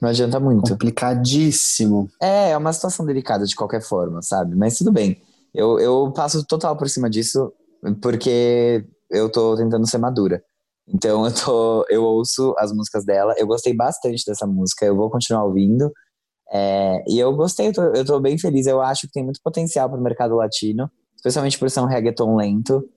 não 0.01 0.09
adianta 0.09 0.39
muito. 0.39 0.71
Complicadíssimo. 0.71 2.09
É, 2.21 2.51
é 2.51 2.57
uma 2.57 2.73
situação 2.73 3.05
delicada 3.05 3.45
de 3.45 3.55
qualquer 3.55 3.81
forma, 3.81 4.21
sabe? 4.21 4.55
Mas 4.55 4.77
tudo 4.77 4.91
bem. 4.91 5.21
Eu, 5.53 5.79
eu 5.79 6.11
passo 6.11 6.45
total 6.45 6.75
por 6.75 6.89
cima 6.89 7.09
disso, 7.09 7.53
porque 8.01 8.85
eu 9.09 9.31
tô 9.31 9.55
tentando 9.55 9.89
ser 9.89 9.97
madura. 9.97 10.43
Então 10.87 11.25
eu 11.25 11.33
tô, 11.33 11.85
eu 11.89 12.03
ouço 12.03 12.53
as 12.57 12.71
músicas 12.71 13.05
dela, 13.05 13.33
eu 13.37 13.47
gostei 13.47 13.73
bastante 13.73 14.23
dessa 14.25 14.45
música, 14.45 14.85
eu 14.85 14.95
vou 14.95 15.09
continuar 15.09 15.45
ouvindo. 15.45 15.91
É, 16.51 17.03
e 17.07 17.19
eu 17.19 17.33
gostei, 17.35 17.69
eu 17.69 17.73
tô, 17.73 17.81
eu 17.81 18.05
tô 18.05 18.19
bem 18.19 18.37
feliz. 18.37 18.67
Eu 18.67 18.81
acho 18.81 19.07
que 19.07 19.13
tem 19.13 19.23
muito 19.23 19.41
potencial 19.41 19.89
para 19.89 19.99
o 19.99 20.03
mercado 20.03 20.35
latino, 20.35 20.89
especialmente 21.17 21.59
por 21.59 21.69
ser 21.69 21.81
um 21.81 21.85
reggaeton 21.85 22.35
lento, 22.35 22.87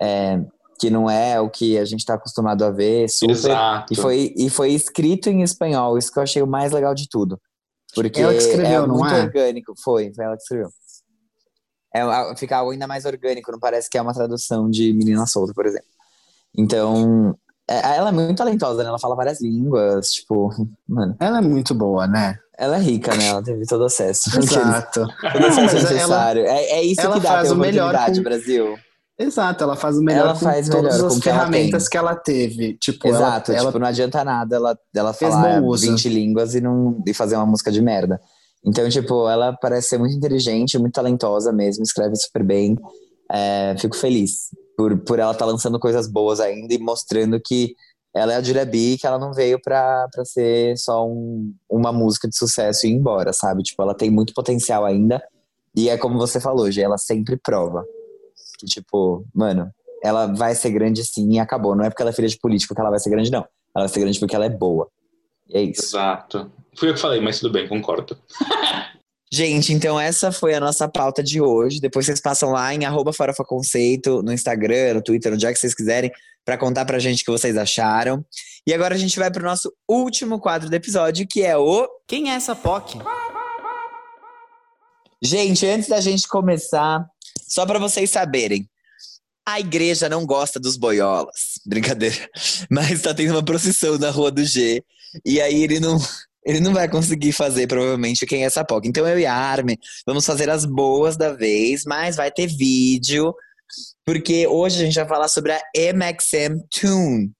é, 0.00 0.40
que 0.80 0.88
não 0.88 1.10
é 1.10 1.38
o 1.40 1.50
que 1.50 1.76
a 1.78 1.84
gente 1.84 2.00
está 2.00 2.14
acostumado 2.14 2.64
a 2.64 2.70
ver, 2.70 3.08
super. 3.10 3.32
Exato. 3.32 3.92
E 3.92 3.96
foi, 3.96 4.34
e 4.36 4.48
foi 4.48 4.72
escrito 4.72 5.28
em 5.28 5.42
espanhol, 5.42 5.98
isso 5.98 6.10
que 6.10 6.18
eu 6.18 6.22
achei 6.22 6.42
o 6.42 6.46
mais 6.46 6.72
legal 6.72 6.94
de 6.94 7.08
tudo. 7.08 7.38
Porque 7.94 8.20
Ela 8.20 8.32
que 8.32 8.38
escreveu, 8.40 8.84
é 8.84 8.86
não 8.86 8.96
muito 8.96 9.14
é? 9.14 9.22
orgânico. 9.22 9.72
Foi, 9.82 10.12
foi 10.12 10.24
ela 10.24 10.36
que 10.36 10.42
escreveu. 10.42 10.68
É, 11.94 12.02
fica 12.36 12.56
algo 12.56 12.72
ainda 12.72 12.88
mais 12.88 13.04
orgânico, 13.04 13.52
não 13.52 13.60
parece 13.60 13.88
que 13.88 13.96
é 13.96 14.02
uma 14.02 14.12
tradução 14.12 14.68
de 14.68 14.92
Menina 14.92 15.26
Solta, 15.26 15.52
por 15.54 15.64
exemplo. 15.64 15.86
Então, 16.56 17.36
é- 17.68 17.96
ela 17.96 18.08
é 18.08 18.12
muito 18.12 18.36
talentosa, 18.36 18.82
né? 18.82 18.88
Ela 18.88 18.98
fala 18.98 19.14
várias 19.14 19.40
línguas, 19.40 20.12
tipo, 20.12 20.48
mano, 20.88 21.16
Ela 21.20 21.38
é 21.38 21.40
muito 21.40 21.72
boa, 21.72 22.06
né? 22.08 22.36
Ela 22.58 22.76
é 22.76 22.80
rica, 22.80 23.14
né? 23.14 23.26
Ela 23.28 23.42
teve 23.42 23.64
todo 23.66 23.84
acesso. 23.84 24.30
Exato. 24.38 25.06
Todo 25.32 25.46
acesso 25.46 25.76
ela- 25.76 25.90
necessário. 25.90 26.46
é, 26.46 26.64
é 26.70 26.82
isso 26.82 27.00
ela 27.00 27.14
que 27.14 27.20
dá 27.20 27.28
faz 27.30 27.52
melhor 27.52 27.88
oportunidade, 27.94 28.18
com- 28.20 28.24
Brasil. 28.24 28.76
Exato, 29.16 29.62
ela 29.62 29.76
faz 29.76 29.96
o 29.96 30.02
melhor 30.02 30.24
Ela 30.24 30.32
com 30.34 30.40
faz 30.40 30.68
todas 30.68 30.94
melhor 30.94 31.06
as 31.06 31.12
com 31.12 31.18
o 31.18 31.22
que 31.22 31.28
ela 31.28 31.38
ferramentas 31.38 31.88
que 31.88 31.96
ela 31.96 32.16
teve. 32.16 32.76
Tipo, 32.78 33.06
ela- 33.08 33.16
Exato, 33.16 33.52
ela, 33.52 33.66
tipo, 33.66 33.78
não 33.78 33.86
adianta 33.86 34.24
nada 34.24 34.56
ela, 34.56 34.78
ela 34.94 35.12
Fez 35.12 35.32
falar 35.32 35.60
bom 35.60 35.68
uso. 35.68 35.86
20 35.88 36.08
línguas 36.08 36.54
e, 36.56 36.60
não, 36.60 37.00
e 37.06 37.14
fazer 37.14 37.36
uma 37.36 37.46
música 37.46 37.70
de 37.70 37.80
merda. 37.80 38.20
Então, 38.66 38.88
tipo, 38.88 39.28
ela 39.28 39.52
parece 39.52 39.88
ser 39.90 39.98
muito 39.98 40.16
inteligente, 40.16 40.78
muito 40.78 40.94
talentosa 40.94 41.52
mesmo, 41.52 41.84
escreve 41.84 42.16
super 42.16 42.42
bem. 42.42 42.76
É, 43.30 43.76
fico 43.78 43.94
feliz 43.96 44.48
por, 44.76 44.96
por 44.98 45.18
ela 45.18 45.32
estar 45.32 45.44
lançando 45.44 45.78
coisas 45.78 46.08
boas 46.08 46.40
ainda 46.40 46.74
e 46.74 46.78
mostrando 46.78 47.40
que 47.40 47.74
ela 48.14 48.32
é 48.32 48.36
a 48.36 48.42
Julia 48.42 48.64
B, 48.64 48.96
que 49.00 49.06
ela 49.06 49.18
não 49.18 49.32
veio 49.32 49.60
pra, 49.60 50.08
pra 50.12 50.24
ser 50.24 50.76
só 50.78 51.06
um- 51.06 51.52
uma 51.68 51.92
música 51.92 52.28
de 52.28 52.36
sucesso 52.36 52.86
e 52.86 52.90
ir 52.90 52.94
embora, 52.94 53.32
sabe? 53.32 53.62
Tipo, 53.62 53.82
ela 53.82 53.94
tem 53.94 54.10
muito 54.10 54.32
potencial 54.32 54.84
ainda. 54.84 55.22
E 55.76 55.88
é 55.88 55.98
como 55.98 56.18
você 56.18 56.38
falou, 56.40 56.70
Gê, 56.70 56.82
ela 56.82 56.96
sempre 56.98 57.36
prova. 57.36 57.84
Que, 58.58 58.66
tipo, 58.66 59.24
mano, 59.34 59.68
ela 60.02 60.26
vai 60.26 60.54
ser 60.54 60.70
grande 60.70 61.04
sim 61.04 61.32
e 61.32 61.38
acabou. 61.40 61.74
Não 61.74 61.84
é 61.84 61.90
porque 61.90 62.02
ela 62.02 62.10
é 62.10 62.14
filha 62.14 62.28
de 62.28 62.38
político 62.38 62.74
que 62.74 62.80
ela 62.80 62.90
vai 62.90 63.00
ser 63.00 63.10
grande, 63.10 63.30
não. 63.30 63.40
Ela 63.74 63.86
vai 63.86 63.88
ser 63.88 64.00
grande 64.00 64.20
porque 64.20 64.36
ela 64.36 64.44
é 64.46 64.50
boa. 64.50 64.88
E 65.48 65.56
é 65.58 65.62
isso. 65.62 65.82
Exato. 65.82 66.50
Fui 66.78 66.88
eu 66.88 66.94
que 66.94 67.00
falei, 67.00 67.20
mas 67.20 67.40
tudo 67.40 67.52
bem, 67.52 67.66
concordo. 67.68 68.16
Gente, 69.32 69.72
então 69.72 69.98
essa 69.98 70.30
foi 70.30 70.54
a 70.54 70.60
nossa 70.60 70.86
pauta 70.88 71.20
de 71.20 71.40
hoje. 71.40 71.80
Depois 71.80 72.06
vocês 72.06 72.20
passam 72.20 72.50
lá 72.50 72.72
em 72.72 72.84
arroba 72.84 73.12
Farofa 73.12 73.42
Conceito, 73.44 74.22
no 74.22 74.32
Instagram, 74.32 74.94
no 74.94 75.02
Twitter, 75.02 75.32
onde 75.32 75.44
é 75.44 75.52
que 75.52 75.58
vocês 75.58 75.74
quiserem, 75.74 76.12
pra 76.44 76.58
contar 76.58 76.84
pra 76.84 76.98
gente 76.98 77.22
o 77.22 77.24
que 77.24 77.30
vocês 77.30 77.56
acharam. 77.56 78.24
E 78.66 78.72
agora 78.72 78.94
a 78.94 78.98
gente 78.98 79.18
vai 79.18 79.30
pro 79.30 79.44
nosso 79.44 79.72
último 79.88 80.38
quadro 80.40 80.68
do 80.68 80.74
episódio, 80.74 81.26
que 81.28 81.42
é 81.42 81.56
o. 81.56 81.88
Quem 82.06 82.30
é 82.30 82.34
essa 82.34 82.54
POC? 82.54 82.98
Gente, 85.22 85.66
antes 85.66 85.88
da 85.88 86.00
gente 86.00 86.28
começar, 86.28 87.04
só 87.48 87.64
pra 87.64 87.78
vocês 87.78 88.10
saberem. 88.10 88.68
A 89.46 89.60
igreja 89.60 90.08
não 90.08 90.24
gosta 90.24 90.58
dos 90.58 90.76
boiolas. 90.76 91.60
Brincadeira. 91.66 92.28
Mas 92.70 93.02
tá 93.02 93.12
tendo 93.14 93.32
uma 93.32 93.44
procissão 93.44 93.98
na 93.98 94.10
rua 94.10 94.30
do 94.30 94.44
G. 94.44 94.82
E 95.24 95.40
aí 95.40 95.62
ele 95.62 95.78
não, 95.78 95.98
ele 96.44 96.60
não 96.60 96.72
vai 96.72 96.88
conseguir 96.88 97.32
fazer, 97.32 97.66
provavelmente, 97.66 98.26
quem 98.26 98.42
é 98.42 98.46
essa 98.46 98.64
POC. 98.64 98.88
Então 98.88 99.06
eu 99.06 99.18
e 99.18 99.26
a 99.26 99.34
Armin 99.34 99.76
vamos 100.06 100.26
fazer 100.26 100.50
as 100.50 100.64
boas 100.64 101.16
da 101.16 101.32
vez, 101.32 101.84
mas 101.86 102.16
vai 102.16 102.30
ter 102.30 102.46
vídeo. 102.46 103.34
Porque 104.04 104.46
hoje 104.46 104.82
a 104.82 104.84
gente 104.84 104.94
vai 104.94 105.08
falar 105.08 105.28
sobre 105.28 105.52
a 105.52 105.60
MXM 105.76 106.60
Tune, 106.70 107.32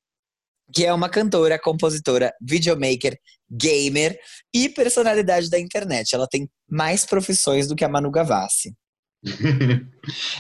que 0.73 0.85
é 0.85 0.93
uma 0.93 1.09
cantora, 1.09 1.59
compositora, 1.59 2.33
videomaker, 2.41 3.19
gamer 3.51 4.19
e 4.53 4.69
personalidade 4.69 5.51
da 5.51 5.59
internet. 5.59 6.15
Ela 6.15 6.27
tem 6.27 6.49
mais 6.69 7.05
profissões 7.05 7.69
do 7.69 7.77
que 7.77 7.85
a 7.85 7.89
Manu 7.89 8.11
Gavassi. 8.11 8.75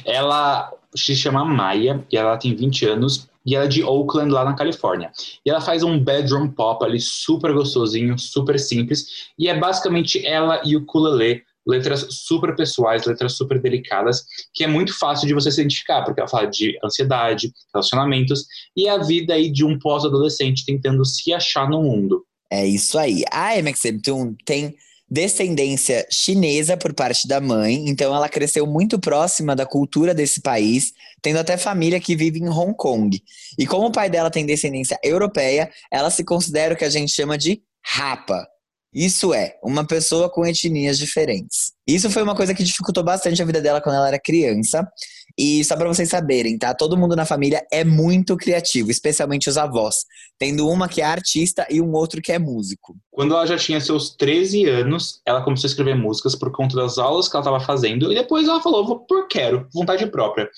ela 0.04 0.72
se 0.94 1.14
chama 1.16 1.44
Maia 1.44 2.04
e 2.10 2.16
ela 2.16 2.36
tem 2.36 2.54
20 2.54 2.86
anos 2.86 3.28
e 3.46 3.54
ela 3.54 3.66
é 3.66 3.68
de 3.68 3.82
Oakland, 3.82 4.32
lá 4.32 4.44
na 4.44 4.54
Califórnia. 4.54 5.12
E 5.44 5.50
ela 5.50 5.60
faz 5.60 5.82
um 5.82 6.02
bedroom 6.02 6.50
pop 6.50 6.82
ali 6.84 6.98
super 6.98 7.52
gostosinho, 7.52 8.18
super 8.18 8.58
simples. 8.58 9.30
E 9.38 9.48
é 9.48 9.58
basicamente 9.58 10.24
ela 10.26 10.62
e 10.64 10.76
o 10.76 10.80
ukulele, 10.80 11.42
letras 11.66 12.06
super 12.10 12.54
pessoais, 12.54 13.04
letras 13.06 13.32
super 13.32 13.60
delicadas, 13.60 14.24
que 14.52 14.64
é 14.64 14.66
muito 14.66 14.96
fácil 14.98 15.26
de 15.26 15.34
você 15.34 15.50
se 15.50 15.60
identificar, 15.60 16.02
porque 16.02 16.20
ela 16.20 16.28
fala 16.28 16.46
de 16.46 16.78
ansiedade, 16.84 17.52
relacionamentos 17.72 18.44
e 18.76 18.88
a 18.88 18.98
vida 18.98 19.34
aí 19.34 19.50
de 19.50 19.64
um 19.64 19.78
pós-adolescente 19.78 20.64
tentando 20.64 21.04
se 21.04 21.32
achar 21.32 21.68
no 21.68 21.82
mundo. 21.82 22.24
É 22.50 22.66
isso 22.66 22.98
aí. 22.98 23.24
A 23.30 23.56
MXM 23.60 24.00
Tune 24.02 24.36
tem 24.44 24.74
descendência 25.10 26.06
chinesa 26.10 26.76
por 26.76 26.94
parte 26.94 27.28
da 27.28 27.40
mãe, 27.40 27.88
então 27.88 28.14
ela 28.14 28.28
cresceu 28.28 28.66
muito 28.66 28.98
próxima 28.98 29.54
da 29.54 29.66
cultura 29.66 30.14
desse 30.14 30.40
país, 30.40 30.92
tendo 31.22 31.38
até 31.38 31.56
família 31.56 32.00
que 32.00 32.16
vive 32.16 32.38
em 32.38 32.48
Hong 32.48 32.74
Kong. 32.76 33.22
E 33.58 33.66
como 33.66 33.86
o 33.86 33.92
pai 33.92 34.08
dela 34.08 34.30
tem 34.30 34.46
descendência 34.46 34.98
europeia, 35.02 35.70
ela 35.90 36.10
se 36.10 36.24
considera 36.24 36.74
o 36.74 36.76
que 36.76 36.84
a 36.84 36.90
gente 36.90 37.12
chama 37.12 37.36
de 37.36 37.62
rapa. 37.84 38.46
Isso 38.94 39.34
é, 39.34 39.56
uma 39.62 39.84
pessoa 39.84 40.30
com 40.30 40.46
etnias 40.46 40.96
diferentes. 40.96 41.72
Isso 41.86 42.08
foi 42.08 42.22
uma 42.22 42.36
coisa 42.36 42.54
que 42.54 42.62
dificultou 42.62 43.02
bastante 43.02 43.42
a 43.42 43.44
vida 43.44 43.60
dela 43.60 43.80
quando 43.80 43.96
ela 43.96 44.08
era 44.08 44.20
criança. 44.20 44.86
E 45.36 45.64
só 45.64 45.76
pra 45.76 45.88
vocês 45.88 46.08
saberem, 46.08 46.56
tá? 46.56 46.72
Todo 46.72 46.96
mundo 46.96 47.16
na 47.16 47.26
família 47.26 47.66
é 47.72 47.82
muito 47.82 48.36
criativo, 48.36 48.90
especialmente 48.90 49.48
os 49.48 49.56
avós. 49.56 50.04
Tendo 50.38 50.68
uma 50.68 50.88
que 50.88 51.00
é 51.00 51.04
artista 51.04 51.66
e 51.68 51.80
um 51.80 51.92
outro 51.92 52.22
que 52.22 52.30
é 52.30 52.38
músico. 52.38 52.94
Quando 53.10 53.34
ela 53.34 53.44
já 53.44 53.56
tinha 53.58 53.80
seus 53.80 54.14
13 54.14 54.64
anos, 54.66 55.20
ela 55.26 55.42
começou 55.42 55.66
a 55.66 55.70
escrever 55.70 55.96
músicas 55.96 56.36
por 56.36 56.52
conta 56.52 56.76
das 56.76 56.98
aulas 56.98 57.28
que 57.28 57.34
ela 57.34 57.42
estava 57.42 57.58
fazendo, 57.58 58.12
e 58.12 58.14
depois 58.14 58.46
ela 58.46 58.62
falou, 58.62 58.86
vou 58.86 59.00
por 59.00 59.26
quero, 59.26 59.66
vontade 59.74 60.06
própria. 60.06 60.48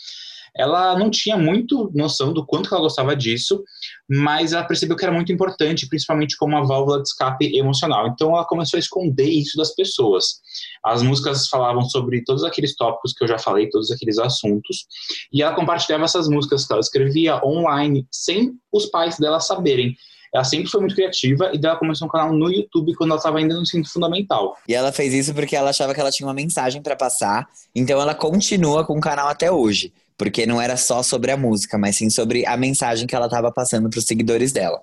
Ela 0.56 0.98
não 0.98 1.10
tinha 1.10 1.36
muito 1.36 1.90
noção 1.94 2.32
do 2.32 2.44
quanto 2.44 2.72
ela 2.72 2.82
gostava 2.82 3.14
disso, 3.14 3.62
mas 4.08 4.52
ela 4.52 4.64
percebeu 4.64 4.96
que 4.96 5.04
era 5.04 5.12
muito 5.12 5.30
importante, 5.32 5.88
principalmente 5.88 6.36
como 6.36 6.56
uma 6.56 6.66
válvula 6.66 7.02
de 7.02 7.08
escape 7.08 7.56
emocional. 7.56 8.08
Então 8.08 8.30
ela 8.30 8.44
começou 8.44 8.78
a 8.78 8.80
esconder 8.80 9.28
isso 9.28 9.56
das 9.56 9.74
pessoas. 9.74 10.40
As 10.84 11.02
músicas 11.02 11.48
falavam 11.48 11.82
sobre 11.82 12.24
todos 12.24 12.42
aqueles 12.44 12.74
tópicos 12.74 13.12
que 13.12 13.24
eu 13.24 13.28
já 13.28 13.38
falei, 13.38 13.68
todos 13.68 13.90
aqueles 13.90 14.18
assuntos, 14.18 14.86
e 15.32 15.42
ela 15.42 15.54
compartilhava 15.54 16.04
essas 16.04 16.28
músicas 16.28 16.66
que 16.66 16.72
ela 16.72 16.80
escrevia 16.80 17.44
online, 17.44 18.06
sem 18.10 18.52
os 18.72 18.86
pais 18.86 19.18
dela 19.18 19.40
saberem. 19.40 19.94
Ela 20.34 20.44
sempre 20.44 20.68
foi 20.68 20.80
muito 20.80 20.94
criativa 20.94 21.50
e 21.54 21.60
ela 21.64 21.76
começou 21.76 22.06
um 22.06 22.10
canal 22.10 22.32
no 22.32 22.50
YouTube 22.50 22.94
quando 22.94 23.10
ela 23.10 23.18
estava 23.18 23.38
ainda 23.38 23.54
no 23.54 23.62
ensino 23.62 23.86
fundamental. 23.86 24.56
E 24.68 24.74
ela 24.74 24.92
fez 24.92 25.14
isso 25.14 25.32
porque 25.32 25.56
ela 25.56 25.70
achava 25.70 25.94
que 25.94 26.00
ela 26.00 26.10
tinha 26.10 26.26
uma 26.26 26.34
mensagem 26.34 26.82
pra 26.82 26.96
passar, 26.96 27.48
então 27.74 28.00
ela 28.00 28.14
continua 28.14 28.84
com 28.84 28.98
o 28.98 29.00
canal 29.00 29.28
até 29.28 29.50
hoje. 29.50 29.92
Porque 30.16 30.46
não 30.46 30.60
era 30.60 30.76
só 30.76 31.02
sobre 31.02 31.30
a 31.30 31.36
música, 31.36 31.76
mas 31.76 31.96
sim 31.96 32.08
sobre 32.08 32.46
a 32.46 32.56
mensagem 32.56 33.06
que 33.06 33.14
ela 33.14 33.26
estava 33.26 33.52
passando 33.52 33.90
para 33.90 33.98
os 33.98 34.06
seguidores 34.06 34.52
dela. 34.52 34.80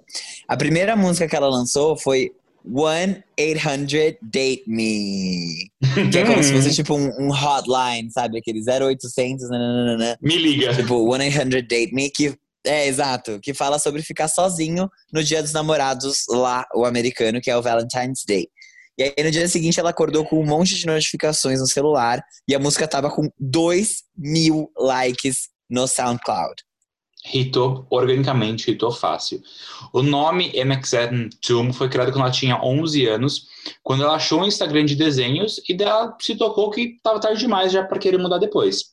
A 0.48 0.56
primeira 0.56 0.96
música 0.96 1.28
que 1.28 1.36
ela 1.36 1.50
lançou 1.50 1.98
foi 1.98 2.32
1-800 2.68 4.18
Date 4.22 4.64
Me. 4.68 5.70
Que 6.12 6.20
é 6.20 6.26
como 6.26 6.44
se 6.44 6.54
fosse 6.54 6.74
tipo 6.74 6.96
um, 6.96 7.10
um 7.20 7.32
hotline, 7.32 8.12
sabe? 8.12 8.38
Aquele 8.38 8.62
0800, 8.62 9.50
nananana. 9.50 10.18
Me 10.22 10.38
liga. 10.38 10.74
Tipo, 10.74 11.06
1-800 11.06 11.68
Date 11.68 11.94
Me, 11.94 12.10
que 12.10 12.38
é 12.66 12.88
exato, 12.88 13.40
que 13.42 13.54
fala 13.54 13.78
sobre 13.78 14.02
ficar 14.02 14.28
sozinho 14.28 14.90
no 15.12 15.24
dia 15.24 15.42
dos 15.42 15.52
namorados 15.52 16.24
lá, 16.30 16.66
o 16.74 16.86
americano, 16.86 17.42
que 17.42 17.52
é 17.52 17.58
o 17.58 17.62
Valentine's 17.62 18.24
Day. 18.26 18.48
E 18.98 19.04
aí 19.04 19.24
no 19.24 19.32
dia 19.32 19.48
seguinte 19.48 19.80
ela 19.80 19.90
acordou 19.90 20.24
com 20.24 20.40
um 20.40 20.46
monte 20.46 20.76
de 20.76 20.86
notificações 20.86 21.60
no 21.60 21.68
celular 21.68 22.24
e 22.48 22.54
a 22.54 22.60
música 22.60 22.88
tava 22.88 23.10
com 23.10 23.30
2 23.40 24.04
mil 24.16 24.72
likes 24.78 25.50
no 25.70 25.88
SoundCloud. 25.88 26.56
Hitou 27.34 27.88
organicamente, 27.90 28.70
hitou 28.70 28.92
fácil. 28.92 29.42
O 29.94 30.04
nome 30.04 30.52
MXN 30.64 31.30
Tomb 31.42 31.74
foi 31.74 31.90
criado 31.90 32.12
quando 32.12 32.24
ela 32.24 32.32
tinha 32.32 32.62
11 32.62 33.08
anos, 33.08 33.48
quando 33.82 34.04
ela 34.04 34.16
achou 34.16 34.42
um 34.42 34.46
Instagram 34.46 34.86
de 34.86 34.96
desenhos 34.96 35.62
e 35.68 35.74
daí 35.74 35.88
ela 35.88 36.16
se 36.22 36.36
tocou 36.36 36.70
que 36.70 36.82
estava 36.82 37.20
tarde 37.20 37.40
demais 37.40 37.72
já 37.72 37.84
para 37.84 37.98
querer 37.98 38.18
mudar 38.18 38.40
depois. 38.40 38.93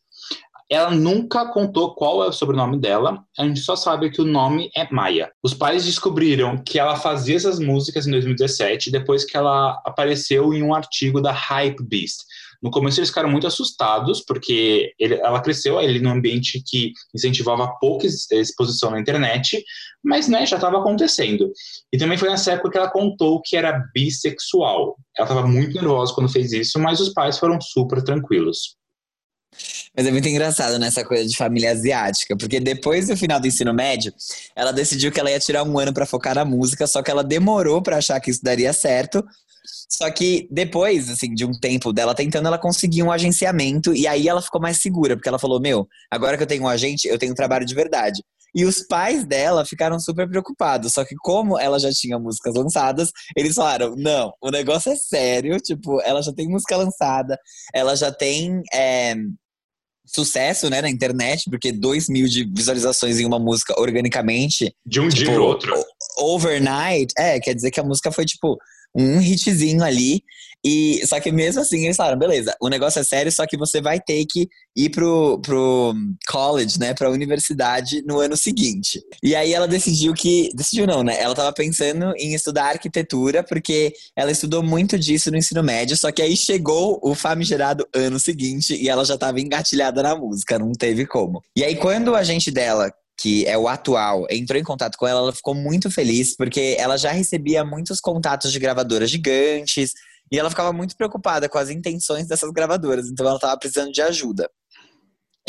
Ela 0.71 0.93
nunca 0.93 1.47
contou 1.47 1.97
qual 1.97 2.23
é 2.23 2.29
o 2.29 2.33
sobrenome 2.33 2.79
dela, 2.79 3.25
a 3.37 3.45
gente 3.45 3.59
só 3.59 3.75
sabe 3.75 4.09
que 4.09 4.21
o 4.21 4.25
nome 4.25 4.71
é 4.77 4.89
Maia. 4.93 5.33
Os 5.43 5.53
pais 5.53 5.85
descobriram 5.85 6.63
que 6.63 6.79
ela 6.79 6.95
fazia 6.95 7.35
essas 7.35 7.59
músicas 7.59 8.07
em 8.07 8.13
2017, 8.13 8.91
depois 8.93 9.25
que 9.25 9.37
ela 9.37 9.83
apareceu 9.85 10.55
em 10.55 10.63
um 10.63 10.73
artigo 10.73 11.21
da 11.21 11.33
Hype 11.33 11.83
Beast. 11.83 12.21
No 12.63 12.71
começo 12.71 13.01
eles 13.01 13.09
ficaram 13.09 13.31
muito 13.31 13.47
assustados, 13.47 14.21
porque 14.21 14.93
ele, 14.99 15.15
ela 15.15 15.41
cresceu 15.41 15.79
ali 15.79 15.99
num 15.99 16.11
ambiente 16.11 16.63
que 16.65 16.93
incentivava 17.15 17.75
pouca 17.81 18.07
exposição 18.07 18.91
na 18.91 19.01
internet, 19.01 19.65
mas 20.05 20.29
né, 20.29 20.47
já 20.47 20.57
estava 20.57 20.79
acontecendo. 20.79 21.51
E 21.93 21.99
também 21.99 22.19
foi 22.19 22.29
nessa 22.29 22.53
época 22.53 22.71
que 22.71 22.79
ela 22.79 22.91
contou 22.91 23.41
que 23.43 23.57
era 23.57 23.83
bissexual. 23.95 24.97
Ela 25.17 25.27
estava 25.27 25.47
muito 25.47 25.75
nervosa 25.75 26.15
quando 26.15 26.31
fez 26.31 26.53
isso, 26.53 26.79
mas 26.79 27.01
os 27.01 27.13
pais 27.13 27.39
foram 27.39 27.59
super 27.61 28.03
tranquilos. 28.05 28.79
Mas 29.97 30.07
é 30.07 30.11
muito 30.11 30.29
engraçado 30.29 30.79
nessa 30.79 31.05
coisa 31.05 31.27
de 31.27 31.37
família 31.37 31.73
asiática, 31.73 32.37
porque 32.37 32.61
depois 32.61 33.09
do 33.09 33.17
final 33.17 33.41
do 33.41 33.47
ensino 33.47 33.75
médio, 33.75 34.13
ela 34.55 34.73
decidiu 34.73 35.11
que 35.11 35.19
ela 35.19 35.31
ia 35.31 35.41
tirar 35.41 35.65
um 35.65 35.79
ano 35.79 35.93
para 35.93 36.07
focar 36.07 36.35
na 36.35 36.45
música, 36.45 36.87
só 36.87 37.03
que 37.03 37.11
ela 37.11 37.25
demorou 37.25 37.83
para 37.83 37.97
achar 37.97 38.21
que 38.21 38.31
isso 38.31 38.43
daria 38.43 38.73
certo. 38.73 39.25
Só 39.89 40.11
que 40.11 40.49
depois, 40.51 41.11
assim, 41.11 41.35
de 41.35 41.45
um 41.45 41.53
tempo 41.53 41.93
dela 41.93 42.15
tentando, 42.15 42.47
ela 42.47 42.59
conseguiu 42.59 43.07
um 43.07 43.13
agenciamento 43.13 43.93
e 43.95 44.07
aí 44.07 44.29
ela 44.29 44.41
ficou 44.41 44.61
mais 44.61 44.81
segura, 44.81 45.17
porque 45.17 45.29
ela 45.29 45.39
falou: 45.39 45.61
Meu, 45.61 45.87
agora 46.11 46.37
que 46.37 46.43
eu 46.43 46.47
tenho 46.47 46.63
um 46.63 46.69
agente, 46.69 47.09
eu 47.09 47.19
tenho 47.19 47.33
um 47.33 47.35
trabalho 47.35 47.67
de 47.67 47.75
verdade. 47.75 48.23
E 48.55 48.65
os 48.65 48.81
pais 48.87 49.25
dela 49.25 49.65
ficaram 49.65 49.99
super 49.99 50.29
preocupados. 50.29 50.93
Só 50.93 51.05
que, 51.05 51.15
como 51.17 51.59
ela 51.59 51.79
já 51.79 51.91
tinha 51.91 52.19
músicas 52.19 52.55
lançadas, 52.55 53.11
eles 53.37 53.55
falaram: 53.55 53.95
não, 53.97 54.33
o 54.41 54.51
negócio 54.51 54.93
é 54.93 54.97
sério. 54.97 55.59
Tipo, 55.61 56.01
ela 56.03 56.23
já 56.23 56.33
tem 56.33 56.49
música 56.49 56.77
lançada, 56.77 57.39
ela 57.73 57.95
já 57.95 58.13
tem 58.13 58.63
é, 58.73 59.15
sucesso 60.07 60.69
né, 60.69 60.83
na 60.83 60.91
internet, 60.91 61.49
porque 61.49 61.73
2 61.73 62.09
mil 62.09 62.27
de 62.27 62.45
visualizações 62.45 63.19
em 63.19 63.25
uma 63.25 63.39
música 63.39 63.79
organicamente. 63.81 64.75
De 64.85 65.01
um 65.01 65.09
tipo, 65.09 65.25
dia 65.25 65.33
pro 65.33 65.45
outro. 65.45 65.75
Overnight, 66.19 67.13
é, 67.17 67.39
quer 67.41 67.55
dizer 67.55 67.71
que 67.71 67.81
a 67.81 67.85
música 67.85 68.11
foi 68.11 68.25
tipo 68.25 68.59
um 68.95 69.21
hitzinho 69.21 69.83
ali. 69.83 70.23
E 70.65 71.01
só 71.07 71.19
que 71.21 71.33
mesmo 71.33 71.61
assim 71.61 71.85
eles 71.85 71.97
falaram, 71.97 72.19
beleza, 72.19 72.55
o 72.61 72.69
negócio 72.69 73.01
é 73.01 73.05
sério, 73.05 73.33
só 73.33 73.47
que 73.47 73.57
você 73.57 73.81
vai 73.81 73.99
ter 74.01 74.25
que 74.29 74.49
ir 74.77 74.91
pro, 74.91 75.41
pro 75.41 75.95
college, 76.29 76.79
né, 76.79 76.95
pra 76.95 77.11
universidade 77.11 78.03
no 78.07 78.21
ano 78.21 78.37
seguinte. 78.37 79.01
E 79.23 79.35
aí 79.35 79.53
ela 79.53 79.67
decidiu 79.67 80.13
que, 80.15 80.51
decidiu 80.55 80.87
não, 80.87 81.03
né, 81.03 81.21
ela 81.21 81.35
tava 81.35 81.53
pensando 81.53 82.13
em 82.17 82.35
estudar 82.35 82.67
arquitetura, 82.67 83.43
porque 83.43 83.93
ela 84.17 84.31
estudou 84.31 84.63
muito 84.63 84.99
disso 84.99 85.31
no 85.31 85.37
ensino 85.37 85.63
médio, 85.63 85.97
só 85.97 86.13
que 86.13 86.23
aí 86.23 86.37
chegou 86.37 87.01
o 87.03 87.15
famigerado 87.15 87.87
ano 87.95 88.21
seguinte 88.21 88.75
e 88.75 88.89
ela 88.89 89.05
já 89.05 89.17
tava 89.17 89.41
engatilhada 89.41 90.03
na 90.03 90.15
música, 90.15 90.59
não 90.59 90.73
teve 90.73 91.07
como. 91.07 91.43
E 91.57 91.65
aí 91.65 91.77
quando 91.77 92.15
a 92.15 92.23
gente 92.23 92.51
dela, 92.51 92.93
que 93.21 93.45
é 93.47 93.59
o 93.59 93.69
atual, 93.69 94.27
entrou 94.31 94.59
em 94.59 94.65
contato 94.65 94.97
com 94.97 95.07
ela, 95.07 95.21
ela 95.21 95.33
ficou 95.33 95.55
muito 95.55 95.91
feliz, 95.91 96.35
porque 96.35 96.77
ela 96.79 96.97
já 96.97 97.11
recebia 97.11 97.65
muitos 97.65 98.01
contatos 98.01 98.51
de 98.51 98.59
gravadoras 98.59 99.11
gigantes, 99.11 99.93
e 100.33 100.39
ela 100.39 100.49
ficava 100.49 100.73
muito 100.73 100.97
preocupada 100.97 101.49
com 101.49 101.59
as 101.59 101.71
intenções 101.71 102.27
dessas 102.27 102.51
gravadoras, 102.51 103.09
então 103.09 103.27
ela 103.27 103.37
estava 103.37 103.59
precisando 103.59 103.93
de 103.93 104.01
ajuda. 104.01 104.49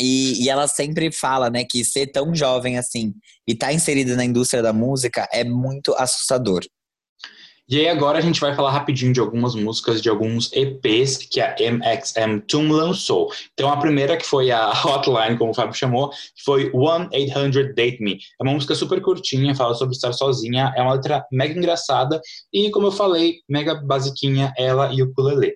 E, 0.00 0.44
e, 0.44 0.48
ela 0.48 0.66
sempre 0.66 1.12
fala, 1.12 1.48
né, 1.48 1.64
que 1.64 1.84
ser 1.84 2.08
tão 2.08 2.34
jovem 2.34 2.78
assim 2.78 3.12
e 3.46 3.52
estar 3.52 3.68
tá 3.68 3.72
inserida 3.72 4.16
na 4.16 4.24
indústria 4.24 4.62
da 4.62 4.72
música 4.72 5.28
é 5.32 5.44
muito 5.44 5.94
assustador. 5.94 6.62
E 7.72 7.78
aí 7.78 7.88
agora 7.88 8.18
a 8.18 8.20
gente 8.20 8.38
vai 8.38 8.54
falar 8.54 8.70
rapidinho 8.70 9.14
de 9.14 9.20
algumas 9.20 9.54
músicas 9.54 10.02
de 10.02 10.10
alguns 10.10 10.52
EPs 10.52 11.16
que 11.16 11.40
a 11.40 11.56
MXM 11.58 12.40
Toon 12.46 12.70
lançou. 12.70 13.32
Então 13.54 13.72
a 13.72 13.78
primeira 13.78 14.14
que 14.14 14.26
foi 14.26 14.50
a 14.50 14.70
Hotline, 14.84 15.38
como 15.38 15.52
o 15.52 15.54
Fábio 15.54 15.72
chamou, 15.72 16.12
foi 16.44 16.70
One 16.74 17.08
800 17.10 17.74
Date 17.74 18.02
Me. 18.02 18.18
É 18.38 18.44
uma 18.44 18.52
música 18.52 18.74
super 18.74 19.00
curtinha, 19.00 19.54
fala 19.54 19.72
sobre 19.72 19.94
estar 19.94 20.12
sozinha, 20.12 20.70
é 20.76 20.82
uma 20.82 20.92
letra 20.92 21.24
mega 21.32 21.58
engraçada 21.58 22.20
e 22.52 22.70
como 22.70 22.88
eu 22.88 22.92
falei, 22.92 23.36
mega 23.48 23.74
basiquinha 23.74 24.52
ela 24.58 24.92
e 24.92 25.02
o 25.02 25.06
ukulele. 25.06 25.54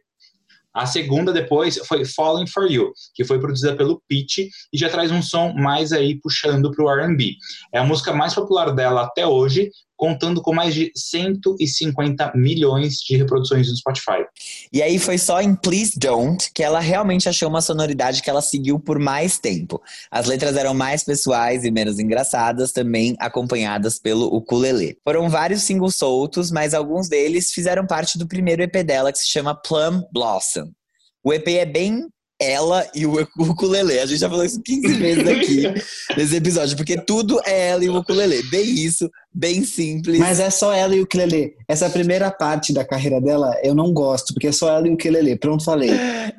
A 0.76 0.84
segunda 0.84 1.32
depois 1.32 1.78
foi 1.86 2.04
Falling 2.04 2.46
For 2.46 2.70
You, 2.70 2.92
que 3.14 3.24
foi 3.24 3.38
produzida 3.38 3.74
pelo 3.74 4.02
Pete 4.06 4.50
e 4.70 4.78
já 4.78 4.90
traz 4.90 5.10
um 5.10 5.22
som 5.22 5.54
mais 5.54 5.90
aí 5.90 6.20
puxando 6.20 6.70
para 6.70 6.84
o 6.84 6.90
R&B. 6.90 7.32
É 7.74 7.78
a 7.78 7.84
música 7.84 8.12
mais 8.12 8.34
popular 8.34 8.74
dela 8.74 9.04
até 9.04 9.26
hoje, 9.26 9.70
contando 9.96 10.42
com 10.42 10.54
mais 10.54 10.74
de 10.74 10.92
150 10.94 12.32
milhões 12.34 12.96
de 12.98 13.16
reproduções 13.16 13.68
no 13.68 13.76
Spotify. 13.76 14.24
E 14.72 14.82
aí 14.82 14.98
foi 14.98 15.18
só 15.18 15.40
em 15.40 15.54
Please 15.54 15.98
Don't 15.98 16.50
que 16.54 16.62
ela 16.62 16.80
realmente 16.80 17.28
achou 17.28 17.48
uma 17.48 17.60
sonoridade 17.60 18.22
que 18.22 18.30
ela 18.30 18.42
seguiu 18.42 18.78
por 18.78 18.98
mais 18.98 19.38
tempo. 19.38 19.80
As 20.10 20.26
letras 20.26 20.56
eram 20.56 20.74
mais 20.74 21.02
pessoais 21.02 21.64
e 21.64 21.70
menos 21.70 21.98
engraçadas, 21.98 22.72
também 22.72 23.16
acompanhadas 23.18 23.98
pelo 23.98 24.26
ukulele. 24.26 24.96
Foram 25.02 25.28
vários 25.30 25.62
singles 25.62 25.96
soltos, 25.96 26.50
mas 26.50 26.74
alguns 26.74 27.08
deles 27.08 27.52
fizeram 27.52 27.86
parte 27.86 28.18
do 28.18 28.26
primeiro 28.26 28.62
EP 28.62 28.84
dela 28.84 29.12
que 29.12 29.18
se 29.18 29.28
chama 29.28 29.54
Plum 29.54 30.02
Blossom. 30.12 30.70
O 31.24 31.32
EP 31.32 31.48
é 31.48 31.66
bem 31.66 32.06
ela 32.40 32.86
e 32.94 33.06
o 33.06 33.26
ukulele. 33.38 33.98
A 33.98 34.06
gente 34.06 34.18
já 34.20 34.28
falou 34.28 34.44
isso 34.44 34.60
15 34.62 34.94
vezes 34.94 35.26
aqui 35.26 35.62
nesse 36.16 36.36
episódio, 36.36 36.76
porque 36.76 37.00
tudo 37.00 37.40
é 37.44 37.68
ela 37.68 37.84
e 37.84 37.88
o 37.88 37.96
ukulele. 37.98 38.42
Bem 38.50 38.68
isso, 38.68 39.10
bem 39.32 39.64
simples. 39.64 40.18
Mas 40.18 40.38
é 40.38 40.50
só 40.50 40.72
ela 40.72 40.94
e 40.94 41.00
o 41.00 41.04
ukulele. 41.04 41.54
Essa 41.66 41.88
primeira 41.88 42.30
parte 42.30 42.72
da 42.72 42.84
carreira 42.84 43.20
dela 43.20 43.54
eu 43.62 43.74
não 43.74 43.92
gosto, 43.92 44.34
porque 44.34 44.48
é 44.48 44.52
só 44.52 44.70
ela 44.70 44.86
e 44.86 44.90
o 44.90 44.94
ukulele. 44.94 45.36
Pronto, 45.36 45.64
falei. 45.64 45.90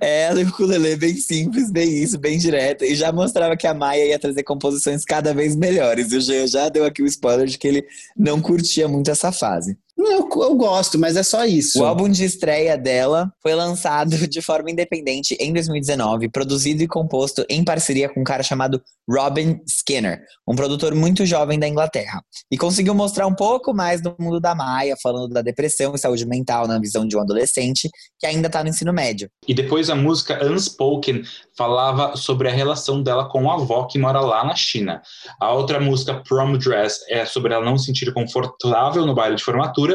É 0.02 0.24
ela 0.24 0.40
e 0.42 0.44
o 0.44 0.50
ukulele, 0.50 0.96
bem 0.96 1.16
simples, 1.16 1.72
bem 1.72 2.04
isso, 2.04 2.18
bem 2.18 2.38
direta. 2.38 2.86
E 2.86 2.96
já 2.96 3.12
mostrava 3.12 3.58
que 3.58 3.66
a 3.66 3.74
Maia 3.74 4.06
ia 4.06 4.20
trazer 4.20 4.44
composições 4.44 5.04
cada 5.04 5.34
vez 5.34 5.56
melhores. 5.56 6.12
O 6.12 6.22
Jean 6.22 6.48
já 6.48 6.70
deu 6.70 6.86
aqui 6.86 7.02
o 7.02 7.08
spoiler 7.08 7.48
de 7.48 7.58
que 7.58 7.68
ele 7.68 7.86
não 8.16 8.40
curtia 8.40 8.88
muito 8.88 9.10
essa 9.10 9.32
fase. 9.32 9.78
Eu, 9.98 10.30
eu, 10.30 10.56
gosto, 10.56 11.00
mas 11.00 11.18
é 11.18 11.24
só 11.24 11.44
isso. 11.44 11.82
O 11.82 11.86
álbum 11.86 12.08
de 12.08 12.24
estreia 12.24 12.78
dela 12.78 13.32
foi 13.42 13.56
lançado 13.56 14.16
de 14.30 14.42
forma 14.42 14.70
independente 14.70 15.36
em 15.40 15.52
2019, 15.52 16.30
produzido 16.30 16.84
e 16.84 16.88
composto 16.88 17.44
em 17.50 17.64
parceria 17.64 18.08
com 18.08 18.22
um 18.22 18.24
cara 18.24 18.44
chamado 18.44 18.82
Robin 19.10 19.60
Skinner, 19.66 20.22
um 20.48 20.56
produtor 20.56 20.94
muito 20.94 21.26
jovem 21.26 21.58
da 21.58 21.68
Inglaterra. 21.68 22.22
E 22.52 22.58
conseguiu 22.58 22.94
mostrar 22.94 23.26
um 23.26 23.34
pouco 23.34 23.74
mais 23.74 24.02
do 24.02 24.16
mundo 24.20 24.40
da 24.40 24.54
Maia, 24.54 24.96
falando 25.02 25.34
da 25.34 25.42
depressão 25.42 25.96
e 25.96 25.98
saúde 25.98 26.26
mental 26.26 26.68
na 26.68 26.78
visão 26.78 27.08
de 27.08 27.18
um 27.18 27.22
adolescente 27.22 27.90
que 28.20 28.28
ainda 28.28 28.48
está 28.48 28.64
no 28.64 28.70
ensino 28.70 28.94
médio. 28.94 29.30
E 29.48 29.54
depois 29.54 29.90
a 29.90 29.96
música 29.96 30.46
Unspoken 30.46 31.24
falava 31.58 32.16
sobre 32.16 32.50
a 32.50 32.52
relação 32.52 33.02
dela 33.02 33.30
com 33.30 33.50
a 33.50 33.56
avó 33.56 33.86
que 33.86 33.98
mora 33.98 34.20
lá 34.20 34.44
na 34.44 34.56
China. 34.56 35.02
A 35.40 35.54
outra 35.54 35.80
música 35.80 36.22
Prom 36.28 36.58
Dress 36.58 37.00
é 37.10 37.26
sobre 37.26 37.54
ela 37.54 37.66
não 37.66 37.78
se 37.78 37.86
sentir 37.86 38.14
confortável 38.14 39.06
no 39.06 39.16
baile 39.16 39.36
de 39.36 39.44
formatura 39.44 39.87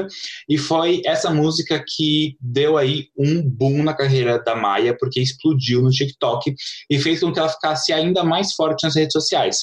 e 0.49 0.59
foi 0.59 1.03
essa 1.05 1.31
música 1.31 1.83
que 1.87 2.37
deu 2.41 2.77
aí 2.77 3.07
um 3.17 3.43
boom 3.43 3.83
na 3.83 3.95
carreira 3.95 4.43
da 4.43 4.55
Maia, 4.55 4.97
porque 4.99 5.21
explodiu 5.21 5.83
no 5.83 5.91
TikTok 5.91 6.55
e 6.91 6.99
fez 6.99 7.21
com 7.21 7.33
que 7.33 7.39
ela 7.39 7.49
ficasse 7.49 7.93
ainda 7.93 8.25
mais 8.25 8.53
forte 8.55 8.85
nas 8.85 8.95
redes 8.95 9.13
sociais. 9.13 9.59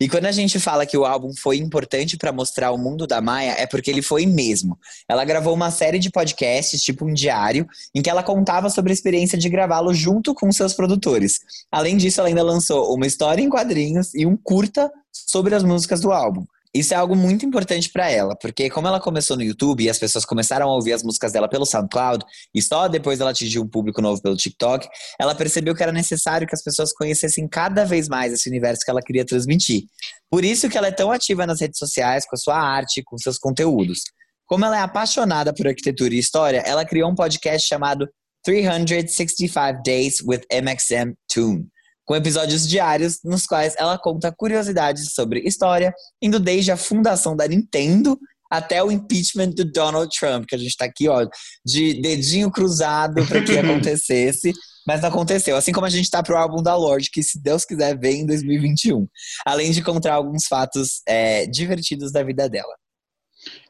E 0.00 0.08
quando 0.08 0.26
a 0.26 0.32
gente 0.32 0.58
fala 0.58 0.86
que 0.86 0.96
o 0.96 1.04
álbum 1.04 1.30
foi 1.36 1.58
importante 1.58 2.16
para 2.16 2.32
mostrar 2.32 2.70
o 2.70 2.78
mundo 2.78 3.06
da 3.06 3.20
Maia, 3.20 3.54
é 3.58 3.66
porque 3.66 3.90
ele 3.90 4.02
foi 4.02 4.24
mesmo. 4.24 4.78
Ela 5.08 5.24
gravou 5.24 5.52
uma 5.54 5.70
série 5.70 5.98
de 5.98 6.10
podcasts, 6.10 6.82
tipo 6.82 7.04
um 7.04 7.12
diário, 7.12 7.66
em 7.94 8.00
que 8.00 8.08
ela 8.08 8.22
contava 8.22 8.70
sobre 8.70 8.92
a 8.92 8.94
experiência 8.94 9.36
de 9.36 9.48
gravá-lo 9.48 9.92
junto 9.92 10.34
com 10.34 10.50
seus 10.50 10.72
produtores. 10.72 11.40
Além 11.70 11.96
disso, 11.96 12.20
ela 12.20 12.28
ainda 12.28 12.42
lançou 12.42 12.94
uma 12.94 13.06
história 13.06 13.42
em 13.42 13.50
quadrinhos 13.50 14.14
e 14.14 14.24
um 14.24 14.36
curta 14.36 14.90
sobre 15.12 15.54
as 15.54 15.62
músicas 15.62 16.00
do 16.00 16.12
álbum. 16.12 16.44
Isso 16.72 16.94
é 16.94 16.96
algo 16.96 17.16
muito 17.16 17.44
importante 17.44 17.90
para 17.90 18.08
ela, 18.08 18.36
porque 18.36 18.70
como 18.70 18.86
ela 18.86 19.00
começou 19.00 19.36
no 19.36 19.42
YouTube 19.42 19.82
e 19.82 19.90
as 19.90 19.98
pessoas 19.98 20.24
começaram 20.24 20.68
a 20.68 20.74
ouvir 20.74 20.92
as 20.92 21.02
músicas 21.02 21.32
dela 21.32 21.48
pelo 21.48 21.66
SoundCloud, 21.66 22.24
e 22.54 22.62
só 22.62 22.86
depois 22.86 23.20
ela 23.20 23.30
atingiu 23.30 23.62
um 23.62 23.68
público 23.68 24.00
novo 24.00 24.22
pelo 24.22 24.36
TikTok, 24.36 24.88
ela 25.20 25.34
percebeu 25.34 25.74
que 25.74 25.82
era 25.82 25.90
necessário 25.90 26.46
que 26.46 26.54
as 26.54 26.62
pessoas 26.62 26.92
conhecessem 26.92 27.48
cada 27.48 27.84
vez 27.84 28.08
mais 28.08 28.32
esse 28.32 28.48
universo 28.48 28.82
que 28.84 28.90
ela 28.90 29.02
queria 29.02 29.24
transmitir. 29.24 29.82
Por 30.30 30.44
isso 30.44 30.68
que 30.68 30.78
ela 30.78 30.86
é 30.86 30.92
tão 30.92 31.10
ativa 31.10 31.44
nas 31.44 31.60
redes 31.60 31.78
sociais, 31.78 32.24
com 32.24 32.36
a 32.36 32.38
sua 32.38 32.56
arte, 32.56 33.02
com 33.04 33.18
seus 33.18 33.36
conteúdos. 33.36 34.02
Como 34.46 34.64
ela 34.64 34.78
é 34.78 34.82
apaixonada 34.82 35.52
por 35.52 35.66
arquitetura 35.66 36.14
e 36.14 36.18
história, 36.18 36.62
ela 36.64 36.84
criou 36.84 37.10
um 37.10 37.16
podcast 37.16 37.66
chamado 37.66 38.08
365 38.44 39.82
Days 39.84 40.22
with 40.24 40.42
MXM 40.52 41.14
Tune 41.32 41.68
com 42.10 42.16
episódios 42.16 42.66
diários 42.66 43.20
nos 43.22 43.46
quais 43.46 43.76
ela 43.78 43.96
conta 43.96 44.34
curiosidades 44.36 45.14
sobre 45.14 45.46
história, 45.46 45.94
indo 46.20 46.40
desde 46.40 46.72
a 46.72 46.76
fundação 46.76 47.36
da 47.36 47.46
Nintendo 47.46 48.18
até 48.50 48.82
o 48.82 48.90
impeachment 48.90 49.50
do 49.50 49.64
Donald 49.64 50.10
Trump, 50.18 50.44
que 50.48 50.56
a 50.56 50.58
gente 50.58 50.76
tá 50.76 50.86
aqui, 50.86 51.08
ó, 51.08 51.24
de 51.64 52.02
dedinho 52.02 52.50
cruzado 52.50 53.24
para 53.28 53.44
que 53.44 53.54
acontecesse, 53.56 54.52
mas 54.84 55.02
não 55.02 55.08
aconteceu. 55.08 55.54
Assim 55.54 55.70
como 55.70 55.86
a 55.86 55.90
gente 55.90 56.10
tá 56.10 56.20
pro 56.20 56.36
álbum 56.36 56.60
da 56.60 56.74
Lorde, 56.74 57.10
que 57.12 57.22
se 57.22 57.40
Deus 57.40 57.64
quiser 57.64 57.96
vem 57.96 58.22
em 58.22 58.26
2021. 58.26 59.06
Além 59.46 59.70
de 59.70 59.80
contar 59.80 60.14
alguns 60.14 60.46
fatos 60.48 61.02
é, 61.06 61.46
divertidos 61.46 62.10
da 62.10 62.24
vida 62.24 62.48
dela. 62.48 62.74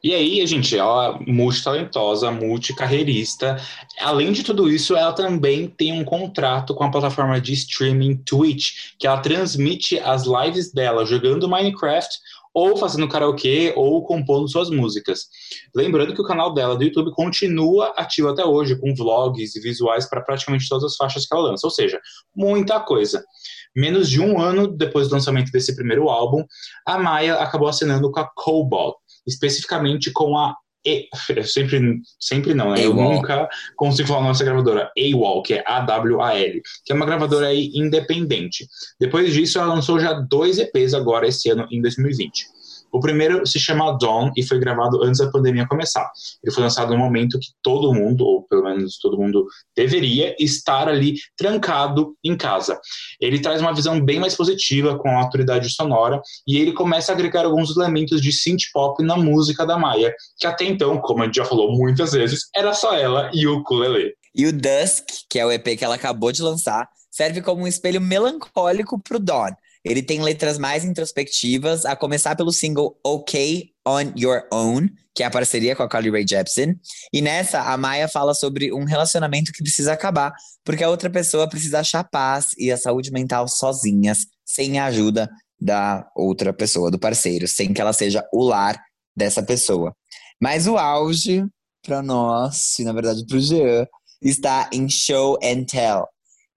E 0.03 0.13
aí, 0.13 0.45
gente, 0.47 0.75
ela 0.75 1.19
é 1.19 1.31
multitalentosa, 1.31 2.31
multicarreirista. 2.31 3.57
Além 3.99 4.31
de 4.31 4.43
tudo 4.43 4.69
isso, 4.69 4.95
ela 4.95 5.13
também 5.13 5.67
tem 5.67 5.93
um 5.93 6.03
contrato 6.03 6.73
com 6.73 6.83
a 6.83 6.91
plataforma 6.91 7.39
de 7.39 7.53
streaming 7.53 8.17
Twitch, 8.17 8.95
que 8.99 9.07
ela 9.07 9.19
transmite 9.19 9.99
as 9.99 10.25
lives 10.25 10.73
dela 10.73 11.05
jogando 11.05 11.47
Minecraft 11.47 12.17
ou 12.53 12.75
fazendo 12.75 13.07
karaokê 13.07 13.73
ou 13.75 14.03
compondo 14.03 14.49
suas 14.49 14.69
músicas. 14.69 15.27
Lembrando 15.73 16.13
que 16.13 16.21
o 16.21 16.25
canal 16.25 16.53
dela 16.53 16.75
do 16.75 16.83
YouTube 16.83 17.11
continua 17.11 17.93
ativo 17.95 18.29
até 18.29 18.43
hoje, 18.43 18.77
com 18.79 18.93
vlogs 18.93 19.55
e 19.55 19.61
visuais 19.61 20.09
para 20.09 20.21
praticamente 20.21 20.67
todas 20.67 20.83
as 20.83 20.95
faixas 20.95 21.25
que 21.25 21.33
ela 21.33 21.49
lança, 21.49 21.65
ou 21.65 21.71
seja, 21.71 21.99
muita 22.35 22.79
coisa. 22.79 23.23
Menos 23.75 24.09
de 24.09 24.19
um 24.19 24.41
ano 24.41 24.67
depois 24.67 25.07
do 25.07 25.13
lançamento 25.13 25.49
desse 25.49 25.73
primeiro 25.75 26.09
álbum, 26.09 26.43
a 26.85 26.97
Maia 26.97 27.35
acabou 27.35 27.69
assinando 27.69 28.11
com 28.11 28.19
a 28.19 28.29
Cobalt, 28.35 28.95
especificamente 29.27 30.11
com 30.11 30.37
a 30.37 30.55
e, 30.85 31.07
sempre, 31.45 32.01
sempre 32.19 32.53
não, 32.55 32.71
né? 32.71 32.83
Eu 32.83 32.93
nunca 32.93 33.47
consigo 33.75 34.07
falar 34.07 34.23
nossa 34.23 34.43
gravadora, 34.43 34.91
AWOL, 34.97 35.43
que 35.43 35.53
é 35.53 35.63
A-W-A-L, 35.65 36.61
que 36.83 36.91
é 36.91 36.95
uma 36.95 37.05
gravadora 37.05 37.47
aí 37.47 37.71
independente. 37.75 38.65
Depois 38.99 39.31
disso, 39.31 39.59
ela 39.59 39.75
lançou 39.75 39.99
já 39.99 40.13
dois 40.13 40.57
EPs 40.57 40.95
agora 40.95 41.27
esse 41.27 41.49
ano, 41.49 41.67
em 41.71 41.81
2020. 41.81 42.47
O 42.91 42.99
primeiro 42.99 43.45
se 43.45 43.59
chama 43.59 43.97
Dawn 43.97 44.31
e 44.35 44.43
foi 44.43 44.59
gravado 44.59 45.03
antes 45.03 45.19
da 45.19 45.31
pandemia 45.31 45.67
começar. 45.67 46.09
Ele 46.43 46.53
foi 46.53 46.63
lançado 46.63 46.91
no 46.91 46.97
momento 46.97 47.39
que 47.39 47.49
todo 47.63 47.93
mundo, 47.93 48.25
ou 48.25 48.43
pelo 48.43 48.63
menos 48.63 48.97
todo 48.99 49.17
mundo, 49.17 49.45
deveria 49.75 50.35
estar 50.39 50.89
ali 50.89 51.15
trancado 51.37 52.15
em 52.23 52.35
casa. 52.35 52.79
Ele 53.19 53.39
traz 53.39 53.61
uma 53.61 53.73
visão 53.73 54.03
bem 54.03 54.19
mais 54.19 54.35
positiva 54.35 54.97
com 54.97 55.09
a 55.09 55.21
autoridade 55.21 55.69
sonora 55.69 56.21
e 56.47 56.57
ele 56.57 56.73
começa 56.73 57.11
a 57.11 57.15
agregar 57.15 57.45
alguns 57.45 57.75
elementos 57.75 58.21
de 58.21 58.31
synth 58.31 58.71
pop 58.73 59.01
na 59.03 59.15
música 59.15 59.65
da 59.65 59.77
Maia, 59.77 60.13
que 60.39 60.47
até 60.47 60.65
então, 60.65 60.97
como 60.99 61.23
a 61.23 61.25
gente 61.25 61.35
já 61.35 61.45
falou 61.45 61.71
muitas 61.71 62.11
vezes, 62.11 62.41
era 62.55 62.73
só 62.73 62.93
ela 62.93 63.29
e 63.33 63.47
o 63.47 63.59
ukulele. 63.59 64.13
E 64.33 64.45
o 64.45 64.53
Dusk, 64.53 65.05
que 65.29 65.39
é 65.39 65.45
o 65.45 65.51
EP 65.51 65.77
que 65.77 65.83
ela 65.83 65.95
acabou 65.95 66.31
de 66.31 66.41
lançar, 66.41 66.87
serve 67.09 67.41
como 67.41 67.63
um 67.63 67.67
espelho 67.67 67.99
melancólico 67.99 68.97
pro 68.97 69.19
Dawn. 69.19 69.51
Ele 69.83 70.03
tem 70.03 70.21
letras 70.21 70.57
mais 70.57 70.85
introspectivas, 70.85 71.85
a 71.85 71.95
começar 71.95 72.35
pelo 72.35 72.51
single 72.51 72.99
OK 73.03 73.71
On 73.87 74.13
Your 74.15 74.43
Own, 74.51 74.87
que 75.15 75.23
é 75.23 75.25
a 75.25 75.31
parceria 75.31 75.75
com 75.75 75.83
a 75.83 75.89
Carly 75.89 76.09
Rae 76.09 76.25
Jepsen. 76.27 76.79
E 77.11 77.21
nessa, 77.21 77.61
a 77.61 77.77
Maia 77.77 78.07
fala 78.07 78.33
sobre 78.33 78.71
um 78.71 78.83
relacionamento 78.83 79.51
que 79.51 79.63
precisa 79.63 79.93
acabar, 79.93 80.33
porque 80.63 80.83
a 80.83 80.89
outra 80.89 81.09
pessoa 81.09 81.49
precisa 81.49 81.79
achar 81.79 82.03
paz 82.03 82.51
e 82.57 82.71
a 82.71 82.77
saúde 82.77 83.11
mental 83.11 83.47
sozinhas, 83.47 84.27
sem 84.45 84.77
a 84.77 84.85
ajuda 84.85 85.29
da 85.59 86.07
outra 86.15 86.53
pessoa, 86.53 86.91
do 86.91 86.99
parceiro, 86.99 87.47
sem 87.47 87.73
que 87.73 87.81
ela 87.81 87.93
seja 87.93 88.23
o 88.33 88.43
lar 88.43 88.79
dessa 89.15 89.43
pessoa. 89.43 89.95
Mas 90.39 90.67
o 90.67 90.77
auge, 90.77 91.45
para 91.85 92.01
nós, 92.01 92.77
e 92.79 92.83
na 92.83 92.93
verdade 92.93 93.25
pro 93.25 93.39
Jean, 93.39 93.85
está 94.21 94.69
em 94.71 94.87
Show 94.87 95.37
and 95.43 95.65
Tell, 95.65 96.07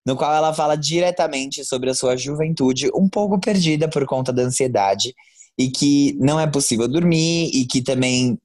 no 0.04 0.16
qual 0.16 0.34
ela 0.34 0.52
fala 0.52 0.76
diretamente 0.76 1.64
sobre 1.64 1.90
a 1.90 1.94
sua 1.94 2.16
juventude 2.16 2.90
um 2.94 3.08
pouco 3.08 3.38
perdida 3.38 3.88
por 3.88 4.04
conta 4.06 4.32
da 4.32 4.42
ansiedade 4.42 5.14
e 5.58 5.70
que 5.70 6.16
não 6.20 6.38
é 6.38 6.46
possível 6.46 6.86
dormir 6.86 7.50
e 7.54 7.64
que 7.64 7.80
também 7.80 8.38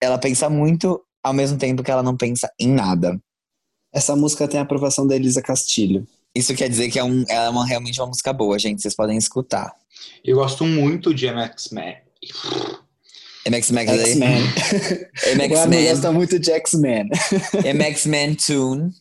ela 0.00 0.18
pensa 0.18 0.48
muito 0.48 1.00
ao 1.22 1.32
mesmo 1.32 1.58
tempo 1.58 1.82
que 1.82 1.90
ela 1.90 2.02
não 2.02 2.16
pensa 2.16 2.50
em 2.58 2.68
nada. 2.68 3.20
Essa 3.92 4.16
música 4.16 4.48
tem 4.48 4.58
a 4.58 4.62
aprovação 4.62 5.06
da 5.06 5.14
Elisa 5.14 5.42
Castilho. 5.42 6.06
Isso 6.34 6.54
quer 6.54 6.68
dizer 6.68 6.90
que 6.90 6.98
é, 6.98 7.04
um, 7.04 7.24
ela 7.28 7.46
é 7.46 7.50
uma, 7.50 7.66
realmente 7.66 8.00
uma 8.00 8.06
música 8.06 8.32
boa, 8.32 8.58
gente. 8.58 8.80
Vocês 8.80 8.96
podem 8.96 9.18
escutar. 9.18 9.70
Eu 10.24 10.36
gosto 10.36 10.64
muito 10.64 11.14
de 11.14 11.30
MX 11.30 11.68
Man. 11.72 11.94
MX 13.46 13.70
Max 13.70 13.90
aí. 13.90 14.00
X-Men. 14.00 14.42
MX 15.36 15.66
Man. 15.66 15.88
gosta 15.90 16.12
muito 16.12 16.38
de 16.38 16.50
X-Men. 16.52 17.10
MX 17.74 18.06
Man 18.06 18.34
Tune. 18.34 18.92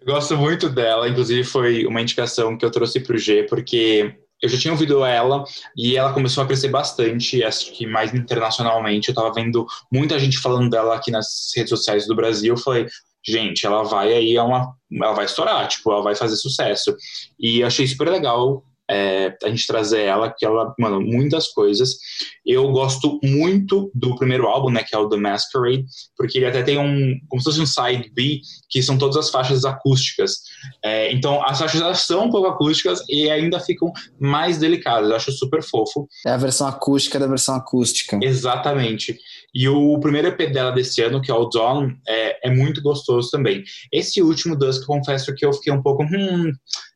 Eu 0.00 0.14
gosto 0.14 0.36
muito 0.36 0.68
dela, 0.68 1.08
inclusive 1.08 1.44
foi 1.44 1.84
uma 1.86 2.00
indicação 2.00 2.56
que 2.56 2.64
eu 2.64 2.70
trouxe 2.70 3.00
pro 3.00 3.18
G, 3.18 3.44
porque 3.44 4.16
eu 4.42 4.48
já 4.48 4.58
tinha 4.58 4.72
ouvido 4.72 5.04
ela 5.04 5.44
e 5.76 5.96
ela 5.96 6.14
começou 6.14 6.42
a 6.42 6.46
crescer 6.46 6.68
bastante, 6.68 7.44
acho 7.44 7.72
que 7.72 7.86
mais 7.86 8.14
internacionalmente. 8.14 9.10
Eu 9.10 9.14
tava 9.14 9.32
vendo 9.32 9.66
muita 9.92 10.18
gente 10.18 10.38
falando 10.38 10.70
dela 10.70 10.96
aqui 10.96 11.10
nas 11.10 11.52
redes 11.54 11.68
sociais 11.68 12.06
do 12.06 12.16
Brasil. 12.16 12.54
Eu 12.54 12.58
falei, 12.58 12.86
gente, 13.22 13.66
ela 13.66 13.82
vai 13.82 14.14
aí, 14.14 14.36
é 14.36 14.42
uma, 14.42 14.72
ela 14.90 15.12
vai 15.12 15.26
estourar, 15.26 15.68
tipo, 15.68 15.92
ela 15.92 16.02
vai 16.02 16.14
fazer 16.14 16.36
sucesso. 16.36 16.96
E 17.38 17.62
achei 17.62 17.86
super 17.86 18.08
legal 18.08 18.64
é, 18.90 19.36
a 19.44 19.48
gente 19.48 19.66
trazer 19.66 20.02
ela, 20.02 20.28
porque 20.28 20.44
ela, 20.44 20.74
mano, 20.78 21.00
muitas 21.00 21.48
coisas. 21.48 21.96
Eu 22.44 22.70
gosto 22.72 23.20
muito 23.22 23.90
do 23.94 24.16
primeiro 24.16 24.46
álbum, 24.46 24.70
né, 24.70 24.82
que 24.82 24.94
é 24.94 24.98
o 24.98 25.08
The 25.08 25.16
Masquerade, 25.16 25.84
porque 26.16 26.38
ele 26.38 26.46
até 26.46 26.62
tem 26.62 26.78
um, 26.78 27.16
como 27.28 27.40
se 27.40 27.44
fosse 27.44 27.60
um 27.60 27.66
side 27.66 28.10
B, 28.12 28.40
que 28.68 28.82
são 28.82 28.98
todas 28.98 29.16
as 29.16 29.30
faixas 29.30 29.64
acústicas. 29.64 30.38
É, 30.84 31.12
então, 31.12 31.44
as 31.46 31.58
faixas 31.58 32.00
são 32.00 32.24
um 32.24 32.30
pouco 32.30 32.48
acústicas 32.48 33.00
e 33.08 33.30
ainda 33.30 33.60
ficam 33.60 33.92
mais 34.18 34.58
delicadas. 34.58 35.08
Eu 35.08 35.16
acho 35.16 35.32
super 35.32 35.62
fofo. 35.62 36.08
É 36.26 36.30
a 36.30 36.36
versão 36.36 36.66
acústica 36.66 37.18
da 37.18 37.26
versão 37.26 37.54
acústica. 37.54 38.18
Exatamente. 38.20 39.16
E 39.54 39.68
o 39.68 39.98
primeiro 40.00 40.28
EP 40.28 40.52
dela 40.52 40.70
desse 40.72 41.00
ano, 41.02 41.20
que 41.20 41.30
é 41.30 41.34
o 41.34 41.48
Dawn, 41.48 41.90
é, 42.08 42.48
é 42.48 42.50
muito 42.50 42.82
gostoso 42.82 43.30
também. 43.30 43.62
Esse 43.92 44.22
último 44.22 44.56
Dusk, 44.56 44.84
confesso 44.84 45.34
que 45.34 45.44
eu 45.44 45.52
fiquei 45.52 45.72
um 45.72 45.82
pouco, 45.82 46.02
hum, 46.04 46.52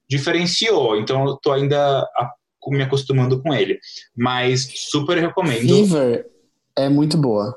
diferenciou. 0.09 0.97
Então, 0.97 1.27
eu 1.27 1.37
tô 1.37 1.53
ainda 1.53 2.09
me 2.69 2.83
acostumando 2.83 3.43
com 3.43 3.53
ele. 3.53 3.79
Mas 4.17 4.71
super 4.75 5.19
recomendo. 5.19 5.69
Fever 5.69 6.27
é 6.77 6.89
muito 6.89 7.17
boa. 7.17 7.57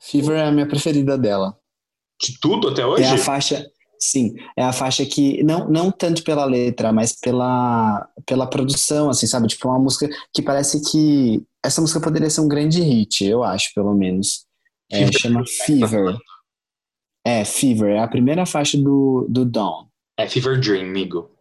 Fever 0.00 0.36
é 0.36 0.46
a 0.46 0.52
minha 0.52 0.66
preferida 0.66 1.18
dela. 1.18 1.56
De 2.20 2.38
tudo 2.40 2.68
até 2.68 2.84
hoje? 2.84 3.04
É 3.04 3.10
a 3.10 3.18
faixa, 3.18 3.64
sim, 3.98 4.34
é 4.56 4.62
a 4.62 4.72
faixa 4.72 5.04
que 5.04 5.42
não, 5.44 5.68
não 5.68 5.90
tanto 5.90 6.24
pela 6.24 6.44
letra, 6.44 6.92
mas 6.92 7.12
pela 7.12 8.08
pela 8.26 8.48
produção, 8.48 9.08
assim, 9.08 9.26
sabe? 9.26 9.46
Tipo 9.46 9.68
uma 9.68 9.78
música 9.78 10.08
que 10.32 10.42
parece 10.42 10.82
que 10.90 11.42
essa 11.64 11.80
música 11.80 12.00
poderia 12.00 12.30
ser 12.30 12.40
um 12.40 12.48
grande 12.48 12.80
hit, 12.80 13.24
eu 13.24 13.44
acho, 13.44 13.72
pelo 13.74 13.94
menos. 13.94 14.46
É, 14.90 14.98
Fever, 14.98 15.20
chama 15.20 15.40
né? 15.40 15.46
Fever. 15.46 16.16
É, 17.24 17.44
Fever, 17.44 17.90
é 17.90 18.00
a 18.00 18.08
primeira 18.08 18.46
faixa 18.46 18.76
do, 18.78 19.26
do 19.28 19.44
Dawn. 19.44 19.86
É 20.18 20.28
Fever 20.28 20.58
Dream, 20.58 20.88
amigo. 20.88 21.37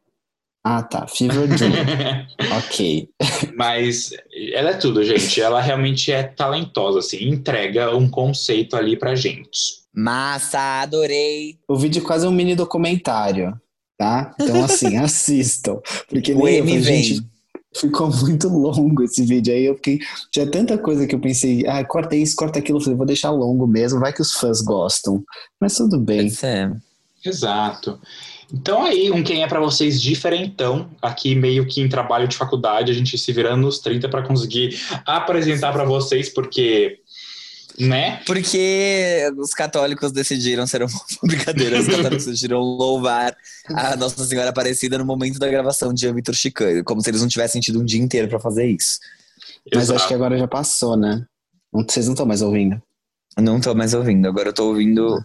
Ah, 0.70 0.84
tá. 0.84 1.08
Fever 1.08 1.48
Dream. 1.48 1.72
ok. 2.58 3.10
Mas 3.56 4.12
ela 4.52 4.72
é 4.72 4.74
tudo, 4.74 5.02
gente. 5.02 5.40
Ela 5.40 5.62
realmente 5.62 6.12
é 6.12 6.24
talentosa, 6.24 7.00
assim, 7.00 7.24
entrega 7.24 7.96
um 7.96 8.10
conceito 8.10 8.76
ali 8.76 8.98
pra 8.98 9.16
gente. 9.16 9.78
Massa, 9.96 10.82
adorei. 10.82 11.58
O 11.70 11.78
vídeo 11.78 12.02
é 12.02 12.06
quase 12.06 12.28
um 12.28 12.32
mini 12.32 12.54
documentário, 12.54 13.54
tá? 13.98 14.36
Então, 14.40 14.62
assim, 14.66 14.98
assistam. 15.00 15.80
Porque 16.10 16.34
O 16.34 16.44
nem 16.44 16.58
eu, 16.58 16.82
gente, 16.82 17.26
ficou 17.74 18.10
muito 18.12 18.50
longo 18.50 19.04
esse 19.04 19.24
vídeo. 19.26 19.54
Aí 19.54 19.64
eu 19.64 19.76
fiquei. 19.76 20.00
Tinha 20.34 20.52
tanta 20.52 20.78
coisa 20.78 21.08
que 21.08 21.16
eu 21.16 21.20
pensei, 21.20 21.66
ah, 21.66 21.82
corta 21.86 22.14
isso, 22.14 22.36
corta 22.36 22.60
aquilo. 22.60 22.80
Eu 22.80 22.84
falei, 22.84 22.98
vou 22.98 23.08
deixar 23.08 23.32
longo 23.32 23.66
mesmo, 23.66 24.02
vai 24.02 24.12
que 24.12 24.22
os 24.22 24.34
fãs 24.34 24.60
gostam. 24.60 25.24
Mas 25.62 25.78
tudo 25.78 25.98
bem. 25.98 26.30
Ser. 26.30 26.76
Exato. 27.26 28.00
Então 28.54 28.84
aí, 28.86 29.12
um 29.12 29.22
quem 29.24 29.44
é 29.44 29.48
pra 29.48 29.60
vocês 29.60 30.02
diferentão, 30.02 30.90
aqui 31.02 31.36
meio 31.36 31.68
que 31.68 31.82
em 31.82 31.90
trabalho 31.90 32.28
de 32.28 32.38
faculdade, 32.38 32.92
a 32.92 32.96
gente 32.96 33.18
se 33.18 33.34
virando 33.34 33.62
nos 33.62 33.80
30 33.80 34.08
pra 34.08 34.22
conseguir 34.24 34.80
apresentar 35.06 35.74
pra 35.74 35.84
vocês, 35.84 36.30
porque, 36.30 37.00
né? 37.78 38.22
Porque 38.26 39.30
os 39.38 39.54
católicos 39.54 40.12
decidiram 40.14 40.66
ser 40.66 40.82
uma 40.82 40.90
brincadeira, 41.24 41.80
os 41.80 41.88
católicos 41.88 42.26
decidiram 42.26 42.60
louvar 42.60 43.36
a 43.70 43.96
Nossa 43.98 44.26
Senhora 44.26 44.50
Aparecida 44.50 44.98
no 44.98 45.06
momento 45.06 45.40
da 45.40 45.48
gravação 45.50 45.94
de 45.94 46.10
Vitor 46.14 46.34
Chicano, 46.34 46.84
como 46.86 47.02
se 47.02 47.10
eles 47.10 47.22
não 47.22 47.28
tivessem 47.28 47.60
tido 47.60 47.82
um 47.82 47.86
dia 47.86 48.02
inteiro 48.02 48.30
pra 48.30 48.40
fazer 48.40 48.66
isso. 48.66 48.98
Mas 49.74 49.84
Exato. 49.84 50.00
acho 50.00 50.08
que 50.08 50.14
agora 50.14 50.38
já 50.38 50.48
passou, 50.48 50.96
né? 50.96 51.26
Não- 51.74 51.84
Vocês 51.84 52.06
não 52.06 52.14
estão 52.14 52.26
mais 52.26 52.42
ouvindo. 52.42 52.82
Não 53.38 53.60
tô 53.60 53.76
mais 53.76 53.94
ouvindo, 53.94 54.26
agora 54.28 54.50
eu 54.50 54.54
tô 54.54 54.70
ouvindo. 54.70 55.24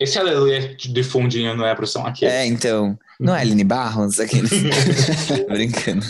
Esse 0.00 0.18
aleluia 0.18 0.76
de 0.76 1.02
fundinho 1.02 1.56
não 1.56 1.66
é 1.66 1.74
pro 1.74 1.86
som 1.86 2.06
aqui. 2.06 2.24
É, 2.24 2.46
então. 2.46 2.96
Não 3.18 3.34
é 3.34 3.40
Aline 3.40 3.64
Barros? 3.64 4.16
Tô 5.26 5.52
Brincando. 5.52 6.06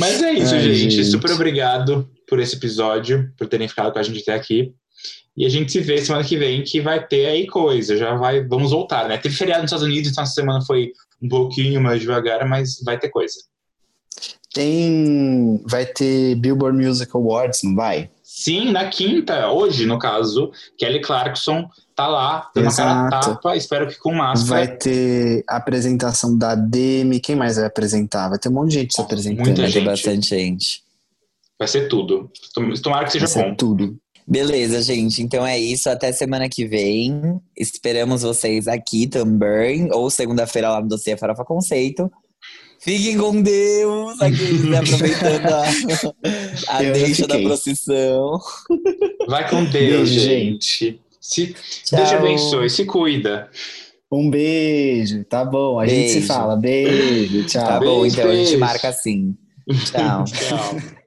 Mas 0.00 0.22
é 0.22 0.32
isso, 0.32 0.54
Ai, 0.54 0.62
gente. 0.62 0.90
gente. 0.90 1.04
Super 1.04 1.30
obrigado 1.32 2.10
por 2.26 2.40
esse 2.40 2.56
episódio, 2.56 3.30
por 3.36 3.46
terem 3.46 3.68
ficado 3.68 3.92
com 3.92 3.98
a 3.98 4.02
gente 4.02 4.22
até 4.22 4.34
aqui. 4.34 4.74
E 5.36 5.46
a 5.46 5.48
gente 5.48 5.70
se 5.70 5.80
vê 5.80 5.98
semana 5.98 6.24
que 6.24 6.36
vem, 6.36 6.62
que 6.62 6.80
vai 6.80 7.06
ter 7.06 7.26
aí 7.26 7.46
coisa. 7.46 7.96
Já 7.96 8.14
vai, 8.14 8.42
vamos 8.44 8.70
voltar, 8.72 9.08
né? 9.08 9.16
Teve 9.16 9.34
feriado 9.34 9.62
nos 9.62 9.70
Estados 9.70 9.86
Unidos, 9.86 10.10
então 10.10 10.24
essa 10.24 10.34
semana 10.34 10.60
foi 10.64 10.92
um 11.22 11.28
pouquinho 11.28 11.80
mais 11.80 12.00
devagar, 12.00 12.46
mas 12.48 12.82
vai 12.84 12.98
ter 12.98 13.08
coisa. 13.08 13.34
Tem. 14.52 15.62
Vai 15.66 15.86
ter 15.86 16.34
Billboard 16.34 16.76
Music 16.76 17.10
Awards, 17.14 17.62
não 17.62 17.74
vai? 17.74 18.10
Sim, 18.22 18.72
na 18.72 18.88
quinta, 18.88 19.50
hoje, 19.50 19.86
no 19.86 19.98
caso, 19.98 20.50
Kelly 20.78 21.00
Clarkson 21.00 21.68
tá 21.94 22.06
lá, 22.08 22.50
dando 22.54 22.68
a 22.68 22.72
cara 22.74 22.90
Exato. 23.08 23.26
tapa, 23.34 23.56
espero 23.56 23.86
que 23.88 23.98
com 23.98 24.12
máscara. 24.14 24.66
Vai 24.66 24.76
ter 24.76 25.44
apresentação 25.48 26.36
da 26.36 26.54
Demi. 26.54 27.20
Quem 27.20 27.36
mais 27.36 27.56
vai 27.56 27.66
apresentar? 27.66 28.28
Vai 28.28 28.38
ter 28.38 28.48
um 28.48 28.52
monte 28.52 28.70
de 28.70 28.78
gente 28.80 28.94
se 28.94 29.00
apresentando. 29.00 29.44
Muita 29.46 29.62
Vai 29.62 29.70
ter 29.70 29.78
gente. 29.78 29.84
bastante 29.86 30.28
gente. 30.30 30.82
Vai 31.58 31.68
ser 31.68 31.88
tudo. 31.88 32.30
Tom- 32.54 32.72
Tomara 32.74 33.04
que 33.06 33.12
seja 33.12 33.26
Vai 33.26 33.32
ser 33.34 33.48
bom. 33.50 33.54
tudo. 33.54 33.96
Beleza, 34.26 34.80
gente. 34.82 35.22
Então 35.22 35.46
é 35.46 35.58
isso. 35.58 35.88
Até 35.90 36.12
semana 36.12 36.48
que 36.48 36.66
vem. 36.66 37.40
Esperamos 37.56 38.22
vocês 38.22 38.66
aqui 38.68 39.06
também. 39.06 39.88
Ou 39.92 40.08
segunda-feira 40.10 40.70
lá 40.70 40.80
no 40.80 40.88
Dossiê 40.88 41.16
Farofa 41.16 41.44
Conceito. 41.44 42.10
Fiquem 42.80 43.16
com 43.16 43.40
Deus! 43.40 44.20
Aqui, 44.20 44.54
né, 44.68 44.78
aproveitando 44.78 45.46
a, 46.66 46.76
a 46.78 46.82
deixa 46.82 47.28
da 47.28 47.38
procissão. 47.38 48.40
Vai 49.28 49.48
com 49.48 49.64
Deus, 49.66 50.08
Beijo, 50.10 50.20
gente. 50.20 51.00
Se, 51.22 51.54
Tchau. 51.84 51.96
Deus 51.98 52.08
te 52.08 52.14
abençoe, 52.16 52.68
se 52.68 52.84
cuida. 52.84 53.48
Um 54.10 54.28
beijo, 54.28 55.24
tá 55.24 55.42
bom. 55.44 55.78
A 55.80 55.86
gente 55.86 56.08
se 56.08 56.14
Beijo. 56.16 56.26
fala. 56.26 56.56
Beijo, 56.56 57.46
tchau. 57.46 57.64
Tá 57.66 57.80
bom, 57.80 58.00
Beijo, 58.02 58.16
então 58.18 58.30
a 58.30 58.34
gente 58.34 58.44
beijo. 58.48 58.58
marca 58.58 58.88
assim. 58.88 59.34
Tchau. 59.86 60.24
Tchau. 60.28 60.98